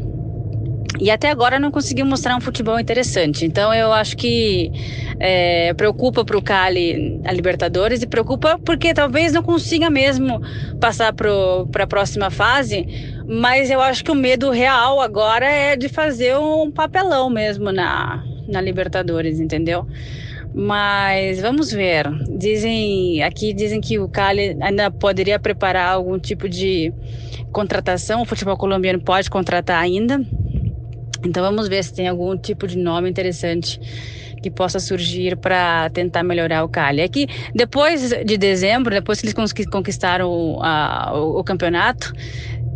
E 0.99 1.11
até 1.11 1.31
agora 1.31 1.59
não 1.59 1.71
conseguiu 1.71 2.07
mostrar 2.07 2.37
um 2.37 2.41
futebol 2.41 2.79
interessante. 2.79 3.45
Então 3.45 3.75
eu 3.75 3.93
acho 3.93 4.17
que 4.17 4.71
é, 5.19 5.75
preocupa 5.75 6.25
para 6.25 6.37
o 6.37 6.43
Cali 6.43 7.21
a 7.25 7.33
Libertadores 7.33 8.03
e 8.03 8.07
preocupa 8.07 8.59
porque 8.65 8.95
talvez 8.95 9.33
não 9.33 9.43
consiga 9.43 9.91
mesmo 9.91 10.41
passar 10.81 11.13
para 11.13 11.83
a 11.83 11.87
próxima 11.87 12.31
fase. 12.31 12.87
Mas 13.27 13.71
eu 13.71 13.81
acho 13.81 14.05
que 14.05 14.11
o 14.11 14.15
medo 14.15 14.51
real 14.51 15.01
agora 15.01 15.47
é 15.47 15.77
de 15.77 15.89
fazer 15.89 16.37
um 16.37 16.71
papelão 16.71 17.29
mesmo 17.29 17.73
na, 17.73 18.23
na 18.47 18.61
Libertadores, 18.61 19.41
entendeu? 19.41 19.87
Mas 20.55 21.41
vamos 21.41 21.73
ver. 21.73 22.09
Dizem 22.39 23.21
aqui 23.25 23.53
dizem 23.53 23.81
que 23.81 23.99
o 23.99 24.09
Cali 24.09 24.57
ainda 24.61 24.89
poderia 24.89 25.37
preparar 25.41 25.93
algum 25.93 26.17
tipo 26.21 26.49
de 26.49 26.93
contratação. 27.51 28.23
O 28.23 28.25
futebol 28.25 28.57
colombiano 28.57 29.01
pode 29.01 29.29
contratar 29.29 29.83
ainda. 29.83 30.25
Então 31.25 31.43
vamos 31.43 31.69
ver 31.69 31.83
se 31.83 31.93
tem 31.93 32.09
algum 32.09 32.37
tipo 32.37 32.67
de 32.67 32.77
nome 32.77 33.09
interessante 33.09 33.81
que 34.43 34.51
possa 34.51 34.79
surgir 34.79 35.37
para 35.39 35.89
tentar 35.89 36.23
melhorar 36.23 36.65
o 36.65 36.69
Cali. 36.69 37.01
É 37.01 37.09
que 37.09 37.27
depois 37.55 38.11
de 38.11 38.37
dezembro, 38.37 38.95
depois 38.95 39.19
que 39.21 39.27
eles 39.27 39.67
conquistaram 39.67 40.59
a, 40.63 41.13
o, 41.15 41.41
o, 41.41 41.45
campeonato, 41.45 42.13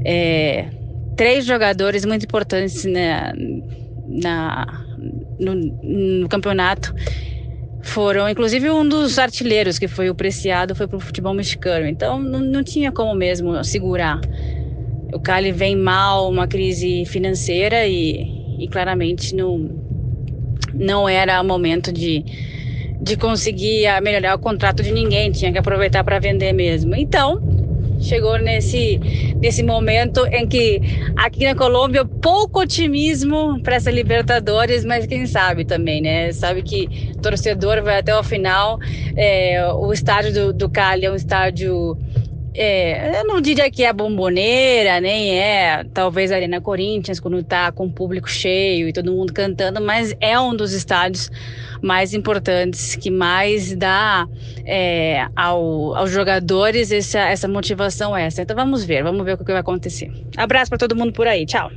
é, 0.03 0.71
três 1.15 1.45
jogadores 1.45 2.07
muito 2.07 2.25
importantes 2.25 2.87
na, 2.87 3.35
na 4.07 4.85
no, 5.39 5.55
no 6.23 6.29
campeonato 6.29 6.95
foram, 7.83 8.29
inclusive 8.29 8.71
um 8.71 8.89
dos 8.89 9.19
artilheiros 9.19 9.79
que 9.79 9.89
foi 9.89 10.09
o 10.11 10.15
Preciado 10.15 10.75
foi 10.75 10.89
para 10.89 10.97
o 10.97 11.01
futebol 11.01 11.35
mexicano. 11.35 11.87
Então 11.87 12.19
não, 12.19 12.41
não 12.41 12.65
tinha 12.65 12.91
como 12.91 13.15
mesmo 13.15 13.63
segurar. 13.63 14.21
O 15.13 15.21
Cali 15.21 15.53
vem 15.53 15.77
mal, 15.77 16.31
uma 16.31 16.47
crise 16.47 17.05
financeira 17.07 17.87
e, 17.87 18.38
e 18.59 18.69
claramente 18.69 19.35
não, 19.35 19.71
não 20.75 21.09
era 21.09 21.43
momento 21.43 21.93
de, 21.93 22.25
de 23.01 23.17
conseguir 23.17 23.87
melhorar 24.03 24.35
o 24.35 24.39
contrato 24.39 24.83
de 24.83 24.93
ninguém, 24.93 25.31
tinha 25.31 25.53
que 25.53 25.59
aproveitar 25.59 26.05
para 26.05 26.19
vender 26.19 26.53
mesmo. 26.53 26.95
Então, 26.95 27.41
chegou 28.01 28.39
nesse, 28.39 28.99
nesse 29.41 29.63
momento 29.63 30.27
em 30.31 30.47
que 30.47 30.81
aqui 31.17 31.45
na 31.45 31.55
Colômbia 31.55 32.05
pouco 32.05 32.61
otimismo 32.61 33.61
para 33.63 33.77
essa 33.77 33.91
Libertadores, 33.91 34.85
mas 34.85 35.07
quem 35.07 35.27
sabe 35.27 35.65
também, 35.65 36.01
né? 36.01 36.33
Sabe 36.33 36.63
que 36.63 37.13
torcedor 37.21 37.83
vai 37.83 37.99
até 37.99 38.17
o 38.17 38.23
final. 38.23 38.79
É, 39.17 39.67
o 39.75 39.93
estádio 39.93 40.33
do, 40.33 40.53
do 40.53 40.71
Cali 40.71 41.05
é 41.05 41.11
um 41.11 41.17
estádio 41.17 41.99
é, 42.61 43.21
eu 43.21 43.25
não 43.25 43.41
diria 43.41 43.71
que 43.71 43.85
é 43.85 43.93
bomboneira, 43.93 45.01
nem 45.01 45.39
é 45.39 45.85
talvez 45.95 46.33
a 46.33 46.35
Arena 46.35 46.61
Corinthians, 46.61 47.21
quando 47.21 47.43
tá 47.43 47.71
com 47.71 47.87
o 47.87 47.93
público 47.93 48.29
cheio 48.29 48.89
e 48.89 48.93
todo 48.93 49.13
mundo 49.13 49.33
cantando, 49.33 49.81
mas 49.81 50.13
é 50.21 50.39
um 50.41 50.57
dos 50.57 50.73
estádios 50.73 51.31
mais 51.81 52.13
importantes, 52.13 52.97
que 52.97 53.11
mais 53.11 53.77
dá 53.77 54.27
é, 54.67 55.29
ao, 55.37 55.95
aos 55.95 56.11
jogadores 56.11 56.91
essa, 56.91 57.21
essa 57.21 57.47
motivação 57.47 58.17
essa. 58.17 58.43
Então 58.43 58.57
vamos 58.57 58.85
ver, 58.85 59.05
vamos 59.05 59.25
ver 59.25 59.35
o 59.35 59.39
que 59.39 59.45
vai 59.45 59.61
acontecer. 59.61 60.11
Abraço 60.37 60.69
para 60.69 60.79
todo 60.79 60.97
mundo 60.97 61.13
por 61.13 61.29
aí, 61.29 61.47
tchau. 61.47 61.71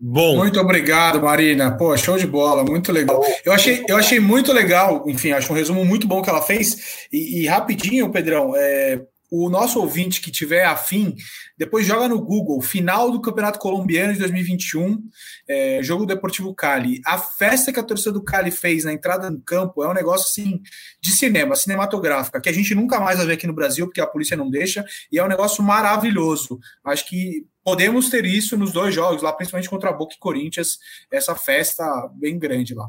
Bom. 0.00 0.36
Muito 0.36 0.60
obrigado, 0.60 1.20
Marina. 1.20 1.76
Pô, 1.76 1.96
show 1.96 2.16
de 2.16 2.26
bola, 2.26 2.62
muito 2.62 2.92
legal. 2.92 3.20
Eu 3.44 3.52
achei, 3.52 3.84
eu 3.88 3.96
achei 3.96 4.20
muito 4.20 4.52
legal, 4.52 5.04
enfim, 5.06 5.32
acho 5.32 5.52
um 5.52 5.56
resumo 5.56 5.84
muito 5.84 6.06
bom 6.06 6.22
que 6.22 6.30
ela 6.30 6.42
fez. 6.42 7.06
E, 7.12 7.42
e 7.42 7.46
rapidinho, 7.46 8.10
Pedrão, 8.10 8.52
é, 8.56 9.00
o 9.30 9.50
nosso 9.50 9.78
ouvinte 9.80 10.20
que 10.20 10.30
tiver 10.30 10.64
afim, 10.64 11.14
depois 11.56 11.86
joga 11.86 12.08
no 12.08 12.20
Google, 12.20 12.60
final 12.62 13.10
do 13.10 13.20
Campeonato 13.20 13.58
Colombiano 13.58 14.12
de 14.12 14.18
2021, 14.20 15.02
é, 15.46 15.80
jogo 15.82 16.06
Deportivo 16.06 16.54
Cali. 16.54 17.00
A 17.04 17.18
festa 17.18 17.72
que 17.72 17.78
a 17.78 17.82
torcida 17.82 18.12
do 18.12 18.22
Cali 18.22 18.50
fez 18.50 18.84
na 18.84 18.92
entrada 18.92 19.30
do 19.30 19.40
campo 19.40 19.82
é 19.82 19.88
um 19.88 19.94
negócio 19.94 20.26
assim 20.26 20.62
de 21.00 21.10
cinema, 21.10 21.56
cinematográfica, 21.56 22.40
que 22.40 22.48
a 22.48 22.52
gente 22.52 22.74
nunca 22.74 22.98
mais 23.00 23.18
vai 23.18 23.26
ver 23.26 23.32
aqui 23.34 23.46
no 23.46 23.52
Brasil, 23.52 23.86
porque 23.86 24.00
a 24.00 24.06
polícia 24.06 24.36
não 24.36 24.50
deixa, 24.50 24.84
e 25.12 25.18
é 25.18 25.24
um 25.24 25.28
negócio 25.28 25.62
maravilhoso. 25.62 26.58
Acho 26.84 27.06
que 27.06 27.46
podemos 27.62 28.08
ter 28.08 28.24
isso 28.24 28.56
nos 28.56 28.72
dois 28.72 28.94
jogos, 28.94 29.22
lá 29.22 29.32
principalmente 29.32 29.68
contra 29.68 29.90
a 29.90 29.92
Boca 29.92 30.14
e 30.14 30.18
Corinthians, 30.18 30.78
essa 31.10 31.34
festa 31.34 31.84
bem 32.14 32.38
grande 32.38 32.74
lá. 32.74 32.88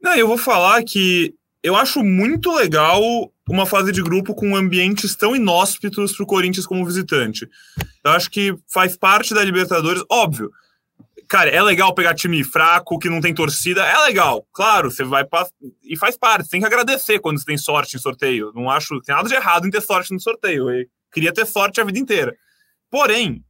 Não, 0.00 0.16
eu 0.16 0.26
vou 0.26 0.38
falar 0.38 0.82
que 0.82 1.36
eu 1.62 1.76
acho 1.76 2.02
muito 2.02 2.50
legal 2.50 3.00
uma 3.52 3.66
fase 3.66 3.92
de 3.92 4.02
grupo 4.02 4.34
com 4.34 4.56
ambientes 4.56 5.14
tão 5.14 5.36
inóspitos 5.36 6.16
para 6.16 6.24
o 6.24 6.26
Corinthians 6.26 6.66
como 6.66 6.86
visitante. 6.86 7.46
Eu 8.02 8.12
acho 8.12 8.30
que 8.30 8.54
faz 8.66 8.96
parte 8.96 9.34
da 9.34 9.44
Libertadores, 9.44 10.02
óbvio. 10.10 10.50
Cara, 11.28 11.50
é 11.50 11.62
legal 11.62 11.94
pegar 11.94 12.14
time 12.14 12.42
fraco, 12.42 12.98
que 12.98 13.08
não 13.08 13.20
tem 13.20 13.34
torcida, 13.34 13.84
é 13.84 13.96
legal. 14.06 14.46
Claro, 14.52 14.90
você 14.90 15.04
vai 15.04 15.26
e 15.84 15.96
faz 15.96 16.16
parte. 16.16 16.48
Tem 16.48 16.60
que 16.60 16.66
agradecer 16.66 17.18
quando 17.20 17.38
você 17.38 17.44
tem 17.44 17.58
sorte 17.58 17.96
em 17.96 18.00
sorteio. 18.00 18.52
Não 18.54 18.70
acho 18.70 19.00
tem 19.02 19.14
nada 19.14 19.28
de 19.28 19.34
errado 19.34 19.66
em 19.66 19.70
ter 19.70 19.80
sorte 19.80 20.12
no 20.12 20.20
sorteio. 20.20 20.70
Eu 20.70 20.86
queria 21.12 21.32
ter 21.32 21.46
sorte 21.46 21.80
a 21.80 21.84
vida 21.84 21.98
inteira. 21.98 22.34
Porém, 22.90 23.44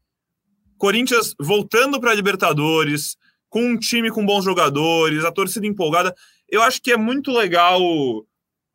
Corinthians 0.79 1.35
voltando 1.41 2.01
para 2.01 2.11
a 2.11 2.15
Libertadores, 2.15 3.17
com 3.49 3.65
um 3.65 3.79
time 3.79 4.11
com 4.11 4.27
bons 4.27 4.45
jogadores, 4.45 5.25
a 5.25 5.33
torcida 5.33 5.67
empolgada 5.67 6.15
eu 6.53 6.61
acho 6.63 6.83
que 6.83 6.93
é 6.93 6.99
muito 6.99 7.33
legal 7.33 7.81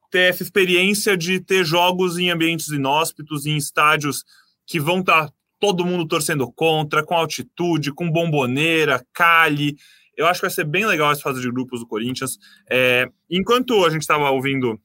ter 0.10 0.30
essa 0.30 0.44
experiência 0.44 1.18
de 1.18 1.40
ter 1.40 1.66
jogos 1.66 2.18
em 2.18 2.30
ambientes 2.30 2.70
inóspitos, 2.70 3.46
em 3.46 3.58
estádios 3.58 4.24
que 4.66 4.80
vão 4.80 5.00
estar 5.00 5.28
tá 5.28 5.34
todo 5.60 5.86
mundo 5.86 6.08
torcendo 6.08 6.52
contra, 6.52 7.04
com 7.04 7.16
altitude, 7.16 7.94
com 7.94 8.12
bomboneira, 8.12 9.06
cali. 9.14 9.76
Eu 10.16 10.28
acho 10.28 10.40
que 10.40 10.46
vai 10.46 10.54
ser 10.54 10.66
bem 10.66 10.86
legal 10.86 11.12
essa 11.12 11.22
fase 11.22 11.42
de 11.42 11.52
grupos 11.52 11.80
do 11.80 11.88
Corinthians. 11.88 12.38
É, 12.70 13.10
enquanto 13.30 13.86
a 13.86 13.90
gente 13.90 14.02
estava 14.02 14.30
ouvindo 14.30 14.80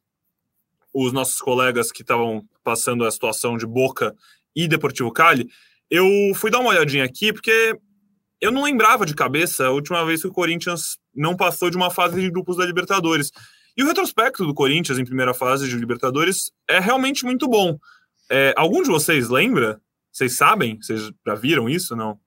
os 0.93 1.13
nossos 1.13 1.41
colegas 1.41 1.91
que 1.91 2.03
estavam 2.03 2.45
passando 2.63 3.05
a 3.05 3.11
situação 3.11 3.57
de 3.57 3.67
Boca 3.67 4.15
e 4.55 4.69
Deportivo 4.69 5.11
Cali, 5.11 5.49
eu 5.91 6.07
fui 6.35 6.51
dar 6.51 6.61
uma 6.61 6.71
olhadinha 6.71 7.05
aqui, 7.05 7.33
porque 7.33 7.79
eu 8.41 8.51
não 8.51 8.65
lembrava 8.65 9.07
de 9.07 9.15
cabeça 9.15 9.67
a 9.67 9.71
última 9.71 10.05
vez 10.05 10.21
que 10.21 10.29
o 10.29 10.33
Corinthians 10.33 10.99
não 11.15 11.37
passou 11.37 11.71
de 11.71 11.77
uma 11.77 11.91
fase 11.91 12.21
de 12.21 12.31
grupos 12.31 12.57
da 12.57 12.67
Libertadores. 12.67 13.31
E 13.77 13.83
o 13.83 13.87
retrospecto 13.87 14.45
do 14.45 14.55
Corinthians 14.55 14.99
em 14.99 15.05
primeira 15.05 15.33
fase 15.33 15.69
de 15.69 15.77
Libertadores 15.77 16.51
é 16.69 16.79
realmente 16.79 17.25
muito 17.25 17.49
bom. 17.49 17.79
É, 18.31 18.53
algum 18.57 18.83
de 18.83 18.89
vocês 18.89 19.29
lembra? 19.29 19.81
Vocês 20.11 20.37
sabem? 20.37 20.79
Vocês 20.81 21.11
já 21.27 21.35
viram 21.35 21.69
isso? 21.69 21.97
Não? 21.97 22.19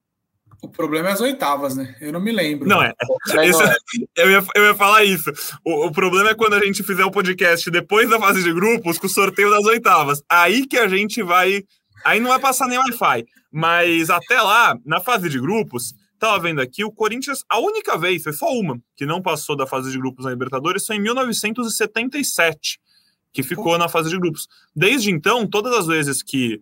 O 0.61 0.69
problema 0.69 1.09
é 1.09 1.11
as 1.11 1.21
oitavas, 1.21 1.75
né? 1.75 1.95
Eu 2.01 2.11
não 2.11 2.19
me 2.19 2.31
lembro. 2.31 2.67
Não 2.67 2.81
é. 2.81 2.91
Esse, 3.43 3.63
eu, 4.15 4.31
ia, 4.31 4.43
eu 4.55 4.63
ia 4.65 4.75
falar 4.75 5.03
isso. 5.03 5.31
O, 5.63 5.87
o, 5.87 5.91
problema 5.91 6.31
é 6.31 6.35
quando 6.35 6.53
a 6.53 6.65
gente 6.65 6.81
fizer 6.81 7.05
o 7.05 7.11
podcast 7.11 7.69
depois 7.69 8.09
da 8.09 8.19
fase 8.19 8.43
de 8.43 8.51
grupos 8.51 8.97
com 8.97 9.05
o 9.05 9.09
sorteio 9.09 9.51
das 9.51 9.63
oitavas. 9.65 10.23
Aí 10.27 10.65
que 10.65 10.77
a 10.77 10.87
gente 10.87 11.21
vai. 11.21 11.63
Aí 12.03 12.19
não 12.19 12.29
vai 12.29 12.39
passar 12.39 12.67
nem 12.67 12.79
Wi-Fi. 12.79 13.25
Mas 13.51 14.09
até 14.09 14.41
lá, 14.41 14.75
na 14.83 14.99
fase 14.99 15.29
de 15.29 15.39
grupos, 15.39 15.93
Estava 16.16 16.39
vendo 16.39 16.61
aqui, 16.61 16.84
o 16.84 16.91
Corinthians, 16.91 17.43
a 17.49 17.59
única 17.59 17.97
vez, 17.97 18.24
foi 18.24 18.34
só 18.34 18.47
uma, 18.47 18.80
que 18.95 19.05
não 19.05 19.22
passou 19.22 19.55
da 19.55 19.68
fase 19.68 19.91
de 19.91 19.97
grupos 19.97 20.26
na 20.26 20.32
Libertadores, 20.32 20.86
foi 20.86 20.95
em 20.95 21.01
1977, 21.01 22.80
que 23.34 23.43
ficou 23.43 23.78
na 23.78 23.89
fase 23.89 24.09
de 24.09 24.18
grupos. 24.18 24.47
Desde 24.74 25.11
então, 25.11 25.45
todas 25.45 25.74
as 25.74 25.88
vezes 25.88 26.24
que 26.24 26.61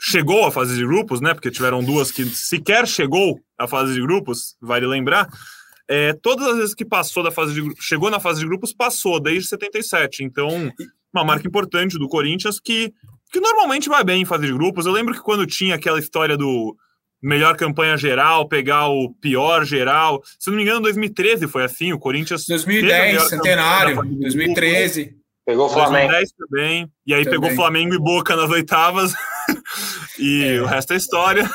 chegou 0.00 0.46
à 0.46 0.50
fase 0.52 0.76
de 0.76 0.86
grupos, 0.86 1.20
né? 1.20 1.34
Porque 1.34 1.50
tiveram 1.50 1.82
duas 1.82 2.10
que 2.12 2.24
sequer 2.24 2.86
chegou 2.86 3.40
à 3.58 3.66
fase 3.66 3.94
de 3.94 4.00
grupos, 4.00 4.56
vale 4.60 4.86
lembrar. 4.86 5.28
É, 5.88 6.12
todas 6.12 6.46
as 6.46 6.56
vezes 6.56 6.74
que 6.74 6.84
passou 6.84 7.22
da 7.22 7.30
fase 7.30 7.54
de 7.54 7.74
chegou 7.80 8.10
na 8.10 8.20
fase 8.20 8.40
de 8.40 8.46
grupos, 8.46 8.72
passou 8.72 9.18
desde 9.18 9.48
77. 9.48 10.22
Então, 10.22 10.72
uma 11.12 11.24
marca 11.24 11.48
importante 11.48 11.98
do 11.98 12.08
Corinthians 12.08 12.60
que, 12.60 12.92
que 13.32 13.40
normalmente 13.40 13.88
vai 13.88 14.04
bem 14.04 14.22
em 14.22 14.26
fase 14.26 14.46
de 14.46 14.52
grupos. 14.52 14.86
Eu 14.86 14.92
lembro 14.92 15.14
que 15.14 15.20
quando 15.20 15.46
tinha 15.46 15.74
aquela 15.74 15.98
história 15.98 16.36
do 16.36 16.76
melhor 17.22 17.56
campanha 17.56 17.96
geral, 17.96 18.48
pegar 18.48 18.88
o 18.88 19.12
pior 19.20 19.64
geral. 19.64 20.22
Se 20.38 20.50
não 20.50 20.56
me 20.56 20.62
engano, 20.62 20.80
2013 20.82 21.46
foi 21.46 21.64
assim, 21.64 21.92
o 21.92 21.98
Corinthians. 21.98 22.46
2010, 22.46 23.28
centenário, 23.28 24.02
2013. 24.02 25.16
Pegou 25.46 25.66
o 25.66 25.70
Flamengo. 25.70 26.12
2010 26.12 26.32
também. 26.32 26.92
E 27.06 27.14
aí 27.14 27.24
também. 27.24 27.40
pegou 27.40 27.56
Flamengo 27.56 27.94
e 27.94 27.98
Boca 27.98 28.36
nas 28.36 28.50
oitavas. 28.50 29.14
e 30.18 30.44
é. 30.44 30.60
o 30.60 30.66
resto 30.66 30.92
é 30.92 30.96
história. 30.96 31.50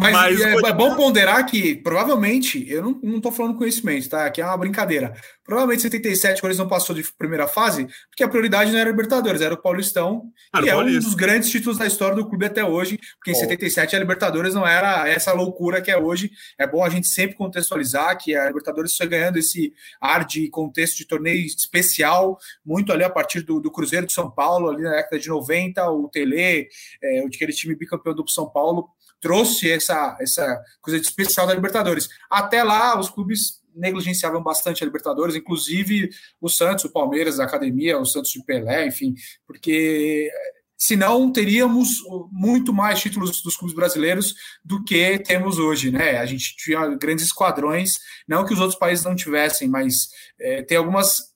Mas, 0.00 0.12
Mas 0.12 0.40
é, 0.40 0.54
é, 0.54 0.72
bom 0.72 0.94
ponderar 0.94 1.44
que, 1.46 1.76
provavelmente, 1.76 2.64
eu 2.70 2.82
não, 2.82 3.00
não 3.02 3.20
tô 3.20 3.30
falando 3.32 3.56
conhecimento, 3.56 4.08
tá? 4.08 4.26
Aqui 4.26 4.40
é 4.40 4.46
uma 4.46 4.56
brincadeira. 4.56 5.14
Provavelmente 5.44 5.82
77, 5.82 6.40
quando 6.40 6.50
eles 6.50 6.58
não 6.58 6.68
passou 6.68 6.94
de 6.94 7.04
primeira 7.16 7.46
fase, 7.46 7.86
porque 8.10 8.24
a 8.24 8.28
prioridade 8.28 8.72
não 8.72 8.78
era 8.78 8.90
Libertadores, 8.90 9.40
era 9.40 9.54
o 9.54 9.62
Paulistão, 9.62 10.32
era 10.52 10.66
e 10.66 10.68
é 10.68 10.76
um 10.76 10.84
dos 10.84 11.14
grandes 11.14 11.50
títulos 11.50 11.78
da 11.78 11.86
história 11.86 12.16
do 12.16 12.28
clube 12.28 12.46
até 12.46 12.64
hoje, 12.64 12.98
porque 13.16 13.30
em 13.30 13.34
77 13.34 13.94
a 13.94 13.98
Libertadores 13.98 14.54
não 14.54 14.66
era 14.66 15.08
essa 15.08 15.32
loucura 15.32 15.80
que 15.80 15.90
é 15.90 15.96
hoje. 15.96 16.32
É 16.58 16.66
bom 16.66 16.82
a 16.82 16.88
gente 16.88 17.06
sempre 17.06 17.36
contextualizar 17.36 18.18
que 18.18 18.34
a 18.34 18.46
Libertadores 18.46 18.96
foi 18.96 19.06
ganhando 19.06 19.38
esse 19.38 19.72
ar 20.00 20.24
de 20.24 20.48
contexto 20.48 20.96
de 20.96 21.06
torneio 21.06 21.46
especial, 21.46 22.38
muito 22.64 22.92
ali 22.92 23.04
a 23.04 23.10
partir 23.10 23.42
do, 23.42 23.60
do 23.60 23.70
Cruzeiro 23.70 24.06
de 24.06 24.12
São 24.12 24.28
Paulo, 24.28 24.68
ali 24.68 24.82
na 24.82 24.90
década 24.90 25.18
de 25.18 25.28
90, 25.28 25.90
o 25.90 26.08
Tele, 26.08 26.68
é, 27.02 27.20
aquele 27.20 27.52
time 27.52 27.76
bicampeão 27.76 28.14
do 28.14 28.28
São 28.28 28.48
Paulo, 28.50 28.88
trouxe 29.20 29.70
essa, 29.70 30.16
essa 30.20 30.60
coisa 30.80 31.00
de 31.00 31.06
especial 31.06 31.46
da 31.46 31.54
Libertadores. 31.54 32.08
Até 32.30 32.62
lá, 32.62 32.98
os 32.98 33.10
clubes 33.10 33.60
negligenciavam 33.74 34.42
bastante 34.42 34.82
a 34.82 34.86
Libertadores, 34.86 35.36
inclusive 35.36 36.10
o 36.40 36.48
Santos, 36.48 36.84
o 36.84 36.92
Palmeiras, 36.92 37.38
a 37.38 37.44
Academia, 37.44 37.98
o 37.98 38.06
Santos 38.06 38.30
de 38.30 38.42
Pelé, 38.42 38.86
enfim, 38.86 39.14
porque 39.46 40.30
senão 40.78 41.30
teríamos 41.32 42.02
muito 42.30 42.72
mais 42.72 43.00
títulos 43.00 43.42
dos 43.42 43.56
clubes 43.56 43.74
brasileiros 43.74 44.34
do 44.64 44.82
que 44.84 45.18
temos 45.18 45.58
hoje, 45.58 45.90
né? 45.90 46.18
A 46.18 46.26
gente 46.26 46.56
tinha 46.56 46.86
grandes 46.96 47.26
esquadrões, 47.26 47.98
não 48.28 48.44
que 48.44 48.52
os 48.52 48.60
outros 48.60 48.78
países 48.78 49.04
não 49.04 49.14
tivessem, 49.14 49.68
mas 49.68 50.08
é, 50.38 50.62
tem 50.62 50.76
algumas 50.76 51.34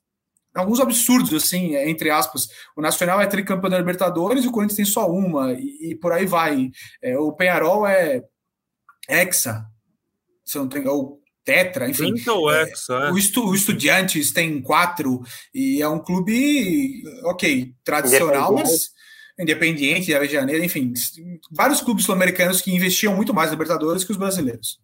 alguns 0.53 0.79
absurdos, 0.79 1.33
assim, 1.33 1.75
entre 1.75 2.09
aspas. 2.09 2.47
O 2.75 2.81
Nacional 2.81 3.21
é 3.21 3.27
tricampeão 3.27 3.69
da 3.69 3.77
Libertadores 3.77 4.43
e 4.43 4.47
o 4.47 4.51
Corinthians 4.51 4.77
tem 4.77 4.85
só 4.85 5.09
uma, 5.09 5.53
e, 5.53 5.91
e 5.91 5.95
por 5.95 6.11
aí 6.11 6.25
vai. 6.25 6.69
É, 7.01 7.17
o 7.17 7.31
Penharol 7.31 7.85
é 7.87 8.23
hexa, 9.09 9.65
se 10.43 10.57
não 10.57 10.67
tem, 10.67 10.87
ou 10.87 11.21
tetra, 11.43 11.89
enfim. 11.89 12.13
Então, 12.15 12.49
é, 12.51 12.63
hexa, 12.63 12.93
é. 12.93 13.11
O, 13.11 13.17
estu, 13.17 13.47
o 13.47 13.55
Estudiantes 13.55 14.31
tem 14.31 14.61
quatro, 14.61 15.21
e 15.53 15.81
é 15.81 15.87
um 15.87 15.99
clube, 15.99 17.03
ok, 17.25 17.73
tradicional, 17.83 18.53
mas 18.53 18.91
Independiente, 19.39 20.11
Rio 20.11 20.27
de 20.27 20.33
Janeiro, 20.33 20.63
enfim, 20.63 20.93
vários 21.51 21.81
clubes 21.81 22.05
sul-americanos 22.05 22.61
que 22.61 22.73
investiam 22.73 23.15
muito 23.15 23.33
mais 23.33 23.49
na 23.49 23.53
Libertadores 23.53 24.03
que 24.03 24.11
os 24.11 24.17
brasileiros. 24.17 24.79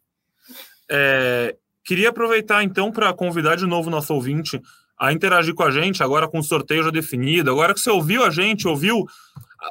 É, 0.90 1.56
queria 1.86 2.10
aproveitar 2.10 2.64
então 2.64 2.92
para 2.92 3.14
convidar 3.14 3.56
de 3.56 3.68
novo 3.68 3.90
nosso 3.90 4.14
ouvinte 4.14 4.60
a 5.00 5.14
interagir 5.14 5.54
com 5.54 5.64
a 5.64 5.72
gente, 5.72 6.02
agora 6.02 6.28
com 6.28 6.40
o 6.40 6.44
sorteio 6.44 6.84
já 6.84 6.90
definido. 6.90 7.52
Agora 7.52 7.74
que 7.74 7.80
você 7.80 7.90
ouviu 7.90 8.24
a 8.24 8.30
gente, 8.30 8.68
ouviu 8.68 9.06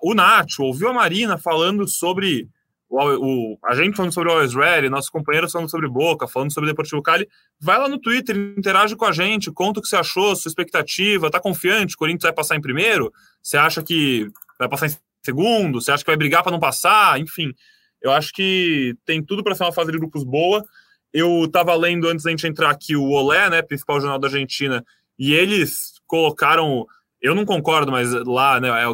o 0.03 0.14
Nacho, 0.14 0.62
ouviu 0.62 0.89
a 0.89 0.93
Marina 0.93 1.37
falando 1.37 1.89
sobre 1.89 2.49
o, 2.89 3.55
o, 3.55 3.59
a 3.64 3.74
gente 3.74 3.97
falando 3.97 4.12
sobre 4.12 4.29
o 4.29 4.33
Always 4.33 4.55
Ready, 4.55 4.89
nossos 4.89 5.11
companheiros 5.11 5.51
falando 5.51 5.70
sobre 5.70 5.89
Boca, 5.89 6.29
falando 6.29 6.53
sobre 6.53 6.70
Deportivo 6.70 7.03
Cali, 7.03 7.29
vai 7.61 7.79
lá 7.79 7.89
no 7.89 7.99
Twitter, 7.99 8.37
interage 8.57 8.95
com 8.95 9.05
a 9.05 9.12
gente, 9.12 9.51
conta 9.51 9.81
o 9.81 9.83
que 9.83 9.89
você 9.89 9.97
achou, 9.97 10.37
sua 10.37 10.49
expectativa, 10.49 11.31
tá 11.31 11.41
confiante, 11.41 11.95
o 11.95 11.99
Corinthians 11.99 12.22
vai 12.22 12.33
passar 12.33 12.57
em 12.57 12.61
primeiro? 12.61 13.12
Você 13.43 13.57
acha 13.57 13.83
que 13.83 14.29
vai 14.59 14.68
passar 14.68 14.87
em 14.87 14.97
segundo? 15.24 15.81
Você 15.81 15.91
acha 15.91 16.05
que 16.05 16.11
vai 16.11 16.16
brigar 16.16 16.43
para 16.43 16.53
não 16.53 16.61
passar? 16.61 17.18
Enfim, 17.20 17.53
eu 18.01 18.12
acho 18.12 18.33
que 18.33 18.95
tem 19.05 19.22
tudo 19.22 19.43
para 19.43 19.55
ser 19.55 19.64
uma 19.64 19.72
fase 19.72 19.91
de 19.91 19.99
grupos 19.99 20.22
boa. 20.22 20.64
Eu 21.12 21.45
estava 21.45 21.74
lendo 21.74 22.09
antes 22.09 22.24
da 22.24 22.31
gente 22.31 22.47
entrar 22.47 22.70
aqui 22.70 22.95
o 22.95 23.11
Olé, 23.11 23.51
né, 23.51 23.62
principal 23.62 24.01
jornal 24.01 24.18
da 24.18 24.29
Argentina, 24.29 24.85
e 25.18 25.34
eles 25.34 25.94
colocaram. 26.06 26.86
Eu 27.20 27.34
não 27.34 27.44
concordo, 27.44 27.90
mas 27.90 28.12
lá 28.12 28.60
né, 28.60 28.68
é, 28.68 28.84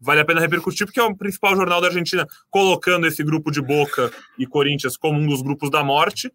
vale 0.00 0.20
a 0.20 0.24
pena 0.24 0.40
repercutir, 0.40 0.86
porque 0.86 0.98
é 0.98 1.02
o 1.02 1.14
principal 1.14 1.54
jornal 1.54 1.80
da 1.80 1.88
Argentina 1.88 2.26
colocando 2.50 3.06
esse 3.06 3.22
grupo 3.22 3.50
de 3.50 3.60
Boca 3.60 4.10
e 4.38 4.46
Corinthians 4.46 4.96
como 4.96 5.18
um 5.18 5.26
dos 5.26 5.42
grupos 5.42 5.70
da 5.70 5.84
morte. 5.84 6.32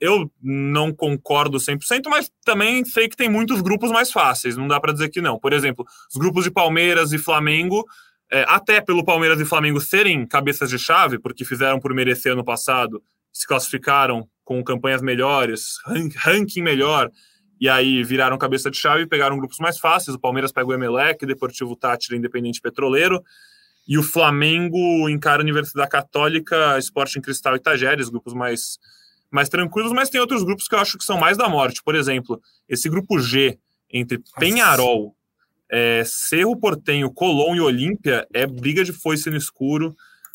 Eu 0.00 0.28
não 0.42 0.92
concordo 0.92 1.58
100%, 1.58 2.08
mas 2.08 2.30
também 2.44 2.84
sei 2.84 3.08
que 3.08 3.16
tem 3.16 3.28
muitos 3.28 3.60
grupos 3.60 3.92
mais 3.92 4.10
fáceis, 4.10 4.56
não 4.56 4.66
dá 4.66 4.80
para 4.80 4.92
dizer 4.92 5.10
que 5.10 5.20
não. 5.20 5.38
Por 5.38 5.52
exemplo, 5.52 5.86
os 6.12 6.18
grupos 6.18 6.42
de 6.42 6.50
Palmeiras 6.50 7.12
e 7.12 7.18
Flamengo, 7.18 7.84
é, 8.30 8.44
até 8.48 8.80
pelo 8.80 9.04
Palmeiras 9.04 9.40
e 9.40 9.44
Flamengo 9.44 9.80
serem 9.80 10.26
cabeças 10.26 10.70
de 10.70 10.78
chave, 10.78 11.20
porque 11.20 11.44
fizeram 11.44 11.78
por 11.78 11.94
merecer 11.94 12.32
ano 12.32 12.44
passado, 12.44 13.00
se 13.32 13.46
classificaram 13.46 14.26
com 14.44 14.64
campanhas 14.64 15.02
melhores, 15.02 15.76
ranking 16.16 16.62
melhor, 16.62 17.08
e 17.62 17.68
aí 17.68 18.02
viraram 18.02 18.36
cabeça 18.36 18.68
de 18.68 18.76
chave 18.76 19.04
e 19.04 19.06
pegaram 19.06 19.38
grupos 19.38 19.60
mais 19.60 19.78
fáceis. 19.78 20.16
O 20.16 20.18
Palmeiras 20.18 20.50
pega 20.50 20.66
o 20.66 20.72
Emelec, 20.72 21.24
Deportivo 21.24 21.76
Tátira, 21.76 22.16
Independente 22.16 22.60
Petroleiro, 22.60 23.22
e 23.86 23.96
o 23.96 24.02
Flamengo 24.02 25.08
encara 25.08 25.40
a 25.40 25.44
Universidade 25.44 25.88
Católica, 25.88 26.76
Sporting 26.80 27.20
Cristal 27.20 27.54
e 27.54 27.60
Tajeres, 27.60 28.08
grupos 28.08 28.34
mais 28.34 28.80
mais 29.30 29.48
tranquilos, 29.48 29.92
mas 29.92 30.10
tem 30.10 30.20
outros 30.20 30.42
grupos 30.42 30.66
que 30.66 30.74
eu 30.74 30.80
acho 30.80 30.98
que 30.98 31.04
são 31.04 31.16
mais 31.16 31.38
da 31.38 31.48
morte. 31.48 31.80
Por 31.84 31.94
exemplo, 31.94 32.42
esse 32.68 32.88
grupo 32.88 33.20
G 33.20 33.56
entre 33.88 34.20
Penharol, 34.40 35.14
é, 35.70 36.02
Cerro 36.04 36.56
Portenho, 36.56 37.12
Colón 37.12 37.54
e 37.54 37.60
Olímpia 37.60 38.26
é 38.34 38.44
briga 38.44 38.82
de 38.82 38.92
foice 38.92 39.30
no 39.30 39.36
escuro. 39.36 39.94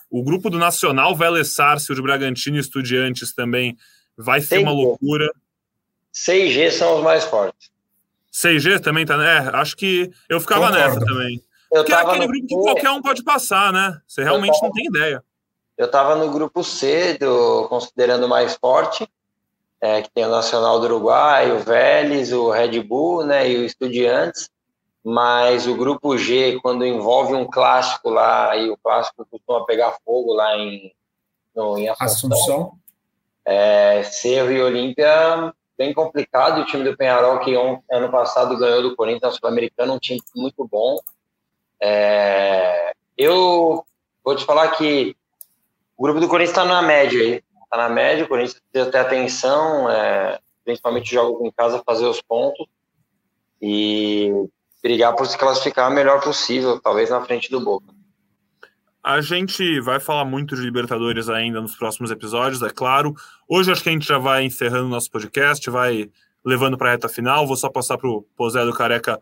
O 0.10 0.24
grupo 0.24 0.50
do 0.50 0.58
Nacional, 0.58 1.14
Vélez 1.14 1.54
Sárcio 1.54 1.94
de 1.94 2.02
Bragantino 2.02 2.56
e 2.56 2.62
Estudiantes 2.62 3.34
também 3.34 3.76
vai 4.18 4.40
ser 4.40 4.60
uma 4.60 4.72
loucura. 4.72 5.30
6G 6.26 6.72
são 6.72 6.98
os 6.98 7.04
mais 7.04 7.24
fortes. 7.24 7.70
6G 8.34 8.80
também 8.80 9.06
tá, 9.06 9.18
né? 9.18 9.50
Acho 9.54 9.76
que 9.76 10.12
eu 10.30 10.40
ficava 10.40 10.68
Concordo. 10.68 10.88
nessa 10.88 11.00
também. 11.00 11.42
Eu 11.72 11.84
Porque 11.84 11.94
é 11.94 11.96
aquele 11.96 12.28
grupo 12.28 12.48
que 12.48 12.56
qualquer 12.56 12.90
um 12.92 13.02
pode 13.02 13.24
passar, 13.24 13.74
né? 13.74 14.00
Você 14.08 14.24
realmente 14.24 14.54
tava... 14.54 14.68
não 14.68 14.72
tem 14.72 14.86
ideia. 14.86 15.24
Eu 15.78 15.86
estava 15.86 16.16
no 16.16 16.32
grupo 16.32 16.64
C, 16.64 17.18
do, 17.20 17.68
considerando 17.68 18.28
mais 18.28 18.56
forte, 18.56 19.08
é, 19.80 20.02
que 20.02 20.10
tem 20.10 20.26
o 20.26 20.30
Nacional 20.30 20.80
do 20.80 20.86
Uruguai, 20.86 21.52
o 21.52 21.60
Vélez, 21.60 22.34
o 22.34 22.50
Red 22.50 22.82
Bull 22.82 23.24
né, 23.24 23.50
e 23.50 23.58
o 23.58 23.66
Estudiantes, 23.66 24.50
mas 25.04 25.68
o 25.68 25.76
grupo 25.76 26.18
G, 26.18 26.60
quando 26.62 26.86
envolve 26.86 27.34
um 27.36 27.46
clássico 27.46 28.10
lá, 28.10 28.56
e 28.58 28.70
o 28.70 28.78
clássico 28.78 29.26
costuma 29.30 29.66
pegar 29.66 29.98
fogo 30.04 30.34
lá 30.34 30.58
em, 30.58 30.92
no, 31.56 31.78
em 31.78 31.88
Assunção, 31.90 32.32
Assunção. 32.32 32.72
É, 33.46 34.04
Cerro 34.04 34.52
e 34.52 34.62
Olímpia, 34.62 35.54
bem 35.78 35.94
complicado. 35.94 36.62
O 36.62 36.66
time 36.66 36.84
do 36.84 36.98
Penharol, 36.98 37.40
que 37.40 37.54
ano 37.56 38.12
passado 38.12 38.58
ganhou 38.58 38.82
do 38.82 38.96
Corinthians 38.96 39.36
Sul-Americano, 39.36 39.94
um 39.94 40.00
time 40.00 40.20
muito 40.36 40.68
bom. 40.68 40.98
É, 41.80 42.94
eu 43.18 43.86
vou 44.24 44.36
te 44.36 44.44
falar 44.44 44.70
que 44.72 45.16
o 45.96 46.04
grupo 46.04 46.20
do 46.20 46.28
Corinthians 46.28 46.58
está 46.58 46.66
na 46.66 46.82
média 46.82 47.22
aí. 47.22 47.44
Está 47.64 47.78
na 47.78 47.90
média, 47.90 48.26
o 48.26 48.28
Corinthians 48.28 48.62
precisa 48.72 48.92
ter 48.92 49.00
atenção, 49.00 49.90
é, 49.90 50.40
principalmente 50.64 51.14
jogos 51.14 51.46
em 51.46 51.52
casa, 51.52 51.84
fazer 51.86 52.06
os 52.06 52.22
pontos 52.22 52.66
e 53.62 54.32
brigar 54.82 55.16
por 55.16 55.28
se 55.28 55.38
classificar 55.38 55.92
o 55.92 55.94
melhor 55.94 56.22
possível, 56.22 56.80
talvez 56.80 57.10
na 57.10 57.22
frente 57.22 57.52
do 57.52 57.60
Boca. 57.60 57.97
A 59.08 59.22
gente 59.22 59.80
vai 59.80 60.02
falar 60.02 60.26
muito 60.26 60.54
de 60.54 60.62
Libertadores 60.62 61.30
ainda 61.30 61.62
nos 61.62 61.78
próximos 61.78 62.12
episódios, 62.12 62.62
é 62.62 62.70
claro. 62.70 63.16
Hoje 63.48 63.72
acho 63.72 63.82
que 63.82 63.88
a 63.88 63.92
gente 63.94 64.06
já 64.06 64.18
vai 64.18 64.44
encerrando 64.44 64.88
o 64.88 64.90
nosso 64.90 65.10
podcast, 65.10 65.70
vai 65.70 66.12
levando 66.44 66.78
para 66.78 66.90
a 66.90 66.92
reta 66.92 67.08
final. 67.08 67.48
Vou 67.48 67.56
só 67.56 67.70
passar 67.70 67.98
para 67.98 68.10
o 68.10 68.24
Posé 68.36 68.66
do 68.66 68.74
Careca 68.74 69.18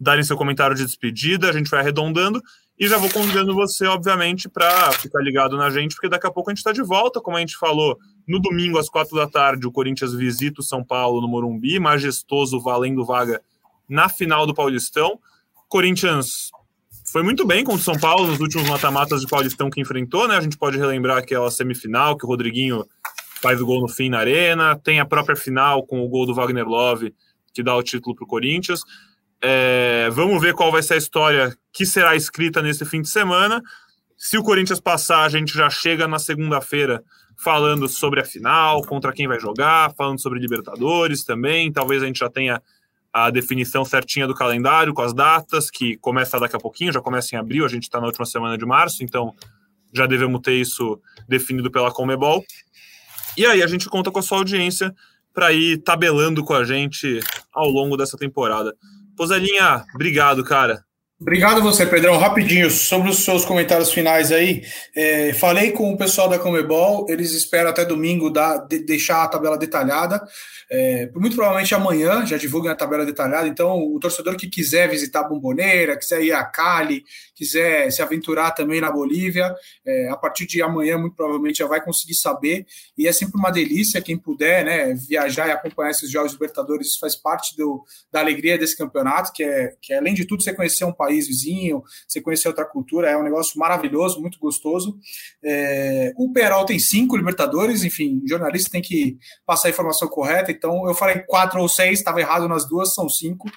darem 0.00 0.24
seu 0.24 0.38
comentário 0.38 0.74
de 0.74 0.86
despedida, 0.86 1.50
a 1.50 1.52
gente 1.52 1.68
vai 1.68 1.80
arredondando. 1.80 2.40
E 2.78 2.88
já 2.88 2.96
vou 2.96 3.10
convidando 3.10 3.54
você, 3.54 3.86
obviamente, 3.86 4.48
para 4.48 4.90
ficar 4.92 5.20
ligado 5.20 5.54
na 5.58 5.68
gente, 5.68 5.94
porque 5.94 6.08
daqui 6.08 6.26
a 6.26 6.30
pouco 6.30 6.48
a 6.48 6.54
gente 6.54 6.60
está 6.60 6.72
de 6.72 6.82
volta, 6.82 7.20
como 7.20 7.36
a 7.36 7.40
gente 7.40 7.58
falou, 7.58 7.98
no 8.26 8.40
domingo 8.40 8.78
às 8.78 8.88
quatro 8.88 9.14
da 9.14 9.28
tarde, 9.28 9.66
o 9.66 9.70
Corinthians 9.70 10.14
visita 10.14 10.62
o 10.62 10.64
São 10.64 10.82
Paulo 10.82 11.20
no 11.20 11.28
Morumbi, 11.28 11.78
majestoso, 11.78 12.58
valendo 12.58 13.04
vaga 13.04 13.42
na 13.86 14.08
final 14.08 14.46
do 14.46 14.54
Paulistão. 14.54 15.20
Corinthians 15.68 16.50
foi 17.16 17.22
muito 17.22 17.46
bem 17.46 17.64
contra 17.64 17.80
o 17.80 17.82
São 17.82 17.98
Paulo 17.98 18.26
nos 18.26 18.40
últimos 18.40 18.68
mata-matas 18.68 19.22
de 19.22 19.26
Paulistão 19.26 19.70
que 19.70 19.80
enfrentou, 19.80 20.28
né? 20.28 20.36
A 20.36 20.40
gente 20.42 20.58
pode 20.58 20.76
relembrar 20.76 21.16
aquela 21.16 21.50
semifinal 21.50 22.14
que 22.14 22.26
o 22.26 22.28
Rodriguinho 22.28 22.84
faz 23.40 23.58
o 23.58 23.64
gol 23.64 23.80
no 23.80 23.88
fim 23.88 24.10
na 24.10 24.18
arena, 24.18 24.78
tem 24.78 25.00
a 25.00 25.06
própria 25.06 25.34
final 25.34 25.82
com 25.86 26.02
o 26.02 26.08
gol 26.10 26.26
do 26.26 26.34
Wagner 26.34 26.68
Love, 26.68 27.14
que 27.54 27.62
dá 27.62 27.74
o 27.74 27.82
título 27.82 28.14
para 28.14 28.24
o 28.24 28.26
Corinthians. 28.26 28.82
É, 29.40 30.10
vamos 30.12 30.42
ver 30.42 30.52
qual 30.52 30.70
vai 30.70 30.82
ser 30.82 30.92
a 30.92 30.98
história 30.98 31.56
que 31.72 31.86
será 31.86 32.14
escrita 32.14 32.60
nesse 32.60 32.84
fim 32.84 33.00
de 33.00 33.08
semana. 33.08 33.62
Se 34.14 34.36
o 34.36 34.42
Corinthians 34.42 34.78
passar, 34.78 35.24
a 35.24 35.30
gente 35.30 35.54
já 35.54 35.70
chega 35.70 36.06
na 36.06 36.18
segunda-feira 36.18 37.02
falando 37.42 37.88
sobre 37.88 38.20
a 38.20 38.26
final, 38.26 38.82
contra 38.82 39.10
quem 39.10 39.26
vai 39.26 39.40
jogar, 39.40 39.90
falando 39.94 40.20
sobre 40.20 40.38
Libertadores 40.38 41.24
também. 41.24 41.72
Talvez 41.72 42.02
a 42.02 42.06
gente 42.06 42.18
já 42.18 42.28
tenha 42.28 42.60
a 43.16 43.30
definição 43.30 43.82
certinha 43.82 44.26
do 44.26 44.34
calendário, 44.34 44.92
com 44.92 45.00
as 45.00 45.14
datas, 45.14 45.70
que 45.70 45.96
começa 45.96 46.38
daqui 46.38 46.54
a 46.54 46.58
pouquinho, 46.58 46.92
já 46.92 47.00
começa 47.00 47.34
em 47.34 47.38
abril, 47.38 47.64
a 47.64 47.68
gente 47.68 47.84
está 47.84 47.98
na 47.98 48.06
última 48.06 48.26
semana 48.26 48.58
de 48.58 48.66
março, 48.66 49.02
então 49.02 49.34
já 49.90 50.06
devemos 50.06 50.42
ter 50.42 50.52
isso 50.52 51.00
definido 51.26 51.70
pela 51.70 51.90
Comebol. 51.90 52.44
E 53.34 53.46
aí 53.46 53.62
a 53.62 53.66
gente 53.66 53.88
conta 53.88 54.10
com 54.10 54.18
a 54.18 54.22
sua 54.22 54.36
audiência 54.36 54.94
para 55.32 55.50
ir 55.50 55.78
tabelando 55.78 56.44
com 56.44 56.52
a 56.52 56.62
gente 56.62 57.20
ao 57.54 57.70
longo 57.70 57.96
dessa 57.96 58.18
temporada. 58.18 58.76
Pozelinha, 59.16 59.82
obrigado, 59.94 60.44
cara. 60.44 60.84
Obrigado 61.18 61.62
você, 61.62 61.86
Pedrão. 61.86 62.18
Rapidinho, 62.18 62.70
sobre 62.70 63.08
os 63.08 63.24
seus 63.24 63.42
comentários 63.42 63.90
finais 63.90 64.30
aí. 64.30 64.62
É, 64.94 65.32
falei 65.32 65.72
com 65.72 65.90
o 65.90 65.96
pessoal 65.96 66.28
da 66.28 66.38
Comebol, 66.38 67.06
eles 67.08 67.32
esperam 67.32 67.70
até 67.70 67.86
domingo 67.86 68.28
dar, 68.28 68.58
de, 68.58 68.80
deixar 68.80 69.22
a 69.22 69.28
tabela 69.28 69.56
detalhada. 69.56 70.22
É, 70.70 71.08
muito 71.14 71.34
provavelmente 71.34 71.74
amanhã 71.74 72.26
já 72.26 72.36
divulguem 72.36 72.70
a 72.70 72.76
tabela 72.76 73.06
detalhada. 73.06 73.48
Então, 73.48 73.78
o 73.78 73.98
torcedor 73.98 74.36
que 74.36 74.46
quiser 74.46 74.90
visitar 74.90 75.20
a 75.20 75.28
Bomboneira, 75.28 75.96
quiser 75.96 76.22
ir 76.22 76.32
a 76.32 76.44
Cali, 76.44 77.02
quiser 77.36 77.90
se 77.92 78.00
aventurar 78.00 78.52
também 78.52 78.80
na 78.80 78.90
Bolívia, 78.90 79.54
é, 79.86 80.08
a 80.08 80.16
partir 80.16 80.46
de 80.46 80.62
amanhã, 80.62 80.96
muito 80.96 81.14
provavelmente, 81.14 81.58
já 81.58 81.66
vai 81.66 81.84
conseguir 81.84 82.14
saber. 82.14 82.66
E 82.96 83.06
é 83.06 83.12
sempre 83.12 83.38
uma 83.38 83.50
delícia 83.50 84.00
quem 84.00 84.16
puder 84.16 84.64
né, 84.64 84.94
viajar 84.94 85.48
e 85.48 85.50
acompanhar 85.52 85.90
esses 85.90 86.10
Jogos 86.10 86.32
Libertadores. 86.32 86.88
Isso 86.88 86.98
faz 86.98 87.14
parte 87.14 87.54
do, 87.54 87.84
da 88.10 88.20
alegria 88.20 88.56
desse 88.56 88.76
campeonato, 88.76 89.32
que 89.32 89.44
é, 89.44 89.74
que 89.80 89.92
é, 89.92 89.98
além 89.98 90.14
de 90.14 90.24
tudo, 90.24 90.42
você 90.42 90.54
conhecer 90.54 90.84
um 90.84 90.92
país 90.92 91.26
vizinho, 91.26 91.82
você 92.08 92.20
conhecer 92.20 92.48
outra 92.48 92.64
cultura, 92.64 93.10
é 93.10 93.16
um 93.16 93.22
negócio 93.22 93.58
maravilhoso, 93.58 94.20
muito 94.20 94.38
gostoso. 94.38 94.98
É, 95.44 96.12
o 96.16 96.32
Perol 96.32 96.64
tem 96.64 96.78
cinco 96.78 97.16
Libertadores, 97.16 97.84
enfim, 97.84 98.22
jornalista 98.26 98.70
tem 98.70 98.80
que 98.80 99.18
passar 99.44 99.68
a 99.68 99.70
informação 99.70 100.08
correta, 100.08 100.50
então 100.50 100.88
eu 100.88 100.94
falei 100.94 101.18
quatro 101.20 101.60
ou 101.60 101.68
seis, 101.68 101.98
estava 101.98 102.20
errado 102.20 102.48
nas 102.48 102.66
duas, 102.66 102.94
são 102.94 103.08
cinco. 103.08 103.50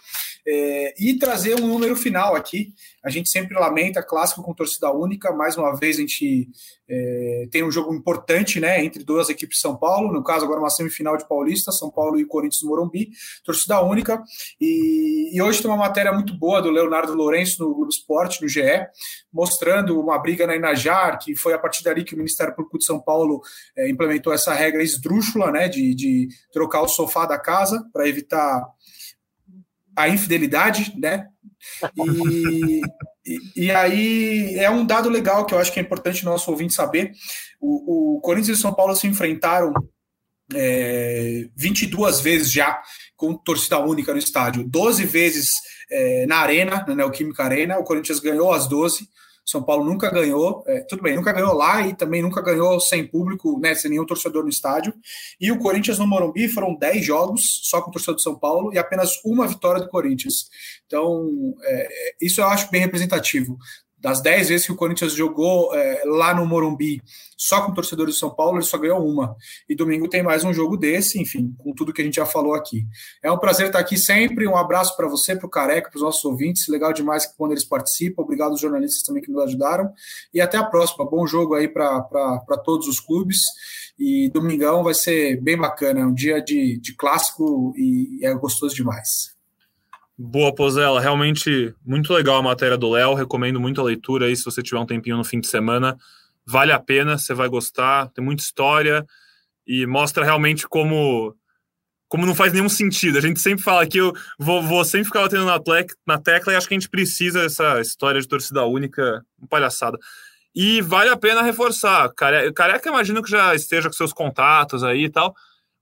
É, 0.51 0.95
e 0.99 1.13
trazer 1.19 1.61
um 1.61 1.67
número 1.67 1.95
final 1.95 2.35
aqui. 2.35 2.73
A 3.05 3.09
gente 3.11 3.29
sempre 3.29 3.55
lamenta 3.55 4.01
clássico 4.01 4.41
com 4.41 4.51
torcida 4.51 4.91
única. 4.91 5.31
Mais 5.31 5.55
uma 5.55 5.75
vez, 5.75 5.97
a 5.97 6.01
gente 6.01 6.49
é, 6.89 7.47
tem 7.51 7.63
um 7.63 7.71
jogo 7.71 7.93
importante 7.93 8.59
né, 8.59 8.83
entre 8.83 9.03
duas 9.03 9.29
equipes 9.29 9.57
de 9.57 9.61
São 9.61 9.77
Paulo. 9.77 10.11
No 10.11 10.23
caso, 10.23 10.45
agora 10.45 10.59
uma 10.59 10.71
semifinal 10.71 11.15
de 11.15 11.27
Paulista, 11.27 11.71
São 11.71 11.91
Paulo 11.91 12.19
e 12.19 12.25
Corinthians 12.25 12.63
Morumbi, 12.63 13.11
torcida 13.45 13.79
única. 13.79 14.23
E, 14.59 15.29
e 15.31 15.39
hoje 15.39 15.61
tem 15.61 15.69
uma 15.69 15.77
matéria 15.77 16.11
muito 16.11 16.33
boa 16.33 16.63
do 16.63 16.71
Leonardo 16.71 17.13
Lourenço 17.13 17.63
no 17.63 17.75
Globo 17.75 17.89
Esporte, 17.89 18.41
no 18.41 18.47
GE, 18.47 18.87
mostrando 19.31 19.99
uma 20.01 20.17
briga 20.17 20.47
na 20.47 20.55
Inajar, 20.55 21.19
que 21.19 21.35
foi 21.35 21.53
a 21.53 21.59
partir 21.59 21.83
dali 21.83 22.03
que 22.03 22.15
o 22.15 22.17
Ministério 22.17 22.55
Público 22.55 22.79
de 22.79 22.85
São 22.85 22.99
Paulo 22.99 23.39
é, 23.77 23.87
implementou 23.87 24.33
essa 24.33 24.51
regra 24.51 24.81
esdrúxula 24.81 25.51
né, 25.51 25.69
de, 25.69 25.93
de 25.93 26.27
trocar 26.51 26.81
o 26.81 26.87
sofá 26.87 27.27
da 27.27 27.37
casa 27.37 27.87
para 27.93 28.09
evitar 28.09 28.65
a 29.99 30.07
infidelidade, 30.07 30.93
né? 30.97 31.27
E, 31.95 32.81
e, 33.25 33.65
e, 33.65 33.71
aí 33.71 34.55
é 34.55 34.69
um 34.69 34.85
dado 34.85 35.09
legal 35.09 35.45
que 35.45 35.53
eu 35.53 35.59
acho 35.59 35.73
que 35.73 35.79
é 35.79 35.83
importante 35.83 36.23
nosso 36.23 36.49
ouvinte 36.49 36.73
saber. 36.73 37.11
O, 37.59 38.15
o 38.15 38.21
Corinthians 38.21 38.57
e 38.57 38.61
São 38.61 38.73
Paulo 38.73 38.95
se 38.95 39.07
enfrentaram 39.07 39.73
é, 40.55 41.47
22 41.55 42.21
vezes 42.21 42.51
já 42.51 42.81
com 43.17 43.35
torcida 43.35 43.77
única 43.79 44.13
no 44.13 44.19
estádio, 44.19 44.63
12 44.63 45.05
vezes 45.05 45.49
é, 45.91 46.25
na 46.25 46.37
Arena, 46.37 46.85
na 46.87 46.95
Neoquímica 46.95 47.43
Arena. 47.43 47.77
O 47.77 47.83
Corinthians 47.83 48.21
ganhou 48.21 48.53
as 48.53 48.67
12, 48.67 49.05
são 49.49 49.63
Paulo 49.63 49.83
nunca 49.83 50.11
ganhou, 50.11 50.63
é, 50.67 50.81
tudo 50.81 51.01
bem, 51.01 51.15
nunca 51.15 51.33
ganhou 51.33 51.53
lá 51.55 51.87
e 51.87 51.95
também 51.95 52.21
nunca 52.21 52.39
ganhou 52.39 52.79
sem 52.79 53.07
público, 53.07 53.59
né, 53.59 53.73
sem 53.73 53.89
nenhum 53.89 54.05
torcedor 54.05 54.43
no 54.43 54.49
estádio. 54.49 54.93
E 55.41 55.51
o 55.51 55.57
Corinthians 55.57 55.97
no 55.97 56.05
Morumbi 56.05 56.47
foram 56.47 56.75
10 56.75 57.03
jogos 57.03 57.61
só 57.63 57.81
com 57.81 57.89
o 57.89 57.93
torcedor 57.93 58.17
de 58.17 58.21
São 58.21 58.37
Paulo 58.37 58.71
e 58.71 58.77
apenas 58.77 59.19
uma 59.25 59.47
vitória 59.47 59.81
do 59.81 59.89
Corinthians. 59.89 60.47
Então, 60.85 61.55
é, 61.63 61.87
isso 62.21 62.41
eu 62.41 62.45
acho 62.45 62.69
bem 62.69 62.81
representativo 62.81 63.57
das 63.99 64.21
10 64.21 64.49
vezes 64.49 64.65
que 64.65 64.71
o 64.71 64.75
Corinthians 64.75 65.13
jogou 65.13 65.73
é, 65.75 66.03
lá 66.05 66.33
no 66.33 66.45
Morumbi, 66.45 67.01
só 67.37 67.65
com 67.65 67.73
torcedores 67.73 68.15
de 68.15 68.19
São 68.19 68.29
Paulo, 68.29 68.57
ele 68.57 68.65
só 68.65 68.77
ganhou 68.77 69.05
uma. 69.05 69.35
E 69.67 69.75
domingo 69.75 70.07
tem 70.07 70.23
mais 70.23 70.43
um 70.43 70.53
jogo 70.53 70.77
desse, 70.77 71.21
enfim, 71.21 71.53
com 71.57 71.73
tudo 71.73 71.93
que 71.93 72.01
a 72.01 72.05
gente 72.05 72.15
já 72.15 72.25
falou 72.25 72.53
aqui. 72.53 72.85
É 73.23 73.31
um 73.31 73.37
prazer 73.37 73.67
estar 73.67 73.79
aqui 73.79 73.97
sempre. 73.97 74.47
Um 74.47 74.57
abraço 74.57 74.95
para 74.95 75.07
você, 75.07 75.35
para 75.35 75.47
o 75.47 75.49
Careca, 75.49 75.89
para 75.89 75.97
os 75.97 76.03
nossos 76.03 76.23
ouvintes. 76.25 76.67
Legal 76.67 76.93
demais 76.93 77.25
quando 77.25 77.51
eles 77.51 77.63
participam. 77.63 78.23
Obrigado 78.23 78.51
aos 78.51 78.61
jornalistas 78.61 79.03
também 79.03 79.23
que 79.23 79.31
nos 79.31 79.43
ajudaram. 79.43 79.91
E 80.33 80.41
até 80.41 80.57
a 80.57 80.63
próxima. 80.63 81.09
Bom 81.09 81.25
jogo 81.25 81.55
aí 81.55 81.67
para 81.67 82.57
todos 82.63 82.87
os 82.87 82.99
clubes. 82.99 83.39
E 83.97 84.29
domingão 84.33 84.83
vai 84.83 84.93
ser 84.93 85.41
bem 85.41 85.57
bacana. 85.57 86.01
É 86.01 86.05
um 86.05 86.13
dia 86.13 86.41
de, 86.41 86.77
de 86.79 86.93
clássico 86.95 87.73
e 87.77 88.19
é 88.21 88.33
gostoso 88.33 88.75
demais. 88.75 89.38
Boa, 90.21 90.53
Pozella. 90.53 90.99
Realmente 90.99 91.73
muito 91.85 92.11
legal 92.11 92.35
a 92.35 92.41
matéria 92.41 92.77
do 92.77 92.89
Léo. 92.89 93.13
Recomendo 93.13 93.57
muito 93.57 93.79
a 93.79 93.85
leitura 93.85 94.25
aí 94.25 94.35
se 94.35 94.43
você 94.43 94.61
tiver 94.61 94.77
um 94.77 94.85
tempinho 94.85 95.15
no 95.15 95.23
fim 95.23 95.39
de 95.39 95.47
semana. 95.47 95.97
Vale 96.45 96.73
a 96.73 96.79
pena, 96.79 97.17
você 97.17 97.33
vai 97.33 97.47
gostar. 97.47 98.09
Tem 98.09 98.21
muita 98.21 98.43
história 98.43 99.07
e 99.65 99.85
mostra 99.85 100.25
realmente 100.25 100.67
como 100.67 101.33
como 102.09 102.25
não 102.25 102.35
faz 102.35 102.51
nenhum 102.51 102.67
sentido. 102.67 103.17
A 103.17 103.21
gente 103.21 103.39
sempre 103.39 103.63
fala 103.63 103.87
que 103.87 103.97
eu 103.97 104.11
vou, 104.37 104.61
vou 104.61 104.83
sempre 104.83 105.05
ficar 105.05 105.21
batendo 105.21 105.45
na, 105.45 105.57
na 106.05 106.17
tecla 106.17 106.51
e 106.51 106.55
acho 106.57 106.67
que 106.67 106.73
a 106.73 106.77
gente 106.79 106.89
precisa 106.89 107.43
dessa 107.43 107.79
história 107.79 108.19
de 108.19 108.27
torcida 108.27 108.65
única, 108.65 109.23
palhaçada. 109.49 109.97
E 110.53 110.81
vale 110.81 111.11
a 111.11 111.15
pena 111.15 111.41
reforçar. 111.41 112.11
Careca, 112.13 112.89
imagino 112.89 113.23
que 113.23 113.31
já 113.31 113.55
esteja 113.55 113.87
com 113.87 113.93
seus 113.93 114.11
contatos 114.11 114.83
aí 114.83 115.05
e 115.05 115.09
tal 115.09 115.33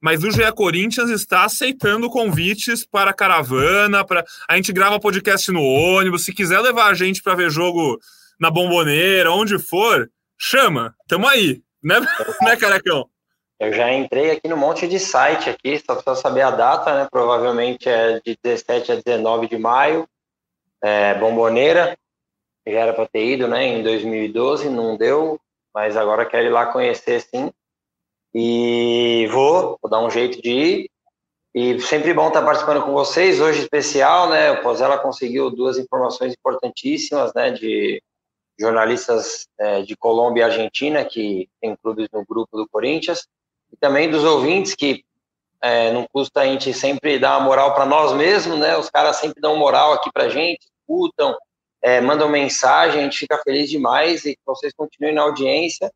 mas 0.01 0.23
o 0.23 0.31
GE 0.31 0.51
Corinthians 0.53 1.09
está 1.09 1.43
aceitando 1.43 2.09
convites 2.09 2.85
para 2.85 3.13
caravana, 3.13 4.05
para 4.05 4.23
a 4.47 4.55
gente 4.55 4.71
grava 4.71 4.99
podcast 4.99 5.51
no 5.51 5.63
ônibus, 5.63 6.25
se 6.25 6.33
quiser 6.33 6.59
levar 6.59 6.87
a 6.87 6.93
gente 6.93 7.21
para 7.21 7.35
ver 7.35 7.49
jogo 7.49 7.99
na 8.39 8.51
bomboneira, 8.51 9.31
onde 9.31 9.57
for, 9.57 10.09
chama, 10.37 10.95
tamo 11.07 11.27
aí, 11.27 11.61
né, 11.83 11.99
né 12.41 12.55
Carecão? 12.55 13.09
Eu 13.59 13.73
já 13.73 13.91
entrei 13.91 14.31
aqui 14.31 14.47
no 14.47 14.55
monte 14.55 14.87
de 14.87 14.99
site 14.99 15.49
aqui, 15.49 15.79
só 15.79 15.95
precisa 15.95 16.15
saber 16.15 16.41
a 16.41 16.51
data, 16.51 16.93
né? 16.93 17.07
Provavelmente 17.09 17.89
é 17.89 18.19
de 18.19 18.37
17 18.43 18.91
a 18.91 18.95
19 18.95 19.47
de 19.47 19.57
maio. 19.57 20.07
É, 20.83 21.15
bomboneira, 21.15 21.97
já 22.67 22.79
era 22.81 22.93
para 22.93 23.07
ter 23.07 23.25
ido, 23.25 23.47
né? 23.47 23.65
Em 23.65 23.81
2012, 23.81 24.69
não 24.69 24.95
deu, 24.95 25.39
mas 25.73 25.97
agora 25.97 26.23
quero 26.23 26.45
ir 26.45 26.51
lá 26.51 26.67
conhecer 26.67 27.19
sim. 27.21 27.51
E 28.33 29.27
vou, 29.31 29.77
vou 29.81 29.89
dar 29.89 29.99
um 29.99 30.09
jeito 30.09 30.41
de 30.41 30.49
ir. 30.49 30.89
E 31.53 31.79
sempre 31.81 32.13
bom 32.13 32.27
estar 32.27 32.43
participando 32.43 32.83
com 32.83 32.93
vocês. 32.93 33.39
Hoje 33.39 33.61
especial, 33.61 34.29
né? 34.29 34.51
O 34.51 34.61
Pozella 34.61 34.97
conseguiu 34.97 35.49
duas 35.49 35.77
informações 35.77 36.33
importantíssimas, 36.33 37.33
né? 37.33 37.51
De 37.51 38.01
jornalistas 38.59 39.47
é, 39.59 39.81
de 39.81 39.95
Colômbia 39.95 40.41
e 40.41 40.43
Argentina 40.43 41.05
que 41.05 41.49
tem 41.61 41.75
clubes 41.75 42.07
no 42.11 42.25
grupo 42.25 42.57
do 42.57 42.67
Corinthians 42.67 43.27
e 43.71 43.77
também 43.77 44.09
dos 44.09 44.23
ouvintes 44.23 44.73
que 44.73 45.03
é, 45.61 45.91
não 45.91 46.07
custa 46.11 46.41
a 46.41 46.45
gente 46.45 46.73
sempre 46.73 47.19
dar 47.19 47.37
uma 47.37 47.45
moral 47.45 47.73
para 47.73 47.85
nós 47.85 48.13
mesmos, 48.13 48.59
né? 48.59 48.77
Os 48.77 48.89
caras 48.89 49.17
sempre 49.17 49.41
dão 49.41 49.57
moral 49.57 49.93
aqui 49.93 50.11
para 50.11 50.29
gente, 50.29 50.67
escutam, 50.79 51.35
é, 51.81 51.99
mandam 52.01 52.29
mensagem, 52.29 53.01
a 53.01 53.03
gente 53.03 53.17
fica 53.17 53.41
feliz 53.43 53.69
demais 53.69 54.25
e 54.25 54.35
que 54.35 54.41
vocês 54.45 54.73
continuem 54.75 55.15
na 55.15 55.23
audiência 55.23 55.91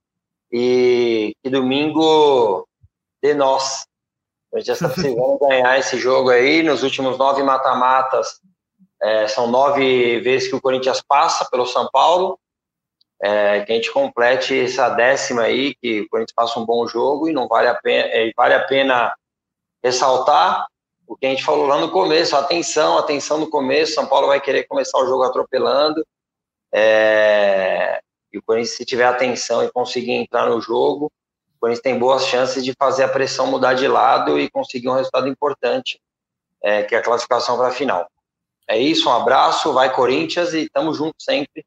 e 0.51 1.35
que 1.43 1.49
domingo 1.49 2.67
de 3.21 3.33
nós. 3.33 3.85
A 4.53 4.57
gente 4.57 4.67
já 4.67 4.73
está 4.73 4.89
precisando 4.89 5.39
ganhar 5.39 5.79
esse 5.79 5.97
jogo 5.97 6.29
aí. 6.29 6.61
Nos 6.63 6.83
últimos 6.83 7.17
nove 7.17 7.41
mata-matas, 7.43 8.39
é, 9.01 9.27
são 9.27 9.47
nove 9.47 10.19
vezes 10.19 10.49
que 10.49 10.55
o 10.55 10.61
Corinthians 10.61 11.01
passa 11.01 11.47
pelo 11.49 11.65
São 11.65 11.89
Paulo. 11.91 12.37
É, 13.23 13.61
que 13.61 13.71
a 13.71 13.75
gente 13.75 13.91
complete 13.91 14.59
essa 14.59 14.89
décima 14.89 15.43
aí, 15.43 15.75
que 15.75 16.01
o 16.01 16.09
Corinthians 16.09 16.33
passa 16.35 16.59
um 16.59 16.65
bom 16.65 16.87
jogo 16.87 17.29
e 17.29 17.33
não 17.33 17.47
vale 17.47 17.67
a 17.67 17.75
pena, 17.75 18.07
é, 18.07 18.31
vale 18.35 18.55
a 18.55 18.65
pena 18.65 19.15
ressaltar 19.83 20.65
o 21.11 21.17
que 21.17 21.25
a 21.25 21.29
gente 21.29 21.43
falou 21.43 21.67
lá 21.67 21.77
no 21.77 21.91
começo, 21.91 22.37
atenção, 22.37 22.97
atenção 22.97 23.37
no 23.37 23.49
começo, 23.49 23.93
São 23.93 24.07
Paulo 24.07 24.27
vai 24.27 24.39
querer 24.39 24.63
começar 24.63 24.97
o 24.97 25.05
jogo 25.05 25.23
atropelando, 25.23 26.07
é, 26.73 28.01
e 28.31 28.37
o 28.37 28.41
Corinthians, 28.41 28.75
se 28.75 28.85
tiver 28.85 29.05
atenção 29.05 29.63
e 29.63 29.71
conseguir 29.71 30.11
entrar 30.11 30.49
no 30.49 30.61
jogo, 30.61 31.11
o 31.55 31.59
Corinthians 31.59 31.83
tem 31.83 31.99
boas 31.99 32.25
chances 32.25 32.63
de 32.63 32.73
fazer 32.73 33.03
a 33.03 33.09
pressão 33.09 33.47
mudar 33.47 33.73
de 33.73 33.87
lado 33.87 34.39
e 34.39 34.49
conseguir 34.49 34.89
um 34.89 34.95
resultado 34.95 35.27
importante, 35.27 35.99
é, 36.63 36.83
que 36.83 36.95
é 36.95 36.99
a 36.99 37.03
classificação 37.03 37.57
para 37.57 37.67
a 37.67 37.71
final. 37.71 38.09
É 38.67 38.77
isso, 38.77 39.09
um 39.09 39.13
abraço, 39.13 39.73
vai 39.73 39.93
Corinthians 39.93 40.53
e 40.53 40.69
tamo 40.69 40.93
junto 40.93 41.15
sempre, 41.19 41.65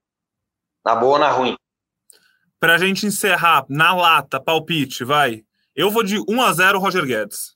na 0.84 0.94
boa 0.94 1.14
ou 1.14 1.18
na 1.18 1.30
ruim. 1.30 1.56
Para 2.58 2.74
a 2.74 2.78
gente 2.78 3.04
encerrar, 3.04 3.66
na 3.68 3.94
lata, 3.94 4.40
palpite, 4.40 5.04
vai. 5.04 5.44
Eu 5.76 5.90
vou 5.90 6.02
de 6.02 6.18
1 6.26 6.40
a 6.40 6.52
0 6.52 6.78
Roger 6.78 7.04
Guedes. 7.04 7.54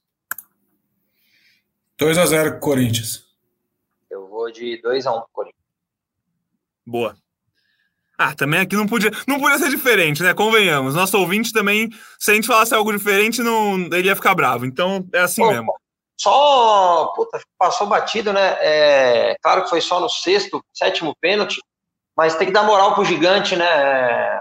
2 1.96 2.18
a 2.18 2.26
0 2.26 2.60
Corinthians. 2.60 3.26
Eu 4.10 4.28
vou 4.28 4.52
de 4.52 4.80
2 4.82 5.06
a 5.06 5.12
1 5.16 5.22
Corinthians. 5.32 5.64
Boa. 6.86 7.16
Ah, 8.20 8.34
também 8.34 8.58
aqui 8.58 8.74
não 8.74 8.88
podia, 8.88 9.12
não 9.28 9.38
podia 9.38 9.58
ser 9.58 9.70
diferente, 9.70 10.24
né? 10.24 10.34
Convenhamos. 10.34 10.96
Nosso 10.96 11.16
ouvinte 11.16 11.52
também, 11.52 11.88
se 12.18 12.32
a 12.32 12.34
gente 12.34 12.48
falasse 12.48 12.74
algo 12.74 12.92
diferente, 12.92 13.40
não, 13.42 13.76
ele 13.92 14.08
ia 14.08 14.16
ficar 14.16 14.34
bravo. 14.34 14.66
Então 14.66 15.06
é 15.14 15.20
assim 15.20 15.46
mesmo. 15.46 15.72
Só, 16.20 17.12
puta, 17.14 17.40
passou 17.56 17.86
batido, 17.86 18.32
né? 18.32 18.56
É, 18.60 19.36
claro 19.40 19.62
que 19.62 19.70
foi 19.70 19.80
só 19.80 20.00
no 20.00 20.08
sexto, 20.08 20.60
sétimo 20.74 21.14
pênalti, 21.20 21.62
mas 22.16 22.34
tem 22.34 22.48
que 22.48 22.52
dar 22.52 22.64
moral 22.64 22.92
pro 22.92 23.04
gigante, 23.04 23.54
né? 23.54 23.64
É, 23.64 24.40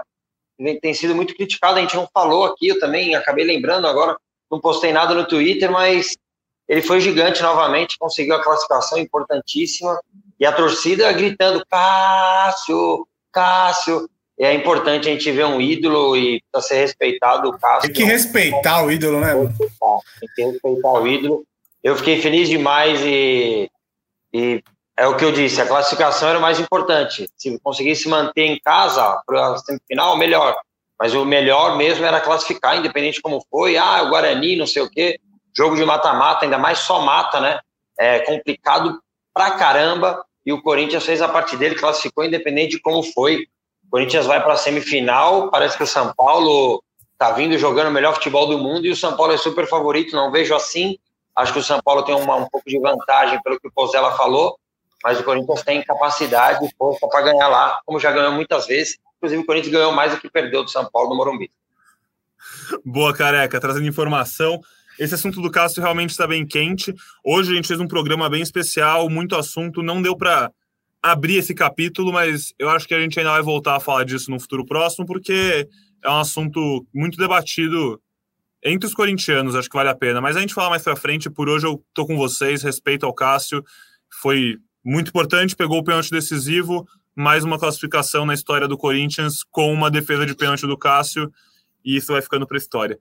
tem 0.82 0.92
sido 0.92 1.14
muito 1.14 1.36
criticado, 1.36 1.78
a 1.78 1.80
gente 1.80 1.94
não 1.94 2.08
falou 2.12 2.46
aqui, 2.46 2.66
eu 2.66 2.80
também 2.80 3.14
acabei 3.14 3.44
lembrando 3.44 3.86
agora, 3.86 4.16
não 4.50 4.60
postei 4.60 4.92
nada 4.92 5.14
no 5.14 5.24
Twitter, 5.24 5.70
mas 5.70 6.16
ele 6.68 6.82
foi 6.82 7.00
gigante 7.00 7.40
novamente, 7.42 7.96
conseguiu 7.96 8.34
a 8.34 8.42
classificação 8.42 8.98
importantíssima, 8.98 10.00
e 10.40 10.44
a 10.44 10.52
torcida 10.52 11.12
gritando, 11.12 11.64
Cássio, 11.70 13.06
Cássio. 13.38 14.10
É 14.40 14.52
importante 14.54 15.08
a 15.08 15.12
gente 15.12 15.30
ver 15.32 15.46
um 15.46 15.60
ídolo 15.60 16.16
e 16.16 16.42
para 16.52 16.60
ser 16.60 16.76
respeitado 16.76 17.48
o 17.48 17.58
Cássio. 17.58 17.92
Tem 17.92 17.92
que 17.92 18.04
respeitar 18.04 18.84
o 18.84 18.90
ídolo, 18.90 19.20
né? 19.20 19.34
Tem 20.20 20.28
que 20.34 20.44
respeitar 20.44 20.92
o 20.92 21.06
ídolo. 21.06 21.44
Eu 21.82 21.96
fiquei 21.96 22.20
feliz 22.20 22.48
demais 22.48 23.00
e, 23.02 23.70
e 24.32 24.62
é 24.96 25.06
o 25.06 25.16
que 25.16 25.24
eu 25.24 25.30
disse, 25.30 25.60
a 25.60 25.66
classificação 25.66 26.28
era 26.28 26.38
o 26.38 26.42
mais 26.42 26.58
importante. 26.58 27.28
Se 27.36 27.58
conseguisse 27.60 28.08
manter 28.08 28.42
em 28.42 28.58
casa 28.60 29.22
para 29.24 29.52
a 29.52 29.58
semifinal, 29.58 30.16
melhor. 30.16 30.56
Mas 30.98 31.14
o 31.14 31.24
melhor 31.24 31.76
mesmo 31.76 32.04
era 32.04 32.20
classificar, 32.20 32.76
independente 32.76 33.14
de 33.14 33.22
como 33.22 33.44
foi. 33.48 33.76
Ah, 33.76 34.02
o 34.02 34.08
Guarani, 34.08 34.56
não 34.56 34.66
sei 34.66 34.82
o 34.82 34.90
quê. 34.90 35.20
Jogo 35.56 35.76
de 35.76 35.84
mata-mata, 35.84 36.44
ainda 36.44 36.58
mais 36.58 36.80
só 36.80 37.00
mata, 37.00 37.40
né? 37.40 37.60
É 37.98 38.20
complicado 38.20 39.00
pra 39.32 39.52
caramba. 39.52 40.24
E 40.48 40.52
o 40.52 40.62
Corinthians 40.62 41.04
fez 41.04 41.20
a 41.20 41.28
parte 41.28 41.58
dele, 41.58 41.74
classificou 41.74 42.24
independente 42.24 42.70
de 42.70 42.80
como 42.80 43.02
foi. 43.02 43.46
O 43.86 43.90
Corinthians 43.90 44.24
vai 44.24 44.42
para 44.42 44.54
a 44.54 44.56
semifinal, 44.56 45.50
parece 45.50 45.76
que 45.76 45.82
o 45.82 45.86
São 45.86 46.10
Paulo 46.16 46.82
está 47.12 47.32
vindo 47.32 47.58
jogando 47.58 47.88
o 47.88 47.90
melhor 47.90 48.14
futebol 48.14 48.46
do 48.46 48.56
mundo 48.56 48.86
e 48.86 48.90
o 48.90 48.96
São 48.96 49.14
Paulo 49.14 49.34
é 49.34 49.36
super 49.36 49.68
favorito, 49.68 50.16
não 50.16 50.32
vejo 50.32 50.54
assim. 50.54 50.98
Acho 51.36 51.52
que 51.52 51.58
o 51.58 51.62
São 51.62 51.82
Paulo 51.82 52.02
tem 52.02 52.14
uma, 52.14 52.36
um 52.36 52.48
pouco 52.48 52.66
de 52.66 52.78
vantagem 52.78 53.38
pelo 53.42 53.60
que 53.60 53.68
o 53.68 53.70
Pozella 53.70 54.16
falou, 54.16 54.58
mas 55.04 55.20
o 55.20 55.22
Corinthians 55.22 55.62
tem 55.62 55.82
capacidade 55.82 56.64
e 56.64 56.70
força 56.78 57.06
para 57.08 57.20
ganhar 57.20 57.48
lá, 57.48 57.78
como 57.84 58.00
já 58.00 58.10
ganhou 58.10 58.32
muitas 58.32 58.66
vezes. 58.66 58.96
Inclusive, 59.18 59.42
o 59.42 59.44
Corinthians 59.44 59.74
ganhou 59.74 59.92
mais 59.92 60.12
do 60.12 60.18
que 60.18 60.30
perdeu 60.30 60.64
do 60.64 60.70
São 60.70 60.88
Paulo 60.90 61.10
no 61.10 61.16
Morumbi. 61.16 61.50
Boa, 62.82 63.14
careca, 63.14 63.60
trazendo 63.60 63.86
informação. 63.86 64.62
Esse 64.98 65.14
assunto 65.14 65.40
do 65.40 65.50
Cássio 65.50 65.82
realmente 65.82 66.10
está 66.10 66.26
bem 66.26 66.46
quente. 66.46 66.92
Hoje 67.24 67.52
a 67.52 67.54
gente 67.54 67.68
fez 67.68 67.78
um 67.78 67.86
programa 67.86 68.28
bem 68.28 68.42
especial, 68.42 69.08
muito 69.08 69.36
assunto. 69.36 69.82
Não 69.82 70.02
deu 70.02 70.16
para 70.16 70.50
abrir 71.02 71.36
esse 71.36 71.54
capítulo, 71.54 72.12
mas 72.12 72.52
eu 72.58 72.68
acho 72.68 72.86
que 72.86 72.94
a 72.94 73.00
gente 73.00 73.18
ainda 73.18 73.30
vai 73.30 73.42
voltar 73.42 73.76
a 73.76 73.80
falar 73.80 74.04
disso 74.04 74.30
no 74.30 74.40
futuro 74.40 74.66
próximo, 74.66 75.06
porque 75.06 75.68
é 76.02 76.10
um 76.10 76.18
assunto 76.18 76.86
muito 76.92 77.16
debatido 77.16 78.00
entre 78.62 78.88
os 78.88 78.94
corintianos, 78.94 79.54
acho 79.54 79.68
que 79.68 79.76
vale 79.76 79.88
a 79.88 79.94
pena. 79.94 80.20
Mas 80.20 80.36
a 80.36 80.40
gente 80.40 80.52
fala 80.52 80.70
mais 80.70 80.82
para 80.82 80.96
frente. 80.96 81.30
Por 81.30 81.48
hoje 81.48 81.66
eu 81.66 81.82
tô 81.94 82.04
com 82.04 82.16
vocês. 82.16 82.62
Respeito 82.62 83.06
ao 83.06 83.14
Cássio. 83.14 83.62
Foi 84.20 84.58
muito 84.84 85.08
importante, 85.08 85.54
pegou 85.54 85.78
o 85.78 85.84
pênalti 85.84 86.10
decisivo, 86.10 86.88
mais 87.14 87.44
uma 87.44 87.58
classificação 87.58 88.24
na 88.24 88.32
história 88.32 88.66
do 88.66 88.78
Corinthians 88.78 89.44
com 89.50 89.72
uma 89.72 89.90
defesa 89.90 90.24
de 90.24 90.34
pênalti 90.34 90.66
do 90.66 90.78
Cássio, 90.78 91.30
e 91.84 91.96
isso 91.96 92.12
vai 92.12 92.22
ficando 92.22 92.46
para 92.46 92.56
a 92.56 92.58
história. 92.58 92.98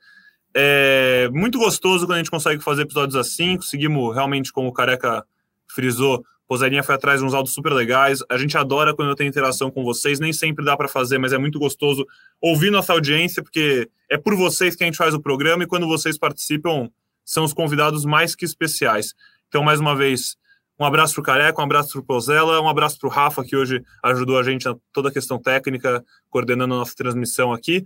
É 0.60 1.30
muito 1.32 1.60
gostoso 1.60 2.08
quando 2.08 2.16
a 2.16 2.18
gente 2.18 2.32
consegue 2.32 2.64
fazer 2.64 2.82
episódios 2.82 3.16
assim, 3.16 3.58
conseguimos 3.58 4.16
realmente, 4.16 4.52
como 4.52 4.70
o 4.70 4.74
Careca 4.74 5.24
frisou, 5.68 6.26
Posarinha 6.48 6.82
foi 6.82 6.96
atrás 6.96 7.20
de 7.20 7.26
uns 7.28 7.34
áudios 7.36 7.54
super 7.54 7.72
legais. 7.74 8.24
A 8.28 8.38
gente 8.38 8.58
adora 8.58 8.96
quando 8.96 9.10
eu 9.10 9.16
tenho 9.16 9.28
interação 9.28 9.70
com 9.70 9.84
vocês, 9.84 10.20
nem 10.20 10.34
sempre 10.34 10.66
dá 10.66 10.76
para 10.76 10.88
fazer, 10.88 11.20
mas 11.20 11.32
é 11.32 11.38
muito 11.38 11.60
gostoso 11.60 12.08
ouvir 12.42 12.72
nossa 12.72 12.92
audiência, 12.92 13.44
porque 13.44 13.88
é 14.10 14.18
por 14.18 14.36
vocês 14.36 14.76
que 14.76 14.84
a 14.84 14.88
gente 14.88 14.98
faz 14.98 15.14
o 15.14 15.22
programa 15.22 15.64
e 15.64 15.68
quando 15.68 15.86
vocês 15.86 16.18
participam, 16.18 16.90
são 17.24 17.44
os 17.44 17.54
convidados 17.54 18.04
mais 18.04 18.34
que 18.34 18.44
especiais. 18.44 19.14
Então, 19.50 19.62
mais 19.62 19.80
uma 19.80 19.96
vez, 19.96 20.38
um 20.80 20.86
abraço 20.86 21.16
para 21.16 21.22
o 21.22 21.26
Careca, 21.26 21.62
um 21.62 21.66
abraço 21.66 21.92
para 21.92 22.00
o 22.00 22.04
Pozella, 22.04 22.62
um 22.62 22.70
abraço 22.70 22.98
para 22.98 23.08
o 23.08 23.12
Rafa, 23.12 23.44
que 23.44 23.56
hoje 23.56 23.84
ajudou 24.04 24.40
a 24.40 24.44
gente 24.44 24.66
na 24.66 24.76
toda 24.94 25.10
a 25.10 25.12
questão 25.12 25.38
técnica, 25.38 26.04
coordenando 26.30 26.74
a 26.74 26.78
nossa 26.78 26.96
transmissão 26.96 27.52
aqui. 27.52 27.84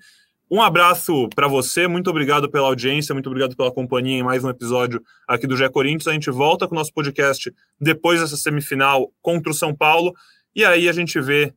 Um 0.52 0.62
abraço 0.62 1.30
para 1.34 1.48
você, 1.48 1.88
muito 1.88 2.10
obrigado 2.10 2.52
pela 2.52 2.68
audiência, 2.68 3.14
muito 3.16 3.28
obrigado 3.28 3.56
pela 3.56 3.72
companhia 3.72 4.18
em 4.18 4.24
mais 4.24 4.44
um 4.44 4.50
episódio 4.50 5.02
aqui 5.26 5.48
do 5.48 5.56
Gé 5.56 5.70
Corinthians. 5.70 6.10
A 6.10 6.12
gente 6.12 6.30
volta 6.30 6.68
com 6.68 6.76
o 6.76 6.78
nosso 6.78 6.92
podcast 6.94 7.50
depois 7.80 8.20
dessa 8.20 8.36
semifinal 8.36 9.10
contra 9.22 9.50
o 9.50 9.56
São 9.56 9.74
Paulo, 9.74 10.14
e 10.54 10.66
aí 10.66 10.90
a 10.90 10.92
gente 10.92 11.22
vê, 11.22 11.54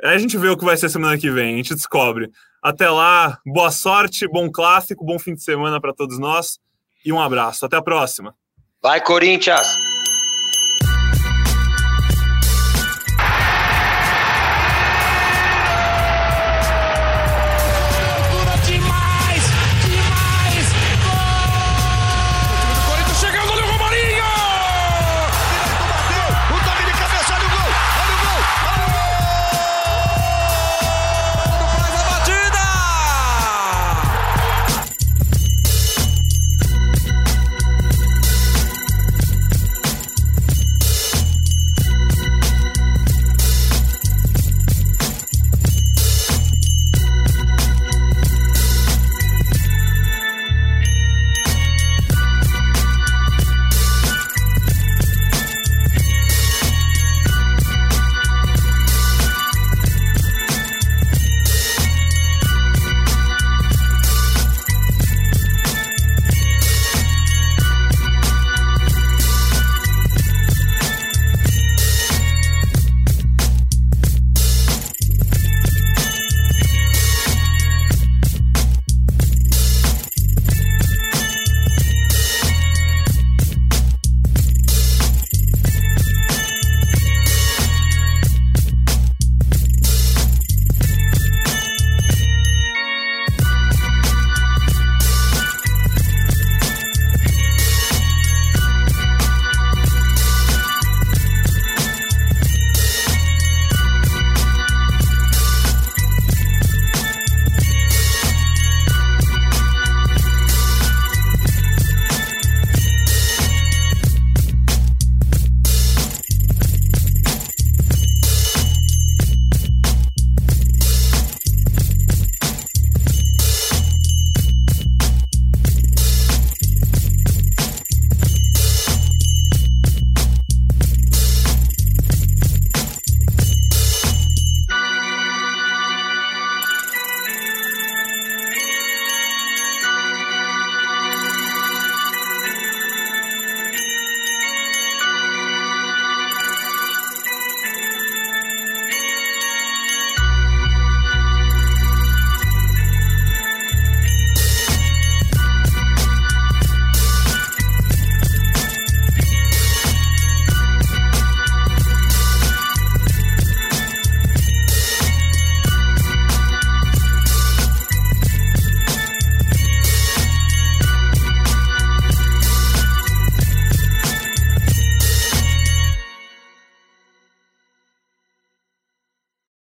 a 0.00 0.16
gente 0.16 0.38
vê 0.38 0.48
o 0.48 0.56
que 0.56 0.64
vai 0.64 0.76
ser 0.76 0.88
semana 0.88 1.18
que 1.18 1.28
vem, 1.28 1.54
a 1.54 1.56
gente 1.56 1.74
descobre. 1.74 2.30
Até 2.62 2.88
lá, 2.88 3.36
boa 3.44 3.72
sorte, 3.72 4.28
bom 4.28 4.48
clássico, 4.48 5.04
bom 5.04 5.18
fim 5.18 5.34
de 5.34 5.42
semana 5.42 5.80
para 5.80 5.92
todos 5.92 6.16
nós 6.16 6.60
e 7.04 7.12
um 7.12 7.20
abraço. 7.20 7.66
Até 7.66 7.76
a 7.76 7.82
próxima. 7.82 8.32
Vai, 8.80 9.00
Corinthians! 9.00 9.76